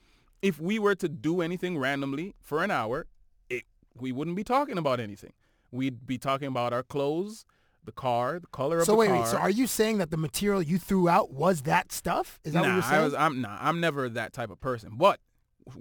If 0.42 0.60
we 0.60 0.78
were 0.78 0.94
to 0.96 1.08
do 1.08 1.40
anything 1.40 1.78
randomly 1.78 2.34
for 2.40 2.62
an 2.62 2.70
hour, 2.70 3.06
it, 3.48 3.64
we 3.98 4.12
wouldn't 4.12 4.36
be 4.36 4.44
talking 4.44 4.78
about 4.78 5.00
anything. 5.00 5.32
We'd 5.70 6.06
be 6.06 6.18
talking 6.18 6.48
about 6.48 6.72
our 6.72 6.82
clothes, 6.82 7.44
the 7.84 7.92
car, 7.92 8.38
the 8.40 8.46
color 8.48 8.78
of 8.78 8.84
So 8.84 8.92
the 8.92 8.98
wait, 8.98 9.08
car. 9.08 9.16
So 9.16 9.22
wait. 9.22 9.30
So 9.30 9.38
are 9.38 9.50
you 9.50 9.66
saying 9.66 9.98
that 9.98 10.10
the 10.10 10.16
material 10.16 10.62
you 10.62 10.78
threw 10.78 11.08
out 11.08 11.32
was 11.32 11.62
that 11.62 11.92
stuff? 11.92 12.38
Is 12.44 12.52
that 12.52 12.62
nah, 12.62 12.68
what 12.68 12.72
you're 12.74 12.82
saying? 12.82 13.00
I 13.00 13.04
was, 13.04 13.14
I'm 13.14 13.40
nah, 13.40 13.58
I'm 13.60 13.80
never 13.80 14.08
that 14.08 14.32
type 14.32 14.50
of 14.50 14.60
person. 14.60 14.92
But 14.96 15.20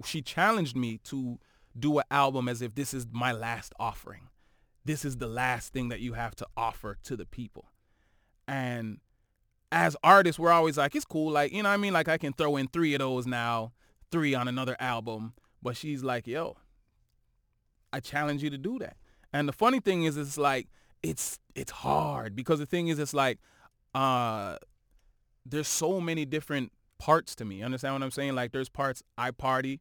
she 0.04 0.22
challenged 0.22 0.76
me 0.76 0.98
to 1.04 1.38
do 1.78 1.98
an 1.98 2.04
album 2.10 2.48
as 2.48 2.62
if 2.62 2.74
this 2.74 2.94
is 2.94 3.06
my 3.10 3.32
last 3.32 3.72
offering. 3.78 4.28
This 4.84 5.04
is 5.04 5.16
the 5.16 5.28
last 5.28 5.72
thing 5.72 5.88
that 5.88 6.00
you 6.00 6.12
have 6.12 6.34
to 6.36 6.46
offer 6.56 6.98
to 7.04 7.16
the 7.16 7.26
people. 7.26 7.70
And 8.46 8.98
as 9.72 9.96
artists, 10.04 10.38
we're 10.38 10.52
always 10.52 10.76
like, 10.76 10.94
it's 10.94 11.04
cool. 11.04 11.32
Like, 11.32 11.52
you 11.52 11.62
know 11.62 11.70
what 11.70 11.74
I 11.74 11.78
mean? 11.78 11.92
Like 11.92 12.08
I 12.08 12.18
can 12.18 12.32
throw 12.32 12.56
in 12.56 12.68
three 12.68 12.94
of 12.94 13.00
those 13.00 13.26
now, 13.26 13.72
three 14.12 14.34
on 14.34 14.46
another 14.46 14.76
album. 14.78 15.32
But 15.62 15.76
she's 15.76 16.04
like, 16.04 16.26
yo, 16.26 16.56
I 17.92 18.00
challenge 18.00 18.42
you 18.42 18.50
to 18.50 18.58
do 18.58 18.78
that. 18.80 18.96
And 19.32 19.48
the 19.48 19.52
funny 19.52 19.80
thing 19.80 20.04
is, 20.04 20.16
it's 20.16 20.38
like, 20.38 20.68
it's, 21.04 21.38
it's 21.54 21.70
hard 21.70 22.34
because 22.34 22.58
the 22.58 22.66
thing 22.66 22.88
is, 22.88 22.98
it's 22.98 23.14
like, 23.14 23.38
uh, 23.94 24.56
there's 25.46 25.68
so 25.68 26.00
many 26.00 26.24
different 26.24 26.72
parts 26.98 27.34
to 27.36 27.44
me. 27.44 27.62
Understand 27.62 27.94
what 27.94 28.02
I'm 28.02 28.10
saying? 28.10 28.34
Like 28.34 28.52
there's 28.52 28.68
parts 28.68 29.02
I 29.18 29.30
party, 29.30 29.80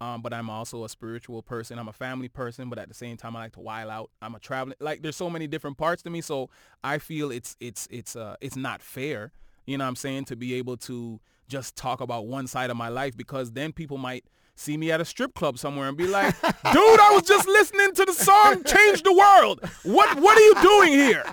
um, 0.00 0.22
but 0.22 0.34
I'm 0.34 0.50
also 0.50 0.84
a 0.84 0.88
spiritual 0.88 1.42
person. 1.42 1.78
I'm 1.78 1.88
a 1.88 1.92
family 1.92 2.28
person, 2.28 2.68
but 2.68 2.78
at 2.78 2.88
the 2.88 2.94
same 2.94 3.16
time 3.16 3.36
I 3.36 3.44
like 3.44 3.52
to 3.52 3.60
wild 3.60 3.90
out. 3.90 4.10
I'm 4.20 4.34
a 4.34 4.38
traveling 4.38 4.76
like 4.80 5.02
there's 5.02 5.16
so 5.16 5.30
many 5.30 5.46
different 5.46 5.78
parts 5.78 6.02
to 6.02 6.10
me. 6.10 6.20
So 6.20 6.50
I 6.82 6.98
feel 6.98 7.30
it's 7.30 7.56
it's 7.60 7.86
it's 7.90 8.16
uh 8.16 8.36
it's 8.40 8.56
not 8.56 8.82
fair, 8.82 9.32
you 9.66 9.78
know 9.78 9.84
what 9.84 9.88
I'm 9.88 9.96
saying, 9.96 10.26
to 10.26 10.36
be 10.36 10.54
able 10.54 10.76
to 10.78 11.20
just 11.48 11.76
talk 11.76 12.00
about 12.00 12.26
one 12.26 12.46
side 12.46 12.70
of 12.70 12.76
my 12.76 12.88
life 12.88 13.16
because 13.16 13.52
then 13.52 13.72
people 13.72 13.98
might 13.98 14.24
see 14.58 14.76
me 14.76 14.90
at 14.90 15.00
a 15.00 15.04
strip 15.04 15.34
club 15.34 15.58
somewhere 15.58 15.88
and 15.88 15.96
be 15.96 16.06
like, 16.06 16.34
dude, 16.40 17.00
I 17.00 17.10
was 17.12 17.22
just 17.22 17.46
listening 17.46 17.94
to 17.94 18.04
the 18.04 18.12
song 18.12 18.64
Change 18.64 19.02
the 19.02 19.12
World. 19.12 19.60
What 19.84 20.20
what 20.20 20.36
are 20.36 20.40
you 20.40 20.54
doing 20.62 20.92
here? 20.92 21.24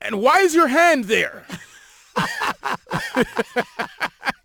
And 0.00 0.20
why 0.20 0.38
is 0.38 0.54
your 0.54 0.68
hand 0.68 1.04
there? 1.04 1.44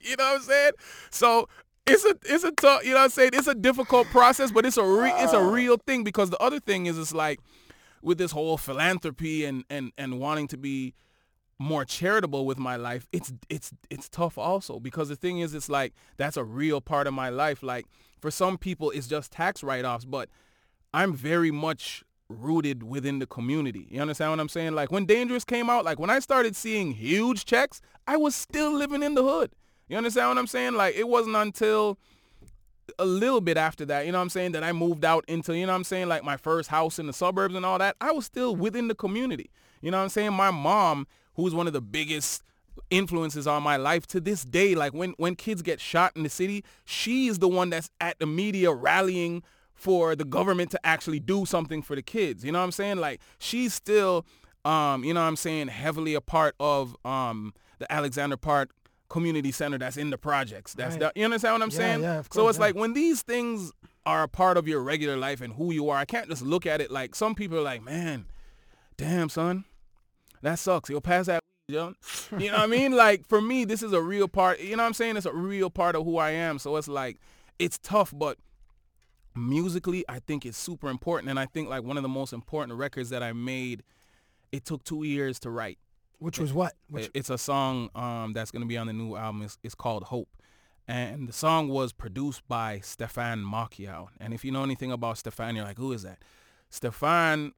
you 0.01 0.15
know 0.17 0.25
what 0.25 0.35
I'm 0.35 0.41
saying? 0.41 0.71
So 1.09 1.47
it's 1.85 2.05
a 2.05 2.15
it's 2.25 2.43
a 2.43 2.51
tough, 2.51 2.83
you 2.83 2.91
know 2.91 2.97
what 2.97 3.03
I'm 3.03 3.09
saying? 3.09 3.31
It's 3.33 3.47
a 3.47 3.55
difficult 3.55 4.07
process, 4.07 4.51
but 4.51 4.65
it's 4.65 4.77
a 4.77 4.83
re- 4.83 5.13
it's 5.17 5.33
a 5.33 5.37
ah. 5.39 5.51
real 5.51 5.77
thing 5.77 6.03
because 6.03 6.29
the 6.29 6.41
other 6.41 6.59
thing 6.59 6.85
is 6.87 6.97
it's 6.97 7.13
like 7.13 7.39
with 8.01 8.17
this 8.17 8.31
whole 8.31 8.57
philanthropy 8.57 9.45
and 9.45 9.63
and 9.69 9.91
and 9.97 10.19
wanting 10.19 10.47
to 10.49 10.57
be 10.57 10.93
more 11.61 11.85
charitable 11.85 12.45
with 12.45 12.57
my 12.57 12.75
life, 12.75 13.07
it's 13.11 13.31
it's 13.49 13.71
it's 13.89 14.09
tough 14.09 14.37
also 14.37 14.79
because 14.79 15.09
the 15.09 15.15
thing 15.15 15.39
is 15.39 15.53
it's 15.53 15.69
like 15.69 15.93
that's 16.17 16.35
a 16.35 16.43
real 16.43 16.81
part 16.81 17.07
of 17.07 17.13
my 17.13 17.29
life. 17.29 17.61
Like 17.61 17.85
for 18.19 18.31
some 18.31 18.57
people 18.57 18.89
it's 18.89 19.07
just 19.07 19.31
tax 19.31 19.63
write-offs, 19.63 20.05
but 20.05 20.29
I'm 20.93 21.13
very 21.13 21.51
much 21.51 22.03
rooted 22.29 22.83
within 22.83 23.19
the 23.19 23.27
community. 23.27 23.87
You 23.91 24.01
understand 24.01 24.31
what 24.31 24.39
I'm 24.39 24.49
saying? 24.49 24.73
Like 24.73 24.91
when 24.91 25.05
Dangerous 25.05 25.43
came 25.43 25.69
out, 25.69 25.85
like 25.85 25.99
when 25.99 26.09
I 26.09 26.19
started 26.19 26.55
seeing 26.55 26.93
huge 26.93 27.45
checks, 27.45 27.79
I 28.07 28.17
was 28.17 28.35
still 28.35 28.73
living 28.73 29.03
in 29.03 29.13
the 29.13 29.23
hood. 29.23 29.51
You 29.87 29.97
understand 29.97 30.29
what 30.29 30.37
I'm 30.39 30.47
saying? 30.47 30.73
Like 30.73 30.95
it 30.95 31.07
wasn't 31.07 31.35
until 31.35 31.99
a 32.97 33.05
little 33.05 33.41
bit 33.41 33.57
after 33.57 33.85
that, 33.85 34.05
you 34.05 34.11
know 34.11 34.17
what 34.17 34.23
I'm 34.23 34.29
saying, 34.29 34.53
that 34.53 34.63
I 34.63 34.71
moved 34.71 35.05
out 35.05 35.23
into, 35.27 35.55
you 35.55 35.65
know 35.65 35.73
what 35.73 35.77
I'm 35.77 35.83
saying, 35.83 36.09
like 36.09 36.23
my 36.23 36.37
first 36.37 36.69
house 36.69 36.97
in 36.97 37.07
the 37.07 37.13
suburbs 37.13 37.55
and 37.55 37.65
all 37.65 37.77
that. 37.77 37.95
I 38.01 38.11
was 38.11 38.25
still 38.25 38.55
within 38.55 38.87
the 38.87 38.95
community. 38.95 39.51
You 39.81 39.91
know 39.91 39.97
what 39.97 40.03
I'm 40.03 40.09
saying? 40.09 40.33
My 40.33 40.51
mom, 40.51 41.07
who's 41.35 41.53
one 41.53 41.67
of 41.67 41.73
the 41.73 41.81
biggest 41.81 42.43
influences 42.89 43.47
on 43.47 43.63
my 43.63 43.75
life 43.77 44.07
to 44.07 44.19
this 44.19 44.43
day, 44.43 44.75
like 44.75 44.93
when 44.93 45.11
when 45.17 45.35
kids 45.35 45.61
get 45.61 45.79
shot 45.79 46.13
in 46.15 46.23
the 46.23 46.29
city, 46.29 46.63
she's 46.85 47.39
the 47.39 47.47
one 47.47 47.69
that's 47.69 47.89
at 47.99 48.19
the 48.19 48.25
media 48.25 48.71
rallying 48.71 49.43
for 49.73 50.15
the 50.15 50.25
government 50.25 50.71
to 50.71 50.85
actually 50.85 51.19
do 51.19 51.45
something 51.45 51.81
for 51.81 51.95
the 51.95 52.01
kids. 52.01 52.45
You 52.45 52.51
know 52.51 52.59
what 52.59 52.65
I'm 52.65 52.71
saying? 52.71 52.97
Like 52.97 53.19
she's 53.39 53.73
still 53.73 54.25
um, 54.63 55.03
you 55.03 55.13
know 55.13 55.21
what 55.21 55.27
I'm 55.27 55.35
saying, 55.35 55.69
heavily 55.69 56.13
a 56.13 56.21
part 56.21 56.55
of 56.59 56.95
um 57.05 57.53
the 57.79 57.91
Alexander 57.91 58.37
Park 58.37 58.71
community 59.09 59.51
center 59.51 59.77
that's 59.77 59.97
in 59.97 60.09
the 60.09 60.17
projects. 60.17 60.73
That's 60.73 60.93
Right. 60.95 61.11
the, 61.13 61.19
you 61.19 61.25
understand 61.25 61.55
what 61.55 61.61
I'm 61.63 61.69
Yeah, 61.71 61.77
saying? 61.77 62.01
yeah, 62.01 62.19
of 62.19 62.29
so 62.31 62.47
it's 62.47 62.57
yeah. 62.57 62.65
like 62.65 62.75
when 62.75 62.93
these 62.93 63.21
things 63.23 63.71
are 64.05 64.23
a 64.23 64.27
part 64.27 64.55
of 64.57 64.67
your 64.67 64.81
regular 64.81 65.17
life 65.17 65.41
and 65.41 65.53
who 65.53 65.71
you 65.73 65.89
are. 65.89 65.97
I 65.97 66.05
can't 66.05 66.27
just 66.29 66.41
look 66.41 66.65
at 66.65 66.79
it 66.81 66.89
like 66.91 67.13
some 67.13 67.35
people 67.35 67.57
are 67.57 67.61
like, 67.63 67.83
man, 67.83 68.25
damn 68.97 69.29
son, 69.29 69.65
that 70.41 70.59
sucks. 70.59 70.89
You'll 70.89 71.01
pass 71.01 71.25
that. 71.27 71.39
You 71.67 71.75
know 72.31 72.37
You 72.37 72.47
know 72.51 72.57
what 72.57 72.63
I 72.63 72.67
mean? 72.67 72.91
Like 72.93 73.27
for 73.27 73.41
me, 73.41 73.65
this 73.65 73.81
is 73.83 73.93
a 73.93 74.01
real 74.01 74.27
part. 74.27 74.59
You 74.59 74.75
know 74.75 74.83
what 74.83 74.87
I'm 74.87 74.93
saying? 74.93 75.17
It's 75.17 75.25
a 75.25 75.33
real 75.33 75.69
part 75.69 75.95
of 75.95 76.03
who 76.05 76.17
I 76.17 76.31
am. 76.31 76.59
So 76.59 76.75
it's 76.77 76.87
like, 76.87 77.17
it's 77.59 77.77
tough, 77.77 78.13
but 78.15 78.37
musically, 79.35 80.03
I 80.09 80.19
think 80.19 80.45
it's 80.45 80.57
super 80.57 80.89
important. 80.89 81.29
And 81.29 81.39
I 81.39 81.45
think 81.45 81.69
like 81.69 81.83
one 81.83 81.97
of 81.97 82.03
the 82.03 82.09
most 82.09 82.33
important 82.33 82.77
records 82.77 83.09
that 83.09 83.23
I 83.23 83.33
made, 83.33 83.83
it 84.51 84.65
took 84.65 84.83
two 84.83 85.03
years 85.03 85.39
to 85.39 85.49
write. 85.49 85.79
Which 86.19 86.37
was 86.39 86.53
what? 86.53 86.73
Which, 86.89 87.05
It- 87.05 87.11
It's 87.15 87.29
a 87.29 87.37
song 87.37 87.89
um, 87.95 88.33
that's 88.33 88.51
going 88.51 88.61
to 88.61 88.67
be 88.67 88.77
on 88.77 88.87
the 88.87 88.93
new 88.93 89.15
album. 89.15 89.41
It's, 89.43 89.57
it's 89.63 89.75
called 89.75 90.03
Hope. 90.03 90.29
And 90.87 91.27
the 91.29 91.33
song 91.33 91.69
was 91.69 91.93
produced 91.93 92.45
by 92.47 92.79
Stephan 92.83 93.39
Moccio. 93.45 94.07
And 94.19 94.33
if 94.33 94.43
you 94.43 94.51
know 94.51 94.63
anything 94.63 94.91
about 94.91 95.17
Stephan, 95.19 95.55
you're 95.55 95.63
like, 95.65 95.77
who 95.77 95.93
is 95.93 96.03
that? 96.03 96.19
Stefan 96.69 97.53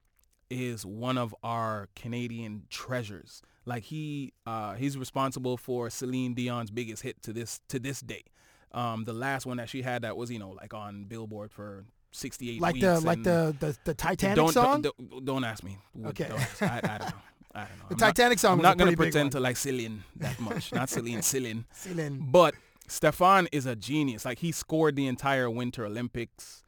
is 0.50 0.84
one 0.86 1.18
of 1.18 1.34
our 1.42 1.88
Canadian 1.96 2.64
treasures. 2.70 3.42
Like 3.66 3.84
he, 3.84 4.32
uh, 4.46 4.74
he's 4.74 4.96
responsible 4.98 5.56
for 5.56 5.88
Celine 5.90 6.34
Dion's 6.34 6.70
biggest 6.70 7.02
hit 7.02 7.22
to 7.22 7.32
this 7.32 7.60
to 7.68 7.78
this 7.78 8.00
day. 8.00 8.24
Um, 8.72 9.04
the 9.04 9.12
last 9.12 9.46
one 9.46 9.56
that 9.58 9.68
she 9.68 9.82
had 9.82 10.02
that 10.02 10.16
was 10.16 10.30
you 10.30 10.38
know 10.38 10.50
like 10.50 10.74
on 10.74 11.04
Billboard 11.04 11.52
for 11.52 11.84
68 12.12 12.60
like 12.60 12.74
weeks. 12.74 12.84
the 12.86 13.00
like 13.00 13.22
the, 13.22 13.54
the 13.58 13.76
the 13.84 13.94
Titanic 13.94 14.36
don't, 14.36 14.52
song. 14.52 14.82
Don't, 14.82 15.10
don't, 15.10 15.24
don't 15.24 15.44
ask 15.44 15.62
me. 15.64 15.78
Okay. 16.06 16.24
Ask. 16.24 16.62
I, 16.62 16.80
I 16.82 16.98
don't 16.98 17.08
know. 17.08 17.14
I 17.54 17.60
don't 17.60 17.78
know. 17.78 17.84
The 17.88 17.94
I'm 17.94 17.98
Titanic 17.98 18.38
song 18.38 18.58
I'm 18.58 18.62
not 18.62 18.74
a 18.74 18.78
gonna 18.78 18.96
pretend 18.96 19.32
to 19.32 19.40
like 19.40 19.56
Celine 19.56 20.02
that 20.16 20.38
much. 20.40 20.72
not 20.72 20.88
Celine, 20.88 21.22
Celine. 21.32 21.64
Celine. 21.72 22.18
But 22.30 22.54
Stephan 22.88 23.48
is 23.52 23.64
a 23.66 23.76
genius. 23.76 24.24
Like 24.24 24.40
he 24.40 24.52
scored 24.52 24.96
the 24.96 25.06
entire 25.06 25.48
Winter 25.48 25.86
Olympics, 25.86 26.62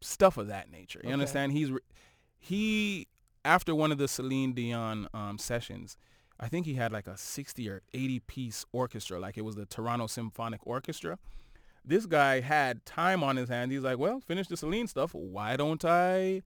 stuff 0.00 0.36
of 0.38 0.48
that 0.48 0.70
nature. 0.70 1.00
You 1.02 1.08
Okay. 1.08 1.12
understand? 1.12 1.52
He's 1.52 1.70
re- 1.70 1.80
he 2.46 3.08
after 3.44 3.74
one 3.74 3.92
of 3.92 3.98
the 3.98 4.08
Celine 4.08 4.52
Dion 4.52 5.08
um, 5.14 5.38
sessions. 5.38 5.96
I 6.38 6.48
think 6.48 6.66
he 6.66 6.74
had 6.74 6.92
like 6.92 7.06
a 7.06 7.16
60 7.16 7.68
or 7.68 7.82
80 7.94 8.20
piece 8.20 8.66
orchestra, 8.72 9.18
like 9.18 9.38
it 9.38 9.44
was 9.44 9.56
the 9.56 9.66
Toronto 9.66 10.06
Symphonic 10.06 10.60
Orchestra. 10.64 11.18
This 11.84 12.06
guy 12.06 12.40
had 12.40 12.84
time 12.84 13.22
on 13.22 13.36
his 13.36 13.48
hand. 13.48 13.72
He's 13.72 13.82
like, 13.82 13.98
well, 13.98 14.20
finish 14.20 14.48
the 14.48 14.56
Celine 14.56 14.86
stuff. 14.86 15.14
Why 15.14 15.56
don't 15.56 15.84
I 15.84 16.42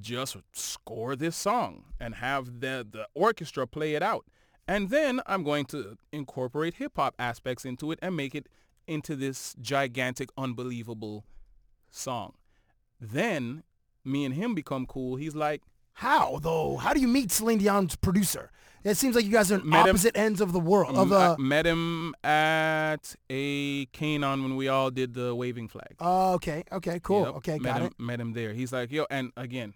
just 0.00 0.36
score 0.52 1.14
this 1.14 1.36
song 1.36 1.84
and 2.00 2.14
have 2.16 2.60
the, 2.60 2.86
the 2.90 3.06
orchestra 3.14 3.66
play 3.66 3.94
it 3.94 4.02
out? 4.02 4.24
And 4.66 4.88
then 4.88 5.20
I'm 5.26 5.42
going 5.44 5.66
to 5.66 5.98
incorporate 6.10 6.74
hip 6.74 6.92
hop 6.96 7.14
aspects 7.18 7.64
into 7.64 7.90
it 7.92 7.98
and 8.00 8.16
make 8.16 8.34
it 8.34 8.48
into 8.86 9.14
this 9.14 9.54
gigantic, 9.60 10.30
unbelievable 10.38 11.26
song. 11.90 12.34
Then 13.00 13.62
me 14.04 14.24
and 14.24 14.34
him 14.34 14.54
become 14.54 14.86
cool. 14.86 15.16
He's 15.16 15.34
like, 15.34 15.62
How 15.94 16.38
though? 16.42 16.76
How 16.76 16.92
do 16.92 17.00
you 17.00 17.08
meet 17.08 17.30
Celine 17.32 17.58
Dion's 17.58 17.96
producer? 17.96 18.50
It 18.84 18.98
seems 18.98 19.16
like 19.16 19.24
you 19.24 19.30
guys 19.32 19.50
are 19.50 19.54
on 19.60 19.66
Met 19.68 19.86
him- 19.86 19.90
opposite 19.96 20.14
ends 20.16 20.42
of 20.42 20.52
the 20.52 20.60
world. 20.60 20.94
Of 20.96 21.08
the 21.08 21.16
uh, 21.16 21.36
met 21.38 21.64
him 21.64 22.14
at 22.22 23.16
a 23.30 23.86
K'naan 23.86 24.42
when 24.42 24.56
we 24.56 24.68
all 24.68 24.90
did 24.90 25.14
the 25.14 25.34
waving 25.34 25.68
flag. 25.68 25.94
oh, 26.00 26.34
okay, 26.34 26.64
okay, 26.70 27.00
cool. 27.02 27.24
Yep, 27.24 27.34
Okay, 27.36 27.58
met 27.58 27.62
got 27.72 27.80
him, 27.80 27.86
it. 27.86 27.92
Met 27.98 28.20
him 28.20 28.32
there. 28.34 28.52
He's 28.52 28.74
like, 28.74 28.90
yo, 28.92 29.06
and 29.10 29.32
again, 29.38 29.72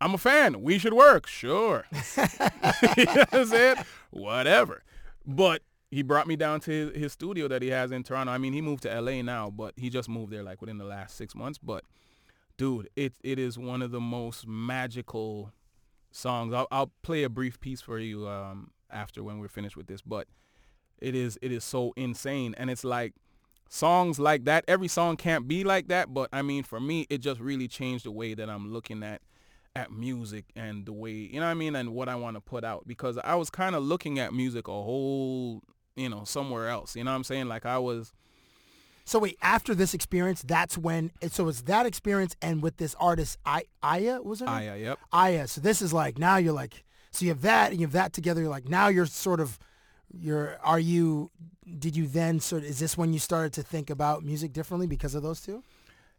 I'm 0.00 0.14
a 0.14 0.18
fan. 0.18 0.62
We 0.62 0.78
should 0.78 0.94
work. 0.94 1.26
Sure. 1.26 1.86
you 2.96 3.04
know 3.04 3.14
what 3.14 3.34
I'm 3.34 3.46
saying? 3.46 3.76
Whatever. 4.10 4.84
But 5.26 5.62
he 5.90 6.02
brought 6.02 6.28
me 6.28 6.36
down 6.36 6.60
to 6.60 6.70
his, 6.70 6.96
his 6.96 7.12
studio 7.12 7.48
that 7.48 7.62
he 7.62 7.68
has 7.68 7.90
in 7.90 8.04
Toronto. 8.04 8.32
I 8.32 8.38
mean, 8.38 8.52
he 8.52 8.60
moved 8.60 8.84
to 8.84 9.00
LA 9.00 9.22
now, 9.22 9.50
but 9.50 9.74
he 9.76 9.90
just 9.90 10.08
moved 10.08 10.32
there 10.32 10.44
like 10.44 10.60
within 10.60 10.78
the 10.78 10.84
last 10.84 11.16
six 11.16 11.34
months. 11.34 11.58
But 11.58 11.84
dude, 12.60 12.90
it 12.94 13.14
it 13.24 13.38
is 13.38 13.58
one 13.58 13.80
of 13.80 13.90
the 13.90 14.00
most 14.00 14.46
magical 14.46 15.50
songs. 16.10 16.52
I'll, 16.52 16.68
I'll 16.70 16.92
play 17.00 17.22
a 17.22 17.30
brief 17.30 17.58
piece 17.58 17.80
for 17.80 17.98
you 17.98 18.28
um, 18.28 18.72
after 18.90 19.24
when 19.24 19.38
we're 19.38 19.48
finished 19.48 19.78
with 19.78 19.86
this. 19.86 20.02
But 20.02 20.28
it 20.98 21.14
is 21.14 21.38
it 21.40 21.52
is 21.52 21.64
so 21.64 21.94
insane, 21.96 22.54
and 22.58 22.68
it's 22.68 22.84
like 22.84 23.14
songs 23.70 24.18
like 24.18 24.44
that. 24.44 24.66
Every 24.68 24.88
song 24.88 25.16
can't 25.16 25.48
be 25.48 25.64
like 25.64 25.88
that, 25.88 26.12
but 26.12 26.28
I 26.34 26.42
mean, 26.42 26.62
for 26.62 26.78
me, 26.78 27.06
it 27.08 27.22
just 27.22 27.40
really 27.40 27.66
changed 27.66 28.04
the 28.04 28.10
way 28.10 28.34
that 28.34 28.50
I'm 28.50 28.70
looking 28.70 29.02
at 29.02 29.22
at 29.74 29.90
music 29.90 30.44
and 30.54 30.84
the 30.84 30.92
way 30.92 31.12
you 31.12 31.40
know 31.40 31.46
what 31.46 31.52
I 31.52 31.54
mean, 31.54 31.74
and 31.74 31.94
what 31.94 32.10
I 32.10 32.14
want 32.14 32.36
to 32.36 32.42
put 32.42 32.62
out. 32.62 32.86
Because 32.86 33.16
I 33.24 33.36
was 33.36 33.48
kind 33.48 33.74
of 33.74 33.82
looking 33.82 34.18
at 34.18 34.34
music 34.34 34.68
a 34.68 34.72
whole, 34.72 35.62
you 35.96 36.10
know, 36.10 36.24
somewhere 36.24 36.68
else. 36.68 36.94
You 36.94 37.04
know 37.04 37.10
what 37.12 37.16
I'm 37.16 37.24
saying? 37.24 37.48
Like 37.48 37.64
I 37.64 37.78
was. 37.78 38.12
So 39.10 39.18
wait, 39.18 39.38
after 39.42 39.74
this 39.74 39.92
experience, 39.92 40.40
that's 40.42 40.78
when. 40.78 41.10
So 41.32 41.48
it's 41.48 41.62
that 41.62 41.84
experience, 41.84 42.36
and 42.40 42.62
with 42.62 42.76
this 42.76 42.94
artist, 43.00 43.38
I 43.44 43.64
Aya 43.82 44.22
was 44.22 44.40
it? 44.40 44.46
Aya, 44.46 44.76
yep. 44.76 45.00
Aya. 45.12 45.48
So 45.48 45.60
this 45.60 45.82
is 45.82 45.92
like 45.92 46.16
now 46.16 46.36
you're 46.36 46.52
like. 46.52 46.84
So 47.10 47.24
you 47.24 47.32
have 47.32 47.42
that, 47.42 47.72
and 47.72 47.80
you 47.80 47.88
have 47.88 47.92
that 47.94 48.12
together. 48.12 48.40
You're 48.40 48.50
like 48.50 48.68
now 48.68 48.86
you're 48.86 49.06
sort 49.06 49.40
of. 49.40 49.58
You're. 50.16 50.58
Are 50.62 50.78
you? 50.78 51.32
Did 51.76 51.96
you 51.96 52.06
then 52.06 52.38
sort? 52.38 52.62
Of, 52.62 52.68
Is 52.68 52.78
this 52.78 52.96
when 52.96 53.12
you 53.12 53.18
started 53.18 53.52
to 53.54 53.64
think 53.64 53.90
about 53.90 54.22
music 54.22 54.52
differently 54.52 54.86
because 54.86 55.16
of 55.16 55.24
those 55.24 55.40
two? 55.40 55.64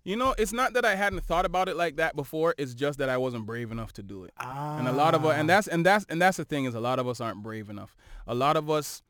You 0.03 0.17
know, 0.17 0.35
it's 0.37 0.51
not 0.51 0.73
that 0.73 0.83
I 0.83 0.95
hadn't 0.95 1.23
thought 1.23 1.45
about 1.45 1.69
it 1.69 1.77
like 1.77 1.95
that 1.95 2.17
before. 2.17 2.55
It's 2.57 2.73
just 2.73 2.99
that 2.99 3.07
I 3.07 3.15
wasn't 3.15 3.45
brave 3.45 3.71
enough 3.71 3.93
to 3.93 4.03
do 4.03 4.25
it. 4.25 4.33
And 4.37 4.89
a 4.89 4.91
lot 4.91 5.15
of 5.15 5.25
us, 5.25 5.37
and 5.37 5.49
ah. 5.49 5.55
that's 5.55 5.67
and 5.69 5.85
that's 5.85 6.05
and 6.09 6.21
that's 6.21 6.35
the 6.35 6.43
thing 6.43 6.65
is 6.65 6.75
a 6.75 6.81
lot 6.81 6.99
of 6.99 7.07
us 7.07 7.21
aren't 7.21 7.41
brave 7.41 7.69
enough. 7.69 7.95
A 8.27 8.35
lot 8.35 8.57
of 8.57 8.69
us, 8.69 9.01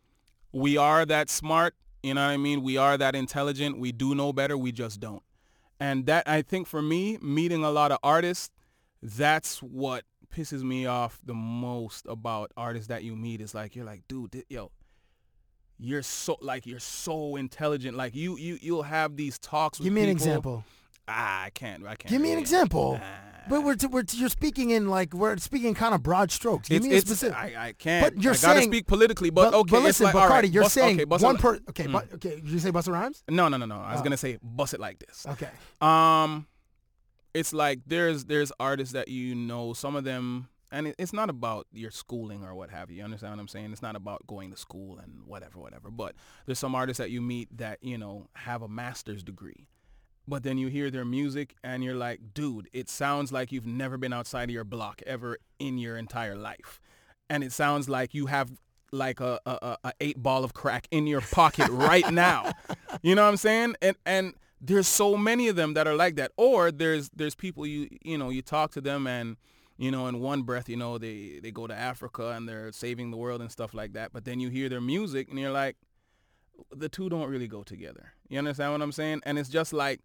we 0.52 0.78
are 0.78 1.04
that 1.04 1.32
smart. 1.32 1.74
You 2.04 2.14
know 2.16 2.26
what 2.26 2.32
I 2.32 2.38
mean? 2.38 2.64
We 2.64 2.78
are 2.78 2.98
that 2.98 3.16
intelligent. 3.16 3.78
We 3.78 3.92
do 3.92 4.16
know 4.16 4.34
better. 4.34 4.58
We 4.58 4.72
just 4.72 5.00
don't. 5.00 5.22
And 5.80 6.06
that 6.06 6.28
I 6.28 6.42
think 6.42 6.68
for 6.68 6.82
me, 6.82 7.18
meeting 7.22 7.64
a 7.64 7.72
lot 7.72 7.92
of 7.92 8.00
artists, 8.04 8.50
that's 9.02 9.62
what 9.62 10.04
pisses 10.34 10.64
me 10.64 10.86
off 10.86 11.20
the 11.24 11.34
most 11.34 12.06
about 12.08 12.52
artists 12.56 12.88
that 12.88 13.04
you 13.04 13.16
meet. 13.16 13.42
Is 13.42 13.54
like 13.54 13.76
you're 13.76 13.86
like, 13.86 14.04
dude, 14.08 14.44
yo, 14.50 14.72
you're 15.78 16.04
so 16.04 16.38
like 16.42 16.66
you're 16.66 16.80
so 16.80 17.36
intelligent. 17.36 17.98
Like 17.98 18.16
you 18.16 18.38
you 18.38 18.58
you'll 18.62 18.84
have 18.84 19.16
these 19.16 19.40
talks. 19.40 19.80
With 19.80 19.86
Give 19.86 19.94
me 19.94 20.04
an 20.04 20.10
example. 20.10 20.64
Ah, 21.08 21.44
I 21.44 21.50
can't. 21.50 21.84
I 21.84 21.96
can't. 21.96 22.12
Give 22.12 22.22
me 22.22 22.32
an 22.32 22.40
example. 22.40 23.00
But 23.50 23.64
we're, 23.64 23.76
t- 23.76 23.88
we're 23.88 24.04
t- 24.04 24.18
you're 24.20 24.30
speaking 24.30 24.70
in 24.70 24.88
like 24.88 25.14
we're 25.14 25.36
speaking 25.38 25.74
kind 25.74 25.96
of 25.96 26.04
broad 26.04 26.32
strokes. 26.32 26.70
Give 26.70 26.78
It's, 26.78 26.88
me 26.88 26.96
a 26.96 27.02
specific. 27.02 27.36
I, 27.38 27.68
I 27.70 27.74
can't. 27.74 28.04
But 28.16 28.24
you're 28.24 28.34
I 28.34 28.38
gotta 28.38 28.60
saying- 28.60 28.72
speak 28.72 28.88
politically, 28.88 29.30
but, 29.32 29.54
okay. 29.54 29.72
but 29.72 29.84
listen, 29.84 30.04
like, 30.06 30.14
but 30.14 30.20
all 30.20 30.26
right, 30.26 30.34
Cardi, 30.34 30.50
you're 30.50 30.64
bust- 30.64 30.76
saying 30.76 30.96
okay, 31.02 31.06
one 31.06 31.22
like- 31.22 31.40
per. 31.40 31.60
Okay, 31.70 31.86
Mm. 31.86 31.92
but, 31.94 32.14
okay. 32.14 32.36
Did 32.36 32.48
you 32.50 32.60
say 32.60 32.72
Busta 32.72 32.92
Rhymes? 32.94 33.24
No, 33.30 33.48
no, 33.48 33.58
no, 33.58 33.66
no. 33.66 33.76
I 33.80 33.92
was 33.94 34.02
Oh. 34.02 34.04
gonna 34.04 34.18
say 34.18 34.38
bust 34.44 34.74
it 34.74 34.80
like 34.80 35.00
this. 35.00 35.26
Okay. 35.28 35.50
Um, 35.82 36.46
it's 37.34 37.54
like 37.54 37.80
there's 37.88 38.26
there's 38.26 38.52
artists 38.60 38.94
that 38.94 39.08
you 39.08 39.34
know. 39.36 39.74
Some 39.74 39.96
of 39.96 40.04
them, 40.04 40.48
and 40.72 40.88
it, 40.88 40.96
it's 41.00 41.14
not 41.14 41.30
about 41.30 41.66
your 41.72 41.90
schooling 41.92 42.44
or 42.44 42.54
what 42.54 42.70
have 42.70 42.92
you. 42.92 42.98
You 42.98 43.04
understand 43.04 43.34
what 43.34 43.40
I'm 43.40 43.48
saying? 43.48 43.72
It's 43.72 43.82
not 43.82 43.96
about 43.96 44.28
going 44.28 44.52
to 44.52 44.58
school 44.58 45.00
and 45.00 45.22
whatever, 45.26 45.58
whatever. 45.60 45.90
But 45.90 46.14
there's 46.46 46.60
some 46.60 46.76
artists 46.76 47.00
that 47.00 47.10
you 47.10 47.22
meet 47.22 47.58
that 47.58 47.80
you 47.82 47.98
know 47.98 48.28
have 48.36 48.62
a 48.62 48.68
master's 48.68 49.24
degree. 49.24 49.68
But 50.32 50.44
then 50.44 50.58
you 50.58 50.70
hear 50.70 50.90
their 50.90 51.04
music 51.04 51.56
and 51.62 51.84
you're 51.84 51.94
like, 51.94 52.34
dude, 52.34 52.70
it 52.72 52.90
sounds 52.90 53.34
like 53.34 53.52
you've 53.52 53.66
never 53.66 53.98
been 53.98 54.14
outside 54.14 54.46
of 54.46 54.54
your 54.54 54.64
block 54.64 55.02
ever 55.06 55.38
in 55.60 55.78
your 55.78 55.98
entire 55.98 56.38
life. 56.38 56.80
And 57.30 57.44
it 57.44 57.52
sounds 57.52 57.90
like 57.90 58.14
you 58.14 58.28
have 58.28 58.50
like 58.94 59.20
a, 59.20 59.42
a, 59.46 59.76
a- 59.84 59.94
eight 60.00 60.24
ball 60.24 60.46
of 60.46 60.54
crack 60.54 60.88
in 60.90 61.06
your 61.06 61.20
pocket 61.20 61.68
right 61.70 62.10
now. 62.10 62.54
You 63.02 63.16
know 63.16 63.24
what 63.24 63.30
I'm 63.30 63.38
saying? 63.38 63.76
And 63.82 63.98
and 64.06 64.34
there's 64.62 64.88
so 64.88 65.18
many 65.18 65.48
of 65.50 65.56
them 65.58 65.74
that 65.74 65.86
are 65.88 65.96
like 65.96 66.16
that. 66.16 66.32
Or 66.38 66.72
there's 66.72 67.10
there's 67.16 67.36
people 67.36 67.66
you 67.66 67.90
you 68.02 68.18
know, 68.18 68.30
you 68.30 68.42
talk 68.42 68.72
to 68.74 68.82
them 68.82 69.08
and 69.08 69.36
you 69.78 69.92
know, 69.92 70.08
in 70.08 70.20
one 70.22 70.44
breath, 70.44 70.70
you 70.70 70.78
know, 70.78 70.98
they, 70.98 71.40
they 71.44 71.52
go 71.52 71.68
to 71.68 71.74
Africa 71.74 72.30
and 72.30 72.48
they're 72.48 72.72
saving 72.72 73.12
the 73.12 73.18
world 73.18 73.42
and 73.42 73.52
stuff 73.52 73.74
like 73.74 73.94
that. 73.94 74.14
But 74.14 74.24
then 74.24 74.40
you 74.40 74.48
hear 74.50 74.70
their 74.70 74.80
music 74.82 75.30
and 75.30 75.38
you're 75.40 75.52
like, 75.52 75.76
the 76.74 76.88
two 76.90 77.10
don't 77.10 77.30
really 77.30 77.48
go 77.48 77.64
together. 77.64 78.14
You 78.30 78.38
understand 78.40 78.72
what 78.74 78.82
I'm 78.82 78.92
saying? 78.94 79.22
And 79.26 79.38
it's 79.40 79.50
just 79.50 79.74
like 79.74 80.02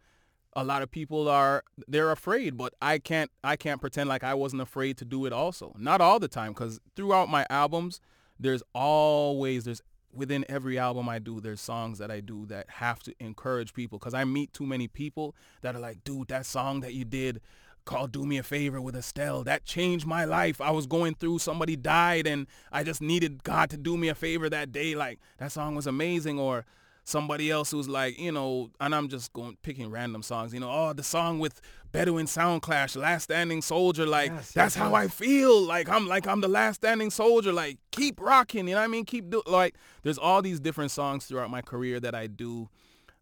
a 0.57 0.65
lot 0.65 0.83
of 0.83 0.91
people 0.91 1.29
are 1.29 1.63
they're 1.87 2.11
afraid, 2.11 2.57
but 2.57 2.75
I 2.81 2.99
can't 2.99 3.31
I 3.45 3.57
can't 3.57 3.81
pretend 3.81 4.09
like 4.09 4.25
I 4.25 4.35
wasn't 4.35 4.63
afraid 4.63 4.97
to 4.99 5.05
do 5.05 5.27
it 5.27 5.33
also. 5.33 5.77
Not 5.79 6.01
all 6.01 6.19
the 6.19 6.29
time 6.29 6.55
cuz 6.55 6.81
throughout 6.97 7.29
my 7.29 7.47
albums 7.51 8.01
there's 8.41 8.63
always 8.75 9.65
there's 9.65 9.83
within 10.13 10.47
every 10.49 10.79
album 10.79 11.11
I 11.11 11.19
do 11.19 11.41
there's 11.41 11.61
songs 11.61 11.99
that 11.99 12.11
I 12.11 12.21
do 12.21 12.47
that 12.47 12.71
have 12.71 13.03
to 13.03 13.15
encourage 13.21 13.75
people 13.75 13.99
cuz 13.99 14.15
I 14.15 14.25
meet 14.25 14.55
too 14.55 14.67
many 14.67 14.89
people 14.89 15.37
that 15.61 15.77
are 15.77 15.79
like, 15.79 16.03
"Dude, 16.05 16.29
that 16.29 16.47
song 16.47 16.81
that 16.81 16.95
you 16.95 17.05
did 17.05 17.43
called 17.85 18.11
Do 18.11 18.27
Me 18.27 18.39
a 18.39 18.43
Favor 18.43 18.81
with 18.81 18.97
Estelle. 18.97 19.45
That 19.45 19.65
changed 19.65 20.07
my 20.07 20.25
life. 20.25 20.61
I 20.61 20.73
was 20.73 20.87
going 20.87 21.15
through, 21.15 21.39
somebody 21.39 21.77
died, 21.77 22.27
and 22.27 22.49
I 22.73 22.83
just 22.83 23.01
needed 23.01 23.45
God 23.45 23.71
to 23.71 23.77
do 23.77 23.97
me 23.97 24.09
a 24.09 24.15
favor 24.15 24.51
that 24.51 24.73
day. 24.73 24.97
Like, 24.97 25.21
that 25.39 25.53
song 25.53 25.77
was 25.77 25.87
amazing. 25.87 26.41
Or 26.41 26.67
somebody 27.07 27.51
else 27.51 27.71
who's 27.71 27.89
like, 27.89 28.19
you 28.19 28.33
know, 28.33 28.71
and 28.81 28.95
I'm 28.95 29.09
just 29.09 29.33
going 29.33 29.57
picking 29.63 29.91
random 29.91 30.23
songs, 30.23 30.53
you 30.53 30.61
know, 30.61 30.71
oh, 30.71 30.93
the 30.93 31.05
song 31.05 31.39
with 31.39 31.61
Bedouin 31.93 32.27
Soundclash, 32.27 32.97
Last 32.97 33.25
Standing 33.25 33.63
Soldier. 33.63 34.05
Like, 34.07 34.33
Yes, 34.33 34.53
that's 34.53 34.75
yes, 34.75 34.83
how 34.83 34.91
yes. 34.91 35.05
I 35.05 35.09
feel. 35.09 35.63
Like, 35.63 35.89
I'm 35.89 36.09
like, 36.09 36.27
I'm 36.27 36.43
the 36.43 36.49
last 36.49 36.77
standing 36.77 37.11
soldier. 37.11 37.53
Like, 37.53 37.79
keep 37.93 38.21
rocking. 38.21 38.69
You 38.69 38.75
know 38.75 38.81
what 38.81 38.85
I 38.85 38.89
mean? 38.89 39.05
Keep 39.07 39.31
do 39.31 39.43
like, 39.47 39.77
there's 40.03 40.19
all 40.19 40.43
these 40.43 40.61
different 40.61 40.91
songs 40.91 41.27
throughout 41.27 41.49
my 41.49 41.63
career 41.63 42.01
that 42.01 42.15
I 42.15 42.27
do 42.27 42.69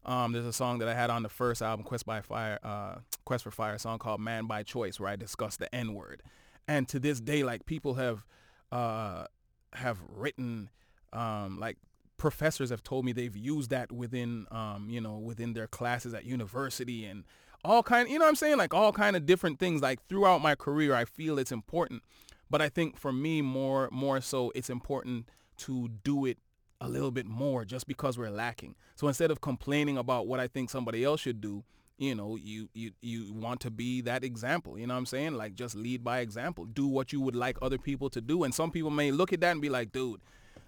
Um, 0.06 0.32
there's 0.32 0.46
a 0.46 0.52
song 0.52 0.78
that 0.80 0.88
I 0.88 0.94
had 0.94 1.10
on 1.10 1.22
the 1.22 1.30
first 1.30 1.62
album, 1.62 1.84
Quest 1.84 2.04
by 2.06 2.20
Fire, 2.22 2.58
uh, 2.62 2.96
Quest 3.24 3.44
for 3.44 3.50
Fire, 3.50 3.74
a 3.74 3.78
song 3.78 3.98
called 3.98 4.20
Man 4.20 4.46
by 4.46 4.62
Choice, 4.62 5.00
where 5.00 5.08
I 5.10 5.16
discuss 5.16 5.56
the 5.56 5.74
N 5.74 5.94
word. 5.94 6.22
And 6.68 6.88
to 6.88 6.98
this 6.98 7.20
day, 7.20 7.42
like 7.42 7.64
people 7.66 7.94
have 7.94 8.24
uh, 8.72 9.26
have 9.74 9.98
written, 10.08 10.70
um, 11.12 11.58
like 11.60 11.78
professors 12.16 12.70
have 12.70 12.82
told 12.82 13.04
me 13.04 13.12
they've 13.12 13.36
used 13.36 13.70
that 13.70 13.92
within, 13.92 14.46
um, 14.50 14.88
you 14.88 15.00
know, 15.00 15.18
within 15.18 15.52
their 15.52 15.66
classes 15.66 16.14
at 16.14 16.24
university 16.24 17.04
and 17.04 17.24
all 17.64 17.82
kind. 17.82 18.08
You 18.08 18.18
know 18.18 18.28
I'm 18.28 18.36
saying? 18.36 18.58
Like 18.58 18.74
all 18.74 18.92
kind 18.92 19.16
of 19.16 19.26
different 19.26 19.58
things. 19.58 19.82
Like 19.82 20.06
throughout 20.08 20.42
my 20.42 20.54
career, 20.54 20.94
I 20.94 21.04
feel 21.04 21.38
it's 21.38 21.52
important. 21.52 22.02
But 22.50 22.60
I 22.62 22.68
think 22.68 22.96
for 22.96 23.12
me, 23.12 23.42
more 23.42 23.88
more 23.90 24.20
so, 24.20 24.52
it's 24.54 24.70
important 24.70 25.28
to 25.58 25.88
do 26.02 26.26
it 26.26 26.38
a 26.80 26.88
little 26.88 27.10
bit 27.10 27.26
more 27.26 27.64
just 27.64 27.86
because 27.86 28.18
we're 28.18 28.30
lacking. 28.30 28.74
So 28.96 29.08
instead 29.08 29.30
of 29.30 29.40
complaining 29.40 29.96
about 29.96 30.26
what 30.26 30.40
I 30.40 30.46
think 30.46 30.70
somebody 30.70 31.04
else 31.04 31.20
should 31.20 31.40
do, 31.40 31.64
you 31.98 32.14
know, 32.14 32.36
you 32.36 32.68
you 32.74 32.92
you 33.00 33.32
want 33.32 33.60
to 33.60 33.70
be 33.70 34.00
that 34.02 34.24
example. 34.24 34.78
You 34.78 34.86
know 34.86 34.94
what 34.94 34.98
I'm 34.98 35.06
saying? 35.06 35.34
Like 35.34 35.54
just 35.54 35.74
lead 35.74 36.04
by 36.04 36.20
example. 36.20 36.64
Do 36.66 36.86
what 36.86 37.12
you 37.12 37.20
would 37.20 37.36
like 37.36 37.56
other 37.62 37.78
people 37.78 38.10
to 38.10 38.20
do. 38.20 38.44
And 38.44 38.54
some 38.54 38.70
people 38.70 38.90
may 38.90 39.10
look 39.10 39.32
at 39.32 39.40
that 39.40 39.52
and 39.52 39.60
be 39.62 39.70
like, 39.70 39.92
dude, 39.92 40.20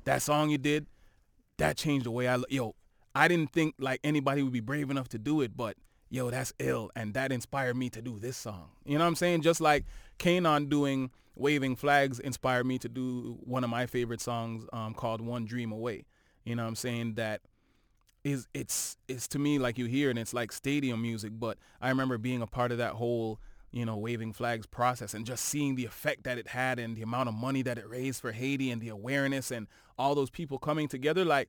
that 0.04 0.22
song 0.22 0.50
you 0.50 0.58
did, 0.58 0.86
that 1.58 1.76
changed 1.76 2.06
the 2.06 2.10
way 2.10 2.28
I 2.28 2.36
look. 2.36 2.50
Yo, 2.50 2.74
I 3.14 3.28
didn't 3.28 3.52
think 3.52 3.74
like 3.78 4.00
anybody 4.04 4.42
would 4.42 4.52
be 4.52 4.60
brave 4.60 4.90
enough 4.90 5.08
to 5.10 5.18
do 5.18 5.40
it, 5.40 5.56
but 5.56 5.76
yo, 6.10 6.30
that's 6.30 6.52
ill. 6.58 6.90
And 6.94 7.14
that 7.14 7.32
inspired 7.32 7.76
me 7.76 7.90
to 7.90 8.02
do 8.02 8.18
this 8.18 8.36
song. 8.36 8.70
You 8.84 8.98
know 8.98 9.04
what 9.04 9.08
I'm 9.08 9.14
saying? 9.16 9.42
Just 9.42 9.60
like 9.60 9.84
K'naan 10.18 10.68
doing 10.68 11.10
Waving 11.34 11.76
Flags 11.76 12.18
inspired 12.18 12.66
me 12.66 12.78
to 12.78 12.88
do 12.88 13.38
one 13.44 13.64
of 13.64 13.70
my 13.70 13.86
favorite 13.86 14.20
songs 14.20 14.66
um, 14.72 14.94
called 14.94 15.20
One 15.20 15.44
Dream 15.44 15.72
Away. 15.72 16.06
You 16.44 16.56
know 16.56 16.62
what 16.62 16.68
I'm 16.68 16.76
saying? 16.76 17.14
That 17.14 17.42
is 18.24 18.48
it's 18.54 18.96
it's 19.08 19.28
to 19.28 19.38
me 19.38 19.58
like 19.58 19.78
you 19.78 19.86
hear 19.86 20.10
and 20.10 20.18
it's 20.18 20.34
like 20.34 20.52
stadium 20.52 21.02
music, 21.02 21.32
but 21.34 21.58
I 21.80 21.88
remember 21.90 22.18
being 22.18 22.42
a 22.42 22.46
part 22.46 22.72
of 22.72 22.78
that 22.78 22.92
whole 22.92 23.38
you 23.72 23.84
know 23.84 23.96
waving 23.96 24.32
flags 24.32 24.66
process 24.66 25.12
and 25.12 25.26
just 25.26 25.44
seeing 25.44 25.74
the 25.74 25.84
effect 25.84 26.24
that 26.24 26.38
it 26.38 26.48
had 26.48 26.78
and 26.78 26.96
the 26.96 27.02
amount 27.02 27.28
of 27.28 27.34
money 27.34 27.62
that 27.62 27.78
it 27.78 27.88
raised 27.88 28.20
for 28.20 28.32
Haiti 28.32 28.70
and 28.70 28.80
the 28.80 28.88
awareness 28.88 29.50
and 29.50 29.66
all 29.98 30.14
those 30.14 30.30
people 30.30 30.58
coming 30.58 30.88
together 30.88 31.24
like 31.24 31.48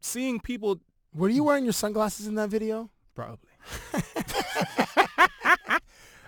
seeing 0.00 0.40
people 0.40 0.80
Were 1.14 1.28
you 1.28 1.44
wearing 1.44 1.64
your 1.64 1.72
sunglasses 1.72 2.26
in 2.26 2.34
that 2.36 2.48
video? 2.50 2.90
probably. 3.14 3.48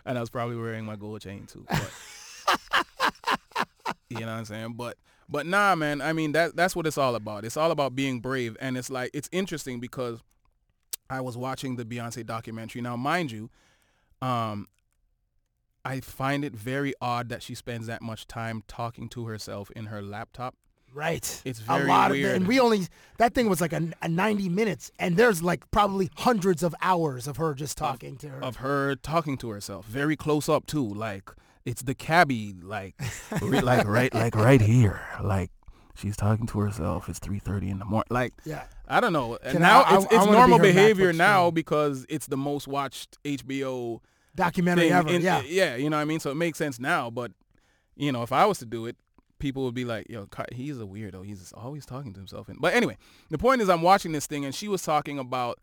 And 0.05 0.17
I 0.17 0.23
was 0.23 0.31
probably 0.31 0.57
wearing 0.57 0.87
my 0.87 0.97
gold 0.97 1.21
chain 1.21 1.47
too 1.47 1.67
but 1.69 1.93
you 4.09 4.21
know 4.21 4.27
what 4.27 4.33
I'm 4.33 4.45
saying? 4.47 4.73
But 4.73 4.97
but 5.29 5.45
nah 5.45 5.75
man 5.75 6.01
I 6.01 6.15
mean 6.15 6.33
that 6.33 6.57
that's 6.57 6.75
what 6.75 6.87
it's 6.87 6.97
all 6.97 7.15
about. 7.15 7.45
It's 7.45 7.59
all 7.59 7.71
about 7.71 7.95
being 7.95 8.21
brave 8.21 8.57
and 8.59 8.79
it's 8.79 8.89
like 8.89 9.11
it's 9.13 9.29
interesting 9.33 9.81
because 9.81 10.21
I 11.11 11.21
was 11.21 11.37
watching 11.37 11.77
the 11.77 11.85
Beyonce 11.85 12.25
documentary. 12.25 12.81
Now 12.81 12.97
mind 12.97 13.31
you 13.33 13.51
um 14.23 14.67
I 15.85 16.01
find 16.01 16.43
it 16.45 16.55
very 16.55 16.95
odd 17.03 17.29
that 17.29 17.43
she 17.43 17.55
spends 17.55 17.87
that 17.87 18.01
much 18.01 18.27
time 18.27 18.63
talking 18.67 19.09
to 19.11 19.27
herself 19.27 19.71
in 19.73 19.87
her 19.87 20.01
laptop 20.01 20.55
Right. 20.95 21.43
It's 21.45 21.63
a 21.69 21.85
lot 21.85 22.11
weird. 22.11 22.31
of 22.31 22.37
and 22.37 22.49
we 22.49 22.59
only 22.59 22.87
that 23.19 23.35
thing 23.35 23.49
was 23.49 23.61
like 23.61 23.73
a, 23.73 23.91
a 24.03 24.09
90 24.09 24.49
minutes 24.49 24.91
and 24.99 25.17
there's 25.17 25.43
like 25.43 25.71
probably 25.71 26.11
hundreds 26.17 26.63
of 26.63 26.75
hours 26.83 27.29
of 27.29 27.37
her 27.37 27.55
just 27.55 27.77
talking 27.79 28.17
to 28.19 28.29
her. 28.29 28.43
of 28.43 28.57
her 28.57 28.97
talking 28.97 29.37
to 29.39 29.51
herself 29.51 29.87
very 29.87 30.17
close 30.17 30.49
up 30.49 30.67
too 30.67 30.85
like 30.87 31.31
it's 31.65 31.83
the 31.83 31.95
cabbie 31.95 32.55
like 32.63 32.95
like 33.43 33.87
right 33.87 34.13
like 34.15 34.35
right 34.35 34.61
here 34.61 35.01
like 35.23 35.51
she's 35.95 36.17
talking 36.17 36.47
to 36.47 36.59
herself 36.61 37.09
it's 37.09 37.21
3.30 37.21 37.71
in 37.71 37.79
the 37.79 37.85
morning 37.85 38.07
like 38.11 38.33
Yeah. 38.45 38.65
i 38.89 38.99
don't 39.01 39.13
know 39.13 39.39
Can 39.51 39.61
now 39.61 39.83
I- 39.83 39.91
I- 39.91 39.97
it's, 39.99 40.07
I 40.13 40.17
it's 40.17 40.27
be 40.27 40.33
normal 40.33 40.59
behavior 40.59 41.13
MacBook 41.13 41.17
now 41.19 41.51
because 41.51 42.07
it's 42.09 42.27
the 42.27 42.37
most 42.37 42.67
watched 42.67 43.19
hbo 43.25 44.01
Documentary 44.35 44.85
thing 44.89 44.93
ever. 44.93 45.09
in- 45.11 45.23
yeah. 45.23 45.43
yeah 45.45 45.77
you 45.77 45.91
know 45.91 45.97
what 45.97 46.03
i 46.03 46.07
mean 46.07 46.21
so 46.21 46.31
it 46.31 46.37
makes 46.37 46.59
sense 46.59 46.79
now 46.81 47.11
but 47.11 47.31
you 47.97 48.11
know 48.13 48.23
if 48.23 48.33
i 48.33 48.47
was 48.47 48.59
to 48.61 48.67
do 48.67 48.87
it 48.87 48.97
people 49.39 49.65
would 49.65 49.75
be 49.75 49.85
like 49.85 50.09
yo 50.09 50.29
he's 50.53 50.81
a 50.81 50.85
weirdo. 50.85 51.25
He's 51.25 51.53
always 51.53 51.87
talking 51.87 52.13
to 52.13 52.19
himself. 52.19 52.49
But 52.59 52.75
anyway 52.75 52.97
the 53.31 53.39
point 53.39 53.63
is 53.63 53.69
i'm 53.69 53.83
watching 53.83 54.13
this 54.13 54.27
thing 54.27 54.45
and 54.45 54.55
she 54.55 54.69
was 54.69 54.83
talking 54.83 55.19
about 55.19 55.59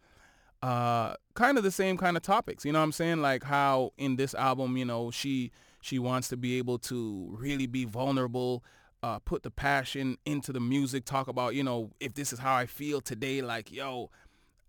uh 0.64 1.16
kind 1.34 1.58
of 1.58 1.64
the 1.64 1.72
same 1.72 1.98
kind 1.98 2.18
of 2.18 2.24
topics. 2.24 2.66
You 2.66 2.72
know 2.72 2.80
what 2.80 2.86
i'm 2.86 2.92
saying? 2.92 3.22
Like 3.22 3.44
how 3.44 3.92
in 3.98 4.16
this 4.16 4.34
album 4.34 4.78
you 4.78 4.86
know 4.86 5.12
she 5.12 5.52
she 5.82 6.00
wants 6.00 6.28
to 6.30 6.38
be 6.38 6.58
able 6.58 6.80
to 6.80 7.36
really 7.38 7.68
be 7.68 7.86
vulnerable 7.86 8.64
uh 9.04 9.20
put 9.20 9.44
the 9.44 9.52
passion 9.52 10.18
into 10.26 10.52
the 10.52 10.60
music 10.60 11.06
talk 11.06 11.28
about 11.28 11.54
you 11.54 11.64
know 11.64 11.92
if 12.00 12.16
this 12.16 12.34
is 12.34 12.40
how 12.40 12.56
i 12.56 12.66
feel 12.66 13.00
today 13.00 13.42
like 13.42 13.72
yo 13.72 14.10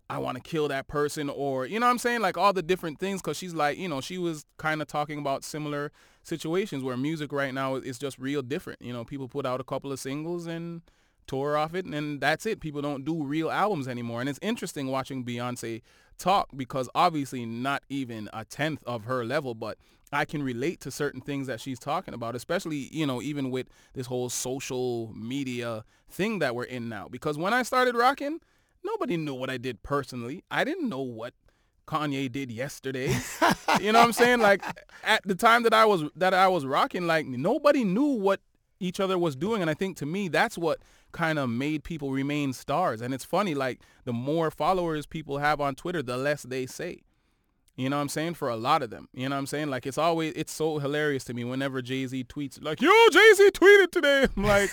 I 0.09 0.19
want 0.19 0.35
to 0.37 0.41
kill 0.43 0.67
that 0.69 0.87
person 0.87 1.29
or 1.29 1.65
you 1.65 1.79
know 1.79 1.85
what 1.85 1.91
I'm 1.91 1.97
saying? 1.97 2.21
Like 2.21 2.37
all 2.37 2.53
the 2.53 2.61
different 2.61 2.99
things 2.99 3.21
cuz 3.21 3.37
she's 3.37 3.53
like 3.53 3.77
you 3.77 3.87
know 3.87 4.01
she 4.01 4.17
was 4.17 4.45
kind 4.57 4.81
of 4.81 4.87
talking 4.87 5.19
about 5.19 5.43
similar 5.43 5.91
situations 6.23 6.83
where 6.83 6.97
music 6.97 7.31
right 7.31 7.53
now 7.53 7.75
is 7.75 7.97
just 7.97 8.17
real 8.17 8.41
different 8.41 8.81
you 8.81 8.93
know? 8.93 9.03
People 9.03 9.27
put 9.27 9.45
out 9.45 9.59
a 9.59 9.63
couple 9.63 9.91
of 9.91 9.99
singles 9.99 10.47
and 10.47 10.81
tour 11.25 11.57
off 11.57 11.73
it 11.75 11.85
and 11.85 12.21
that's 12.21 12.45
it. 12.45 12.61
People 12.61 12.81
don't 12.81 13.03
do 13.03 13.23
real 13.23 13.51
albums 13.51 13.87
anymore 13.87 14.21
and 14.21 14.29
it's 14.29 14.39
interesting 14.41 14.87
watching 14.87 15.25
Beyonce 15.25 15.81
talk 16.17 16.49
because 16.55 16.89
obviously 16.95 17.45
not 17.45 17.83
even 17.89 18.29
a 18.33 18.45
tenth 18.45 18.83
of 18.85 19.03
her 19.05 19.25
level 19.25 19.53
but 19.53 19.77
I 20.11 20.23
can 20.23 20.41
relate 20.41 20.79
to 20.81 20.91
certain 20.91 21.19
things 21.19 21.47
that 21.47 21.59
she's 21.59 21.79
talking 21.79 22.13
about 22.13 22.33
especially 22.33 22.87
you 22.93 23.05
know 23.05 23.21
even 23.21 23.51
with 23.51 23.67
this 23.93 24.07
whole 24.07 24.29
social 24.29 25.11
media 25.13 25.83
thing 26.09 26.39
that 26.39 26.55
we're 26.55 26.63
in 26.63 26.87
now. 26.89 27.07
Because 27.09 27.37
when 27.37 27.53
I 27.53 27.63
started 27.63 27.95
rocking 27.95 28.39
nobody 28.87 29.17
knew 29.17 29.33
what 29.33 29.49
I 29.49 29.57
did 29.57 29.83
personally. 29.83 30.43
I 30.49 30.63
didn't 30.63 30.89
know 30.89 31.01
what 31.01 31.33
Kanye 31.87 32.31
did 32.31 32.51
yesterday. 32.51 33.07
you 33.81 33.91
know 33.91 33.99
what 33.99 34.05
I'm 34.05 34.13
saying? 34.13 34.39
Like 34.39 34.63
at 35.03 35.21
the 35.25 35.35
time 35.35 35.63
that 35.63 35.73
I 35.73 35.85
was 35.85 36.03
that 36.15 36.33
I 36.33 36.47
was 36.47 36.65
rocking, 36.65 37.07
like 37.07 37.25
nobody 37.25 37.83
knew 37.83 38.13
what 38.27 38.41
each 38.79 38.99
other 38.99 39.17
was 39.17 39.35
doing. 39.35 39.61
And 39.61 39.69
I 39.69 39.73
think 39.73 39.97
to 39.97 40.05
me 40.05 40.27
that's 40.27 40.57
what 40.57 40.79
kind 41.11 41.39
of 41.39 41.49
made 41.49 41.83
people 41.83 42.11
remain 42.11 42.53
stars. 42.53 43.01
And 43.01 43.13
it's 43.13 43.25
funny, 43.25 43.55
like 43.55 43.81
the 44.05 44.13
more 44.13 44.51
followers 44.51 45.05
people 45.05 45.37
have 45.37 45.61
on 45.61 45.75
Twitter, 45.75 46.03
the 46.03 46.17
less 46.17 46.43
they 46.43 46.65
say. 46.65 47.01
You 47.77 47.89
know 47.89 47.97
what 47.97 48.01
I'm 48.01 48.09
saying? 48.09 48.33
For 48.33 48.49
a 48.49 48.57
lot 48.57 48.81
of 48.81 48.89
them. 48.89 49.07
You 49.13 49.29
know 49.29 49.35
what 49.35 49.39
I'm 49.39 49.45
saying? 49.45 49.69
Like 49.69 49.85
it's 49.85 49.99
always 49.99 50.33
it's 50.35 50.51
so 50.51 50.79
hilarious 50.79 51.23
to 51.25 51.33
me 51.35 51.43
whenever 51.43 51.81
Jay-Z 51.83 52.23
tweets 52.23 52.61
like, 52.61 52.81
yo, 52.81 52.89
Jay-Z 53.11 53.51
tweeted 53.51 53.91
today. 53.91 54.25
I'm 54.35 54.43
like, 54.43 54.71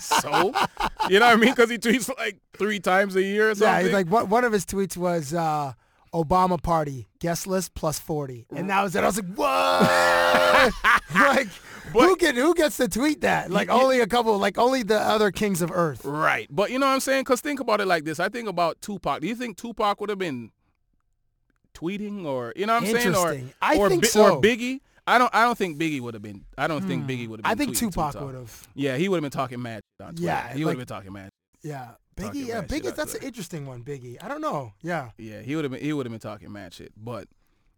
so? 0.00 0.52
You 1.08 1.18
know 1.18 1.26
what 1.26 1.32
I 1.32 1.36
mean? 1.36 1.50
Because 1.50 1.68
he 1.68 1.78
tweets 1.78 2.16
like 2.16 2.36
three 2.52 2.78
times 2.78 3.16
a 3.16 3.22
year 3.22 3.50
or 3.50 3.54
something. 3.56 3.68
Yeah, 3.68 3.82
he's 3.82 3.92
like 3.92 4.06
one, 4.06 4.28
one 4.28 4.44
of 4.44 4.52
his 4.52 4.64
tweets 4.64 4.96
was 4.96 5.34
uh, 5.34 5.72
Obama 6.14 6.62
party 6.62 7.08
guest 7.18 7.46
list 7.46 7.74
plus 7.74 7.98
40. 7.98 8.46
And 8.54 8.70
that 8.70 8.82
was 8.82 8.94
it. 8.94 9.02
I 9.02 9.06
was 9.06 9.16
like, 9.16 9.34
what? 9.34 10.72
like 11.14 11.48
who 11.92 12.16
can 12.16 12.36
who 12.36 12.54
gets 12.54 12.76
to 12.76 12.88
tweet 12.88 13.22
that? 13.22 13.50
Like 13.50 13.68
only 13.70 14.00
a 14.00 14.06
couple 14.06 14.36
like 14.38 14.58
only 14.58 14.82
the 14.82 15.00
other 15.00 15.30
kings 15.30 15.62
of 15.62 15.70
earth. 15.72 16.04
Right. 16.04 16.46
But 16.50 16.70
you 16.70 16.78
know 16.78 16.86
what 16.86 16.92
I'm 16.92 17.00
saying? 17.00 17.22
Because 17.22 17.40
think 17.40 17.60
about 17.60 17.80
it 17.80 17.86
like 17.86 18.04
this. 18.04 18.20
I 18.20 18.28
think 18.28 18.48
about 18.48 18.80
Tupac. 18.80 19.20
Do 19.20 19.26
you 19.26 19.34
think 19.34 19.56
Tupac 19.56 20.00
would 20.00 20.10
have 20.10 20.18
been 20.18 20.50
tweeting 21.74 22.24
or, 22.24 22.52
you 22.56 22.66
know 22.66 22.74
what 22.74 22.84
I'm 22.84 23.00
saying? 23.00 23.14
Or, 23.14 23.40
I 23.60 23.76
or, 23.76 23.88
think 23.88 24.02
Bi- 24.02 24.08
so. 24.08 24.36
or 24.36 24.42
Biggie? 24.42 24.80
I 25.06 25.18
don't. 25.18 25.34
I 25.34 25.42
don't 25.42 25.58
think 25.58 25.78
Biggie 25.78 26.00
would 26.00 26.14
have 26.14 26.22
been. 26.22 26.44
I 26.56 26.68
don't 26.68 26.86
think 26.86 27.02
hmm. 27.02 27.10
Biggie 27.10 27.26
would 27.26 27.40
have 27.40 27.44
been. 27.44 27.50
I 27.50 27.54
think 27.56 27.76
Tupac 27.76 28.14
would 28.20 28.36
have. 28.36 28.68
Yeah, 28.74 28.96
he 28.96 29.08
would 29.08 29.16
have 29.16 29.22
been 29.22 29.32
talking 29.36 29.60
mad 29.60 29.80
on 30.00 30.14
Twitter. 30.14 30.22
Yeah, 30.22 30.52
he 30.52 30.64
would 30.64 30.70
have 30.70 30.78
like- 30.78 30.86
been 30.86 30.96
talking 30.96 31.12
mad. 31.12 31.28
Yeah. 31.62 31.90
Biggie, 32.16 32.46
yeah, 32.46 32.62
Biggie, 32.62 32.94
that's 32.94 33.14
an 33.14 33.22
interesting 33.22 33.66
one, 33.66 33.82
Biggie. 33.82 34.22
I 34.22 34.28
don't 34.28 34.42
know. 34.42 34.74
Yeah. 34.82 35.10
Yeah, 35.16 35.40
he 35.40 35.56
would 35.56 35.64
have 35.64 35.72
been. 35.72 35.80
He 35.80 35.92
would 35.92 36.04
have 36.04 36.10
been 36.12 36.20
talking 36.20 36.52
mad 36.52 36.74
shit. 36.74 36.92
But 36.96 37.26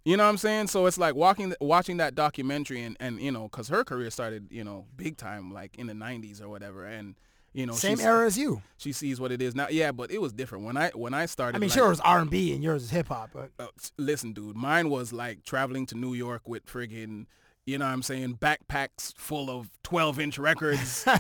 you 0.05 0.17
know 0.17 0.25
what 0.25 0.31
I'm 0.31 0.39
saying? 0.39 0.67
So 0.67 0.87
it's 0.87 0.99
like 0.99 1.15
walking, 1.15 1.55
watching 1.61 1.99
that 1.99 2.15
documentary, 2.15 2.83
and 2.83 2.97
and 3.01 3.21
you 3.21 3.31
know, 3.31 3.45
because 3.45 3.69
her 3.69 3.85
career 3.85 4.11
started, 4.11 4.49
you 4.51 4.65
know, 4.65 4.87
big 4.97 5.17
time, 5.17 5.53
like 5.53 5.79
in 5.79 5.87
the 5.87 5.93
'90s 5.93 6.43
or 6.43 6.49
whatever, 6.49 6.85
and 6.85 7.15
you 7.55 7.67
know, 7.67 7.73
Same 7.73 8.01
era 8.01 8.27
as 8.27 8.37
you. 8.37 8.61
She 8.77 8.93
sees 8.93 9.21
what 9.21 9.31
it 9.31 9.41
is 9.41 9.55
now. 9.55 9.69
Yeah, 9.71 9.93
but 9.93 10.11
it 10.11 10.21
was 10.21 10.33
different 10.33 10.65
when 10.65 10.77
I 10.77 10.91
when 10.91 11.15
I 11.15 11.27
started. 11.27 11.57
I 11.57 11.61
mean, 11.61 11.71
like, 11.71 11.79
sure 11.79 11.87
it 11.87 11.91
was 11.91 12.01
R&B 12.01 12.53
and 12.53 12.63
yours 12.63 12.83
is 12.83 12.91
hip 12.91 13.09
hop, 13.09 13.31
but 13.33 13.51
uh, 13.59 13.69
listen, 13.97 14.33
dude, 14.33 14.57
mine 14.57 14.91
was 14.91 15.13
like 15.13 15.45
traveling 15.45 15.87
to 15.87 15.95
New 15.95 16.15
York 16.15 16.49
with 16.49 16.67
friggin', 16.67 17.27
you 17.65 17.79
know 17.79 17.85
what 17.85 17.93
I'm 17.93 18.03
saying, 18.03 18.39
backpacks 18.41 19.15
full 19.17 19.49
of 19.51 19.71
12 19.85 20.19
inch 20.19 20.39
records. 20.39 21.05
you 21.07 21.13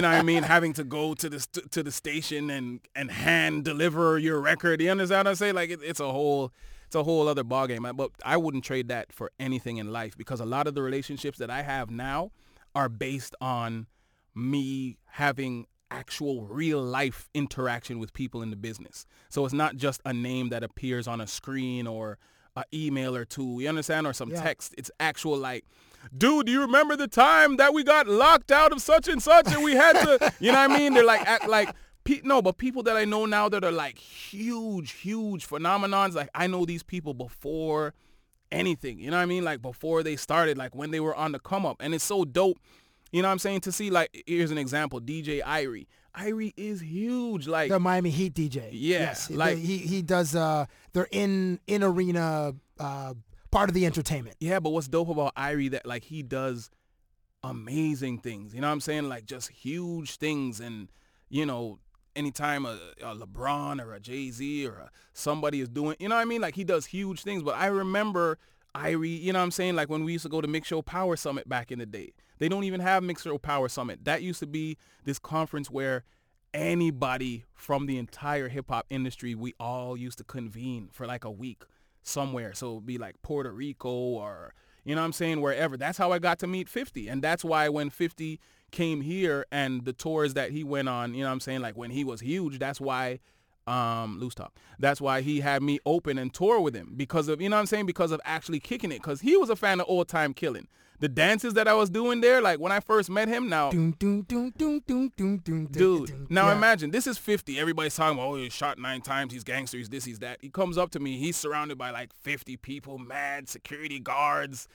know 0.00 0.08
what 0.08 0.16
I 0.18 0.22
mean? 0.22 0.42
Having 0.54 0.72
to 0.74 0.84
go 0.84 1.12
to 1.14 1.28
the 1.28 1.40
st- 1.40 1.70
to 1.72 1.82
the 1.82 1.92
station 1.92 2.48
and 2.48 2.80
and 2.96 3.10
hand 3.10 3.64
deliver 3.66 4.18
your 4.18 4.40
record. 4.40 4.80
You 4.80 4.90
understand 4.90 5.26
what 5.26 5.30
I'm 5.30 5.36
saying? 5.36 5.54
Like 5.54 5.68
it, 5.70 5.80
it's 5.82 6.00
a 6.00 6.10
whole 6.10 6.52
it's 6.86 6.96
a 6.96 7.02
whole 7.02 7.28
other 7.28 7.44
ballgame. 7.44 7.94
But 7.94 8.12
I 8.24 8.38
wouldn't 8.38 8.64
trade 8.64 8.88
that 8.88 9.12
for 9.12 9.30
anything 9.38 9.76
in 9.76 9.92
life 9.92 10.16
because 10.16 10.40
a 10.40 10.46
lot 10.46 10.66
of 10.66 10.74
the 10.74 10.82
relationships 10.82 11.38
that 11.38 11.50
I 11.50 11.60
have 11.62 11.90
now 11.90 12.32
are 12.74 12.88
based 12.88 13.34
on 13.42 13.86
me 14.34 14.96
having 15.06 15.66
actual 15.92 16.42
real 16.42 16.82
life 16.82 17.28
interaction 17.34 17.98
with 17.98 18.12
people 18.12 18.42
in 18.42 18.50
the 18.50 18.56
business. 18.56 19.06
So 19.28 19.44
it's 19.44 19.54
not 19.54 19.76
just 19.76 20.00
a 20.04 20.12
name 20.12 20.48
that 20.50 20.62
appears 20.64 21.06
on 21.06 21.20
a 21.20 21.26
screen 21.26 21.86
or 21.86 22.18
an 22.56 22.64
email 22.74 23.14
or 23.16 23.24
two, 23.24 23.60
you 23.60 23.68
understand, 23.68 24.06
or 24.06 24.12
some 24.12 24.30
Yeah. 24.30 24.42
text. 24.42 24.74
It's 24.78 24.90
actual 25.00 25.36
like, 25.38 25.64
dude, 26.16 26.46
do 26.46 26.52
you 26.52 26.60
remember 26.62 26.96
the 26.96 27.08
time 27.08 27.56
that 27.56 27.72
we 27.74 27.84
got 27.84 28.06
locked 28.08 28.50
out 28.50 28.72
of 28.72 28.82
such 28.82 29.08
and 29.08 29.22
such 29.22 29.52
and 29.52 29.62
we 29.62 29.72
had 29.72 29.92
to, 29.94 30.32
you 30.40 30.52
know 30.52 30.58
what 30.66 30.70
I 30.70 30.78
mean? 30.78 30.94
They're 30.94 31.04
like, 31.04 31.26
act 31.26 31.48
like 31.48 31.74
Pe- 32.04 32.20
no, 32.24 32.42
but 32.42 32.58
people 32.58 32.82
that 32.82 32.96
I 32.96 33.04
know 33.04 33.26
now 33.26 33.48
that 33.48 33.62
are 33.62 33.70
like 33.70 33.96
huge, 33.96 34.90
huge 34.90 35.48
phenomenons. 35.48 36.14
Like 36.14 36.30
I 36.34 36.48
know 36.48 36.64
these 36.64 36.82
people 36.82 37.14
before 37.14 37.94
anything. 38.50 38.98
You 38.98 39.10
know 39.12 39.18
what 39.18 39.22
I 39.22 39.26
mean? 39.26 39.44
Like 39.44 39.62
before 39.62 40.02
they 40.02 40.16
started, 40.16 40.58
like 40.58 40.74
when 40.74 40.90
they 40.90 40.98
were 40.98 41.14
on 41.14 41.30
the 41.30 41.38
come 41.38 41.64
up, 41.64 41.76
and 41.78 41.94
it's 41.94 42.04
so 42.04 42.24
dope. 42.24 42.58
You 43.12 43.22
know 43.22 43.28
what 43.28 43.32
I'm 43.32 43.38
saying? 43.38 43.60
To 43.62 43.72
see 43.72 43.90
like 43.90 44.24
here's 44.26 44.50
an 44.50 44.58
example, 44.58 45.00
DJ 45.00 45.42
Irie. 45.42 45.86
Irie 46.16 46.52
is 46.56 46.80
huge. 46.80 47.46
Like 47.46 47.70
the 47.70 47.78
Miami 47.78 48.10
Heat 48.10 48.34
DJ. 48.34 48.70
Yeah, 48.72 48.98
yes, 49.00 49.30
like- 49.30 49.58
he 49.58 49.78
he 49.78 50.02
does. 50.02 50.34
Uh, 50.34 50.66
they're 50.92 51.08
in 51.10 51.60
in 51.66 51.82
arena 51.82 52.54
uh, 52.80 53.14
part 53.50 53.68
of 53.70 53.74
the 53.74 53.86
entertainment. 53.86 54.36
Yeah, 54.40 54.58
but 54.60 54.70
what's 54.70 54.88
dope 54.88 55.08
about 55.08 55.34
Irie 55.36 55.70
that 55.70 55.86
like 55.86 56.04
he 56.04 56.22
does 56.22 56.70
amazing 57.44 58.18
things. 58.18 58.54
You 58.54 58.60
know 58.60 58.68
what 58.68 58.72
I'm 58.74 58.80
saying? 58.80 59.08
Like 59.08 59.26
just 59.26 59.50
huge 59.50 60.16
things 60.16 60.60
and 60.60 60.88
you 61.28 61.46
know, 61.46 61.78
anytime 62.14 62.66
a, 62.66 62.78
a 63.02 63.16
LeBron 63.16 63.82
or 63.82 63.94
a 63.94 64.00
Jay-Z 64.00 64.66
or 64.66 64.74
a, 64.74 64.90
somebody 65.14 65.60
is 65.60 65.68
doing, 65.68 65.96
you 65.98 66.08
know 66.10 66.14
what 66.16 66.20
I 66.20 66.26
mean? 66.26 66.42
Like 66.42 66.54
he 66.54 66.62
does 66.64 66.84
huge 66.86 67.22
things, 67.22 67.42
but 67.42 67.54
I 67.56 67.66
remember 67.66 68.38
Irie, 68.74 69.20
you 69.20 69.32
know 69.32 69.38
what 69.38 69.44
I'm 69.44 69.50
saying? 69.50 69.76
Like 69.76 69.88
when 69.88 70.04
we 70.04 70.12
used 70.12 70.24
to 70.24 70.28
go 70.28 70.40
to 70.40 70.48
Mix 70.48 70.68
Show 70.68 70.82
Power 70.82 71.16
Summit 71.16 71.48
back 71.48 71.72
in 71.72 71.78
the 71.78 71.86
day. 71.86 72.12
They 72.42 72.48
don't 72.48 72.64
even 72.64 72.80
have 72.80 73.04
Mix 73.04 73.22
Show 73.22 73.38
Power 73.38 73.68
Summit. 73.68 74.04
That 74.04 74.20
used 74.20 74.40
to 74.40 74.48
be 74.48 74.76
this 75.04 75.20
conference 75.20 75.70
where 75.70 76.02
anybody 76.52 77.44
from 77.54 77.86
the 77.86 77.98
entire 77.98 78.48
hip 78.48 78.64
hop 78.68 78.84
industry, 78.90 79.36
we 79.36 79.54
all 79.60 79.96
used 79.96 80.18
to 80.18 80.24
convene 80.24 80.88
for 80.90 81.06
like 81.06 81.22
a 81.22 81.30
week 81.30 81.62
somewhere. 82.02 82.52
So 82.52 82.72
it'd 82.72 82.86
be 82.86 82.98
like 82.98 83.22
Puerto 83.22 83.52
Rico 83.52 83.90
or, 83.90 84.54
you 84.84 84.96
know 84.96 85.02
what 85.02 85.06
I'm 85.06 85.12
saying, 85.12 85.40
wherever. 85.40 85.76
That's 85.76 85.98
how 85.98 86.10
I 86.10 86.18
got 86.18 86.40
to 86.40 86.48
meet 86.48 86.68
50. 86.68 87.06
And 87.06 87.22
that's 87.22 87.44
why 87.44 87.68
when 87.68 87.90
50 87.90 88.40
came 88.72 89.02
here 89.02 89.46
and 89.52 89.84
the 89.84 89.92
tours 89.92 90.34
that 90.34 90.50
he 90.50 90.64
went 90.64 90.88
on, 90.88 91.14
you 91.14 91.20
know 91.20 91.28
what 91.28 91.34
I'm 91.34 91.40
saying, 91.40 91.60
like 91.60 91.76
when 91.76 91.92
he 91.92 92.02
was 92.02 92.22
huge, 92.22 92.58
that's 92.58 92.80
why 92.80 93.20
um 93.68 94.18
loose 94.18 94.34
talk 94.34 94.58
that's 94.80 95.00
why 95.00 95.20
he 95.20 95.38
had 95.38 95.62
me 95.62 95.78
open 95.86 96.18
and 96.18 96.34
tour 96.34 96.60
with 96.60 96.74
him 96.74 96.94
because 96.96 97.28
of 97.28 97.40
you 97.40 97.48
know 97.48 97.54
what 97.54 97.60
i'm 97.60 97.66
saying 97.66 97.86
because 97.86 98.10
of 98.10 98.20
actually 98.24 98.58
kicking 98.58 98.90
it 98.90 98.96
because 98.96 99.20
he 99.20 99.36
was 99.36 99.48
a 99.50 99.54
fan 99.54 99.78
of 99.80 99.86
Ol' 99.88 100.04
Time 100.04 100.34
Killin' 100.34 100.66
the 101.02 101.08
dances 101.08 101.54
that 101.54 101.66
i 101.68 101.74
was 101.74 101.90
doing 101.90 102.20
there 102.20 102.40
like 102.40 102.58
when 102.60 102.70
i 102.72 102.78
first 102.80 103.10
met 103.10 103.26
him 103.28 103.48
now 103.48 103.70
Doom, 103.70 103.90
doom, 103.98 104.22
doom, 104.22 104.50
doom, 104.56 104.80
doom, 104.86 105.08
doom, 105.16 105.38
doom, 105.38 105.66
dude 105.66 106.30
now 106.30 106.46
Yeah. 106.46 106.56
imagine 106.56 106.90
this 106.92 107.06
is 107.06 107.18
50 107.18 107.58
everybody's 107.58 107.94
talking 107.96 108.16
about 108.18 108.28
oh 108.30 108.36
he's 108.36 108.52
shot 108.52 108.78
nine 108.78 109.00
times 109.02 109.32
he's 109.32 109.44
gangster 109.44 109.76
he's 109.78 109.88
this 109.88 110.04
he's 110.04 110.20
that. 110.20 110.38
He 110.40 110.48
comes 110.48 110.78
up 110.78 110.90
to 110.92 111.00
me 111.00 111.18
he's 111.18 111.36
surrounded 111.36 111.76
by 111.76 111.90
like 111.90 112.12
50 112.14 112.56
people 112.58 112.98
mad 112.98 113.48
security 113.48 113.98
guards 113.98 114.68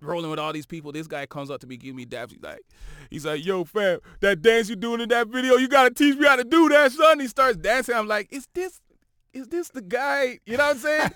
rolling 0.00 0.30
with 0.30 0.38
all 0.38 0.52
these 0.52 0.66
people. 0.66 0.92
This 0.92 1.06
guy 1.06 1.24
comes 1.26 1.50
up 1.50 1.60
to 1.60 1.66
me 1.66 1.76
giving 1.76 1.96
me 1.96 2.04
dabs 2.04 2.32
he's 2.32 2.42
like 2.42 2.62
he's 3.10 3.26
like 3.26 3.44
yo 3.44 3.64
fam 3.64 4.00
that 4.20 4.40
dance 4.42 4.68
you 4.70 4.76
doing 4.76 5.00
in 5.02 5.08
that 5.10 5.28
video 5.28 5.56
you 5.56 5.68
gotta 5.68 5.92
teach 5.92 6.16
me 6.16 6.26
how 6.26 6.36
to 6.36 6.44
do 6.44 6.68
that 6.70 6.92
son. 6.92 7.20
He 7.20 7.28
starts 7.28 7.56
dancing. 7.58 7.94
I'm 7.94 8.08
like 8.08 8.32
is 8.32 8.48
this 8.54 8.80
is 9.34 9.48
this 9.48 9.68
the 9.68 9.82
guy? 9.82 10.38
You 10.46 10.56
know 10.56 10.64
what 10.68 10.76
i'm 10.76 10.78
saying? 10.78 11.10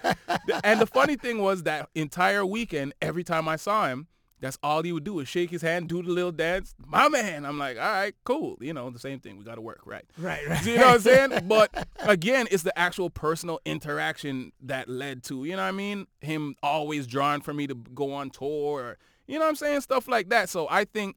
And 0.65 0.81
the 0.81 0.86
funny 0.86 1.16
thing 1.16 1.39
was 1.40 1.62
that 1.62 1.89
entire 1.95 2.45
weekend 2.45 2.93
every 3.01 3.24
time 3.24 3.49
i 3.49 3.57
saw 3.57 3.89
him 3.89 4.09
that's 4.40 4.59
all 4.62 4.82
he 4.82 4.93
would 4.93 5.05
do 5.05 5.19
is 5.19 5.28
shake 5.28 5.51
his 5.51 5.62
hand, 5.62 5.89
do 5.89 6.02
the 6.02 6.10
little 6.10 6.32
dance. 6.32 6.74
My 6.86 7.09
man. 7.09 7.44
I'm 7.44 7.59
like, 7.59 7.77
all 7.77 7.82
right, 7.82 8.15
cool. 8.24 8.56
You 8.60 8.73
know, 8.73 8.89
the 8.90 8.98
same 8.98 9.19
thing. 9.19 9.36
We 9.36 9.44
got 9.44 9.56
to 9.56 9.60
work, 9.60 9.81
right? 9.85 10.05
Right, 10.16 10.47
right. 10.48 10.65
You 10.65 10.77
know 10.77 10.86
what 10.86 10.94
I'm 10.94 11.01
saying? 11.01 11.32
But 11.48 11.89
again, 12.01 12.47
it's 12.51 12.62
the 12.62 12.77
actual 12.78 13.10
personal 13.10 13.60
interaction 13.65 14.52
that 14.62 14.89
led 14.89 15.23
to, 15.24 15.44
you 15.44 15.52
know 15.56 15.62
what 15.62 15.69
I 15.69 15.73
mean? 15.73 16.06
Him 16.20 16.56
always 16.62 17.06
drawing 17.06 17.40
for 17.40 17.55
me 17.55 17.66
to 17.66 17.74
go 17.74 18.12
on 18.12 18.31
tour, 18.31 18.81
or, 18.81 18.98
you 19.27 19.35
know 19.35 19.40
what 19.40 19.51
I'm 19.51 19.56
saying? 19.56 19.81
Stuff 19.81 20.09
like 20.09 20.28
that. 20.28 20.48
So 20.48 20.69
I 20.70 20.85
think 20.85 21.16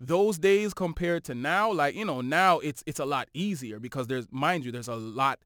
those 0.00 0.38
days 0.38 0.72
compared 0.72 1.24
to 1.24 1.34
now, 1.34 1.72
like, 1.72 1.94
you 1.94 2.04
know, 2.04 2.20
now 2.20 2.60
it's 2.60 2.84
it's 2.86 3.00
a 3.00 3.04
lot 3.04 3.28
easier 3.34 3.78
because 3.78 4.06
there's, 4.06 4.26
mind 4.30 4.64
you, 4.64 4.72
there's 4.72 4.88
a 4.88 4.94
lot, 4.94 5.40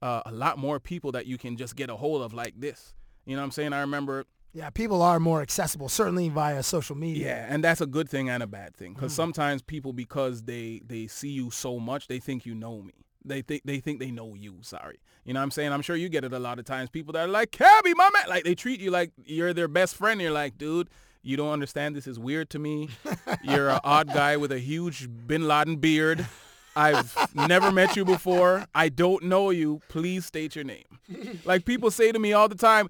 uh, 0.00 0.22
a 0.24 0.32
lot 0.32 0.58
more 0.58 0.80
people 0.80 1.12
that 1.12 1.26
you 1.26 1.36
can 1.36 1.56
just 1.56 1.76
get 1.76 1.90
a 1.90 1.96
hold 1.96 2.22
of 2.22 2.32
like 2.32 2.54
this. 2.58 2.94
You 3.26 3.36
know 3.36 3.42
what 3.42 3.46
I'm 3.46 3.52
saying? 3.52 3.72
I 3.72 3.80
remember 3.80 4.24
Yeah, 4.52 4.70
people 4.70 5.00
are 5.02 5.20
more 5.20 5.42
accessible, 5.42 5.88
certainly 5.88 6.28
via 6.28 6.62
social 6.62 6.96
media. 6.96 7.26
yeah, 7.26 7.46
and 7.48 7.62
that's 7.62 7.80
a 7.80 7.86
good 7.86 8.08
thing 8.08 8.28
and 8.28 8.42
a 8.42 8.46
bad 8.46 8.74
thing 8.74 8.94
because 8.94 9.12
mm. 9.12 9.16
sometimes 9.16 9.62
people, 9.62 9.92
because 9.92 10.42
they 10.42 10.80
they 10.84 11.06
see 11.06 11.30
you 11.30 11.50
so 11.50 11.78
much, 11.78 12.08
they 12.08 12.18
think 12.18 12.44
you 12.46 12.54
know 12.54 12.82
me. 12.82 12.94
They 13.24 13.42
think 13.42 13.62
they 13.64 13.80
think 13.80 14.00
they 14.00 14.10
know 14.10 14.34
you. 14.34 14.58
Sorry, 14.62 14.98
you 15.24 15.34
know 15.34 15.40
what 15.40 15.44
I'm 15.44 15.50
saying. 15.50 15.72
I'm 15.72 15.82
sure 15.82 15.94
you 15.94 16.08
get 16.08 16.24
it 16.24 16.32
a 16.32 16.38
lot 16.38 16.58
of 16.58 16.64
times. 16.64 16.90
People 16.90 17.12
that 17.12 17.28
are 17.28 17.28
like, 17.28 17.52
"Cabbie, 17.52 17.94
my 17.94 18.10
man," 18.12 18.24
like 18.28 18.44
they 18.44 18.54
treat 18.54 18.80
you 18.80 18.90
like 18.90 19.12
you're 19.24 19.52
their 19.52 19.68
best 19.68 19.94
friend. 19.94 20.20
You're 20.20 20.32
like, 20.32 20.58
dude, 20.58 20.88
you 21.22 21.36
don't 21.36 21.52
understand. 21.52 21.94
This 21.94 22.06
is 22.06 22.18
weird 22.18 22.50
to 22.50 22.58
me. 22.58 22.88
You're 23.42 23.68
an 23.68 23.80
odd 23.84 24.08
guy 24.08 24.36
with 24.36 24.52
a 24.52 24.58
huge 24.58 25.08
Bin 25.26 25.46
Laden 25.46 25.76
beard. 25.76 26.26
I've 26.74 27.14
never 27.34 27.70
met 27.70 27.96
you 27.96 28.04
before. 28.04 28.64
I 28.74 28.88
don't 28.88 29.24
know 29.24 29.50
you. 29.50 29.82
Please 29.88 30.24
state 30.24 30.56
your 30.56 30.64
name. 30.64 30.84
Like 31.44 31.64
people 31.64 31.90
say 31.90 32.12
to 32.12 32.18
me 32.20 32.32
all 32.32 32.48
the 32.48 32.54
time, 32.54 32.88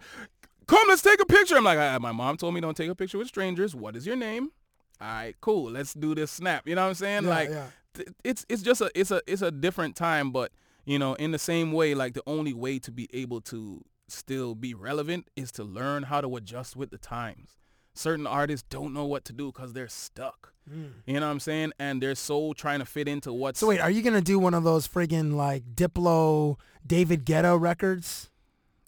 come, 0.71 0.89
let's 0.89 1.03
take 1.03 1.21
a 1.21 1.27
picture. 1.27 1.57
I'm 1.57 1.65
like, 1.65 1.79
"Ah, 1.79 1.99
my 2.01 2.13
mom 2.13 2.37
told 2.37 2.55
me 2.55 2.61
don't 2.61 2.77
take 2.77 2.91
a 2.91 2.95
picture 2.95 3.19
with 3.19 3.29
strangers. 3.29 3.75
What 3.75 3.97
is 3.97 4.07
your 4.07 4.17
name? 4.17 4.51
All 5.01 5.09
right, 5.09 5.35
cool. 5.41 5.71
Let's 5.71 5.95
do 5.95 6.15
this 6.15 6.31
snap. 6.31 6.69
You 6.69 6.75
know 6.75 6.83
what 6.83 6.89
I'm 6.89 6.95
saying? 6.95 7.25
Yeah, 7.25 7.31
like, 7.31 7.51
yeah. 7.51 7.67
th- 7.95 8.09
it's 8.23 8.47
it's 8.49 8.63
just 8.63 8.81
a 8.81 8.91
it's 8.95 9.11
a 9.11 9.21
it's 9.27 9.43
a 9.43 9.51
different 9.51 9.97
time, 9.97 10.31
but 10.31 10.53
you 10.85 10.99
know, 10.99 11.15
in 11.15 11.33
the 11.33 11.39
same 11.39 11.73
way, 11.73 11.95
like 11.95 12.15
the 12.15 12.23
only 12.27 12.53
way 12.53 12.79
to 12.81 12.93
be 12.93 13.09
able 13.13 13.41
to 13.43 13.83
still 14.09 14.55
be 14.55 14.75
relevant 14.75 15.29
is 15.37 15.53
to 15.53 15.65
learn 15.65 16.05
how 16.05 16.21
to 16.21 16.37
adjust 16.37 16.77
with 16.77 16.91
the 16.91 16.99
times. 16.99 17.57
Certain 17.95 18.27
artists 18.27 18.67
don't 18.69 18.95
know 18.95 19.05
what 19.05 19.25
to 19.25 19.33
do 19.33 19.47
because 19.53 19.73
they're 19.73 19.89
stuck. 19.89 20.53
You 21.05 21.15
know 21.15 21.27
what 21.27 21.33
I'm 21.33 21.41
saying? 21.41 21.73
And 21.81 22.01
they're 22.01 22.15
so 22.15 22.53
trying 22.53 22.79
to 22.79 22.87
fit 22.87 23.09
into 23.09 23.33
what's 23.33 23.59
So 23.59 23.67
wait, 23.67 23.81
are 23.81 23.91
you 23.91 24.03
gonna 24.03 24.21
do 24.21 24.39
one 24.39 24.55
of 24.55 24.63
those 24.63 24.87
friggin' 24.87 25.33
like 25.35 25.65
Diplo, 25.75 26.59
David 26.87 27.25
Guetta 27.27 27.61
records? 27.61 28.30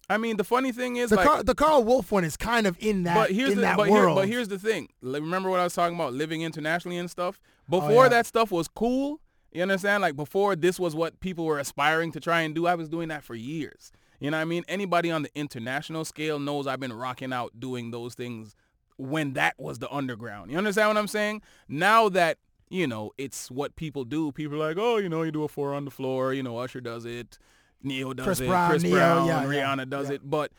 I 0.09 0.17
mean, 0.17 0.37
the 0.37 0.43
funny 0.43 0.71
thing 0.71 0.97
is, 0.97 1.09
The 1.09 1.15
like, 1.15 1.27
Carl, 1.27 1.43
the 1.43 1.55
Carl 1.55 1.83
Wolf 1.83 2.11
one 2.11 2.23
is 2.23 2.35
kind 2.37 2.67
of 2.67 2.77
in 2.79 3.03
that 3.03 3.15
but 3.15 3.31
here's 3.31 3.51
in 3.51 3.55
the 3.57 3.61
that 3.61 3.77
but, 3.77 3.87
here- 3.87 3.93
world. 4.03 4.15
but 4.17 4.27
here's 4.27 4.49
the 4.49 4.59
thing. 4.59 4.89
Remember 5.01 5.49
what 5.49 5.59
I 5.59 5.63
was 5.63 5.73
talking 5.73 5.95
about 5.95 6.13
living 6.13 6.41
internationally 6.41 6.97
and 6.97 7.09
stuff? 7.09 7.39
Oh, 7.43 7.79
before 7.79 7.91
Oh, 7.91 8.03
yeah. 8.03 8.09
that 8.09 8.25
stuff 8.25 8.51
was 8.51 8.67
cool, 8.67 9.21
you 9.53 9.61
understand? 9.61 10.01
Like 10.01 10.15
before 10.15 10.55
this 10.55 10.79
was 10.79 10.93
what 10.95 11.19
people 11.21 11.45
were 11.45 11.57
aspiring 11.59 12.11
to 12.13 12.19
try 12.19 12.41
and 12.41 12.53
do. 12.53 12.67
I 12.67 12.75
was 12.75 12.89
doing 12.89 13.07
that 13.09 13.23
for 13.23 13.33
years. 13.35 13.91
You 14.19 14.29
know 14.31 14.37
what 14.37 14.41
I 14.41 14.45
mean? 14.45 14.63
Anybody 14.67 15.09
on 15.11 15.23
the 15.23 15.29
international 15.35 16.05
scale 16.05 16.37
knows 16.39 16.67
I've 16.67 16.79
been 16.79 16.93
rocking 16.93 17.31
out 17.33 17.59
doing 17.59 17.91
those 17.91 18.13
things 18.13 18.55
when 18.97 19.33
that 19.33 19.55
was 19.57 19.79
the 19.79 19.91
underground. 19.91 20.51
You 20.51 20.57
understand 20.57 20.89
what 20.89 20.97
I'm 20.97 21.07
saying? 21.07 21.41
Now 21.67 22.09
that 22.09 22.37
you 22.69 22.87
know, 22.87 23.11
it's 23.19 23.51
what 23.51 23.75
people 23.75 24.03
do. 24.03 24.31
People 24.31 24.55
are 24.61 24.67
like, 24.69 24.77
oh, 24.79 24.97
you 24.97 25.07
know, 25.07 25.21
you 25.21 25.31
do 25.31 25.43
a 25.43 25.47
four 25.47 25.75
on 25.75 25.85
the 25.85 25.91
floor. 25.91 26.33
You 26.33 26.41
know, 26.41 26.57
Usher 26.57 26.81
does 26.81 27.05
it. 27.05 27.37
Neo 27.83 28.13
does 28.13 28.25
Chris 28.25 28.39
it. 28.39 28.47
Brown, 28.47 28.69
Chris 28.69 28.83
Brown, 28.83 29.27
yeah, 29.27 29.43
yeah, 29.43 29.47
Rihanna 29.47 29.89
does 29.89 30.09
yeah. 30.09 30.15
it. 30.15 30.21
But 30.29 30.51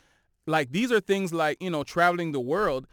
like 0.47 0.71
these 0.71 0.91
are 0.91 0.99
things 0.99 1.33
like 1.33 1.61
you 1.61 1.69
know 1.69 1.83
traveling 1.83 2.31
the 2.31 2.39
world 2.39 2.87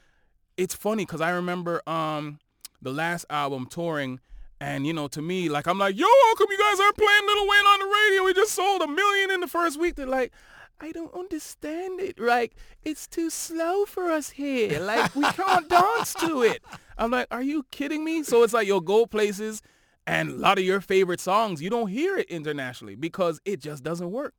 it's 0.57 0.75
funny 0.75 1.05
because 1.05 1.21
i 1.21 1.31
remember 1.31 1.83
um 1.89 2.39
the 2.81 2.93
last 2.93 3.25
album 3.31 3.67
touring 3.67 4.21
and 4.61 4.87
you 4.87 4.93
know 4.93 5.09
to 5.09 5.21
me 5.23 5.49
like 5.49 5.67
i'm 5.67 5.79
like 5.79 5.97
yo 5.97 6.07
how 6.07 6.35
come 6.35 6.49
you 6.51 6.59
guys 6.59 6.81
aren't 6.81 6.97
playing 6.97 7.23
Lil 7.27 7.49
Wayne 7.49 7.67
on 7.67 7.79
the 7.81 7.87
radio 7.87 8.25
we 8.25 8.35
just 8.35 8.53
sold 8.53 8.83
a 8.83 8.89
million 8.89 9.31
in 9.31 9.41
the 9.41 9.47
first 9.47 9.79
week 9.79 9.95
they're 9.95 10.07
like 10.07 10.33
I 10.81 10.91
don't 10.91 11.15
understand 11.15 12.01
it. 12.01 12.19
Like, 12.19 12.57
it's 12.83 13.07
too 13.07 13.31
slow 13.31 13.85
for 13.85 14.11
us 14.11 14.31
here. 14.31 14.81
Like, 14.81 15.15
we 15.15 15.23
can't 15.23 15.69
dance 15.69 16.13
to 16.15 16.43
it. 16.43 16.61
I'm 16.99 17.13
like, 17.13 17.29
are 17.31 17.43
you 17.43 17.65
kidding 17.71 18.03
me? 18.03 18.25
So 18.25 18.43
it's 18.43 18.53
like 18.53 18.67
you'll 18.67 18.81
go 18.81 19.07
places 19.07 19.63
and 20.07 20.31
a 20.31 20.35
lot 20.35 20.59
of 20.59 20.65
your 20.65 20.81
favorite 20.81 21.21
songs, 21.21 21.63
you 21.63 21.71
don't 21.71 21.89
hear 21.89 22.17
it 22.17 22.29
internationally 22.29 22.95
because 22.95 23.41
it 23.45 23.61
just 23.61 23.83
doesn't 23.83 24.11
work. 24.11 24.35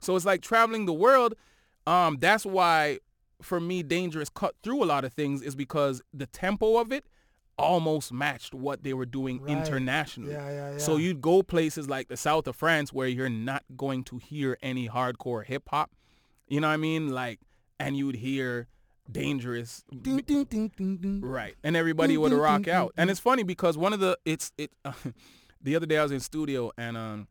So 0.00 0.14
it's 0.14 0.24
like 0.24 0.42
traveling 0.42 0.86
the 0.86 0.92
world. 0.92 1.34
Um, 1.86 2.18
that's 2.20 2.46
why 2.46 2.98
for 3.42 3.60
me, 3.60 3.82
Dangerous 3.82 4.28
cut 4.28 4.54
through 4.62 4.82
a 4.82 4.86
lot 4.86 5.04
of 5.04 5.12
things 5.12 5.42
is 5.42 5.54
because 5.54 6.02
the 6.12 6.26
tempo 6.26 6.78
of 6.78 6.92
it 6.92 7.04
almost 7.56 8.12
matched 8.12 8.54
what 8.54 8.84
they 8.84 8.94
were 8.94 9.06
doing 9.06 9.40
Right. 9.42 9.50
internationally. 9.56 10.32
Yeah, 10.32 10.50
yeah, 10.50 10.70
yeah. 10.72 10.78
So 10.78 10.96
you'd 10.96 11.20
go 11.20 11.42
places 11.42 11.88
like 11.88 12.08
the 12.08 12.16
south 12.16 12.46
of 12.46 12.54
France 12.54 12.92
where 12.92 13.08
you're 13.08 13.28
not 13.28 13.64
going 13.76 14.04
to 14.04 14.18
hear 14.18 14.56
any 14.62 14.88
hardcore 14.88 15.44
hip 15.44 15.68
hop. 15.68 15.90
You 16.46 16.60
know 16.60 16.68
what 16.68 16.74
I 16.74 16.78
mean? 16.78 17.08
Like, 17.10 17.40
and 17.80 17.96
you'd 17.96 18.16
hear 18.16 18.68
Dangerous. 19.10 19.84
Dun, 19.90 20.22
dun, 20.26 20.44
dun, 20.44 20.70
dun, 20.76 20.96
dun. 21.00 21.20
Right. 21.22 21.54
And 21.64 21.76
everybody 21.76 22.16
would 22.16 22.32
rock 22.32 22.68
out. 22.68 22.92
And 22.96 23.10
it's 23.10 23.20
funny 23.20 23.42
because 23.42 23.78
one 23.78 23.92
of 23.92 24.00
the 24.00 24.18
it's 24.24 24.52
it 24.58 24.70
the 25.62 25.76
other 25.76 25.86
day 25.86 25.98
I 25.98 26.02
was 26.02 26.12
in 26.12 26.20
studio 26.20 26.72
and 26.76 26.96
um 26.96 27.28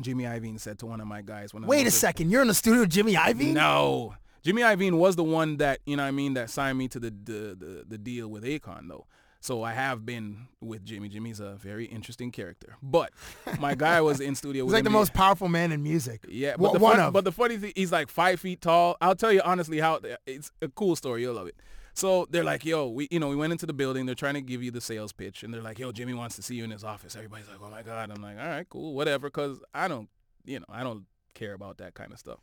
Jimmy 0.00 0.24
Iovine 0.24 0.58
said 0.58 0.78
to 0.78 0.86
one 0.86 1.00
of 1.00 1.06
my 1.06 1.22
guys 1.22 1.52
when 1.52 1.66
Wait 1.66 1.86
a 1.86 1.90
second, 1.90 2.30
you're 2.30 2.42
in 2.42 2.48
the 2.48 2.54
studio 2.54 2.80
with 2.80 2.90
Jimmy 2.90 3.14
Iovine? 3.14 3.52
No. 3.52 4.14
Jimmy 4.42 4.62
Iovine 4.62 4.92
was 4.92 5.16
the 5.16 5.24
one 5.24 5.58
that, 5.58 5.80
you 5.84 5.96
know 5.96 6.02
what 6.02 6.08
I 6.08 6.12
mean, 6.12 6.34
that 6.34 6.48
signed 6.48 6.78
me 6.78 6.88
to 6.88 6.98
the 6.98 7.10
the, 7.10 7.56
the, 7.58 7.84
the 7.88 7.98
deal 7.98 8.28
with 8.28 8.44
Akon 8.44 8.88
though. 8.88 9.06
So 9.42 9.62
I 9.62 9.72
have 9.72 10.04
been 10.04 10.48
with 10.60 10.84
Jimmy. 10.84 11.08
Jimmy's 11.08 11.40
a 11.40 11.52
very 11.54 11.86
interesting 11.86 12.30
character. 12.30 12.76
But 12.82 13.10
my 13.58 13.74
guy 13.74 14.00
was 14.02 14.20
in 14.20 14.34
studio 14.34 14.64
He's 14.66 14.74
like 14.74 14.84
the 14.84 14.88
him. 14.90 14.94
most 14.94 15.14
powerful 15.14 15.48
man 15.48 15.72
in 15.72 15.82
music. 15.82 16.26
Yeah, 16.28 16.56
One- 16.56 16.72
but 16.72 16.78
the 16.78 16.84
one 16.84 16.96
fun- 16.96 17.06
of. 17.06 17.12
But 17.14 17.24
the 17.24 17.32
funny 17.32 17.56
thing, 17.56 17.72
he's 17.74 17.90
like 17.90 18.10
five 18.10 18.38
feet 18.40 18.60
tall. 18.60 18.96
I'll 19.00 19.14
tell 19.16 19.32
you 19.32 19.40
honestly 19.42 19.80
how 19.80 20.00
it's 20.26 20.52
a 20.60 20.68
cool 20.68 20.94
story. 20.94 21.22
You'll 21.22 21.34
love 21.34 21.46
it. 21.46 21.56
So 21.94 22.26
they're 22.30 22.44
like, 22.44 22.64
yo, 22.64 22.88
we, 22.88 23.08
you 23.10 23.18
know, 23.18 23.28
we 23.28 23.36
went 23.36 23.52
into 23.52 23.66
the 23.66 23.72
building. 23.72 24.06
They're 24.06 24.14
trying 24.14 24.34
to 24.34 24.40
give 24.40 24.62
you 24.62 24.70
the 24.70 24.80
sales 24.80 25.12
pitch, 25.12 25.42
and 25.42 25.52
they're 25.52 25.60
like, 25.62 25.78
yo, 25.78 25.90
Jimmy 25.90 26.14
wants 26.14 26.36
to 26.36 26.42
see 26.42 26.54
you 26.54 26.64
in 26.64 26.70
his 26.70 26.84
office. 26.84 27.16
Everybody's 27.16 27.48
like, 27.48 27.58
oh 27.62 27.68
my 27.70 27.82
god. 27.82 28.10
I'm 28.10 28.22
like, 28.22 28.38
all 28.38 28.46
right, 28.46 28.66
cool, 28.68 28.94
whatever, 28.94 29.26
because 29.28 29.58
I 29.74 29.88
don't, 29.88 30.08
you 30.44 30.60
know, 30.60 30.66
I 30.68 30.82
don't 30.84 31.06
care 31.34 31.52
about 31.54 31.78
that 31.78 31.94
kind 31.94 32.12
of 32.12 32.18
stuff. 32.18 32.38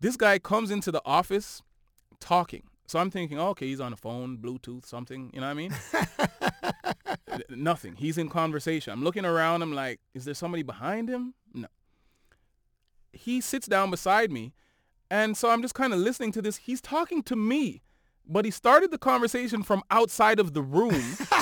This 0.00 0.16
guy 0.16 0.38
comes 0.38 0.70
into 0.70 0.90
the 0.90 1.02
office 1.04 1.62
talking. 2.18 2.64
So 2.86 2.98
I'm 2.98 3.10
thinking, 3.10 3.38
oh, 3.38 3.48
okay, 3.48 3.66
he's 3.66 3.80
on 3.80 3.92
a 3.92 3.96
phone, 3.96 4.38
Bluetooth, 4.38 4.84
something. 4.84 5.30
You 5.32 5.40
know 5.40 5.46
what 5.46 5.52
I 5.52 5.54
mean? 5.54 7.40
Nothing. 7.48 7.96
He's 7.96 8.18
in 8.18 8.28
conversation. 8.28 8.92
I'm 8.92 9.02
looking 9.02 9.24
around. 9.24 9.62
I'm 9.62 9.72
like, 9.72 10.00
is 10.12 10.24
there 10.24 10.34
somebody 10.34 10.62
behind 10.62 11.08
him? 11.08 11.34
No. 11.54 11.68
He 13.12 13.40
sits 13.40 13.66
down 13.66 13.90
beside 13.90 14.30
me. 14.30 14.52
And 15.10 15.36
so 15.36 15.50
I'm 15.50 15.62
just 15.62 15.74
kind 15.74 15.92
of 15.92 15.98
listening 15.98 16.32
to 16.32 16.42
this. 16.42 16.56
He's 16.56 16.80
talking 16.80 17.22
to 17.24 17.36
me, 17.36 17.82
but 18.26 18.44
he 18.44 18.50
started 18.50 18.90
the 18.90 18.98
conversation 18.98 19.62
from 19.62 19.82
outside 19.90 20.38
of 20.38 20.52
the 20.52 20.62
room. 20.62 21.02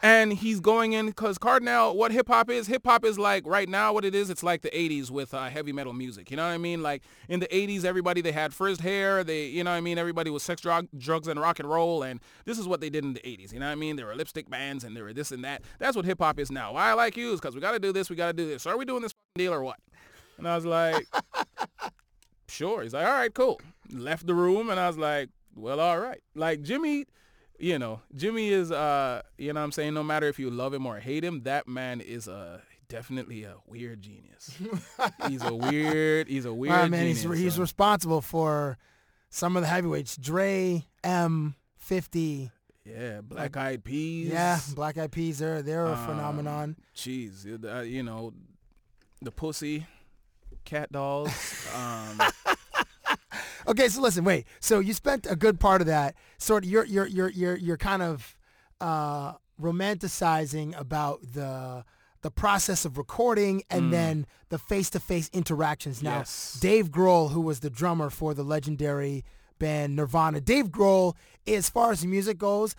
and 0.00 0.32
he's 0.32 0.60
going 0.60 0.92
in 0.92 1.06
because 1.06 1.38
Kardinal, 1.38 1.96
what 1.96 2.12
hip 2.12 2.28
hop 2.28 2.50
is, 2.50 2.68
hip 2.68 2.86
hop 2.86 3.04
is 3.04 3.18
like 3.18 3.44
right 3.46 3.68
now 3.68 3.92
what 3.92 4.04
it 4.04 4.14
is, 4.14 4.30
it's 4.30 4.44
like 4.44 4.62
the 4.62 4.70
80s 4.70 5.10
with 5.10 5.34
uh, 5.34 5.48
heavy 5.48 5.72
metal 5.72 5.92
music. 5.92 6.30
You 6.30 6.36
know 6.36 6.46
what 6.46 6.54
I 6.54 6.58
mean? 6.58 6.82
Like 6.82 7.02
in 7.28 7.40
the 7.40 7.48
80s, 7.48 7.84
everybody, 7.84 8.20
they 8.20 8.30
had 8.30 8.54
frizzed 8.54 8.80
hair. 8.80 9.24
They, 9.24 9.46
you 9.46 9.64
know 9.64 9.70
what 9.70 9.76
I 9.76 9.80
mean? 9.80 9.98
Everybody 9.98 10.30
was 10.30 10.44
sex, 10.44 10.60
drug, 10.60 10.86
drugs, 10.96 11.26
and 11.26 11.40
rock 11.40 11.58
and 11.58 11.68
roll. 11.68 12.04
And 12.04 12.20
this 12.44 12.58
is 12.58 12.68
what 12.68 12.80
they 12.80 12.90
did 12.90 13.04
in 13.04 13.14
the 13.14 13.20
80s. 13.20 13.52
You 13.52 13.58
know 13.58 13.66
what 13.66 13.72
I 13.72 13.76
mean? 13.76 13.96
There 13.96 14.06
were 14.06 14.14
lipstick 14.14 14.48
bands 14.48 14.84
and 14.84 14.96
there 14.96 15.04
were 15.04 15.12
this 15.12 15.32
and 15.32 15.44
that. 15.44 15.62
That's 15.80 15.96
what 15.96 16.04
hip 16.04 16.18
hop 16.20 16.38
is 16.38 16.50
now. 16.52 16.74
Why 16.74 16.90
I 16.90 16.92
like 16.92 17.16
you 17.16 17.32
is 17.32 17.40
because 17.40 17.56
we 17.56 17.60
got 17.60 17.72
to 17.72 17.80
do 17.80 17.92
this, 17.92 18.08
we 18.08 18.14
got 18.14 18.28
to 18.28 18.32
do 18.32 18.46
this. 18.46 18.62
So 18.62 18.70
are 18.70 18.78
we 18.78 18.84
doing 18.84 19.02
this 19.02 19.14
deal 19.34 19.52
or 19.52 19.64
what? 19.64 19.78
And 20.36 20.46
I 20.46 20.54
was 20.54 20.64
like, 20.64 21.08
sure. 22.48 22.82
He's 22.82 22.94
like, 22.94 23.06
all 23.06 23.12
right, 23.12 23.34
cool. 23.34 23.60
Left 23.90 24.26
the 24.26 24.34
room 24.34 24.70
and 24.70 24.78
I 24.78 24.86
was 24.86 24.96
like, 24.96 25.30
well, 25.56 25.80
all 25.80 25.98
right. 25.98 26.22
Like 26.36 26.62
Jimmy, 26.62 27.06
you 27.58 27.78
know, 27.78 28.00
Jimmy 28.14 28.48
is, 28.50 28.70
uh, 28.72 29.22
you 29.36 29.52
know 29.52 29.60
what 29.60 29.64
I'm 29.64 29.72
saying? 29.72 29.94
No 29.94 30.02
matter 30.02 30.26
if 30.28 30.38
you 30.38 30.50
love 30.50 30.72
him 30.74 30.86
or 30.86 30.98
hate 31.00 31.24
him, 31.24 31.42
that 31.42 31.66
man 31.68 32.00
is 32.00 32.28
a 32.28 32.62
definitely 32.88 33.44
a 33.44 33.54
weird 33.66 34.00
genius. 34.02 34.56
he's 35.28 35.42
a 35.44 35.54
weird, 35.54 36.28
he's 36.28 36.44
a 36.44 36.52
weird 36.54 36.74
right, 36.74 36.90
man, 36.90 37.00
genius. 37.00 37.22
he's, 37.22 37.38
he's 37.38 37.58
responsible 37.60 38.20
for 38.20 38.78
some 39.30 39.56
of 39.56 39.62
the 39.62 39.68
heavyweights. 39.68 40.16
Dre, 40.16 40.84
M, 41.04 41.54
50. 41.76 42.50
yeah, 42.84 43.20
Black 43.20 43.56
Eyed 43.56 43.84
Peas. 43.84 44.28
Yeah, 44.30 44.58
Black 44.74 44.96
Eyed 44.96 45.12
Peas, 45.12 45.38
they're, 45.38 45.60
they're 45.62 45.84
a 45.86 45.92
Um, 45.92 46.06
phenomenon. 46.06 46.76
Jeez, 46.96 47.62
uh, 47.64 47.80
you 47.82 48.02
know, 48.02 48.32
the 49.20 49.30
pussy, 49.32 49.86
cat 50.64 50.90
dolls. 50.92 51.28
um, 51.74 52.20
Okay, 53.66 53.88
so 53.88 54.00
listen, 54.00 54.24
wait. 54.24 54.46
So 54.60 54.78
you 54.78 54.92
spent 54.94 55.26
a 55.28 55.36
good 55.36 55.58
part 55.60 55.80
of 55.80 55.86
that 55.86 56.14
sort 56.38 56.64
of 56.64 56.70
you're 56.70 56.84
you're 56.84 57.06
you're 57.06 57.30
you're 57.30 57.56
you're 57.56 57.76
kind 57.76 58.02
of 58.02 58.36
uh 58.80 59.32
romanticizing 59.60 60.78
about 60.78 61.20
the 61.34 61.84
the 62.22 62.30
process 62.30 62.84
of 62.84 62.98
recording 62.98 63.62
and 63.70 63.92
then 63.92 64.26
the 64.48 64.58
face-to-face 64.58 65.30
interactions. 65.32 66.02
Now, 66.02 66.18
Yes. 66.18 66.58
Dave 66.60 66.90
Grohl, 66.90 67.30
who 67.30 67.40
was 67.40 67.60
the 67.60 67.70
drummer 67.70 68.10
for 68.10 68.34
the 68.34 68.42
legendary 68.42 69.24
band 69.60 69.94
Nirvana, 69.94 70.40
Dave 70.40 70.66
Grohl, 70.70 71.14
as 71.46 71.70
far 71.70 71.92
as 71.92 72.04
music 72.04 72.36
goes, 72.38 72.74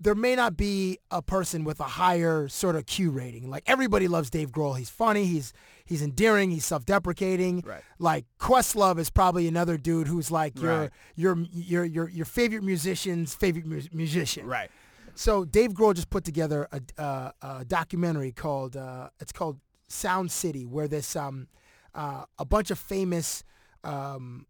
there 0.00 0.14
may 0.14 0.34
not 0.34 0.56
be 0.56 0.98
a 1.10 1.22
person 1.22 1.62
with 1.64 1.78
a 1.80 1.84
higher 1.84 2.48
sort 2.48 2.74
of 2.76 2.86
Q 2.86 3.10
rating. 3.10 3.48
Like 3.48 3.62
everybody 3.66 4.08
loves 4.08 4.28
Dave 4.30 4.50
Grohl. 4.50 4.76
He's 4.76 4.90
funny. 4.90 5.24
He's 5.26 5.52
he's 5.84 6.02
endearing. 6.02 6.50
He's 6.50 6.64
self-deprecating. 6.64 7.62
Right. 7.64 7.82
Like 7.98 8.26
Questlove 8.40 8.98
is 8.98 9.08
probably 9.10 9.46
another 9.46 9.76
dude 9.76 10.08
who's 10.08 10.30
like 10.30 10.60
your 10.60 10.78
Right. 10.80 10.90
your 11.14 11.38
your 11.52 11.84
your 11.84 12.08
your 12.08 12.24
favorite 12.26 12.62
musician's 12.64 13.34
favorite 13.34 13.66
mu- 13.66 13.82
musician. 13.92 14.46
right. 14.46 14.70
So 15.14 15.44
Dave 15.44 15.72
Grohl 15.72 15.94
just 15.94 16.10
put 16.10 16.24
together 16.24 16.68
a, 16.72 16.80
uh, 17.00 17.30
a 17.42 17.64
documentary 17.64 18.32
called 18.32 18.76
uh, 18.76 19.10
it's 19.20 19.32
called 19.32 19.58
Sound 19.88 20.30
City, 20.30 20.64
where 20.66 20.86
this 20.88 21.14
um, 21.16 21.48
uh, 21.94 22.24
a 22.38 22.44
bunch 22.44 22.70
of 22.70 22.78
famous 22.78 23.42
um, 23.84 24.46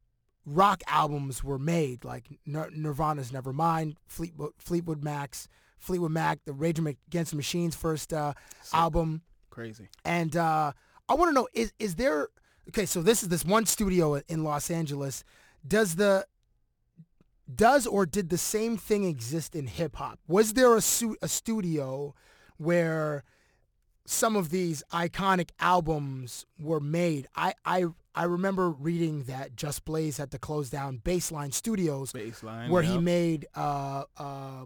rock 0.49 0.83
albums 0.87 1.45
were 1.45 1.59
made, 1.59 2.05
like 2.05 2.27
Nir- 2.47 2.71
Nirvana's 2.75 3.31
Nevermind, 3.31 3.97
Fleetwood, 4.07 4.53
Fleetwood 4.59 5.03
Mac's 5.05 5.49
Fleetwood 5.79 6.11
Mac, 6.11 6.41
the 6.45 6.53
Rage 6.53 6.79
Against 6.81 7.31
the 7.31 7.37
Machine's 7.37 7.77
first 7.77 8.13
uh, 8.13 8.33
album, 8.73 9.23
Crazy. 9.51 9.89
and 10.05 10.37
uh, 10.37 10.73
I 11.09 11.15
want 11.15 11.29
to 11.31 11.33
know 11.33 11.49
is 11.53 11.73
is 11.79 11.95
there 11.95 12.29
okay? 12.69 12.85
So 12.87 13.01
this 13.03 13.23
is 13.23 13.29
this 13.29 13.45
one 13.45 13.65
studio 13.67 14.21
in 14.29 14.43
Los 14.43 14.71
Angeles. 14.71 15.23
Does 15.67 15.95
the 15.95 16.27
does 17.55 17.87
or 17.87 18.07
did 18.07 18.29
the 18.29 18.39
same 18.39 18.77
thing 18.77 19.05
exist 19.05 19.55
in 19.55 19.67
hip 19.69 19.97
hop? 19.97 20.19
Was 20.27 20.55
there 20.55 20.75
a 20.77 20.81
su- 20.81 21.17
a 21.23 21.29
studio 21.29 22.15
where 22.57 23.23
some 24.05 24.37
of 24.37 24.51
these 24.51 24.83
iconic 24.93 25.51
albums 25.61 26.45
were 26.59 26.81
made? 26.81 27.29
I 27.37 27.55
I 27.65 27.85
I 28.19 28.25
remember 28.25 28.71
reading 28.71 29.25
that 29.25 29.57
Just 29.57 29.85
Blaze 29.85 30.17
had 30.17 30.31
to 30.33 30.39
close 30.39 30.71
down 30.71 30.99
Baseline 31.05 31.53
Studios 31.55 32.13
Baseline. 32.13 32.69
where 32.69 32.83
he 32.83 32.99
made 32.99 33.47
uh, 33.55 34.05
uh, 34.19 34.65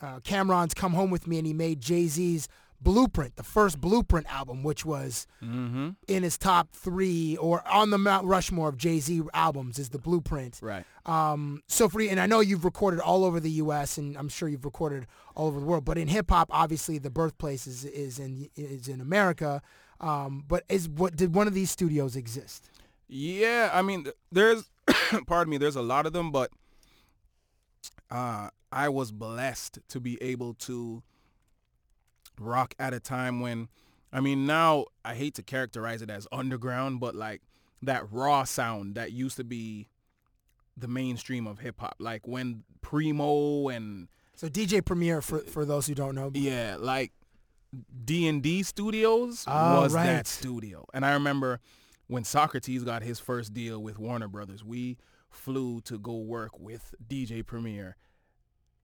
uh, 0.00 0.20
Cam'ron's 0.20 0.74
"Come 0.74 0.94
Home 0.94 1.10
with 1.10 1.26
Me" 1.26 1.38
and 1.38 1.46
he 1.46 1.52
made 1.52 1.80
Jay 1.80 2.06
Z's 2.06 2.48
Blueprint, 2.78 3.36
the 3.36 3.42
first 3.42 3.80
Blueprint 3.80 4.26
album, 4.30 4.62
which 4.62 4.84
was 4.84 5.26
Mm-hmm. 5.42 5.90
in 6.08 6.22
his 6.22 6.36
top 6.36 6.72
three 6.72 7.36
or 7.38 7.66
on 7.66 7.88
the 7.90 7.96
Mount 7.98 8.26
Rushmore 8.26 8.68
of 8.68 8.76
Jay 8.76 8.98
Z 9.00 9.22
albums 9.32 9.78
is 9.78 9.88
the 9.90 9.98
Blueprint. 9.98 10.58
Right. 10.62 10.84
Um, 11.06 11.62
so 11.68 11.88
for 11.88 12.00
and 12.02 12.20
I 12.20 12.26
know 12.26 12.40
you've 12.40 12.64
recorded 12.66 13.00
all 13.00 13.24
over 13.24 13.40
the 13.40 13.50
U.S. 13.64 13.96
and 13.96 14.16
I'm 14.18 14.28
sure 14.28 14.48
you've 14.48 14.64
recorded 14.66 15.06
all 15.34 15.46
over 15.48 15.58
the 15.60 15.64
world, 15.66 15.84
but 15.86 15.96
in 15.96 16.08
hip 16.08 16.30
hop, 16.30 16.48
obviously 16.50 16.98
the 16.98 17.10
birthplace 17.10 17.66
is, 17.66 17.84
is 17.86 18.18
in 18.18 18.48
is 18.56 18.88
in 18.88 19.00
America. 19.00 19.62
Um, 19.98 20.44
but 20.46 20.64
is 20.68 20.88
what 20.90 21.16
did 21.16 21.34
one 21.34 21.46
of 21.46 21.54
these 21.54 21.70
studios 21.70 22.16
exist? 22.16 22.68
Yeah, 23.08 23.70
I 23.72 23.82
mean, 23.82 24.06
there's, 24.32 24.68
pardon 25.26 25.50
me, 25.50 25.58
there's 25.58 25.76
a 25.76 25.82
lot 25.82 26.06
of 26.06 26.12
them, 26.12 26.30
but 26.32 26.50
uh, 28.10 28.48
I 28.72 28.88
was 28.88 29.12
blessed 29.12 29.78
to 29.88 30.00
be 30.00 30.20
able 30.22 30.54
to 30.54 31.02
rock 32.38 32.74
at 32.78 32.92
a 32.94 33.00
time 33.00 33.40
when, 33.40 33.68
I 34.12 34.20
mean, 34.20 34.46
now 34.46 34.86
I 35.04 35.14
hate 35.14 35.34
to 35.36 35.42
characterize 35.42 36.02
it 36.02 36.10
as 36.10 36.26
underground, 36.32 37.00
but 37.00 37.14
like 37.14 37.42
that 37.82 38.10
raw 38.10 38.44
sound 38.44 38.94
that 38.94 39.12
used 39.12 39.36
to 39.36 39.44
be 39.44 39.88
the 40.76 40.88
mainstream 40.88 41.46
of 41.46 41.58
hip 41.60 41.80
hop, 41.80 41.96
like 41.98 42.26
when 42.26 42.62
Primo 42.82 43.68
and 43.68 44.08
So 44.34 44.48
DJ 44.48 44.84
Premier, 44.84 45.20
for 45.22 45.38
for 45.40 45.64
those 45.64 45.86
who 45.86 45.94
don't 45.94 46.14
know, 46.14 46.30
yeah, 46.34 46.76
like 46.78 47.12
D 48.04 48.28
and 48.28 48.42
D 48.42 48.62
Studios 48.62 49.44
Oh, 49.46 49.80
was 49.82 49.94
right. 49.94 50.04
that 50.06 50.26
studio, 50.26 50.86
and 50.92 51.04
I 51.04 51.14
remember 51.14 51.60
when 52.06 52.22
Saukrates 52.22 52.84
got 52.84 53.02
his 53.02 53.18
first 53.18 53.52
deal 53.54 53.82
with 53.82 53.98
Warner 53.98 54.28
Brothers, 54.28 54.64
we 54.64 54.98
flew 55.30 55.80
to 55.82 55.98
go 55.98 56.16
work 56.16 56.58
with 56.58 56.94
DJ 57.06 57.44
Premier 57.44 57.96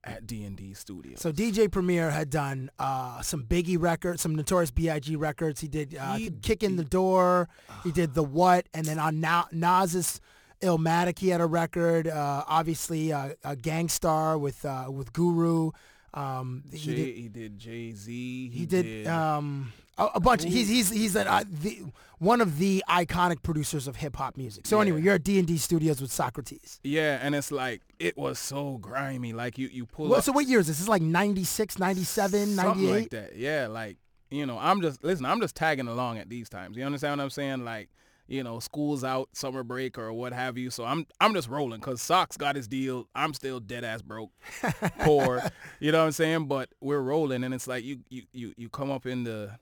at 0.04 0.26
D 0.26 0.42
and 0.44 0.56
D 0.56 0.74
Studios. 0.74 1.20
So 1.20 1.30
DJ 1.32 1.70
Premier 1.70 2.10
had 2.10 2.28
done 2.30 2.70
uh, 2.78 3.22
some 3.22 3.44
Biggie 3.44 3.80
records, 3.80 4.20
some 4.22 4.34
Notorious 4.34 4.72
B.I.G. 4.72 5.14
records. 5.16 5.60
He 5.60 5.68
did 5.68 5.96
uh, 5.96 6.14
He- 6.14 6.30
Kick 6.30 6.62
in 6.64 6.74
the 6.76 6.84
Door. 6.84 7.48
He 7.84 7.92
did 7.92 8.14
The 8.14 8.24
What, 8.24 8.66
and 8.74 8.84
then 8.84 8.98
on 8.98 9.20
Na- 9.20 9.46
Nas's 9.52 10.20
Illmatic, 10.60 11.18
he 11.20 11.28
had 11.28 11.40
a 11.40 11.46
record. 11.46 12.08
Uh, 12.08 12.42
obviously, 12.48 13.12
uh, 13.12 13.34
a 13.44 13.54
Gang 13.56 13.88
Starr 13.88 14.38
with 14.38 14.64
uh, 14.64 14.86
with 14.90 15.12
Guru. 15.12 15.70
Um, 16.14 16.64
he 16.72 16.78
Jay, 16.78 16.94
did. 16.96 17.16
he 17.16 17.28
did 17.28 17.58
Jay 17.58 17.92
Z. 17.92 18.50
He 18.52 18.66
did 18.66 19.06
um, 19.06 19.72
a, 20.06 20.16
a 20.16 20.20
bunch. 20.20 20.42
He's 20.44 20.68
he's 20.68 20.90
he's 20.90 21.16
an, 21.16 21.26
uh, 21.26 21.44
the, 21.48 21.82
one 22.18 22.40
of 22.40 22.58
the 22.58 22.84
iconic 22.88 23.42
producers 23.42 23.88
of 23.88 23.96
hip 23.96 24.16
hop 24.16 24.36
music. 24.36 24.66
So 24.66 24.80
anyway, 24.80 25.02
you're 25.02 25.14
at 25.14 25.24
D 25.24 25.38
and 25.38 25.46
D 25.48 25.56
Studios 25.58 26.00
with 26.00 26.10
Saukrates. 26.10 26.78
yeah, 26.84 27.18
and 27.22 27.34
it's 27.34 27.50
like 27.50 27.82
it 27.98 28.16
was 28.16 28.38
so 28.38 28.78
grimy. 28.78 29.32
Like 29.32 29.58
you, 29.58 29.68
you 29.68 29.86
pull 29.86 30.08
Well, 30.08 30.18
up 30.18 30.24
so 30.24 30.32
what 30.32 30.46
year 30.46 30.60
is 30.60 30.66
this? 30.66 30.76
This 30.76 30.82
is 30.82 30.88
like 30.88 31.02
96, 31.02 31.78
97, 31.78 32.54
something 32.54 32.82
98? 32.84 32.90
like 33.00 33.10
that. 33.10 33.36
Yeah, 33.36 33.66
like 33.68 33.96
you 34.30 34.46
know, 34.46 34.58
I'm 34.58 34.80
just 34.80 35.02
listen. 35.04 35.26
I'm 35.26 35.40
just 35.40 35.54
tagging 35.56 35.88
along 35.88 36.18
at 36.18 36.28
these 36.28 36.48
times. 36.48 36.76
You 36.76 36.84
understand 36.84 37.18
what 37.18 37.24
I'm 37.24 37.30
saying? 37.30 37.64
Like 37.64 37.88
you 38.28 38.42
know, 38.42 38.60
school's 38.60 39.02
out, 39.04 39.28
summer 39.32 39.62
break 39.64 39.98
or 39.98 40.10
what 40.12 40.32
have 40.32 40.56
you. 40.56 40.70
So 40.70 40.84
I'm 40.84 41.06
I'm 41.20 41.34
just 41.34 41.48
rolling 41.48 41.80
because 41.80 42.00
Socks 42.00 42.36
got 42.36 42.54
his 42.56 42.66
deal. 42.68 43.08
I'm 43.14 43.34
still 43.34 43.58
dead 43.60 43.84
ass 43.84 44.00
broke, 44.00 44.30
poor. 45.00 45.42
You 45.80 45.92
know 45.92 45.98
what 45.98 46.06
I'm 46.06 46.12
saying? 46.12 46.46
But 46.46 46.70
we're 46.80 47.00
rolling, 47.00 47.42
and 47.44 47.52
it's 47.52 47.66
like 47.66 47.84
you 47.84 47.98
you 48.08 48.22
you 48.32 48.54
you 48.56 48.68
come 48.70 48.90
up 48.90 49.04
in 49.06 49.24
the, 49.24 49.58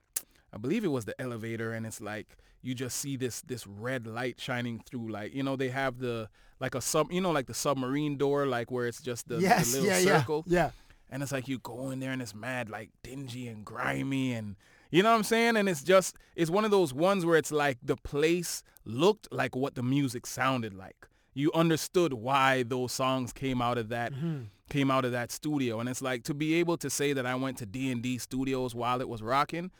I 0.52 0.58
believe 0.58 0.84
it 0.84 0.88
was 0.88 1.04
the 1.04 1.20
elevator, 1.20 1.72
and 1.72 1.86
it's 1.86 2.00
like 2.00 2.36
you 2.62 2.74
just 2.74 2.98
see 2.98 3.16
this 3.16 3.40
this 3.42 3.66
red 3.66 4.06
light 4.06 4.40
shining 4.40 4.82
through. 4.84 5.10
Like 5.10 5.34
you 5.34 5.42
know, 5.42 5.56
they 5.56 5.68
have 5.68 5.98
the 5.98 6.28
like 6.60 6.74
a 6.74 6.80
sub, 6.80 7.10
you 7.10 7.20
know, 7.20 7.30
like 7.30 7.46
the 7.46 7.54
submarine 7.54 8.16
door, 8.16 8.46
like 8.46 8.70
where 8.70 8.86
it's 8.86 9.00
just 9.00 9.28
the, 9.28 9.36
the 9.36 9.40
little 9.40 9.84
yeah, 9.84 9.98
circle. 9.98 10.44
yeah, 10.46 10.64
yeah. 10.64 10.70
And 11.12 11.22
it's 11.22 11.32
like 11.32 11.48
you 11.48 11.58
go 11.58 11.90
in 11.90 11.98
there 11.98 12.12
and 12.12 12.22
it's 12.22 12.34
mad 12.34 12.68
like 12.68 12.90
dingy 13.02 13.48
and 13.48 13.64
grimy 13.64 14.32
and 14.32 14.56
you 14.90 15.02
know 15.02 15.10
what 15.10 15.16
I'm 15.16 15.24
saying? 15.24 15.56
And 15.56 15.68
it's 15.68 15.82
just 15.82 16.16
it's 16.36 16.50
one 16.50 16.64
of 16.64 16.70
those 16.70 16.92
ones 16.92 17.24
where 17.24 17.36
it's 17.36 17.50
like 17.50 17.78
the 17.82 17.96
place 17.96 18.62
looked 18.84 19.28
like 19.32 19.56
what 19.56 19.74
the 19.74 19.82
music 19.82 20.26
sounded 20.26 20.74
like. 20.74 21.06
you 21.32 21.50
understood 21.52 22.12
why 22.12 22.62
those 22.64 22.92
songs 22.92 23.32
came 23.32 23.62
out 23.62 23.78
of 23.78 23.88
that 23.88 24.12
mm-hmm. 24.12 24.42
came 24.68 24.90
out 24.90 25.04
of 25.04 25.12
that 25.12 25.30
studio 25.30 25.78
and 25.78 25.88
it's 25.88 26.02
like 26.02 26.24
to 26.24 26.34
be 26.34 26.54
able 26.54 26.76
to 26.76 26.90
say 26.90 27.12
that 27.12 27.24
I 27.24 27.36
went 27.36 27.58
to 27.58 27.66
D&D 27.66 28.18
studios 28.18 28.74
while 28.74 29.00
it 29.00 29.08
was 29.08 29.22
rocking 29.22 29.70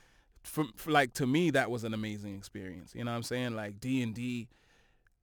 for, 0.43 0.65
for 0.77 0.91
like 0.91 1.13
to 1.15 1.27
me 1.27 1.51
that 1.51 1.71
was 1.71 1.85
an 1.85 1.95
amazing 1.95 2.37
experience 2.37 2.93
you 2.95 3.05
know 3.05 3.11
what 3.11 3.17
I'm 3.19 3.23
saying 3.23 3.55
like 3.55 3.81
D&D 3.81 4.49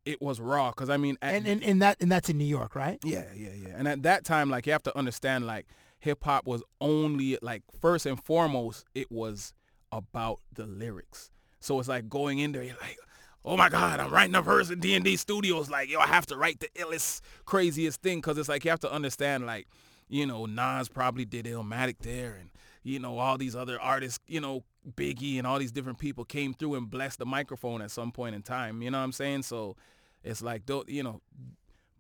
it 0.06 0.22
was 0.22 0.40
raw 0.40 0.72
cuz 0.72 0.90
I 0.90 0.98
mean 0.98 1.18
at, 1.22 1.36
And, 1.36 1.48
and 1.48 1.64
and 1.64 1.82
that 1.82 1.98
and 2.02 2.12
that's 2.12 2.30
in 2.30 2.38
New 2.38 2.46
York, 2.46 2.76
right? 2.76 2.98
yeah, 3.04 3.26
yeah, 3.36 3.50
yeah. 3.54 3.74
And 3.76 3.88
at 3.90 4.04
that 4.04 4.24
time, 4.24 4.50
like 4.50 4.66
you 4.66 4.72
have 4.72 4.84
to 4.84 4.98
understand, 4.98 5.46
like 5.46 5.66
hip 6.00 6.24
hop 6.24 6.46
was 6.46 6.64
only 6.80 7.38
like 7.42 7.64
first 7.82 8.06
and 8.06 8.24
foremost, 8.24 8.86
it 8.96 9.12
was 9.12 9.54
about 9.92 10.40
the 10.54 10.66
lyrics. 10.66 11.30
So 11.60 11.78
it's 11.80 11.90
like 11.90 12.08
going 12.08 12.40
in 12.40 12.54
there, 12.54 12.64
you're 12.64 12.78
like, 12.80 12.98
oh 13.44 13.58
my 13.58 13.68
God, 13.68 14.00
I'm 14.00 14.10
writing 14.12 14.36
a 14.36 14.42
verse 14.42 14.70
in 14.70 14.80
D 14.80 14.96
and 14.96 15.04
D 15.04 15.18
Studios. 15.18 15.70
Like 15.70 15.90
yo, 15.90 16.00
I 16.00 16.08
have 16.08 16.26
to 16.28 16.38
write 16.38 16.62
the 16.62 16.70
illest, 16.82 17.20
craziest 17.46 18.02
thing 18.02 18.20
because 18.20 18.38
it's 18.38 18.48
like 18.48 18.64
you 18.64 18.72
have 18.72 18.80
to 18.82 18.92
understand, 18.92 19.46
like 19.46 19.68
you 20.08 20.26
know, 20.26 20.46
Nas 20.46 20.88
probably 20.88 21.26
did 21.26 21.46
Illmatic 21.46 21.98
there, 22.00 22.38
and 22.40 22.50
you 22.88 23.00
know 23.00 23.18
all 23.20 23.38
these 23.38 23.56
other 23.56 23.80
artists, 23.80 24.20
you 24.28 24.40
know, 24.40 24.64
Biggie 24.96 25.38
and 25.38 25.46
all 25.46 25.60
these 25.60 25.72
different 25.72 26.00
people 26.00 26.24
came 26.24 26.54
through 26.54 26.76
and 26.76 26.90
blessed 26.90 27.20
the 27.20 27.26
microphone 27.26 27.82
at 27.82 27.92
some 27.92 28.12
point 28.12 28.36
in 28.36 28.42
time. 28.42 28.82
You 28.82 28.90
know 28.92 28.98
what 29.00 29.04
I'm 29.04 29.12
saying? 29.12 29.44
So 29.44 29.76
it's 30.24 30.42
like, 30.42 30.64
you 30.88 31.04
know, 31.04 31.22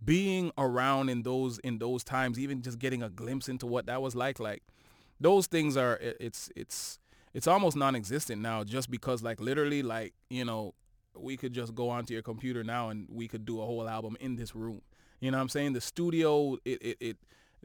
being 0.03 0.51
around 0.57 1.09
in 1.09 1.23
those 1.23 1.59
in 1.59 1.79
those 1.79 2.03
times, 2.03 2.39
even 2.39 2.61
just 2.61 2.79
getting 2.79 3.03
a 3.03 3.09
glimpse 3.09 3.49
into 3.49 3.65
what 3.65 3.87
that 3.87 4.01
was 4.01 4.15
like, 4.15 4.39
like 4.39 4.63
those 5.19 5.47
things 5.47 5.75
are 5.75 5.97
it's 6.01 6.49
it's 6.55 6.99
it's 7.33 7.47
almost 7.47 7.75
non-existent 7.75 8.41
now, 8.41 8.63
just 8.63 8.89
because 8.89 9.21
like 9.21 9.41
literally 9.41 9.83
like 9.83 10.13
you 10.29 10.45
know 10.45 10.73
we 11.17 11.35
could 11.35 11.51
just 11.51 11.73
go 11.75 11.89
onto 11.89 12.13
your 12.13 12.23
computer 12.23 12.63
now 12.63 12.89
and 12.89 13.07
we 13.09 13.27
could 13.27 13.45
do 13.45 13.59
a 13.61 13.65
whole 13.65 13.89
album 13.89 14.15
in 14.19 14.35
this 14.35 14.55
room. 14.55 14.81
You 15.19 15.31
know 15.31 15.37
what 15.37 15.43
I'm 15.43 15.49
saying? 15.49 15.73
The 15.73 15.81
studio 15.81 16.57
it 16.63 16.81
it, 16.81 16.97
it 16.99 17.17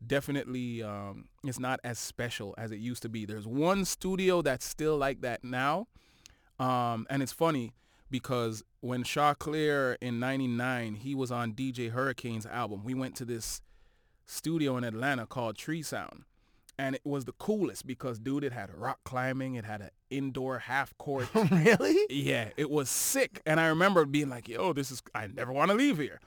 definitely 0.07 0.83
um, 0.83 1.27
it's 1.45 1.59
not 1.59 1.81
as 1.85 1.99
special 1.99 2.55
as 2.59 2.73
it 2.73 2.79
used 2.79 3.03
to 3.03 3.09
be. 3.09 3.25
There's 3.25 3.47
one 3.47 3.85
studio 3.85 4.43
that's 4.43 4.67
still 4.67 4.97
like 4.97 5.21
that 5.23 5.45
now, 5.45 5.87
um, 6.59 7.07
and 7.11 7.23
it's 7.23 7.33
funny 7.33 7.73
because 8.11 8.63
when 8.81 9.03
Choclair 9.03 9.97
in 10.01 10.21
99, 10.21 10.95
he 10.95 11.15
was 11.15 11.33
on 11.33 11.55
DJ 11.55 11.91
Hurricane's 11.91 12.47
album. 12.47 12.85
We 12.85 12.95
went 12.95 13.17
to 13.17 13.25
this 13.25 13.63
studio 14.27 14.77
in 14.77 14.85
Atlanta 14.85 15.27
called 15.27 15.57
Tree 15.57 15.83
Sound. 15.83 16.25
And 16.79 16.95
it 16.95 17.03
was 17.05 17.27
the 17.27 17.33
coolest 17.33 17.87
because, 17.87 18.19
dude, 18.19 18.45
it 18.45 18.53
had 18.53 18.75
rock 18.75 18.99
climbing. 19.05 19.57
It 19.57 19.65
had 19.65 19.83
an 19.83 19.91
indoor 20.11 20.59
half 20.61 20.97
court. 20.99 21.29
really? 21.51 22.07
yeah, 22.09 22.49
it 22.57 22.71
was 22.71 22.89
sick. 22.89 23.41
And 23.45 23.61
I 23.61 23.67
remember 23.67 24.05
being 24.05 24.29
like, 24.29 24.49
yo, 24.49 24.73
this 24.73 24.91
is, 24.91 25.03
I 25.15 25.27
never 25.27 25.53
want 25.53 25.71
to 25.71 25.77
leave 25.77 25.99
here. 25.99 26.21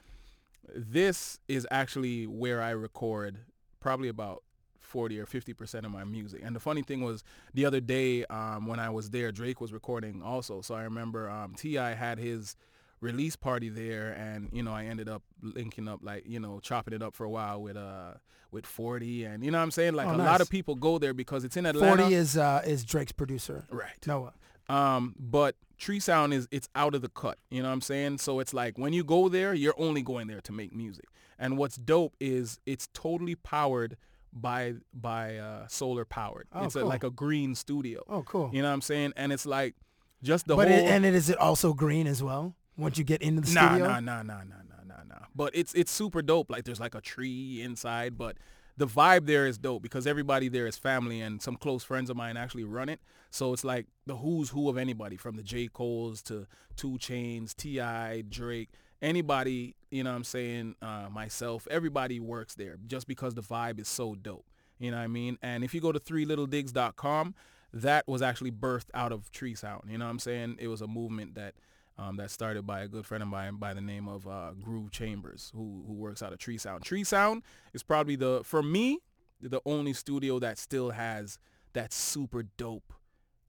This 0.74 1.38
is 1.48 1.66
actually 1.70 2.26
where 2.26 2.62
I 2.62 2.70
record 2.70 3.38
probably 3.86 4.08
about 4.08 4.42
40 4.80 5.20
or 5.20 5.26
50% 5.26 5.84
of 5.84 5.90
my 5.92 6.02
music. 6.02 6.40
And 6.44 6.56
the 6.56 6.60
funny 6.60 6.82
thing 6.82 7.02
was 7.04 7.22
the 7.54 7.64
other 7.64 7.80
day 7.80 8.24
um, 8.26 8.66
when 8.66 8.80
I 8.80 8.90
was 8.90 9.10
there, 9.10 9.30
Drake 9.30 9.60
was 9.60 9.72
recording 9.72 10.22
also. 10.24 10.60
So 10.60 10.74
I 10.74 10.82
remember 10.82 11.30
um, 11.30 11.54
T.I. 11.54 11.94
had 11.94 12.18
his 12.18 12.56
release 13.00 13.36
party 13.36 13.68
there 13.68 14.10
and, 14.12 14.48
you 14.52 14.62
know, 14.64 14.72
I 14.72 14.86
ended 14.86 15.08
up 15.08 15.22
linking 15.40 15.86
up 15.86 16.00
like, 16.02 16.24
you 16.26 16.40
know, 16.40 16.58
chopping 16.60 16.94
it 16.94 17.02
up 17.02 17.14
for 17.14 17.22
a 17.24 17.30
while 17.30 17.62
with 17.62 17.76
uh 17.76 18.14
with 18.50 18.64
40 18.66 19.24
and 19.24 19.44
you 19.44 19.50
know 19.50 19.58
what 19.58 19.64
I'm 19.64 19.70
saying? 19.70 19.94
Like 19.94 20.08
Oh, 20.08 20.14
a 20.14 20.16
nice. 20.16 20.26
lot 20.26 20.40
of 20.40 20.48
people 20.50 20.74
go 20.74 20.98
there 20.98 21.14
because 21.14 21.44
it's 21.44 21.56
in 21.56 21.66
Atlanta. 21.66 22.02
Forty 22.02 22.14
is 22.14 22.36
uh 22.36 22.62
is 22.66 22.84
Drake's 22.84 23.12
producer. 23.12 23.66
Right. 23.70 24.04
Noah. 24.06 24.32
Um, 24.68 25.14
but 25.18 25.54
Tree 25.78 26.00
Sound 26.00 26.32
is 26.34 26.48
it's 26.50 26.68
out 26.74 26.94
of 26.94 27.02
the 27.02 27.08
cut. 27.10 27.38
You 27.50 27.62
know 27.62 27.68
what 27.68 27.74
I'm 27.74 27.80
saying? 27.82 28.18
So 28.18 28.40
it's 28.40 28.54
like 28.54 28.78
when 28.78 28.92
you 28.92 29.04
go 29.04 29.28
there, 29.28 29.52
you're 29.54 29.78
only 29.78 30.02
going 30.02 30.26
there 30.26 30.40
to 30.40 30.52
make 30.52 30.74
music. 30.74 31.06
And 31.38 31.58
what's 31.58 31.76
dope 31.76 32.14
is 32.20 32.58
it's 32.66 32.88
totally 32.92 33.34
powered 33.34 33.96
by 34.32 34.74
by 34.92 35.36
uh, 35.36 35.66
solar 35.68 36.04
powered. 36.04 36.48
Oh, 36.52 36.64
it's 36.64 36.74
a, 36.74 36.84
like 36.84 37.04
a 37.04 37.10
green 37.10 37.54
studio. 37.54 38.02
Oh, 38.08 38.22
cool. 38.22 38.50
You 38.52 38.62
know 38.62 38.68
what 38.68 38.74
I'm 38.74 38.80
saying? 38.82 39.12
And 39.16 39.32
it's 39.32 39.46
like 39.46 39.74
just 40.22 40.46
the 40.46 40.56
but 40.56 40.68
whole 40.68 40.78
it, 40.78 40.84
and 40.84 41.04
it 41.04 41.14
is 41.14 41.30
it 41.30 41.38
also 41.38 41.72
green 41.72 42.06
as 42.06 42.22
well 42.22 42.54
once 42.76 42.98
you 42.98 43.04
get 43.04 43.22
into 43.22 43.42
the 43.42 43.52
nah, 43.54 43.68
studio. 43.68 43.86
Nah, 43.86 44.00
nah, 44.00 44.22
nah, 44.22 44.38
nah, 44.38 44.42
nah, 44.44 44.84
nah, 44.86 45.02
nah. 45.08 45.26
But 45.34 45.54
it's 45.54 45.74
it's 45.74 45.92
super 45.92 46.22
dope. 46.22 46.50
Like 46.50 46.64
there's 46.64 46.80
like 46.80 46.94
a 46.94 47.00
tree 47.00 47.62
inside, 47.62 48.16
but 48.18 48.36
the 48.76 48.86
vibe 48.86 49.26
there 49.26 49.46
is 49.46 49.56
dope 49.56 49.82
because 49.82 50.06
everybody 50.06 50.48
there 50.48 50.66
is 50.66 50.76
family 50.76 51.20
and 51.20 51.40
some 51.40 51.56
close 51.56 51.82
friends 51.82 52.10
of 52.10 52.16
mine 52.16 52.36
actually 52.36 52.64
run 52.64 52.88
it. 52.88 53.00
So 53.30 53.52
it's 53.52 53.64
like 53.64 53.86
the 54.06 54.16
who's 54.16 54.50
who 54.50 54.68
of 54.68 54.76
anybody 54.76 55.16
from 55.16 55.36
the 55.36 55.42
J. 55.42 55.68
Cole's 55.68 56.22
to 56.22 56.46
2 56.76 56.92
Chainz, 56.92 57.54
T.I., 57.54 58.22
Drake, 58.28 58.70
anybody, 59.02 59.74
you 59.90 60.04
know 60.04 60.10
what 60.10 60.16
I'm 60.16 60.24
saying, 60.24 60.76
uh, 60.82 61.08
myself, 61.10 61.66
everybody 61.70 62.20
works 62.20 62.54
there 62.54 62.76
just 62.86 63.06
because 63.06 63.34
the 63.34 63.42
vibe 63.42 63.80
is 63.80 63.88
so 63.88 64.14
dope. 64.14 64.46
You 64.78 64.90
know 64.90 64.98
what 64.98 65.04
I 65.04 65.08
mean? 65.08 65.38
And 65.42 65.64
if 65.64 65.74
you 65.74 65.80
go 65.80 65.92
to 65.92 66.00
threelittledigs.com, 66.00 67.34
that 67.72 68.06
was 68.06 68.22
actually 68.22 68.52
birthed 68.52 68.88
out 68.94 69.12
of 69.12 69.30
Tree 69.32 69.54
Sound. 69.54 69.84
You 69.90 69.98
know 69.98 70.04
what 70.04 70.10
I'm 70.10 70.18
saying? 70.18 70.56
It 70.58 70.68
was 70.68 70.80
a 70.80 70.86
movement 70.86 71.34
that 71.34 71.54
um, 71.98 72.16
that 72.16 72.30
started 72.30 72.66
by 72.66 72.80
a 72.80 72.88
good 72.88 73.06
friend 73.06 73.22
of 73.22 73.28
mine 73.28 73.56
by 73.56 73.72
the 73.72 73.80
name 73.80 74.06
of 74.06 74.26
uh, 74.28 74.52
Groove 74.62 74.90
Chambers, 74.90 75.50
who 75.54 75.84
who 75.86 75.94
works 75.94 76.22
out 76.22 76.32
of 76.32 76.38
Tree 76.38 76.58
Sound. 76.58 76.84
Tree 76.84 77.04
Sound 77.04 77.42
is 77.72 77.82
probably 77.82 78.16
the 78.16 78.42
for 78.44 78.62
me 78.62 78.98
the 79.40 79.60
only 79.66 79.92
studio 79.92 80.38
that 80.38 80.58
still 80.58 80.90
has 80.90 81.38
that 81.74 81.92
super 81.92 82.42
dope 82.42 82.92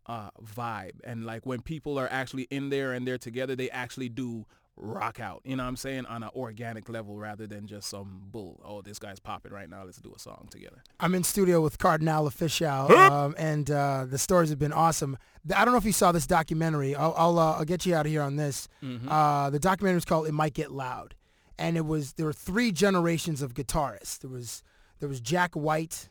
uh, 0.06 0.30
vibe, 0.42 1.00
and 1.04 1.26
like 1.26 1.46
when 1.46 1.62
people 1.62 2.00
are 2.00 2.08
actually 2.10 2.48
in 2.50 2.70
there 2.70 2.94
and 2.94 3.06
they're 3.08 3.18
together, 3.18 3.56
they 3.56 3.70
actually 3.70 4.10
do 4.10 4.46
rock 4.78 5.20
out. 5.20 5.42
You 5.44 5.56
know 5.56 5.64
what 5.64 5.70
I'm 5.70 5.76
saying 5.76 6.06
on 6.06 6.24
an 6.24 6.30
organic 6.36 6.88
level 6.88 7.18
rather 7.18 7.48
than 7.48 7.68
just 7.68 7.90
some 7.90 8.22
bull. 8.32 8.62
Oh, 8.64 8.82
this 8.82 9.00
guy's 9.00 9.20
popping 9.20 9.52
right 9.52 9.70
now. 9.70 9.84
Let's 9.84 9.98
do 9.98 10.14
a 10.16 10.20
song 10.20 10.48
together. 10.52 10.84
I'm 11.00 11.16
in 11.16 11.24
studio 11.24 11.62
with 11.62 11.78
Kardinal 11.80 12.30
Offishall, 12.30 12.90
um, 12.92 13.36
and 13.38 13.70
uh, 13.70 14.06
the 14.08 14.18
stories 14.18 14.50
have 14.50 14.60
been 14.60 14.74
awesome. 14.74 15.18
I 15.56 15.66
don't 15.66 15.74
know 15.74 15.78
if 15.80 15.86
you 15.86 15.92
saw 15.94 16.12
this 16.12 16.28
documentary. 16.28 16.96
I'll 16.96 17.14
I'll, 17.18 17.40
uh, 17.40 17.54
I'll 17.58 17.66
get 17.66 17.86
you 17.86 17.96
out 17.96 18.06
of 18.06 18.12
here 18.12 18.22
on 18.22 18.36
this. 18.36 18.68
Uh, 19.08 19.50
the 19.50 19.60
documentary 19.60 19.96
was 19.96 20.06
called 20.06 20.28
"It 20.28 20.34
Might 20.34 20.54
Get 20.54 20.72
Loud," 20.72 21.16
and 21.58 21.76
it 21.78 21.86
was 21.86 22.14
there 22.14 22.26
were 22.26 22.34
three 22.34 22.72
generations 22.72 23.42
of 23.42 23.54
guitarists. 23.54 24.20
There 24.20 24.30
was 24.30 24.64
there 25.00 25.10
was 25.10 25.20
Jack 25.20 25.56
White, 25.56 26.10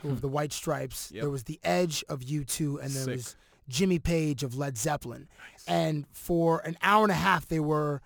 who 0.00 0.08
of 0.10 0.20
the 0.20 0.28
White 0.28 0.52
Stripes. 0.52 1.10
Yep. 1.12 1.22
There 1.22 1.30
was 1.30 1.44
the 1.44 1.58
Edge 1.64 2.04
of 2.08 2.20
U2, 2.20 2.80
and 2.82 2.90
there 2.90 3.04
Sick. 3.04 3.16
was 3.16 3.36
Jimmy 3.68 3.98
Page 3.98 4.42
of 4.42 4.56
Led 4.56 4.76
Zeppelin. 4.76 5.28
And 5.66 6.06
for 6.12 6.60
an 6.60 6.76
hour 6.82 7.02
and 7.02 7.12
a 7.12 7.16
half, 7.16 7.46
they 7.46 7.60
were 7.60 8.02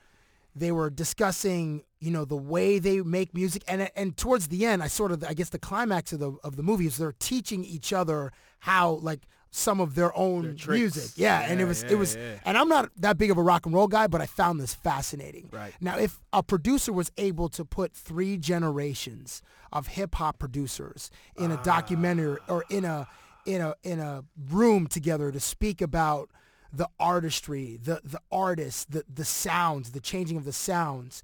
they 0.54 0.72
were 0.72 0.90
discussing 0.90 1.82
you 2.00 2.10
know 2.10 2.24
the 2.24 2.36
way 2.36 2.78
they 2.78 3.00
make 3.00 3.34
music 3.34 3.62
and 3.68 3.90
and 3.94 4.16
towards 4.16 4.48
the 4.48 4.66
end 4.66 4.82
i 4.82 4.88
sort 4.88 5.12
of 5.12 5.22
i 5.24 5.32
guess 5.32 5.50
the 5.50 5.58
climax 5.58 6.12
of 6.12 6.18
the 6.18 6.32
of 6.42 6.56
the 6.56 6.62
movie 6.62 6.86
is 6.86 6.96
they're 6.96 7.14
teaching 7.18 7.64
each 7.64 7.92
other 7.92 8.32
how 8.60 8.92
like 8.94 9.20
some 9.52 9.80
of 9.80 9.94
their 9.94 10.16
own 10.16 10.56
Their 10.56 10.74
music 10.74 11.10
yeah, 11.16 11.40
and 11.40 11.60
it 11.60 11.64
was 11.64 11.82
yeah, 11.82 11.90
it 11.90 11.94
was 11.96 12.16
yeah. 12.16 12.38
and 12.44 12.56
i'm 12.56 12.68
not 12.68 12.90
that 12.96 13.18
big 13.18 13.30
of 13.30 13.38
a 13.38 13.42
rock 13.42 13.66
and 13.66 13.74
roll 13.74 13.88
guy 13.88 14.06
but 14.06 14.20
i 14.20 14.26
found 14.26 14.60
this 14.60 14.74
fascinating 14.74 15.48
Right. 15.52 15.72
now 15.80 15.98
if 15.98 16.20
a 16.32 16.42
producer 16.42 16.92
was 16.92 17.10
able 17.16 17.48
to 17.50 17.64
put 17.64 17.92
three 17.92 18.36
generations 18.36 19.42
of 19.72 19.88
hip 19.88 20.16
hop 20.16 20.38
producers 20.38 21.10
in 21.36 21.50
a 21.50 21.62
documentary 21.62 22.38
ah. 22.48 22.52
or 22.52 22.64
in 22.70 22.84
a 22.84 23.08
in 23.46 23.60
a 23.60 23.74
in 23.82 23.98
a 23.98 24.24
room 24.50 24.86
together 24.86 25.30
to 25.32 25.40
speak 25.40 25.80
about 25.80 26.30
the 26.72 26.88
artistry, 26.98 27.78
the 27.82 28.00
the 28.04 28.20
artists, 28.30 28.84
the 28.84 29.04
the 29.12 29.24
sounds, 29.24 29.92
the 29.92 30.00
changing 30.00 30.36
of 30.36 30.44
the 30.44 30.52
sounds. 30.52 31.22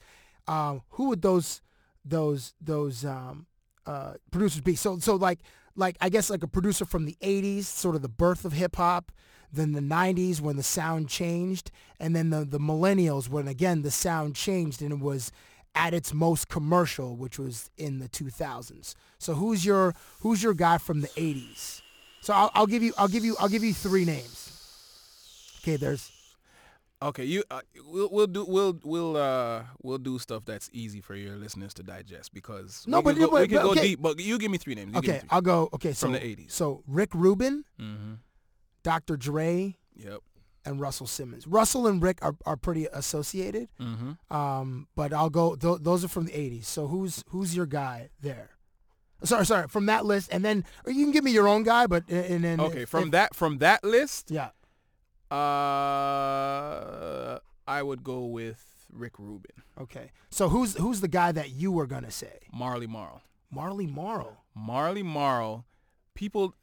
Um, 0.48 0.82
who 0.90 1.09
would 1.09 1.22
those 1.22 1.62
those 2.05 2.55
those 2.60 3.05
um, 3.05 3.47
uh, 3.86 4.14
producers 4.30 4.60
be? 4.60 4.74
So 4.74 4.98
so 4.98 5.16
like 5.16 5.40
like 5.76 5.97
I 6.01 6.09
guess 6.09 6.30
like 6.30 6.43
a 6.43 6.48
producer 6.48 6.84
from 6.84 7.05
the 7.05 7.16
'80s, 7.22 7.64
sort 7.64 7.97
of 7.97 8.02
the 8.02 8.09
birth 8.09 8.44
of 8.44 8.52
hip 8.52 8.76
hop. 8.76 9.12
Then 9.52 9.72
the 9.72 9.80
'90s 9.80 10.40
when 10.40 10.56
the 10.56 10.62
sound 10.62 11.09
changed, 11.09 11.70
and 12.01 12.14
then 12.16 12.30
the 12.30 12.44
the 12.44 12.59
millennials 12.59 13.28
when 13.28 13.47
again 13.47 13.82
the 13.82 13.90
sound 13.90 14.34
changed 14.34 14.82
and 14.82 14.93
it 14.93 15.01
was 15.01 15.30
at 15.76 15.93
its 15.93 16.14
most 16.14 16.48
commercial, 16.48 17.16
which 17.16 17.38
was 17.38 17.70
in 17.76 17.98
the 17.98 18.09
2000s. 18.09 18.94
So 19.18 19.34
who's 19.34 19.64
your 19.64 19.94
who's 20.20 20.43
your 20.43 20.55
guy 20.55 20.78
from 20.78 21.02
the 21.02 21.09
80s? 21.09 21.82
So 22.27 22.32
I'll, 22.35 22.51
I'll 22.55 22.66
give 22.66 22.82
you 22.82 22.93
I'll 22.98 23.07
give 23.07 23.24
you 23.24 23.36
I'll 23.39 23.48
give 23.48 23.62
you 23.62 23.73
three 23.73 24.05
names. 24.05 24.51
Okay, 25.62 25.77
there's 25.77 26.11
Okay, 27.01 27.23
you 27.24 27.44
uh, 27.53 27.61
we'll 27.86 28.09
we'll 28.11 28.27
do 28.27 28.44
we'll 28.44 28.81
we'll 28.82 29.16
uh 29.16 29.62
we'll 29.81 29.98
do 29.98 30.19
stuff 30.19 30.43
that's 30.44 30.69
easy 30.73 31.01
for 31.01 31.15
your 31.15 31.36
listeners 31.36 31.73
to 31.74 31.85
digest 31.85 32.35
because 32.35 32.82
No, 32.89 32.98
we 32.98 33.05
but- 33.05 33.12
can 33.15 33.20
go, 33.27 33.31
but- 33.31 33.40
we 33.43 33.47
can 33.48 33.57
but 33.59 33.62
go 33.62 33.70
okay. 33.73 33.82
deep. 33.82 34.03
But 34.03 34.19
you 34.19 34.39
give 34.40 34.51
me 34.51 34.59
three 34.59 34.74
names. 34.74 34.93
You 34.93 34.98
okay. 34.98 35.19
three. 35.20 35.28
I'll 35.31 35.40
go. 35.40 35.69
Okay, 35.74 35.93
so 35.93 36.07
From 36.07 36.15
the 36.15 36.19
80s. 36.19 36.51
So 36.51 36.82
Rick 36.89 37.15
Rubin, 37.15 37.65
Mm-hmm. 37.78 38.15
Dr. 38.82 39.16
Dre, 39.16 39.77
Yep. 39.94 40.19
and 40.65 40.81
Russell 40.81 41.07
Simmons. 41.07 41.47
Russell 41.47 41.86
and 41.86 42.03
Rick 42.03 42.19
are, 42.23 42.35
are 42.44 42.57
pretty 42.57 42.86
associated. 42.93 43.69
Mm-hmm. 43.81 44.35
Um, 44.36 44.89
but 44.97 45.12
I'll 45.12 45.31
go. 45.31 45.55
Th- 45.55 45.78
those 45.81 46.03
are 46.05 46.09
from 46.09 46.24
the 46.27 46.32
'80s. 46.32 46.65
So 46.65 46.89
who's 46.89 47.23
who's 47.28 47.55
your 47.55 47.66
guy 47.66 48.09
there? 48.20 48.51
Sorry, 49.24 49.47
sorry. 49.47 49.66
From 49.68 49.86
that 49.86 50.05
list, 50.05 50.28
and 50.32 50.44
then 50.44 50.64
or 50.84 50.93
you 50.93 51.05
can 51.05 51.12
give 51.12 51.24
me 51.24 51.30
your 51.32 51.48
own 51.48 51.62
guy, 51.62 51.86
but 51.86 52.05
and 52.09 52.44
then 52.44 52.60
Okay, 52.60 52.82
if- 52.82 52.88
from 52.88 53.05
if- 53.05 53.10
that 53.12 53.34
from 53.34 53.59
that 53.59 53.82
list, 53.84 54.30
yeah. 54.30 54.51
uh, 56.16 57.38
I 57.66 57.82
would 57.82 58.05
go 58.05 58.24
with 58.26 58.62
Rick 58.93 59.18
Rubin, 59.18 59.62
Okay. 59.80 60.10
So 60.30 60.48
who's 60.48 60.74
who's 60.76 61.01
the 61.01 61.09
guy 61.09 61.32
that 61.32 61.51
you 61.51 61.70
were 61.72 61.86
gonna 61.86 62.10
say? 62.10 62.38
Marley 62.52 62.86
Marl. 62.86 63.22
Marley 63.51 63.86
Marl. 63.86 64.44
Marley 64.55 65.02
Marl. 65.02 65.64
People. 66.14 66.55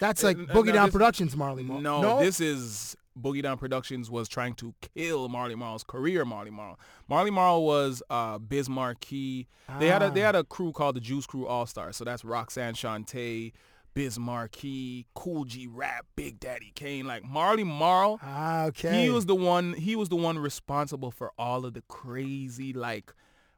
That's 0.00 0.22
like 0.22 0.36
Uh, 0.36 0.40
Boogie 0.52 0.72
Down 0.72 0.86
this- 0.86 0.92
Productions. 0.92 1.36
Marley 1.36 1.62
Marl. 1.62 1.80
No, 1.80 2.18
this 2.20 2.40
is 2.40 2.96
Boogie 3.20 3.42
Down 3.42 3.58
Productions 3.58 4.10
was 4.10 4.28
trying 4.28 4.54
to 4.54 4.74
kill 4.96 5.28
Marley 5.28 5.54
Marl's 5.54 5.84
career. 5.84 6.24
Marley 6.24 6.50
Marl. 6.50 6.78
Marley 7.08 7.30
Marl 7.30 7.64
was 7.64 8.02
uh, 8.10 8.38
Biz 8.38 8.68
Markie. 8.68 9.46
They 9.78 9.88
had 9.88 10.02
a 10.02 10.10
they 10.10 10.22
Ah. 10.22 10.26
had 10.26 10.36
a 10.36 10.44
crew 10.44 10.72
called 10.72 10.96
the 10.96 11.00
Juice 11.00 11.26
Crew 11.26 11.46
All 11.46 11.66
Stars. 11.66 11.96
So 11.96 12.04
that's 12.04 12.24
Roxanne 12.24 12.74
Shante, 12.74 13.52
Biz 13.94 14.18
Markie, 14.18 15.06
Kool 15.14 15.44
G 15.44 15.66
Rap, 15.68 16.06
Big 16.16 16.40
Daddy 16.40 16.72
Kane. 16.74 17.06
Like 17.06 17.24
Marley 17.24 17.62
Marl. 17.64 18.18
Ah, 18.22 18.64
okay. 18.66 19.04
He 19.04 19.10
was 19.10 19.26
the 19.26 19.34
one. 19.36 19.74
He 19.74 19.94
was 19.96 20.08
the 20.08 20.16
one 20.16 20.38
responsible 20.38 21.10
for 21.12 21.30
all 21.38 21.64
of 21.64 21.74
the 21.74 21.82
crazy 21.88 22.72
like 22.72 23.12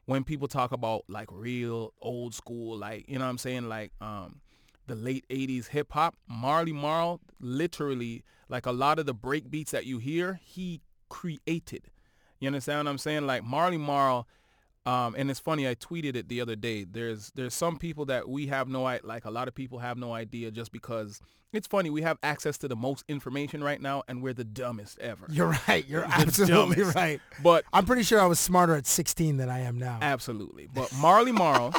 when 0.05 0.23
people 0.23 0.47
talk 0.49 0.71
about 0.71 1.03
like 1.09 1.29
real 1.33 1.93
old 2.01 2.33
school 2.35 2.77
like 2.79 3.09
you 3.09 3.19
know 3.19 3.25
what 3.25 3.31
I'm 3.31 3.39
saying 3.39 3.69
like 3.69 3.91
um 4.01 4.41
the 4.87 4.95
late 4.95 5.25
80s 5.29 5.67
hip 5.67 5.91
hop 5.91 6.15
Marley 6.29 6.73
Marl 6.73 7.21
literally 7.41 8.23
like 8.49 8.67
a 8.67 8.73
lot 8.73 8.99
of 8.99 9.07
the 9.07 9.15
break 9.15 9.51
beats 9.51 9.71
that 9.73 9.87
you 9.87 9.99
hear 9.99 10.41
he 10.45 10.81
created 11.09 11.83
you 12.41 12.47
understand 12.49 12.85
what 12.85 12.91
I'm 12.91 12.99
saying 12.99 13.27
like 13.27 13.43
Marley 13.45 13.79
Marl 13.79 14.27
um, 14.85 15.17
and 15.19 15.29
it's 15.31 15.41
funny 15.41 15.67
I 15.69 15.75
tweeted 15.75 16.15
it 16.17 16.29
the 16.29 16.41
other 16.41 16.55
day 16.57 16.85
there's 16.85 17.33
there's 17.35 17.55
some 17.55 17.77
people 17.79 18.05
that 18.07 18.29
we 18.29 18.47
have 18.49 18.69
no 18.69 18.85
i- 18.87 19.01
like 19.03 19.25
a 19.25 19.31
lot 19.31 19.49
of 19.49 19.55
people 19.55 19.79
have 19.81 19.97
no 19.99 20.13
idea 20.13 20.51
just 20.51 20.71
because 20.73 21.21
it's 21.53 21.67
funny 21.67 21.91
we 21.91 22.03
have 22.03 22.19
access 22.23 22.59
to 22.59 22.69
the 22.69 22.77
most 22.77 23.05
information 23.09 23.65
right 23.65 23.81
now 23.81 24.03
and 24.09 24.23
we're 24.23 24.35
the 24.35 24.45
dumbest 24.45 24.99
ever 24.99 25.27
You're 25.31 25.57
right. 25.69 25.87
You're 25.89 26.03
The 26.03 26.09
absolutely 26.15 26.77
dumbest. 26.77 26.95
right. 26.97 27.21
but 27.43 27.65
I'm 27.73 27.87
pretty 27.87 28.03
sure 28.03 28.21
I 28.21 28.27
was 28.27 28.39
smarter 28.39 28.75
at 28.77 28.87
16 28.87 29.37
than 29.39 29.49
I 29.49 29.61
am 29.61 29.79
now. 29.79 29.99
Absolutely. 30.03 30.69
But 30.73 30.93
Marley 31.01 31.33
Marl, 31.33 31.73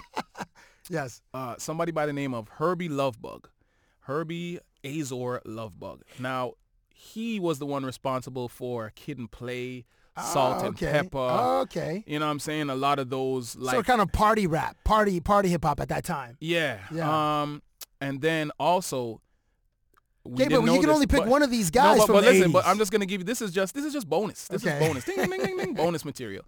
yes. 0.89 1.21
uh, 1.33 1.55
somebody 1.59 1.91
by 1.91 2.05
the 2.05 2.13
name 2.13 2.33
of 2.33 2.47
Hurby 2.49 2.89
Luv 2.89 3.21
Bug, 3.21 3.49
Herbie 4.01 4.59
Azor 4.87 5.41
Luv 5.45 5.79
Bug. 5.79 6.01
Now, 6.19 6.53
he 6.89 7.39
was 7.39 7.59
the 7.59 7.65
one 7.65 7.85
responsible 7.85 8.47
for 8.49 8.91
Kid 8.95 9.17
and 9.19 9.29
Play, 9.29 9.85
Salt 10.17 10.57
Ah, 10.57 10.65
and 10.65 10.69
okay. 10.75 10.91
Pepper. 10.91 11.17
Okay. 11.63 12.03
You 12.07 12.17
know 12.19 12.25
what 12.25 12.31
I'm 12.31 12.39
saying? 12.39 12.69
A 12.71 12.75
lot 12.75 12.97
of 12.99 13.09
those 13.09 13.55
like 13.55 13.75
so 13.75 13.83
kind 13.83 14.01
of 14.01 14.11
party 14.11 14.47
rap, 14.47 14.75
party 14.83 15.19
party 15.19 15.49
hip 15.49 15.63
hop 15.63 15.79
at 15.79 15.89
that 15.89 16.03
time. 16.03 16.37
yeah. 16.39 16.79
Yeah. 16.91 17.41
Um 17.43 17.61
and 18.01 18.19
then 18.21 18.51
also 18.59 19.21
we 20.23 20.43
Okay, 20.43 20.55
but 20.55 20.61
you 20.65 20.71
can 20.73 20.81
this, 20.81 20.89
only 20.89 21.05
pick 21.07 21.19
but- 21.19 21.27
one 21.27 21.43
of 21.43 21.51
these 21.51 21.71
No, 21.73 21.81
guys 21.81 21.97
but, 21.99 22.05
from 22.07 22.15
but 22.15 22.25
the 22.25 22.31
listen, 22.31 22.51
but 22.51 22.65
I'm 22.65 22.79
just 22.79 22.91
gonna 22.91 23.05
give 23.05 23.21
you 23.21 23.25
this 23.25 23.41
is 23.43 23.51
just 23.51 23.75
this 23.75 23.85
is 23.85 23.93
just 23.93 24.09
bonus. 24.09 24.47
This 24.47 24.65
Okay. 24.65 24.75
is 24.77 24.87
bonus. 24.87 25.03
Ding 25.05 25.17
ding 25.17 25.29
ding 25.29 25.41
ding 25.45 25.57
ding 25.57 25.73
bonus 25.83 26.03
material. 26.03 26.43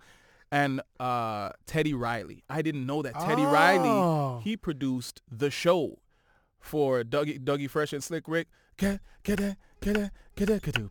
And 0.51 0.81
uh, 0.99 1.51
Teddy 1.67 1.93
Riley. 1.93 2.43
I 2.49 2.63
didn't 2.63 2.87
know 2.87 3.03
that 3.03 3.13
Teddy 3.19 3.43
Oh. 3.43 3.51
Riley 3.53 4.41
he 4.43 4.57
produced 4.57 5.21
the 5.31 5.51
show 5.51 5.99
for 6.59 7.03
Dougie 7.03 7.39
Dougie 7.43 7.69
Fresh 7.69 7.93
and 7.93 8.03
Slick 8.03 8.27
Rick. 8.27 8.47
Get 8.77 8.99
get 9.23 9.39
that 9.39 9.57
get 9.81 9.93
that 9.95 10.11
get 10.35 10.47
that 10.47 10.61
get 10.61 10.75
that. 10.75 10.89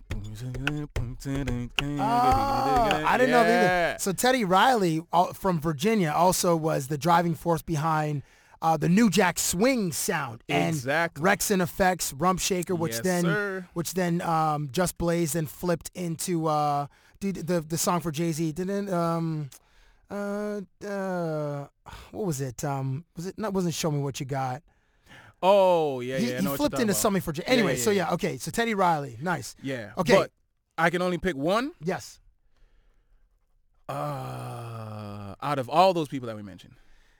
Oh, 2.00 3.04
I 3.06 3.16
didn't 3.16 3.30
know 3.30 3.44
that 3.44 3.90
either. 3.92 3.98
So 3.98 4.12
Teddy 4.12 4.44
Riley 4.44 5.02
uh, 5.12 5.32
from 5.32 5.60
Virginia 5.60 6.12
also 6.14 6.56
was 6.56 6.88
the 6.88 6.98
driving 6.98 7.34
force 7.34 7.62
behind 7.62 8.22
uh, 8.60 8.76
the 8.76 8.88
New 8.88 9.08
Jack 9.10 9.38
Swing 9.38 9.92
sound 9.92 10.42
and 10.48 10.74
Exactly. 10.74 11.22
Rex 11.22 11.50
and 11.50 11.62
Effects, 11.62 12.12
Rump 12.12 12.40
Shaker, 12.40 12.74
which 12.74 12.92
Yes, 12.94 13.00
then 13.02 13.22
sir. 13.24 13.68
which 13.74 13.94
then 13.94 14.20
um, 14.22 14.68
Just 14.72 14.98
Blaze 14.98 15.32
then 15.34 15.46
flipped 15.46 15.90
into 15.94 16.46
uh, 16.46 16.86
dude, 17.20 17.46
the 17.46 17.60
the 17.60 17.78
song 17.78 18.00
for 18.00 18.10
Jay 18.10 18.32
Z. 18.32 18.52
Didn't 18.52 18.92
um, 18.92 19.50
uh, 20.10 20.60
uh, 20.86 21.66
what 22.12 22.26
was 22.26 22.40
it? 22.40 22.64
Um, 22.64 23.04
was 23.16 23.26
it 23.26 23.38
not? 23.38 23.52
Wasn't 23.52 23.74
Show 23.74 23.90
Me 23.90 24.00
What 24.00 24.18
You 24.20 24.26
Got? 24.26 24.62
Oh 25.42 26.00
yeah, 26.00 26.18
he 26.18 26.28
yeah. 26.30 26.34
I 26.34 26.38
he 26.40 26.44
know 26.44 26.56
flipped 26.56 26.74
into 26.74 26.86
about. 26.92 26.96
something 26.96 27.22
for 27.22 27.32
Jay. 27.32 27.44
Anyway, 27.46 27.76
yeah, 27.76 27.82
so 27.82 27.90
yeah. 27.90 28.06
yeah, 28.08 28.14
okay. 28.14 28.36
So 28.38 28.50
Teddy 28.50 28.74
Riley, 28.74 29.16
nice. 29.20 29.54
Yeah. 29.62 29.92
Okay. 29.98 30.14
But 30.14 30.30
I 30.76 30.90
can 30.90 31.00
only 31.02 31.18
pick 31.18 31.36
one. 31.36 31.72
Yes. 31.82 32.20
Uh, 33.88 35.34
out 35.42 35.58
of 35.58 35.68
all 35.70 35.94
those 35.94 36.08
people 36.08 36.26
that 36.26 36.36
we 36.36 36.42
mentioned. 36.42 36.74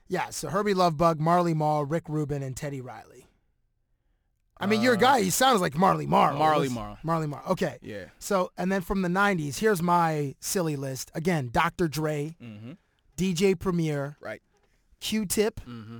Yeah, 0.07 0.29
so 0.29 0.49
Hurby 0.49 0.73
Luv 0.73 0.97
Bug, 0.97 1.19
Marley 1.19 1.53
Marl, 1.53 1.85
Rick 1.85 2.09
Rubin, 2.09 2.43
and 2.43 2.55
Teddy 2.55 2.81
Riley. 2.81 3.25
I 4.61 4.65
mean, 4.65 4.81
your 4.81 4.97
guy, 4.97 5.21
he 5.21 5.29
sounds 5.29 5.61
like 5.61 5.75
Marley 5.77 6.05
Marl. 6.05 6.35
Uh, 6.35 6.39
Marley 6.39 6.67
Marl. 6.69 6.97
Marley 7.01 7.27
Marl. 7.27 7.43
Okay. 7.49 7.77
Yeah. 7.81 8.05
So, 8.19 8.51
and 8.57 8.69
then 8.71 8.81
from 8.81 9.01
the 9.03 9.07
90s, 9.07 9.59
here's 9.59 9.81
my 9.81 10.35
silly 10.41 10.75
list. 10.75 11.11
Again, 11.15 11.49
Dr. 11.51 11.87
Dre, 11.87 12.35
Mm-hmm. 12.43 12.71
DJ 13.15 13.57
Premier, 13.57 14.17
Right. 14.19 14.41
Q-Tip, 14.99 15.61
Mm-hmm. 15.61 15.99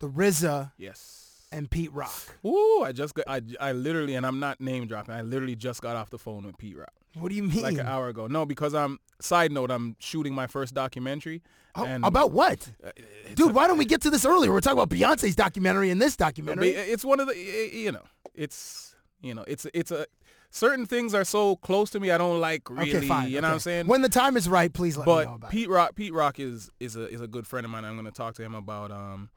The 0.00 0.08
RZA, 0.08 0.72
Yes. 0.76 1.27
And 1.52 1.70
Pete 1.70 1.92
Rock. 1.92 2.36
Ooh, 2.44 2.82
I 2.84 2.92
just 2.92 3.14
got, 3.14 3.24
I, 3.28 3.40
I 3.60 3.72
literally, 3.72 4.14
and 4.14 4.26
I'm 4.26 4.40
not 4.40 4.60
name 4.60 4.86
dropping, 4.86 5.14
I 5.14 5.22
literally 5.22 5.56
just 5.56 5.82
got 5.82 5.96
off 5.96 6.10
the 6.10 6.18
phone 6.18 6.44
with 6.44 6.58
Pete 6.58 6.76
Rock. 6.76 6.92
What 7.14 7.30
do 7.30 7.34
you 7.34 7.42
mean? 7.42 7.62
Like 7.62 7.78
an 7.78 7.86
hour 7.86 8.08
ago. 8.08 8.26
No, 8.26 8.44
because 8.46 8.74
I'm, 8.74 8.98
side 9.20 9.50
note, 9.50 9.70
I'm 9.70 9.96
shooting 9.98 10.34
my 10.34 10.46
first 10.46 10.74
documentary. 10.74 11.42
Oh, 11.74 11.84
and 11.84 12.04
about 12.04 12.32
what? 12.32 12.70
uh, 12.84 12.90
Dude, 13.34 13.54
why 13.54 13.66
don't 13.66 13.78
we 13.78 13.84
get 13.84 14.02
to 14.02 14.10
this 14.10 14.24
earlier? 14.24 14.52
We're 14.52 14.60
talking 14.60 14.78
about 14.78 14.90
Beyonce's 14.90 15.36
documentary 15.36 15.90
and 15.90 16.00
this 16.00 16.16
documentary. 16.16 16.70
It's 16.70 17.04
one 17.04 17.20
of 17.20 17.26
the, 17.26 17.36
you 17.36 17.92
know, 17.92 18.04
it's, 18.34 18.94
you 19.20 19.34
know, 19.34 19.44
it's, 19.46 19.66
it's 19.74 19.90
a, 19.90 20.06
certain 20.50 20.86
things 20.86 21.14
are 21.14 21.24
so 21.24 21.56
close 21.56 21.90
to 21.90 22.00
me, 22.00 22.10
I 22.10 22.18
don't 22.18 22.40
like 22.40 22.68
really, 22.70 22.96
okay, 22.96 23.06
fine. 23.06 23.28
you 23.28 23.40
know 23.40 23.48
what 23.48 23.54
I'm 23.54 23.60
saying? 23.60 23.86
When 23.86 24.02
the 24.02 24.08
time 24.08 24.36
is 24.36 24.48
right, 24.48 24.72
please 24.72 24.96
let 24.96 25.06
me 25.06 25.12
know 25.12 25.16
but 25.16 25.34
about 25.34 25.50
Pete 25.50 25.68
Rock, 25.68 25.94
Pete 25.94 26.12
Rock 26.12 26.38
is 26.40 26.70
is 26.80 26.96
a 26.96 27.08
is 27.08 27.20
a 27.20 27.26
good 27.26 27.46
friend 27.46 27.64
of 27.64 27.70
mine. 27.70 27.84
I'm 27.84 27.94
going 27.94 28.06
to 28.06 28.12
talk 28.12 28.34
to 28.36 28.42
him 28.42 28.54
about 28.54 28.90
um 28.90 29.28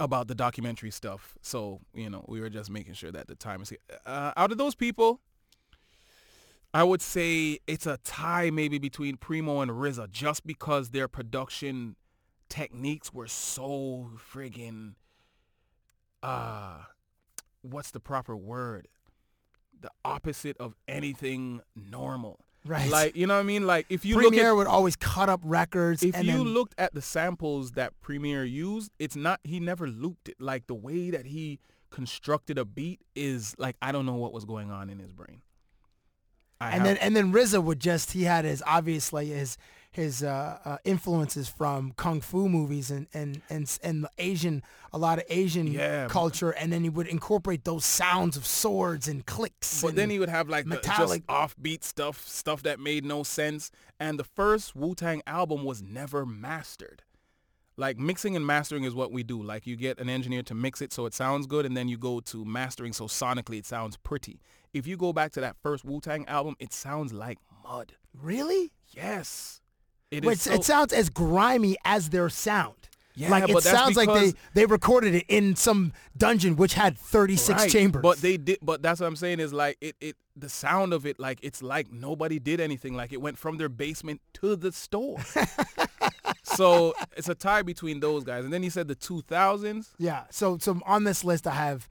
about 0.00 0.28
the 0.28 0.34
documentary 0.34 0.90
stuff. 0.90 1.36
So 1.42 1.80
you 1.94 2.10
know, 2.10 2.24
we 2.28 2.40
were 2.40 2.50
just 2.50 2.70
making 2.70 2.94
sure 2.94 3.12
that 3.12 3.26
the 3.26 3.34
time 3.34 3.62
is. 3.62 3.72
Uh, 4.06 4.32
out 4.36 4.52
of 4.52 4.58
those 4.58 4.74
people, 4.74 5.20
I 6.72 6.84
would 6.84 7.02
say 7.02 7.58
it's 7.66 7.86
a 7.86 7.98
tie 8.04 8.50
maybe 8.50 8.78
between 8.78 9.16
Primo 9.16 9.60
and 9.60 9.70
RZA, 9.70 10.10
just 10.10 10.46
because 10.46 10.90
their 10.90 11.08
production 11.08 11.96
techniques 12.48 13.12
were 13.12 13.26
so 13.26 14.10
friggin' 14.32 14.94
uh 16.22 16.78
what's 17.62 17.90
the 17.90 18.00
proper 18.00 18.36
word? 18.36 18.88
The 19.80 19.90
opposite 20.04 20.56
of 20.58 20.74
anything 20.86 21.60
normal. 21.76 22.44
Right. 22.68 22.90
Like, 22.90 23.16
you 23.16 23.26
know 23.26 23.34
what 23.34 23.40
I 23.40 23.44
mean? 23.44 23.66
Like 23.66 23.86
if 23.88 24.04
you 24.04 24.16
Premier 24.16 24.30
look 24.30 24.46
at 24.46 24.52
would 24.52 24.66
always 24.66 24.94
cut 24.94 25.30
up 25.30 25.40
records. 25.42 26.02
if 26.02 26.22
you 26.22 26.32
then, 26.32 26.42
looked 26.42 26.74
at 26.76 26.92
the 26.92 27.00
samples 27.00 27.72
that 27.72 27.98
Premier 28.02 28.44
used, 28.44 28.92
it's 28.98 29.16
not 29.16 29.40
he 29.42 29.58
never 29.58 29.86
looped 29.86 30.28
it. 30.28 30.36
Like 30.38 30.66
the 30.66 30.74
way 30.74 31.10
that 31.10 31.24
he 31.26 31.60
constructed 31.90 32.58
a 32.58 32.66
beat 32.66 33.00
is 33.16 33.54
like 33.58 33.76
I 33.80 33.90
don't 33.90 34.04
know 34.04 34.16
what 34.16 34.34
was 34.34 34.44
going 34.44 34.70
on 34.70 34.90
in 34.90 34.98
his 34.98 35.12
brain. 35.12 35.40
I 36.60 36.66
and 36.66 36.74
have- 36.74 36.84
then 36.84 36.96
and 36.98 37.16
then 37.16 37.32
RZA 37.32 37.62
would 37.62 37.80
just 37.80 38.12
he 38.12 38.24
had 38.24 38.44
his 38.44 38.62
obviously 38.66 39.28
his 39.28 39.56
his 39.90 40.22
uh, 40.22 40.58
uh, 40.64 40.78
influences 40.84 41.48
from 41.48 41.92
kung 41.96 42.20
fu 42.20 42.48
movies 42.48 42.90
and 42.90 43.06
and 43.14 43.42
and 43.50 43.78
and 43.82 44.04
the 44.04 44.10
Asian 44.18 44.62
a 44.92 44.98
lot 44.98 45.18
of 45.18 45.24
Asian 45.28 45.66
Yeah. 45.68 46.06
culture, 46.08 46.50
and 46.50 46.72
then 46.72 46.82
he 46.82 46.88
would 46.88 47.06
incorporate 47.08 47.64
those 47.64 47.84
sounds 47.84 48.36
of 48.36 48.46
swords 48.46 49.08
and 49.08 49.24
clicks. 49.26 49.82
But 49.82 49.88
and 49.88 49.98
then 49.98 50.10
he 50.10 50.18
would 50.18 50.28
have 50.28 50.48
like 50.48 50.66
the, 50.66 50.76
just 50.76 51.26
offbeat 51.26 51.84
stuff, 51.84 52.26
stuff 52.26 52.62
that 52.62 52.78
made 52.80 53.04
no 53.04 53.22
sense. 53.22 53.70
And 54.00 54.18
the 54.18 54.24
first 54.24 54.76
Wu 54.76 54.94
Tang 54.94 55.22
album 55.26 55.64
was 55.64 55.82
never 55.82 56.24
mastered. 56.24 57.02
Like 57.76 57.96
mixing 57.98 58.34
and 58.34 58.44
mastering 58.46 58.84
is 58.84 58.94
what 58.94 59.12
we 59.12 59.22
do. 59.22 59.40
Like 59.42 59.66
you 59.66 59.76
get 59.76 60.00
an 60.00 60.08
engineer 60.08 60.42
to 60.44 60.54
mix 60.54 60.80
it 60.82 60.92
so 60.92 61.06
it 61.06 61.14
sounds 61.14 61.46
good, 61.46 61.64
and 61.66 61.76
then 61.76 61.88
you 61.88 61.96
go 61.98 62.20
to 62.20 62.44
mastering 62.44 62.92
so 62.92 63.04
sonically 63.06 63.58
it 63.58 63.66
sounds 63.66 63.96
pretty. 63.96 64.40
If 64.72 64.86
you 64.86 64.96
go 64.96 65.12
back 65.12 65.32
to 65.32 65.40
that 65.40 65.56
first 65.62 65.84
Wu 65.84 66.00
Tang 66.00 66.26
album, 66.26 66.56
it 66.58 66.72
sounds 66.72 67.12
like 67.12 67.38
mud. 67.64 67.94
really, 68.14 68.72
Yes, 68.90 69.60
it 70.10 70.24
is. 70.24 70.46
it 70.46 70.64
sounds 70.64 70.92
as 70.92 71.10
grimy 71.10 71.76
as 71.84 72.10
their 72.10 72.28
sound. 72.28 72.74
Yeah, 73.14 73.30
like 73.30 73.48
it 73.48 73.62
sounds 73.62 73.96
like 73.96 74.08
they 74.08 74.32
they 74.54 74.64
recorded 74.64 75.12
it 75.12 75.24
in 75.28 75.56
some 75.56 75.92
dungeon 76.16 76.54
which 76.54 76.74
had 76.74 76.96
36 76.96 77.62
Right, 77.62 77.70
chambers. 77.70 78.00
But 78.00 78.18
they 78.18 78.36
did. 78.36 78.58
But 78.62 78.80
that's 78.80 79.00
what 79.00 79.08
I'm 79.08 79.16
saying 79.16 79.40
is 79.40 79.52
like 79.52 79.76
it. 79.80 79.96
It 80.00 80.16
the 80.36 80.48
sound 80.48 80.92
of 80.92 81.04
it 81.04 81.18
like 81.18 81.40
it's 81.42 81.60
like 81.60 81.90
nobody 81.90 82.38
did 82.38 82.60
anything. 82.60 82.94
Like 82.94 83.12
it 83.12 83.20
went 83.20 83.36
from 83.36 83.58
their 83.58 83.68
basement 83.68 84.20
to 84.34 84.54
the 84.54 84.70
store. 84.70 85.18
so 86.44 86.94
it's 87.16 87.28
a 87.28 87.34
tie 87.34 87.62
between 87.62 87.98
those 87.98 88.22
guys. 88.22 88.44
And 88.44 88.52
then 88.52 88.62
he 88.62 88.70
said 88.70 88.86
the 88.86 88.94
2000s. 88.94 89.88
Yeah. 89.98 90.24
So 90.30 90.58
so 90.58 90.80
on 90.86 91.02
this 91.02 91.24
list 91.24 91.48
I 91.48 91.54
have 91.54 91.88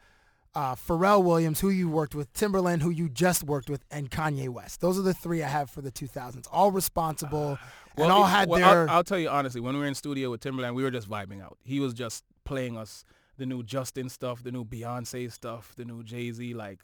uh, 0.56 0.76
Pharrell 0.76 1.24
Williams, 1.24 1.60
who 1.60 1.70
you 1.70 1.88
worked 1.88 2.16
with, 2.16 2.34
Timbaland, 2.34 2.82
who 2.82 2.90
you 2.90 3.10
just 3.10 3.44
worked 3.44 3.70
with, 3.70 3.84
and 3.92 4.10
Kanye 4.10 4.50
West. 4.50 4.82
Those 4.82 4.98
are 4.98 5.04
the 5.04 5.14
three 5.14 5.44
I 5.44 5.48
have 5.48 5.70
for 5.70 5.82
the 5.82 5.92
2000s. 5.92 6.48
All 6.52 6.72
responsible 6.72 7.60
and 7.98 8.12
all 8.12 8.26
had 8.26 8.50
well, 8.50 8.60
their. 8.60 8.90
I'll, 8.90 8.98
I'll 8.98 9.04
tell 9.04 9.20
you 9.20 9.30
honestly, 9.30 9.62
when 9.62 9.74
we 9.74 9.82
were 9.82 9.88
in 9.88 9.96
studio 9.96 10.32
with 10.32 10.42
Timbaland, 10.42 10.76
we 10.76 10.84
were 10.84 10.92
just 10.92 11.10
vibing 11.10 11.42
out. 11.42 11.58
He 11.64 11.80
was 11.80 11.94
just 11.94 12.24
playing 12.44 12.78
us 12.78 13.04
the 13.38 13.46
new 13.46 13.64
Justin 13.64 14.10
stuff, 14.10 14.44
the 14.44 14.52
new 14.52 14.66
Beyonce 14.66 15.32
stuff, 15.32 15.74
the 15.76 15.86
new 15.86 16.04
Jay 16.04 16.32
Z. 16.32 16.54
Like 16.54 16.80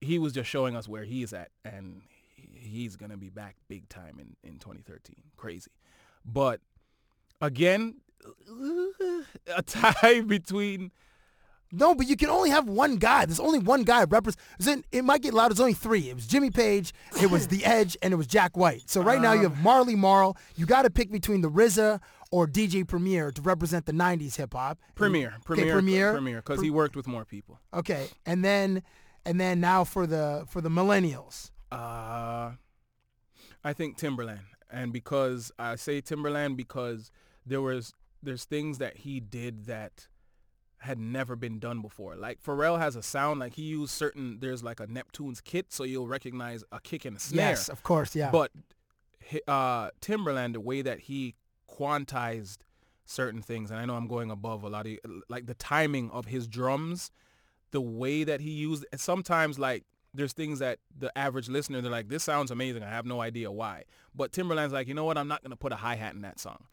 he 0.00 0.18
was 0.18 0.32
just 0.32 0.48
showing 0.48 0.76
us 0.76 0.88
where 0.88 1.04
he's 1.04 1.32
at, 1.32 1.50
and 1.64 2.02
he's 2.36 2.96
gonna 2.96 3.16
be 3.16 3.30
back 3.30 3.56
big 3.68 3.88
time 3.88 4.18
in 4.18 4.36
in 4.48 4.58
2013. 4.58 5.16
Crazy, 5.36 5.70
but 6.24 6.60
again, 7.40 7.96
a 9.56 9.62
tie 9.62 10.20
between. 10.26 10.92
No, 11.72 11.94
but 11.94 12.06
you 12.06 12.16
can 12.16 12.30
only 12.30 12.50
have 12.50 12.68
one 12.68 12.96
guy. 12.96 13.26
There's 13.26 13.40
only 13.40 13.58
one 13.58 13.82
guy 13.82 14.04
represent. 14.04 14.84
It 14.92 15.04
might 15.04 15.22
get 15.22 15.34
loud. 15.34 15.50
There's 15.50 15.60
only 15.60 15.74
three. 15.74 16.08
It 16.08 16.14
was 16.14 16.26
Jimmy 16.26 16.50
Page, 16.50 16.92
it 17.20 17.30
was 17.30 17.48
The 17.48 17.64
Edge, 17.64 17.96
and 18.02 18.12
it 18.12 18.16
was 18.16 18.26
Jack 18.26 18.56
White. 18.56 18.88
So 18.88 19.02
right 19.02 19.20
now 19.20 19.32
you 19.32 19.42
have 19.42 19.62
Marley 19.62 19.96
Marl. 19.96 20.36
You 20.56 20.66
got 20.66 20.82
to 20.82 20.90
pick 20.90 21.10
between 21.10 21.40
the 21.40 21.50
RZA 21.50 22.00
or 22.30 22.46
DJ 22.46 22.86
Premier 22.86 23.30
to 23.32 23.42
represent 23.42 23.86
the 23.86 23.92
'90s 23.92 24.36
hip 24.36 24.54
hop. 24.54 24.78
Premier, 24.94 25.28
Okay, 25.28 25.42
Premier, 25.44 25.72
Premier, 25.72 26.12
Premier, 26.12 26.36
because 26.36 26.60
he 26.60 26.70
worked 26.70 26.96
with 26.96 27.06
more 27.06 27.24
people. 27.24 27.60
Okay, 27.74 28.08
and 28.24 28.44
then 28.44 28.82
and 29.24 29.40
then 29.40 29.60
now 29.60 29.84
for 29.84 30.06
the 30.06 30.44
for 30.48 30.60
the 30.60 30.68
millennials. 30.68 31.50
Uh, 31.72 32.52
I 33.64 33.72
think 33.72 33.98
Timbaland, 33.98 34.44
and 34.70 34.92
because 34.92 35.50
I 35.58 35.76
say 35.76 36.00
Timbaland 36.00 36.56
because 36.56 37.10
there 37.44 37.60
was 37.60 37.92
there's 38.22 38.44
things 38.44 38.78
that 38.78 38.98
he 38.98 39.20
did 39.20 39.66
that 39.66 40.06
had 40.86 40.98
never 40.98 41.36
been 41.36 41.58
done 41.58 41.82
before. 41.82 42.16
Like 42.16 42.42
Pharrell 42.42 42.78
has 42.78 42.96
a 42.96 43.02
sound 43.02 43.40
like 43.40 43.54
he 43.54 43.62
used 43.62 43.92
certain. 43.92 44.38
There's 44.40 44.62
like 44.62 44.80
a 44.80 44.86
Neptune's 44.86 45.40
kit, 45.40 45.72
so 45.72 45.84
you'll 45.84 46.08
recognize 46.08 46.64
a 46.72 46.80
kick 46.80 47.04
and 47.04 47.16
a 47.16 47.20
snare. 47.20 47.50
Yes, 47.50 47.68
of 47.68 47.82
course, 47.82 48.16
yeah. 48.16 48.30
But 48.30 48.52
uh, 49.46 49.90
Timbaland, 50.00 50.54
the 50.54 50.60
way 50.60 50.82
that 50.82 51.00
he 51.00 51.34
quantized 51.70 52.58
certain 53.04 53.42
things, 53.42 53.70
and 53.70 53.78
I 53.78 53.84
know 53.84 53.94
I'm 53.94 54.08
going 54.08 54.30
above 54.30 54.62
a 54.62 54.68
lot 54.68 54.86
of 54.86 54.96
like 55.28 55.46
the 55.46 55.54
timing 55.54 56.10
of 56.10 56.26
his 56.26 56.46
drums, 56.46 57.10
the 57.70 57.80
way 57.80 58.24
that 58.24 58.40
he 58.40 58.50
used. 58.50 58.86
Sometimes 58.96 59.58
like 59.58 59.84
there's 60.14 60.32
things 60.32 60.60
that 60.60 60.78
the 60.96 61.16
average 61.16 61.48
listener 61.48 61.80
they're 61.80 61.90
like, 61.90 62.08
this 62.08 62.24
sounds 62.24 62.50
amazing. 62.50 62.82
I 62.82 62.90
have 62.90 63.06
no 63.06 63.20
idea 63.20 63.50
why. 63.50 63.84
But 64.14 64.32
Timbaland's 64.32 64.72
like, 64.72 64.88
you 64.88 64.94
know 64.94 65.04
what? 65.04 65.18
I'm 65.18 65.28
not 65.28 65.42
gonna 65.42 65.56
put 65.56 65.72
a 65.72 65.76
hi 65.76 65.96
hat 65.96 66.14
in 66.14 66.22
that 66.22 66.38
song, 66.38 66.64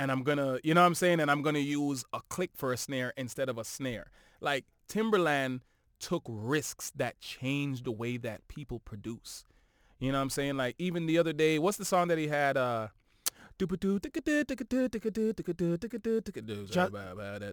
and 0.00 0.10
I'm 0.10 0.22
gonna, 0.22 0.58
you 0.64 0.72
know 0.72 0.80
what 0.80 0.86
I'm 0.86 0.94
saying? 0.94 1.20
And 1.20 1.30
I'm 1.30 1.42
gonna 1.42 1.58
use 1.58 2.04
a 2.14 2.22
click 2.30 2.52
for 2.54 2.72
a 2.72 2.76
snare 2.78 3.12
instead 3.18 3.50
of 3.50 3.58
a 3.58 3.64
snare. 3.64 4.10
Like 4.40 4.64
Timbaland 4.88 5.60
took 5.98 6.22
risks 6.26 6.90
that 6.96 7.20
changed 7.20 7.84
the 7.84 7.92
way 7.92 8.16
that 8.16 8.48
people 8.48 8.78
produce. 8.78 9.44
You 9.98 10.10
know 10.10 10.18
what 10.18 10.22
I'm 10.22 10.30
saying? 10.30 10.56
Like 10.56 10.74
even 10.78 11.04
the 11.04 11.18
other 11.18 11.34
day, 11.34 11.58
what's 11.58 11.76
the 11.76 11.84
song 11.84 12.08
that 12.08 12.16
he 12.16 12.28
had? 12.28 12.56
Uh, 12.56 12.88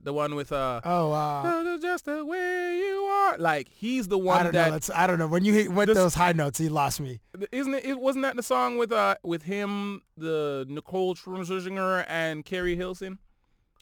the 0.03 0.13
one 0.13 0.35
with 0.35 0.51
uh 0.51 0.81
oh 0.83 1.11
uh, 1.11 1.77
just 1.79 2.05
the 2.05 2.25
way 2.25 2.77
you 2.77 2.95
are. 3.03 3.37
Like 3.37 3.67
he's 3.69 4.07
the 4.07 4.17
one 4.17 4.39
I 4.39 4.43
don't 4.43 4.53
that 4.53 4.65
know. 4.67 4.71
That's, 4.73 4.89
I 4.89 5.07
don't 5.07 5.19
know. 5.19 5.27
When 5.27 5.43
you 5.45 5.53
hit 5.53 5.71
went 5.71 5.87
This- 5.87 5.97
those 5.97 6.13
high 6.13 6.33
notes, 6.33 6.57
he 6.57 6.69
lost 6.69 6.99
me. 6.99 7.19
isn't 7.51 7.73
it, 7.73 7.85
it 7.85 7.99
wasn't 7.99 8.23
that 8.23 8.35
the 8.35 8.43
song 8.43 8.77
with 8.77 8.91
uh 8.91 9.15
with 9.23 9.43
him, 9.43 10.01
the 10.15 10.65
Nicole 10.69 11.15
Scherzinger 11.15 12.05
and 12.07 12.45
Keri 12.45 12.75
Hilson? 12.75 13.19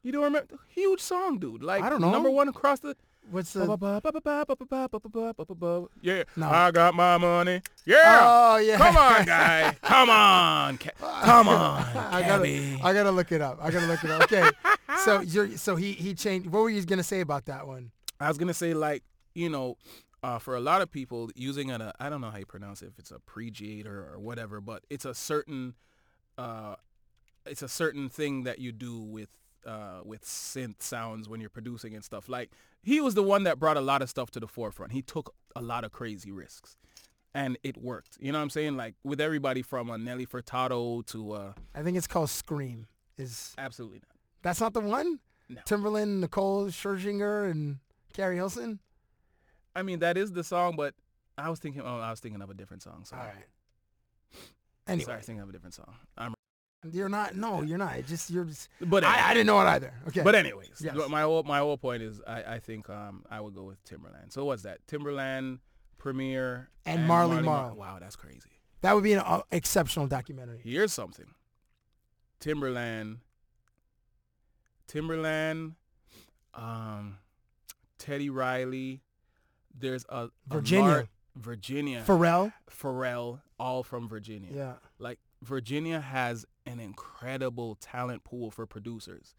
You 0.03 0.11
don't 0.11 0.23
remember? 0.23 0.57
Huge 0.69 0.99
song, 1.01 1.39
dude. 1.39 1.63
Like 1.63 1.83
I 1.83 1.89
don't 1.89 2.01
know. 2.01 2.11
number 2.11 2.29
one 2.29 2.47
across 2.47 2.79
the. 2.79 2.95
What's 3.31 3.53
the? 3.53 3.65
Yeah. 6.01 6.23
I 6.41 6.71
got 6.71 6.93
my 6.93 7.17
money. 7.17 7.61
Yeah. 7.85 8.19
Oh 8.21 8.57
yeah. 8.57 8.77
Come 8.77 8.97
on, 8.97 9.25
guy. 9.25 9.75
Come 9.81 10.09
on. 10.09 10.77
Come 10.77 11.47
on, 11.49 11.85
I 11.97 12.21
gotta, 12.21 12.43
I 12.83 12.93
gotta 12.93 13.11
look 13.11 13.31
it 13.31 13.41
up. 13.41 13.59
I 13.61 13.71
gotta 13.71 13.87
look 13.87 14.03
it 14.03 14.11
up. 14.11 14.23
Okay, 14.23 14.49
so 15.03 15.21
you're, 15.21 15.57
so 15.57 15.75
he 15.75 15.93
he 15.93 16.13
changed. 16.13 16.49
What 16.49 16.61
were 16.61 16.69
you 16.69 16.83
gonna 16.85 17.03
say 17.03 17.21
about 17.21 17.45
that 17.45 17.67
one? 17.67 17.91
I 18.19 18.27
was 18.27 18.37
gonna 18.37 18.53
say 18.53 18.73
like 18.73 19.03
you 19.33 19.49
know, 19.49 19.77
uh, 20.23 20.39
for 20.39 20.55
a 20.55 20.59
lot 20.59 20.81
of 20.81 20.91
people 20.91 21.29
using 21.35 21.71
an 21.71 21.91
I 21.99 22.09
don't 22.09 22.21
know 22.21 22.29
how 22.29 22.37
you 22.37 22.45
pronounce 22.45 22.81
it 22.81 22.87
if 22.87 22.99
it's 22.99 23.11
arpeggiator 23.11 23.85
or 23.85 24.19
whatever, 24.19 24.61
but 24.61 24.83
it's 24.89 25.05
a 25.05 25.13
certain 25.13 25.75
uh, 26.37 26.75
it's 27.45 27.61
a 27.61 27.69
certain 27.69 28.09
thing 28.09 28.43
that 28.43 28.59
you 28.59 28.71
do 28.71 28.99
with 28.99 29.29
uh, 29.65 30.01
with 30.03 30.23
synth 30.23 30.81
sounds 30.81 31.27
when 31.27 31.41
you're 31.41 31.49
producing 31.49 31.95
and 31.95 32.03
stuff. 32.03 32.29
Like 32.29 32.51
he 32.83 33.01
was 33.01 33.13
the 33.15 33.23
one 33.23 33.43
that 33.43 33.59
brought 33.59 33.77
a 33.77 33.81
lot 33.81 34.01
of 34.01 34.09
stuff 34.09 34.31
to 34.31 34.39
the 34.39 34.47
forefront. 34.47 34.91
He 34.91 35.01
took 35.01 35.33
a 35.55 35.61
lot 35.61 35.83
of 35.83 35.91
crazy 35.91 36.31
risks. 36.31 36.77
And 37.33 37.57
it 37.63 37.77
worked. 37.77 38.17
You 38.19 38.31
know 38.31 38.37
what 38.37 38.43
I'm 38.43 38.49
saying? 38.49 38.77
Like 38.77 38.95
with 39.03 39.19
everybody 39.19 39.61
from 39.61 39.91
uh, 39.91 39.97
Nelly 39.97 40.25
Furtado 40.25 41.05
to 41.07 41.31
uh, 41.33 41.53
I 41.73 41.83
think 41.83 41.97
it's 41.97 42.07
called 42.07 42.29
Scream. 42.29 42.87
Is 43.17 43.53
absolutely 43.57 43.99
not. 43.99 44.15
that's 44.41 44.61
not 44.61 44.73
the 44.73 44.79
one? 44.81 45.19
No. 45.49 45.61
Timbaland, 45.67 46.19
Nicole 46.19 46.67
Scherzinger, 46.67 47.49
and 47.51 47.79
Keri 48.13 48.35
Hilson. 48.37 48.79
I 49.75 49.83
mean 49.83 49.99
that 49.99 50.17
is 50.17 50.31
the 50.31 50.43
song, 50.43 50.75
but 50.77 50.93
I 51.37 51.49
was 51.49 51.59
thinking. 51.59 51.81
Oh, 51.81 51.99
I 51.99 52.09
was 52.09 52.21
thinking 52.21 52.41
of 52.41 52.49
a 52.49 52.53
different 52.53 52.83
song. 52.83 53.03
Sorry. 53.03 53.21
All 53.21 53.27
right. 53.27 53.45
Anyway, 54.87 55.05
Sorry, 55.05 55.21
thinking 55.21 55.41
of 55.41 55.49
a 55.49 55.51
different 55.51 55.73
song. 55.73 55.95
I'm 56.17 56.34
you're 56.91 57.09
not. 57.09 57.35
No, 57.35 57.61
you're 57.61 57.77
not. 57.77 57.95
It 57.97 58.07
just 58.07 58.29
you're 58.29 58.45
just. 58.45 58.69
But 58.81 59.03
I, 59.03 59.29
I 59.29 59.33
didn't 59.33 59.47
know 59.47 59.59
it 59.61 59.65
either. 59.65 59.93
Okay. 60.07 60.21
But 60.21 60.35
anyways, 60.35 60.81
Yes. 60.81 60.95
my 61.09 61.21
whole 61.21 61.43
my 61.43 61.59
whole 61.59 61.77
point 61.77 62.01
is 62.03 62.21
I, 62.27 62.55
I 62.55 62.59
think 62.59 62.89
um 62.89 63.23
I 63.29 63.41
would 63.41 63.53
go 63.55 63.63
with 63.63 63.83
Timbaland. 63.85 64.31
So 64.31 64.45
what's 64.45 64.63
that? 64.63 64.85
Timbaland, 64.87 65.59
Premier, 65.97 66.69
And 66.85 67.07
Marley 67.07 67.41
Marl. 67.41 67.75
Wow, 67.75 67.97
that's 67.99 68.15
crazy. 68.15 68.49
that 68.81 68.93
would 68.95 69.03
be 69.03 69.13
an 69.13 69.19
uh, 69.25 69.41
exceptional 69.51 70.07
documentary. 70.07 70.59
Here's 70.63 70.93
something. 70.93 71.25
Timbaland, 72.39 73.17
Timbaland, 74.87 75.73
um, 76.53 77.17
Teddy 77.97 78.29
Riley. 78.29 79.01
There's 79.77 80.05
a, 80.09 80.25
a 80.25 80.29
Virginia. 80.47 80.85
Mar- 80.85 81.07
Virginia, 81.37 82.03
Pharrell. 82.07 82.53
Pharrell, 82.71 83.41
all 83.59 83.83
from 83.83 84.07
Virginia. 84.07 84.49
Yeah. 84.53 84.73
Like 84.99 85.19
Virginia 85.41 85.99
has 85.99 86.45
an 86.65 86.79
incredible 86.79 87.75
talent 87.75 88.23
pool 88.23 88.51
for 88.51 88.65
producers. 88.65 89.35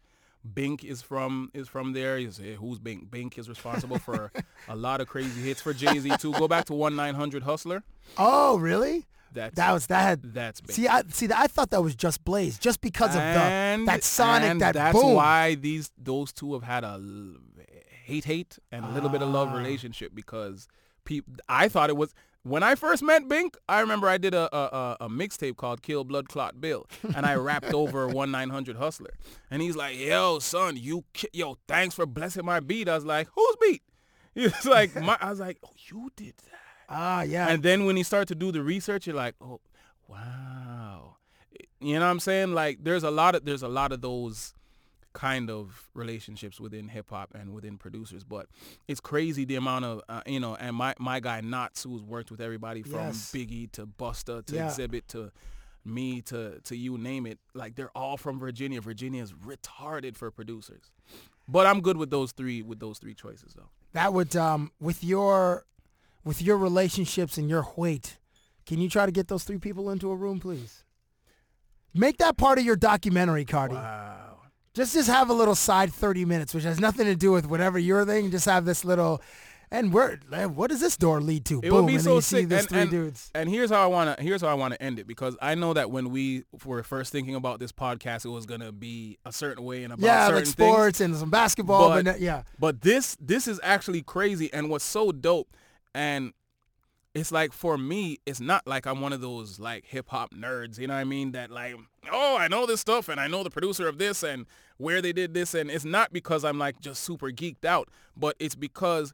Bink 0.53 0.83
is 0.83 1.01
from 1.01 1.51
is 1.53 1.67
from 1.67 1.93
there. 1.93 2.17
You 2.17 2.31
say 2.31 2.55
who's 2.55 2.79
Bink? 2.79 3.11
Bink 3.11 3.37
is 3.37 3.49
responsible 3.49 3.99
for 3.99 4.31
a 4.69 4.75
lot 4.75 5.01
of 5.01 5.07
crazy 5.07 5.41
hits 5.41 5.61
for 5.61 5.73
Jay 5.73 5.99
Z 5.99 6.09
too. 6.17 6.31
Go 6.33 6.47
back 6.47 6.65
to 6.65 6.73
one 6.73 6.95
nine 6.95 7.15
hundred 7.15 7.43
Hustler. 7.43 7.83
Oh, 8.17 8.57
really? 8.57 9.05
That's 9.33 9.55
That 9.55 9.73
was 9.73 9.87
that 9.87 10.01
had. 10.01 10.21
that's 10.33 10.61
Bink. 10.61 10.71
See, 10.71 10.87
I 10.87 11.03
see. 11.09 11.27
I 11.35 11.47
thought 11.47 11.71
that 11.71 11.81
was 11.83 11.95
Just 11.95 12.23
Blaze, 12.23 12.57
just 12.57 12.79
because 12.79 13.09
of 13.09 13.21
the 13.21 13.83
that 13.87 14.03
sonic, 14.03 14.51
and 14.51 14.61
that 14.61 14.73
that's 14.75 14.97
boom. 14.97 15.15
why 15.15 15.55
these 15.55 15.91
those 15.97 16.31
two 16.31 16.53
have 16.53 16.63
had 16.63 16.85
a 16.85 17.01
hate 18.05 18.23
hate 18.23 18.57
and 18.71 18.85
a 18.85 18.89
little 18.89 19.09
bit 19.09 19.21
of 19.21 19.27
Ah. 19.29 19.31
love 19.33 19.53
relationship 19.53 20.15
because 20.15 20.67
people 21.03 21.33
I 21.49 21.67
thought 21.67 21.89
it 21.89 21.97
was 21.97 22.13
when 22.47 22.63
I 22.63 22.75
first 22.75 23.03
met 23.03 23.27
Bink, 23.27 23.57
I 23.67 23.79
remember 23.81 24.07
I 24.07 24.17
did 24.17 24.33
a 24.33 24.55
a, 24.55 24.59
a, 24.59 24.97
a 25.01 25.09
mixtape 25.09 25.57
called 25.57 25.81
Kill 25.81 26.03
Blood 26.03 26.29
Clot 26.29 26.59
Bill 26.61 26.87
and 27.15 27.25
I 27.25 27.35
rapped 27.35 27.73
over 27.73 28.07
one 28.07 28.31
nine 28.31 28.49
hundred 28.49 28.77
hustler. 28.77 29.13
And 29.51 29.61
he's 29.61 29.75
like, 29.75 29.97
Yo, 29.97 30.39
son, 30.39 30.77
you 30.77 31.05
ki- 31.13 31.29
yo, 31.33 31.57
thanks 31.67 31.95
for 31.95 32.05
blessing 32.05 32.45
my 32.45 32.59
beat. 32.59 32.87
I 32.89 32.95
was 32.95 33.05
like, 33.05 33.27
Whose 33.35 33.55
beat? 33.61 33.81
It's 34.35 34.65
like 34.65 34.95
my 34.95 35.17
I 35.19 35.29
was 35.29 35.39
like, 35.39 35.57
Oh, 35.65 35.71
you 35.91 36.11
did 36.15 36.35
that. 36.37 36.59
Ah, 36.89 37.21
yeah. 37.23 37.49
And 37.49 37.63
then 37.63 37.85
when 37.85 37.97
you 37.97 38.03
start 38.03 38.27
to 38.29 38.35
do 38.35 38.51
the 38.51 38.61
research, 38.63 39.07
you're 39.07 39.15
like, 39.15 39.35
oh, 39.41 39.59
wow. 40.07 41.17
You 41.79 41.95
know 41.95 42.05
what 42.05 42.11
I'm 42.11 42.19
saying? 42.19 42.53
Like 42.53 42.83
there's 42.83 43.03
a 43.03 43.11
lot 43.11 43.35
of 43.35 43.45
there's 43.45 43.63
a 43.63 43.67
lot 43.67 43.91
of 43.91 44.01
those 44.01 44.53
kind 45.13 45.49
of 45.49 45.89
relationships 45.93 46.59
within 46.59 46.87
hip 46.89 47.09
hop 47.09 47.33
and 47.33 47.53
within 47.53 47.77
producers, 47.77 48.23
but 48.23 48.47
it's 48.87 48.99
crazy 48.99 49.45
the 49.45 49.55
amount 49.55 49.85
of 49.85 50.01
uh, 50.09 50.21
you 50.25 50.39
know. 50.39 50.55
And 50.55 50.75
my 50.75 50.93
my 50.99 51.19
guy 51.19 51.41
Nottz, 51.41 51.83
who's 51.83 52.03
worked 52.03 52.29
with 52.31 52.41
everybody 52.41 52.83
from 52.83 52.93
Yes. 53.07 53.31
Biggie 53.33 53.71
to 53.73 53.87
Busta 53.87 54.45
to 54.45 54.55
Yeah. 54.55 54.67
Xzibit 54.67 55.07
to 55.09 55.31
me 55.85 56.21
to 56.23 56.59
to 56.65 56.75
you 56.75 56.97
name 56.97 57.25
it. 57.25 57.39
Like 57.53 57.75
they're 57.75 57.95
all 57.97 58.17
from 58.17 58.39
Virginia. 58.39 58.81
Virginia 58.81 59.23
is 59.23 59.33
retarded 59.33 60.15
for 60.17 60.29
producers. 60.31 60.91
But 61.47 61.65
I'm 61.65 61.81
good 61.81 61.97
with 61.97 62.09
those 62.09 62.31
three 62.33 62.61
with 62.61 62.79
those 62.79 62.99
three 62.99 63.13
choices 63.13 63.53
though. 63.55 63.69
that 63.93 64.13
would 64.13 64.35
um 64.35 64.71
with 64.79 65.03
your 65.03 65.65
with 66.23 66.41
your 66.41 66.57
relationships 66.57 67.37
and 67.37 67.49
your 67.49 67.65
weight, 67.77 68.17
can 68.65 68.81
you 68.81 68.89
try 68.89 69.05
to 69.05 69.11
get 69.13 69.29
those 69.29 69.45
three 69.45 69.57
people 69.59 69.89
into 69.89 70.11
a 70.11 70.15
room, 70.15 70.39
please? 70.41 70.83
Make 71.93 72.17
that 72.17 72.37
part 72.37 72.59
of 72.59 72.65
your 72.65 72.75
documentary, 72.75 73.45
Cardi. 73.45 73.75
Wow. 73.75 74.36
Just 74.77 74.93
just 74.93 75.09
have 75.09 75.29
a 75.31 75.33
little 75.33 75.55
side 75.55 75.91
30 75.91 76.23
minutes, 76.25 76.53
which 76.53 76.63
has 76.63 76.79
nothing 76.79 77.05
to 77.07 77.15
do 77.15 77.31
with 77.31 77.47
whatever 77.49 77.79
your 77.79 78.05
thing. 78.05 78.29
Just 78.29 78.45
have 78.45 78.63
this 78.63 78.85
little, 78.85 79.21
and 79.71 79.91
where, 79.91 80.17
what 80.53 80.69
does 80.69 80.79
this 80.79 80.95
door 80.95 81.19
lead 81.19 81.45
to? 81.45 81.57
It 81.63 81.69
Boom, 81.71 81.85
would 81.85 81.87
be 81.87 81.95
and 81.95 82.03
so 82.03 82.15
you 82.15 82.21
see 82.21 82.35
sick. 82.41 82.49
these 82.49 82.59
and, 82.59 82.69
three 82.69 82.79
and, 82.81 82.91
dudes. 82.91 83.31
and 83.33 83.49
here's 83.49 83.71
how 83.71 83.81
I 83.83 83.87
wanna 83.87 84.15
here's 84.19 84.41
how 84.41 84.49
I 84.49 84.53
wanna 84.53 84.77
end 84.79 84.99
it 84.99 85.07
because 85.07 85.35
I 85.41 85.55
know 85.55 85.73
that 85.73 85.89
when 85.89 86.11
we 86.11 86.43
were 86.63 86.83
first 86.83 87.11
thinking 87.11 87.33
about 87.33 87.59
this 87.59 87.71
podcast, 87.71 88.23
it 88.23 88.29
was 88.29 88.45
gonna 88.45 88.71
be 88.71 89.17
a 89.25 89.31
certain 89.31 89.63
way 89.65 89.83
and 89.83 89.93
about 89.93 90.05
Yeah, 90.05 90.27
certain 90.27 90.35
like 90.35 90.43
things. 90.45 90.53
sports 90.73 91.01
and 91.01 91.15
some 91.17 91.31
basketball, 91.31 91.89
but, 91.89 92.05
But- 92.05 92.05
no- 92.05 92.15
yeah. 92.23 92.43
But 92.59 92.81
this 92.81 93.17
this 93.19 93.47
is 93.47 93.59
actually 93.63 94.03
crazy 94.03 94.53
and 94.53 94.69
what's 94.69 94.85
so 94.85 95.11
dope 95.11 95.49
and 95.95 96.33
it's 97.13 97.31
like 97.31 97.51
for 97.51 97.77
me, 97.77 98.17
it's 98.25 98.39
not 98.39 98.67
like 98.67 98.85
I'm 98.85 99.01
one 99.01 99.13
of 99.13 99.21
those 99.21 99.59
like 99.59 99.85
hip 99.85 100.09
hop 100.09 100.33
nerds, 100.33 100.77
you 100.77 100.87
know 100.87 100.93
what 100.93 100.99
I 100.99 101.03
mean? 101.05 101.31
That 101.31 101.49
like, 101.49 101.75
oh, 102.11 102.37
I 102.37 102.47
know 102.47 102.65
this 102.65 102.79
stuff 102.81 103.09
and 103.09 103.19
I 103.19 103.27
know 103.27 103.43
the 103.43 103.49
producer 103.49 103.87
of 103.87 103.97
this 103.97 104.23
and 104.23 104.45
where 104.77 105.01
they 105.01 105.13
did 105.13 105.33
this 105.33 105.53
and 105.55 105.71
it's 105.71 105.85
not 105.85 106.13
because 106.13 106.45
I'm 106.45 106.59
like 106.59 106.79
just 106.79 107.03
super 107.03 107.27
geeked 107.31 107.65
out, 107.65 107.89
but 108.15 108.35
it's 108.39 108.55
because 108.55 109.13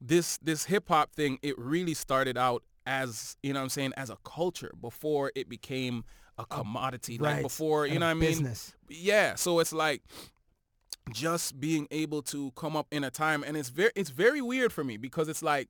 this 0.00 0.38
this 0.38 0.64
hip 0.64 0.88
hop 0.88 1.12
thing 1.14 1.38
it 1.42 1.58
really 1.58 1.92
started 1.92 2.38
out 2.38 2.62
as 2.86 3.36
you 3.42 3.52
know 3.52 3.60
what 3.60 3.64
I'm 3.64 3.68
saying 3.68 3.92
as 3.98 4.08
a 4.08 4.16
culture 4.24 4.72
before 4.80 5.30
it 5.34 5.46
became 5.48 6.04
a 6.38 6.46
commodity 6.46 7.18
right. 7.18 7.34
like 7.34 7.42
before 7.42 7.84
you 7.84 7.92
And 7.92 8.00
know 8.00 8.06
what 8.06 8.10
I 8.12 8.14
mean 8.14 8.30
business. 8.30 8.72
yeah 8.88 9.34
so 9.34 9.58
it's 9.58 9.74
like 9.74 10.02
just 11.12 11.60
being 11.60 11.86
able 11.90 12.22
to 12.22 12.50
come 12.52 12.76
up 12.76 12.86
in 12.90 13.04
a 13.04 13.10
time 13.10 13.44
and 13.46 13.58
it's 13.58 13.68
very 13.68 13.90
it's 13.94 14.08
very 14.10 14.40
weird 14.40 14.72
for 14.72 14.84
me 14.84 14.96
because 14.96 15.28
it's 15.28 15.42
like 15.42 15.68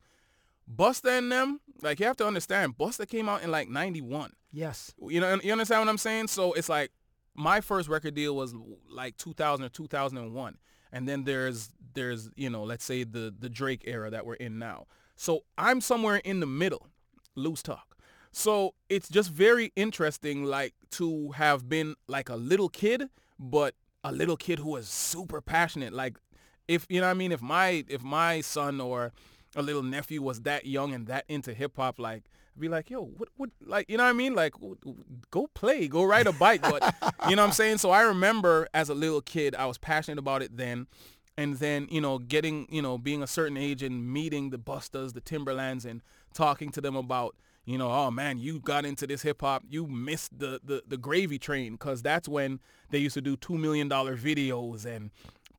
Busta 0.75 1.19
and 1.19 1.31
them 1.31 1.61
like 1.83 2.01
you 2.01 2.07
have 2.07 2.17
to 2.19 2.27
understand 2.27 2.77
Busta 2.79 3.09
came 3.09 3.29
out 3.29 3.43
in 3.43 3.51
like 3.51 3.69
91 3.69 4.33
Yes. 4.53 4.93
you 5.09 5.21
know 5.21 5.39
you 5.43 5.53
understand 5.53 5.81
what 5.83 5.89
I'm 5.89 5.99
saying? 5.99 6.29
So 6.29 6.53
it's 6.53 6.69
like 6.69 6.91
my 7.35 7.61
first 7.61 7.89
record 7.89 8.15
deal 8.15 8.35
was 8.37 8.55
like 8.91 9.17
2000 9.17 9.65
or 9.65 9.69
2001 9.69 10.59
and 10.93 11.09
then 11.09 11.25
there's 11.25 11.71
there's 11.95 12.31
you 12.37 12.51
know 12.51 12.65
let's 12.65 12.85
say 12.85 13.05
the 13.05 13.35
the 13.37 13.49
Drake 13.49 13.83
era 13.87 14.11
that 14.11 14.27
we're 14.27 14.35
in 14.35 14.59
now. 14.59 14.87
So 15.17 15.45
I'm 15.59 15.81
somewhere 15.81 16.17
in 16.17 16.41
the 16.41 16.47
middle 16.47 16.87
loose 17.37 17.63
talk. 17.63 17.97
So 18.33 18.75
it's 18.89 19.09
just 19.09 19.31
very 19.31 19.73
interesting 19.77 20.45
like 20.45 20.75
to 20.93 21.33
have 21.33 21.69
been 21.69 21.97
like 22.07 22.29
a 22.29 22.37
little 22.37 22.69
kid 22.69 23.09
but 23.39 23.75
a 24.05 24.13
little 24.13 24.37
kid 24.37 24.59
who 24.59 24.71
was 24.71 24.89
super 24.89 25.41
passionate. 25.41 25.93
Like 25.93 26.17
if 26.69 26.87
you 26.89 27.01
know 27.01 27.07
what 27.07 27.13
I 27.13 27.15
mean? 27.15 27.33
If 27.33 27.43
my 27.43 27.85
if 27.89 28.03
my 28.03 28.41
son 28.41 28.81
or 28.81 29.13
a 29.57 29.63
little 29.63 29.83
nephew 29.83 30.23
was 30.23 30.43
that 30.43 30.67
young 30.67 30.95
and 30.95 31.07
that 31.07 31.25
into 31.29 31.53
hip 31.53 31.73
hop 31.77 31.99
like 31.99 32.25
I'd 32.57 32.61
be 32.61 32.69
like 32.69 32.91
yo 32.91 33.03
what 33.03 33.29
what 33.37 33.51
like 33.65 33.87
you 33.89 33.97
know 33.97 34.05
what 34.05 34.11
I 34.11 34.15
mean? 34.15 34.35
Like 34.35 34.55
w- 34.55 34.77
w- 34.77 35.05
go 35.31 35.49
play 35.55 35.89
go 35.89 36.05
ride 36.05 36.27
a 36.27 36.33
bike. 36.33 36.63
But 36.63 36.83
you 37.29 37.37
know 37.37 37.43
what 37.43 37.49
I'm 37.49 37.53
saying? 37.53 37.79
So 37.79 37.91
I 37.91 38.03
remember 38.03 38.69
as 38.75 38.89
a 38.89 38.95
little 38.95 39.21
kid 39.21 39.55
I 39.55 39.67
was 39.67 39.79
passionate 39.79 40.19
about 40.19 40.43
it 40.43 40.57
then. 40.57 40.87
And 41.37 41.57
then 41.59 41.89
you 41.91 42.01
know 42.01 42.19
getting 42.19 42.67
you 42.71 42.83
know 42.83 42.99
being 42.99 43.23
a 43.23 43.27
certain 43.27 43.57
age 43.57 43.83
and 43.83 44.13
meeting 44.13 44.51
the 44.51 44.59
Bustas 44.59 45.15
the 45.15 45.21
Timbalands 45.21 45.85
and 45.85 46.03
talking 46.35 46.71
to 46.73 46.81
them 46.81 46.97
about 46.97 47.35
you 47.65 47.79
know 47.79 47.91
oh 47.91 48.11
man 48.11 48.39
you 48.39 48.61
got 48.61 48.85
into 48.85 49.07
this 49.07 49.23
hip 49.23 49.41
hop. 49.41 49.65
You 49.69 49.87
missed 49.87 50.39
the 50.39 50.61
the, 50.63 50.83
the 50.87 50.97
gravy 50.97 51.39
train. 51.39 51.73
Because 51.73 52.03
that's 52.03 52.29
when 52.29 52.61
they 52.91 52.99
used 52.99 53.15
to 53.15 53.23
do 53.23 53.37
two 53.37 53.57
million 53.57 53.89
dollar 53.89 54.17
videos 54.17 54.85
and 54.85 55.11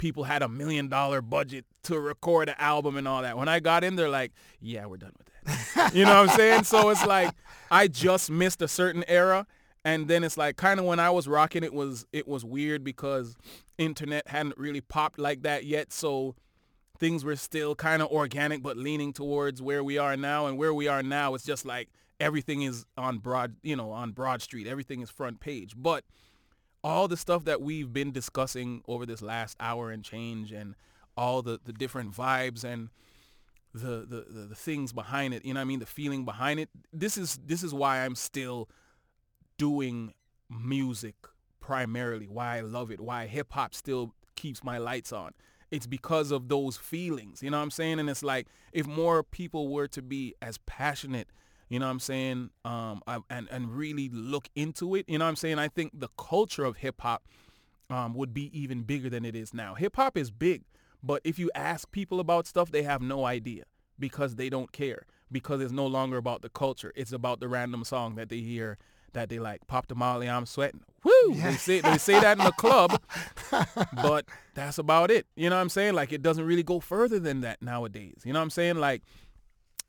people 0.02 0.24
had 0.24 0.42
a 0.42 0.50
million 0.50 0.90
dollar 0.90 1.22
budget 1.22 1.64
to 1.84 2.00
record 2.00 2.50
an 2.50 2.56
album 2.58 2.98
and 2.98 3.08
all 3.08 3.22
that. 3.22 3.38
When 3.38 3.48
I 3.48 3.60
got 3.60 3.84
in 3.84 3.96
they're 3.96 4.10
like 4.10 4.34
yeah 4.60 4.88
we're 4.88 4.98
done 4.98 5.14
with 5.16 5.28
that. 5.28 5.94
You 5.96 6.06
know 6.06 6.22
what 6.22 6.32
I'm 6.32 6.36
saying? 6.36 6.64
So 6.64 6.90
it's 6.90 7.06
like 7.06 7.36
I 7.70 7.88
just 7.88 8.32
missed 8.32 8.64
a 8.64 8.68
certain 8.68 9.06
era. 9.08 9.46
And 9.86 10.08
then 10.08 10.24
it's 10.24 10.38
like 10.38 10.58
kind 10.58 10.80
of 10.80 10.88
when 10.88 11.00
I 11.00 11.12
was 11.12 11.28
rocking 11.28 11.64
it 11.64 11.72
was 11.72 12.08
it 12.12 12.28
was 12.28 12.44
weird 12.44 12.84
because 12.84 13.36
internet 13.78 14.28
hadn't 14.28 14.58
really 14.58 14.82
popped 14.82 15.20
like 15.20 15.44
that 15.44 15.66
yet. 15.66 15.94
So 15.94 16.36
things 16.98 17.24
were 17.24 17.36
still 17.36 17.76
kind 17.76 18.02
of 18.02 18.08
organic 18.10 18.64
but 18.64 18.78
leaning 18.78 19.14
towards 19.14 19.62
where 19.62 19.84
we 19.84 20.00
are 20.00 20.18
now. 20.18 20.48
And 20.48 20.58
where 20.58 20.74
we 20.74 20.88
are 20.88 21.04
now 21.04 21.36
it's 21.36 21.46
just 21.46 21.64
like 21.64 21.90
everything 22.20 22.64
is 22.64 22.86
on 22.98 23.20
broad 23.20 23.56
you 23.62 23.76
know 23.76 23.92
on 23.92 24.14
broad 24.14 24.42
street. 24.42 24.66
Everything 24.66 25.02
is 25.02 25.12
front 25.12 25.40
page. 25.40 25.76
But 25.78 26.06
all 26.84 27.08
the 27.08 27.18
stuff 27.18 27.46
that 27.46 27.62
we've 27.62 27.94
been 27.94 28.12
discussing 28.12 28.82
over 28.88 29.06
this 29.06 29.22
last 29.22 29.56
hour 29.60 29.92
and 29.92 30.04
change 30.04 30.52
and 30.52 30.76
all 31.18 31.42
the 31.42 31.60
the 31.64 31.74
different 31.74 32.12
vibes 32.12 32.64
and 32.64 32.90
the, 33.74 34.06
the 34.08 34.26
the 34.30 34.48
the 34.48 34.56
things 34.56 34.92
behind 34.92 35.34
it 35.34 35.46
you 35.46 35.54
know 35.54 35.60
what 35.60 35.66
i 35.66 35.66
mean? 35.66 35.80
The 35.80 35.86
feeling 35.86 36.26
behind 36.26 36.60
it. 36.60 36.70
This 36.92 37.18
is 37.18 37.40
this 37.46 37.64
is 37.64 37.74
why 37.74 38.04
i'm 38.06 38.16
still 38.16 38.70
doing 39.58 40.14
music 40.50 41.16
primarily 41.60 42.28
why 42.28 42.58
i 42.58 42.62
love 42.62 42.92
it 42.92 43.00
why 43.00 43.28
hip 43.28 43.52
hop 43.52 43.74
still 43.74 44.14
keeps 44.36 44.64
my 44.64 44.78
lights 44.78 45.12
on. 45.14 45.32
It's 45.70 45.88
because 45.88 46.32
of 46.32 46.50
those 46.50 46.78
feelings 46.78 47.44
you 47.44 47.50
know 47.50 47.58
what 47.58 47.64
i'm 47.64 47.72
saying? 47.72 48.00
And 48.00 48.10
it's 48.10 48.24
like 48.24 48.48
if 48.74 48.88
more 48.88 49.24
people 49.24 49.70
were 49.70 49.88
to 49.90 50.02
be 50.02 50.34
as 50.42 50.58
passionate 50.66 51.28
you 51.72 51.80
know 51.80 51.86
what 51.88 51.92
i'm 51.92 52.00
saying? 52.00 52.52
Um 52.66 53.02
I- 53.08 53.20
and 53.30 53.48
and 53.50 53.76
really 53.76 54.10
look 54.10 54.48
into 54.56 54.94
it. 54.96 55.06
You 55.08 55.18
know 55.18 55.26
what 55.26 55.30
i'm 55.30 55.36
saying? 55.38 55.58
I 55.58 55.70
think 55.70 56.00
the 56.00 56.10
culture 56.18 56.66
of 56.66 56.78
hip 56.78 57.02
hop 57.02 57.24
um 57.90 58.14
would 58.14 58.34
be 58.34 58.52
even 58.58 58.84
bigger 58.84 59.10
than 59.10 59.26
it 59.26 59.36
is 59.36 59.54
now. 59.54 59.74
Hip 59.76 59.96
hop 59.96 60.18
is 60.18 60.30
big 60.32 60.64
but 61.04 61.22
if 61.24 61.40
you 61.40 61.50
ask 61.56 61.92
people 61.92 62.20
about 62.20 62.46
stuff 62.46 62.72
they 62.72 62.84
have 62.84 63.02
no 63.02 63.26
idea 63.26 63.64
because 63.98 64.36
they 64.36 64.50
don't 64.50 64.72
care 64.72 65.06
because 65.32 65.62
it's 65.62 65.72
no 65.72 65.88
longer 65.88 66.18
about 66.18 66.42
the 66.42 66.50
culture. 66.50 66.92
It's 66.96 67.14
about 67.14 67.40
the 67.40 67.48
random 67.48 67.84
song 67.86 68.16
that 68.16 68.30
they 68.30 68.40
hear 68.40 68.78
that 69.14 69.30
they 69.30 69.40
like 69.40 69.66
pop 69.68 69.88
the 69.88 69.96
molly 69.96 70.30
i'm 70.30 70.46
sweating. 70.46 70.82
Woo! 71.04 71.34
They 71.36 71.54
say 71.54 71.82
they 71.82 71.98
say 71.98 72.20
that 72.20 72.38
in 72.38 72.44
the 72.46 72.52
club 72.52 73.02
but 73.94 74.26
that's 74.54 74.78
about 74.78 75.12
it. 75.12 75.26
You 75.36 75.50
know 75.50 75.56
what 75.58 75.62
i'm 75.62 75.70
saying? 75.70 75.94
Like 75.96 76.12
it 76.14 76.22
doesn't 76.22 76.46
really 76.46 76.64
go 76.64 76.80
further 76.80 77.20
than 77.20 77.42
that 77.42 77.62
nowadays. 77.62 78.22
You 78.26 78.34
know 78.34 78.40
what 78.40 78.44
i'm 78.44 78.50
saying? 78.50 78.78
Like 78.78 79.02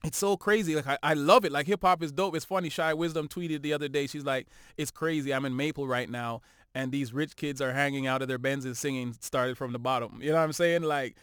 it's 0.05 0.19
so 0.19 0.37
crazy. 0.37 0.75
Like 0.75 0.87
I, 0.87 0.99
I 1.03 1.15
love 1.15 1.45
it. 1.45 1.53
Like 1.53 1.67
hip 1.67 1.83
hop 1.83 2.03
is 2.03 2.13
dope. 2.13 2.35
It's 2.37 2.45
funny. 2.45 2.69
Shi 2.69 2.93
Wisdom 2.93 3.29
tweeted 3.29 3.63
the 3.63 3.73
other 3.73 3.89
day. 3.89 4.07
She's 4.07 4.25
like, 4.25 4.47
"It's 4.77 4.91
crazy. 4.91 5.33
I'm 5.33 5.45
in 5.45 5.57
Maple 5.57 5.87
right 5.87 6.09
now, 6.11 6.43
and 6.75 6.91
these 6.93 7.13
rich 7.13 7.37
kids 7.37 7.61
are 7.61 7.73
hanging 7.73 8.07
out 8.07 8.23
of 8.23 8.29
their 8.29 8.39
Benzes 8.39 8.77
singing 8.77 9.15
started 9.21 9.57
from 9.57 9.73
the 9.73 9.79
bottom." 9.79 10.19
You 10.21 10.31
know 10.31 10.37
what 10.37 10.43
I'm 10.45 10.53
saying? 10.53 10.83
Like, 10.83 11.17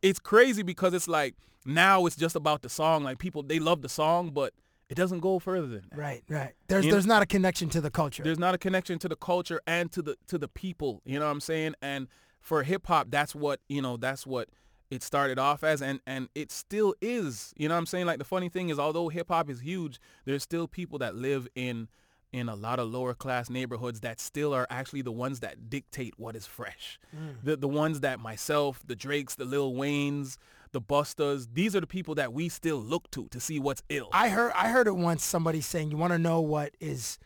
it's 0.00 0.18
crazy 0.18 0.62
because 0.62 0.94
it's 0.94 1.08
like 1.08 1.34
now 1.66 2.06
it's 2.06 2.16
just 2.16 2.34
about 2.36 2.62
the 2.62 2.68
song. 2.68 3.04
Like 3.04 3.18
people 3.18 3.42
they 3.42 3.58
love 3.58 3.82
the 3.82 3.88
song, 3.88 4.30
but 4.30 4.52
it 4.88 4.94
doesn't 4.94 5.20
go 5.20 5.38
further 5.38 5.66
than 5.66 5.82
that. 5.90 5.98
Right, 5.98 6.22
right. 6.28 6.52
There's 6.68 6.84
You 6.84 6.90
know- 6.90 6.94
there's 6.96 7.06
not 7.06 7.22
a 7.22 7.26
connection 7.26 7.68
to 7.70 7.80
the 7.80 7.90
culture. 7.90 8.22
There's 8.22 8.38
not 8.38 8.54
a 8.54 8.58
connection 8.58 8.98
to 8.98 9.08
the 9.08 9.16
culture 9.16 9.60
and 9.66 9.90
to 9.92 10.02
the 10.02 10.16
to 10.28 10.38
the 10.38 10.48
people. 10.48 11.00
You 11.04 11.18
know 11.18 11.26
what 11.26 11.32
I'm 11.32 11.40
saying? 11.40 11.74
And 11.82 12.08
for 12.40 12.62
hip 12.62 12.86
hop, 12.88 13.06
that's 13.10 13.34
what 13.34 13.60
you 13.68 13.80
know. 13.80 13.96
That's 13.96 14.26
what 14.26 14.48
it 14.92 15.02
started 15.02 15.38
off 15.38 15.64
as, 15.64 15.80
and 15.80 16.00
and 16.06 16.28
it 16.34 16.52
still 16.52 16.94
is. 17.00 17.54
You 17.56 17.66
know 17.66 17.74
what 17.74 17.78
I'm 17.78 17.86
saying? 17.86 18.04
Like 18.04 18.18
the 18.18 18.26
funny 18.26 18.50
thing 18.50 18.68
is, 18.68 18.78
although 18.78 19.08
hip 19.08 19.28
hop 19.28 19.48
is 19.48 19.60
huge, 19.60 19.98
there's 20.26 20.42
still 20.42 20.68
people 20.68 20.98
that 20.98 21.14
live 21.14 21.48
in 21.54 21.88
in 22.30 22.50
a 22.50 22.54
lot 22.54 22.78
of 22.78 22.90
lower 22.90 23.14
class 23.14 23.48
neighborhoods 23.48 24.00
that 24.00 24.20
still 24.20 24.54
are 24.54 24.66
actually 24.68 25.00
the 25.00 25.12
ones 25.12 25.40
that 25.40 25.70
dictate 25.70 26.12
what 26.18 26.36
is 26.36 26.46
fresh. 26.46 27.00
The 27.42 27.56
the 27.56 27.68
ones 27.68 28.00
that 28.00 28.20
myself, 28.20 28.82
the 28.86 28.94
Drakes, 28.94 29.34
the 29.34 29.46
Lil 29.46 29.72
Waynes, 29.72 30.36
the 30.72 30.80
Bustas, 30.82 31.48
these 31.54 31.74
are 31.74 31.80
the 31.80 31.86
people 31.86 32.14
that 32.16 32.34
we 32.34 32.50
still 32.50 32.78
look 32.78 33.10
to 33.12 33.28
to 33.28 33.40
see 33.40 33.58
what's 33.58 33.82
ill. 33.88 34.10
I 34.12 34.28
heard 34.28 34.52
I 34.54 34.68
heard 34.68 34.86
it 34.86 34.96
once 34.96 35.24
somebody 35.24 35.62
saying 35.62 35.90
you 35.90 35.96
want 35.96 36.12
to 36.12 36.18
know 36.18 36.42
what 36.42 36.74
is 36.80 37.18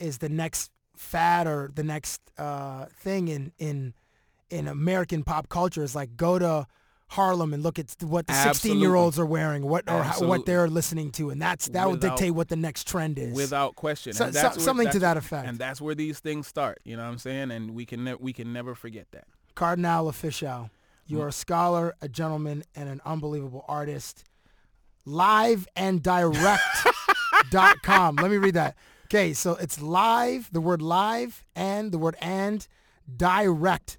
is 0.00 0.18
the 0.18 0.28
next 0.28 0.72
fad 0.96 1.46
or 1.46 1.70
the 1.72 1.84
next 1.84 2.20
uh, 2.38 2.86
thing 2.86 3.28
in 3.28 3.52
in 3.60 3.94
in 4.50 4.66
American 4.66 5.22
pop 5.22 5.48
culture 5.48 5.84
is 5.84 5.94
like 5.94 6.16
go 6.16 6.40
to 6.40 6.66
Harlem 7.14 7.54
and 7.54 7.62
look 7.62 7.78
at 7.78 7.94
what 8.00 8.26
the 8.26 8.34
16 8.34 8.78
year 8.78 8.94
olds 8.94 9.18
are 9.18 9.26
wearing 9.26 9.64
what 9.64 9.88
or 9.88 10.02
how, 10.02 10.26
what 10.26 10.46
they're 10.46 10.68
listening 10.68 11.10
to 11.12 11.30
and 11.30 11.40
that's 11.40 11.68
that 11.68 11.88
will 11.88 11.96
dictate 11.96 12.32
what 12.32 12.48
the 12.48 12.56
next 12.56 12.86
trend 12.88 13.18
is 13.18 13.34
without 13.34 13.76
question. 13.76 14.12
So- 14.12 14.26
And 14.26 14.34
so- 14.34 14.42
where- 14.42 14.58
something 14.58 14.90
to 14.90 14.98
that 15.00 15.16
effect. 15.16 15.48
And 15.48 15.58
that's 15.58 15.80
where 15.80 15.94
these 15.94 16.18
things 16.20 16.46
start. 16.46 16.78
You 16.84 16.96
know 16.96 17.04
what 17.04 17.10
I'm 17.10 17.18
saying? 17.18 17.50
And 17.50 17.70
we 17.70 17.86
can 17.86 18.04
ne- 18.04 18.16
we 18.18 18.32
can 18.32 18.52
never 18.52 18.74
forget 18.74 19.06
that. 19.12 19.24
Kardinal 19.54 20.10
Offishall 20.10 20.70
you 21.06 21.18
mm. 21.18 21.22
are 21.22 21.28
a 21.28 21.32
scholar 21.32 21.94
a 22.00 22.08
gentleman 22.08 22.64
and 22.74 22.88
an 22.88 23.00
unbelievable 23.04 23.64
artist 23.68 24.24
live 25.04 25.68
and 25.76 26.02
direct 26.02 26.62
dot 27.50 27.76
com 27.82 28.16
let 28.16 28.30
me 28.30 28.36
read 28.36 28.54
that 28.54 28.74
okay 29.06 29.32
so 29.32 29.52
it's 29.56 29.80
live 29.80 30.48
the 30.52 30.60
word 30.60 30.80
live 30.80 31.44
and 31.54 31.92
the 31.92 31.98
word 31.98 32.16
and 32.20 32.66
direct 33.16 33.98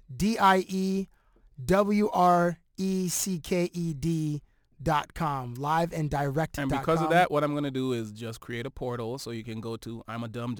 d-i-e 2.76 3.04
w-r-e-c-k-e-d 3.04 4.42
dot 4.82 5.14
com 5.14 5.54
live 5.54 5.90
and 5.94 6.10
direct 6.10 6.58
And 6.58 6.68
because 6.70 6.98
com. 6.98 7.06
of 7.06 7.10
that, 7.10 7.30
what 7.30 7.42
I'm 7.42 7.54
gonna 7.54 7.70
do 7.70 7.94
is 7.94 8.12
just 8.12 8.40
create 8.42 8.66
a 8.66 8.70
portal 8.70 9.16
so 9.18 9.30
you 9.30 9.42
can 9.42 9.58
go 9.62 9.78
to 9.78 10.04
I'm 10.06 10.22
a 10.22 10.28
dum 10.28 10.54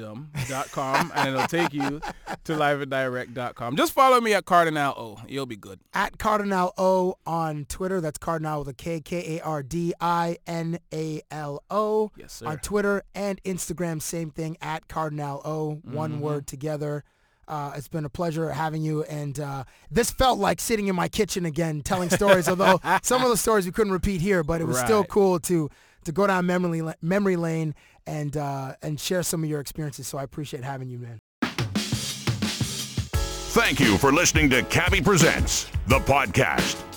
com 0.72 1.12
and 1.14 1.28
it'll 1.28 1.46
take 1.46 1.74
you 1.74 2.00
to 2.44 2.52
liveanddirect.com. 2.54 3.76
Just 3.76 3.92
follow 3.92 4.18
me 4.22 4.32
at 4.32 4.46
Kardinal 4.46 4.94
O. 4.96 5.18
You'll 5.28 5.44
be 5.44 5.56
good. 5.56 5.80
at 5.92 6.16
Kardinal 6.16 6.72
O 6.78 7.16
on 7.26 7.66
Twitter. 7.68 8.00
That's 8.00 8.16
Cardinal 8.16 8.60
with 8.60 8.68
a 8.68 8.72
K, 8.74 9.02
K 9.02 9.36
A 9.36 9.42
R 9.44 9.62
D 9.62 9.92
I 10.00 10.38
N 10.46 10.78
A 10.94 11.20
L 11.30 11.62
O. 11.68 12.10
Yes, 12.16 12.32
sir. 12.32 12.46
On 12.46 12.56
Twitter 12.58 13.02
and 13.14 13.42
Instagram, 13.42 14.00
same 14.00 14.30
thing 14.30 14.56
at 14.62 14.88
Kardinal 14.88 15.42
O, 15.44 15.74
one 15.84 16.12
Mm-hmm. 16.12 16.20
word 16.20 16.46
together. 16.46 17.04
Uh, 17.48 17.72
it's 17.76 17.88
been 17.88 18.04
a 18.04 18.08
pleasure 18.08 18.50
having 18.50 18.82
you, 18.82 19.02
and 19.04 19.38
uh, 19.38 19.64
this 19.90 20.10
felt 20.10 20.38
like 20.38 20.60
sitting 20.60 20.88
in 20.88 20.96
my 20.96 21.08
kitchen 21.08 21.46
again, 21.46 21.80
telling 21.82 22.10
stories. 22.10 22.48
although 22.48 22.80
some 23.02 23.22
of 23.22 23.30
the 23.30 23.36
stories 23.36 23.66
we 23.66 23.72
couldn't 23.72 23.92
repeat 23.92 24.20
here, 24.20 24.42
but 24.42 24.60
it 24.60 24.64
was 24.64 24.78
still 24.78 25.04
cool 25.04 25.38
to 25.40 25.70
to 26.04 26.12
go 26.12 26.26
down 26.26 26.46
memory 26.46 26.82
memory 27.02 27.36
lane 27.36 27.74
and 28.06 28.36
uh, 28.36 28.74
and 28.82 28.98
share 28.98 29.22
some 29.22 29.44
of 29.44 29.50
your 29.50 29.60
experiences. 29.60 30.06
So 30.06 30.18
I 30.18 30.22
appreciate 30.22 30.64
having 30.64 30.88
you, 30.88 30.98
man. 30.98 31.20
Thank 33.56 33.80
you 33.80 33.96
for 33.96 34.12
listening 34.12 34.50
to 34.50 34.62
Cabbie 34.64 35.00
Presents, 35.00 35.70
the 35.86 35.98
podcast. 36.00 36.95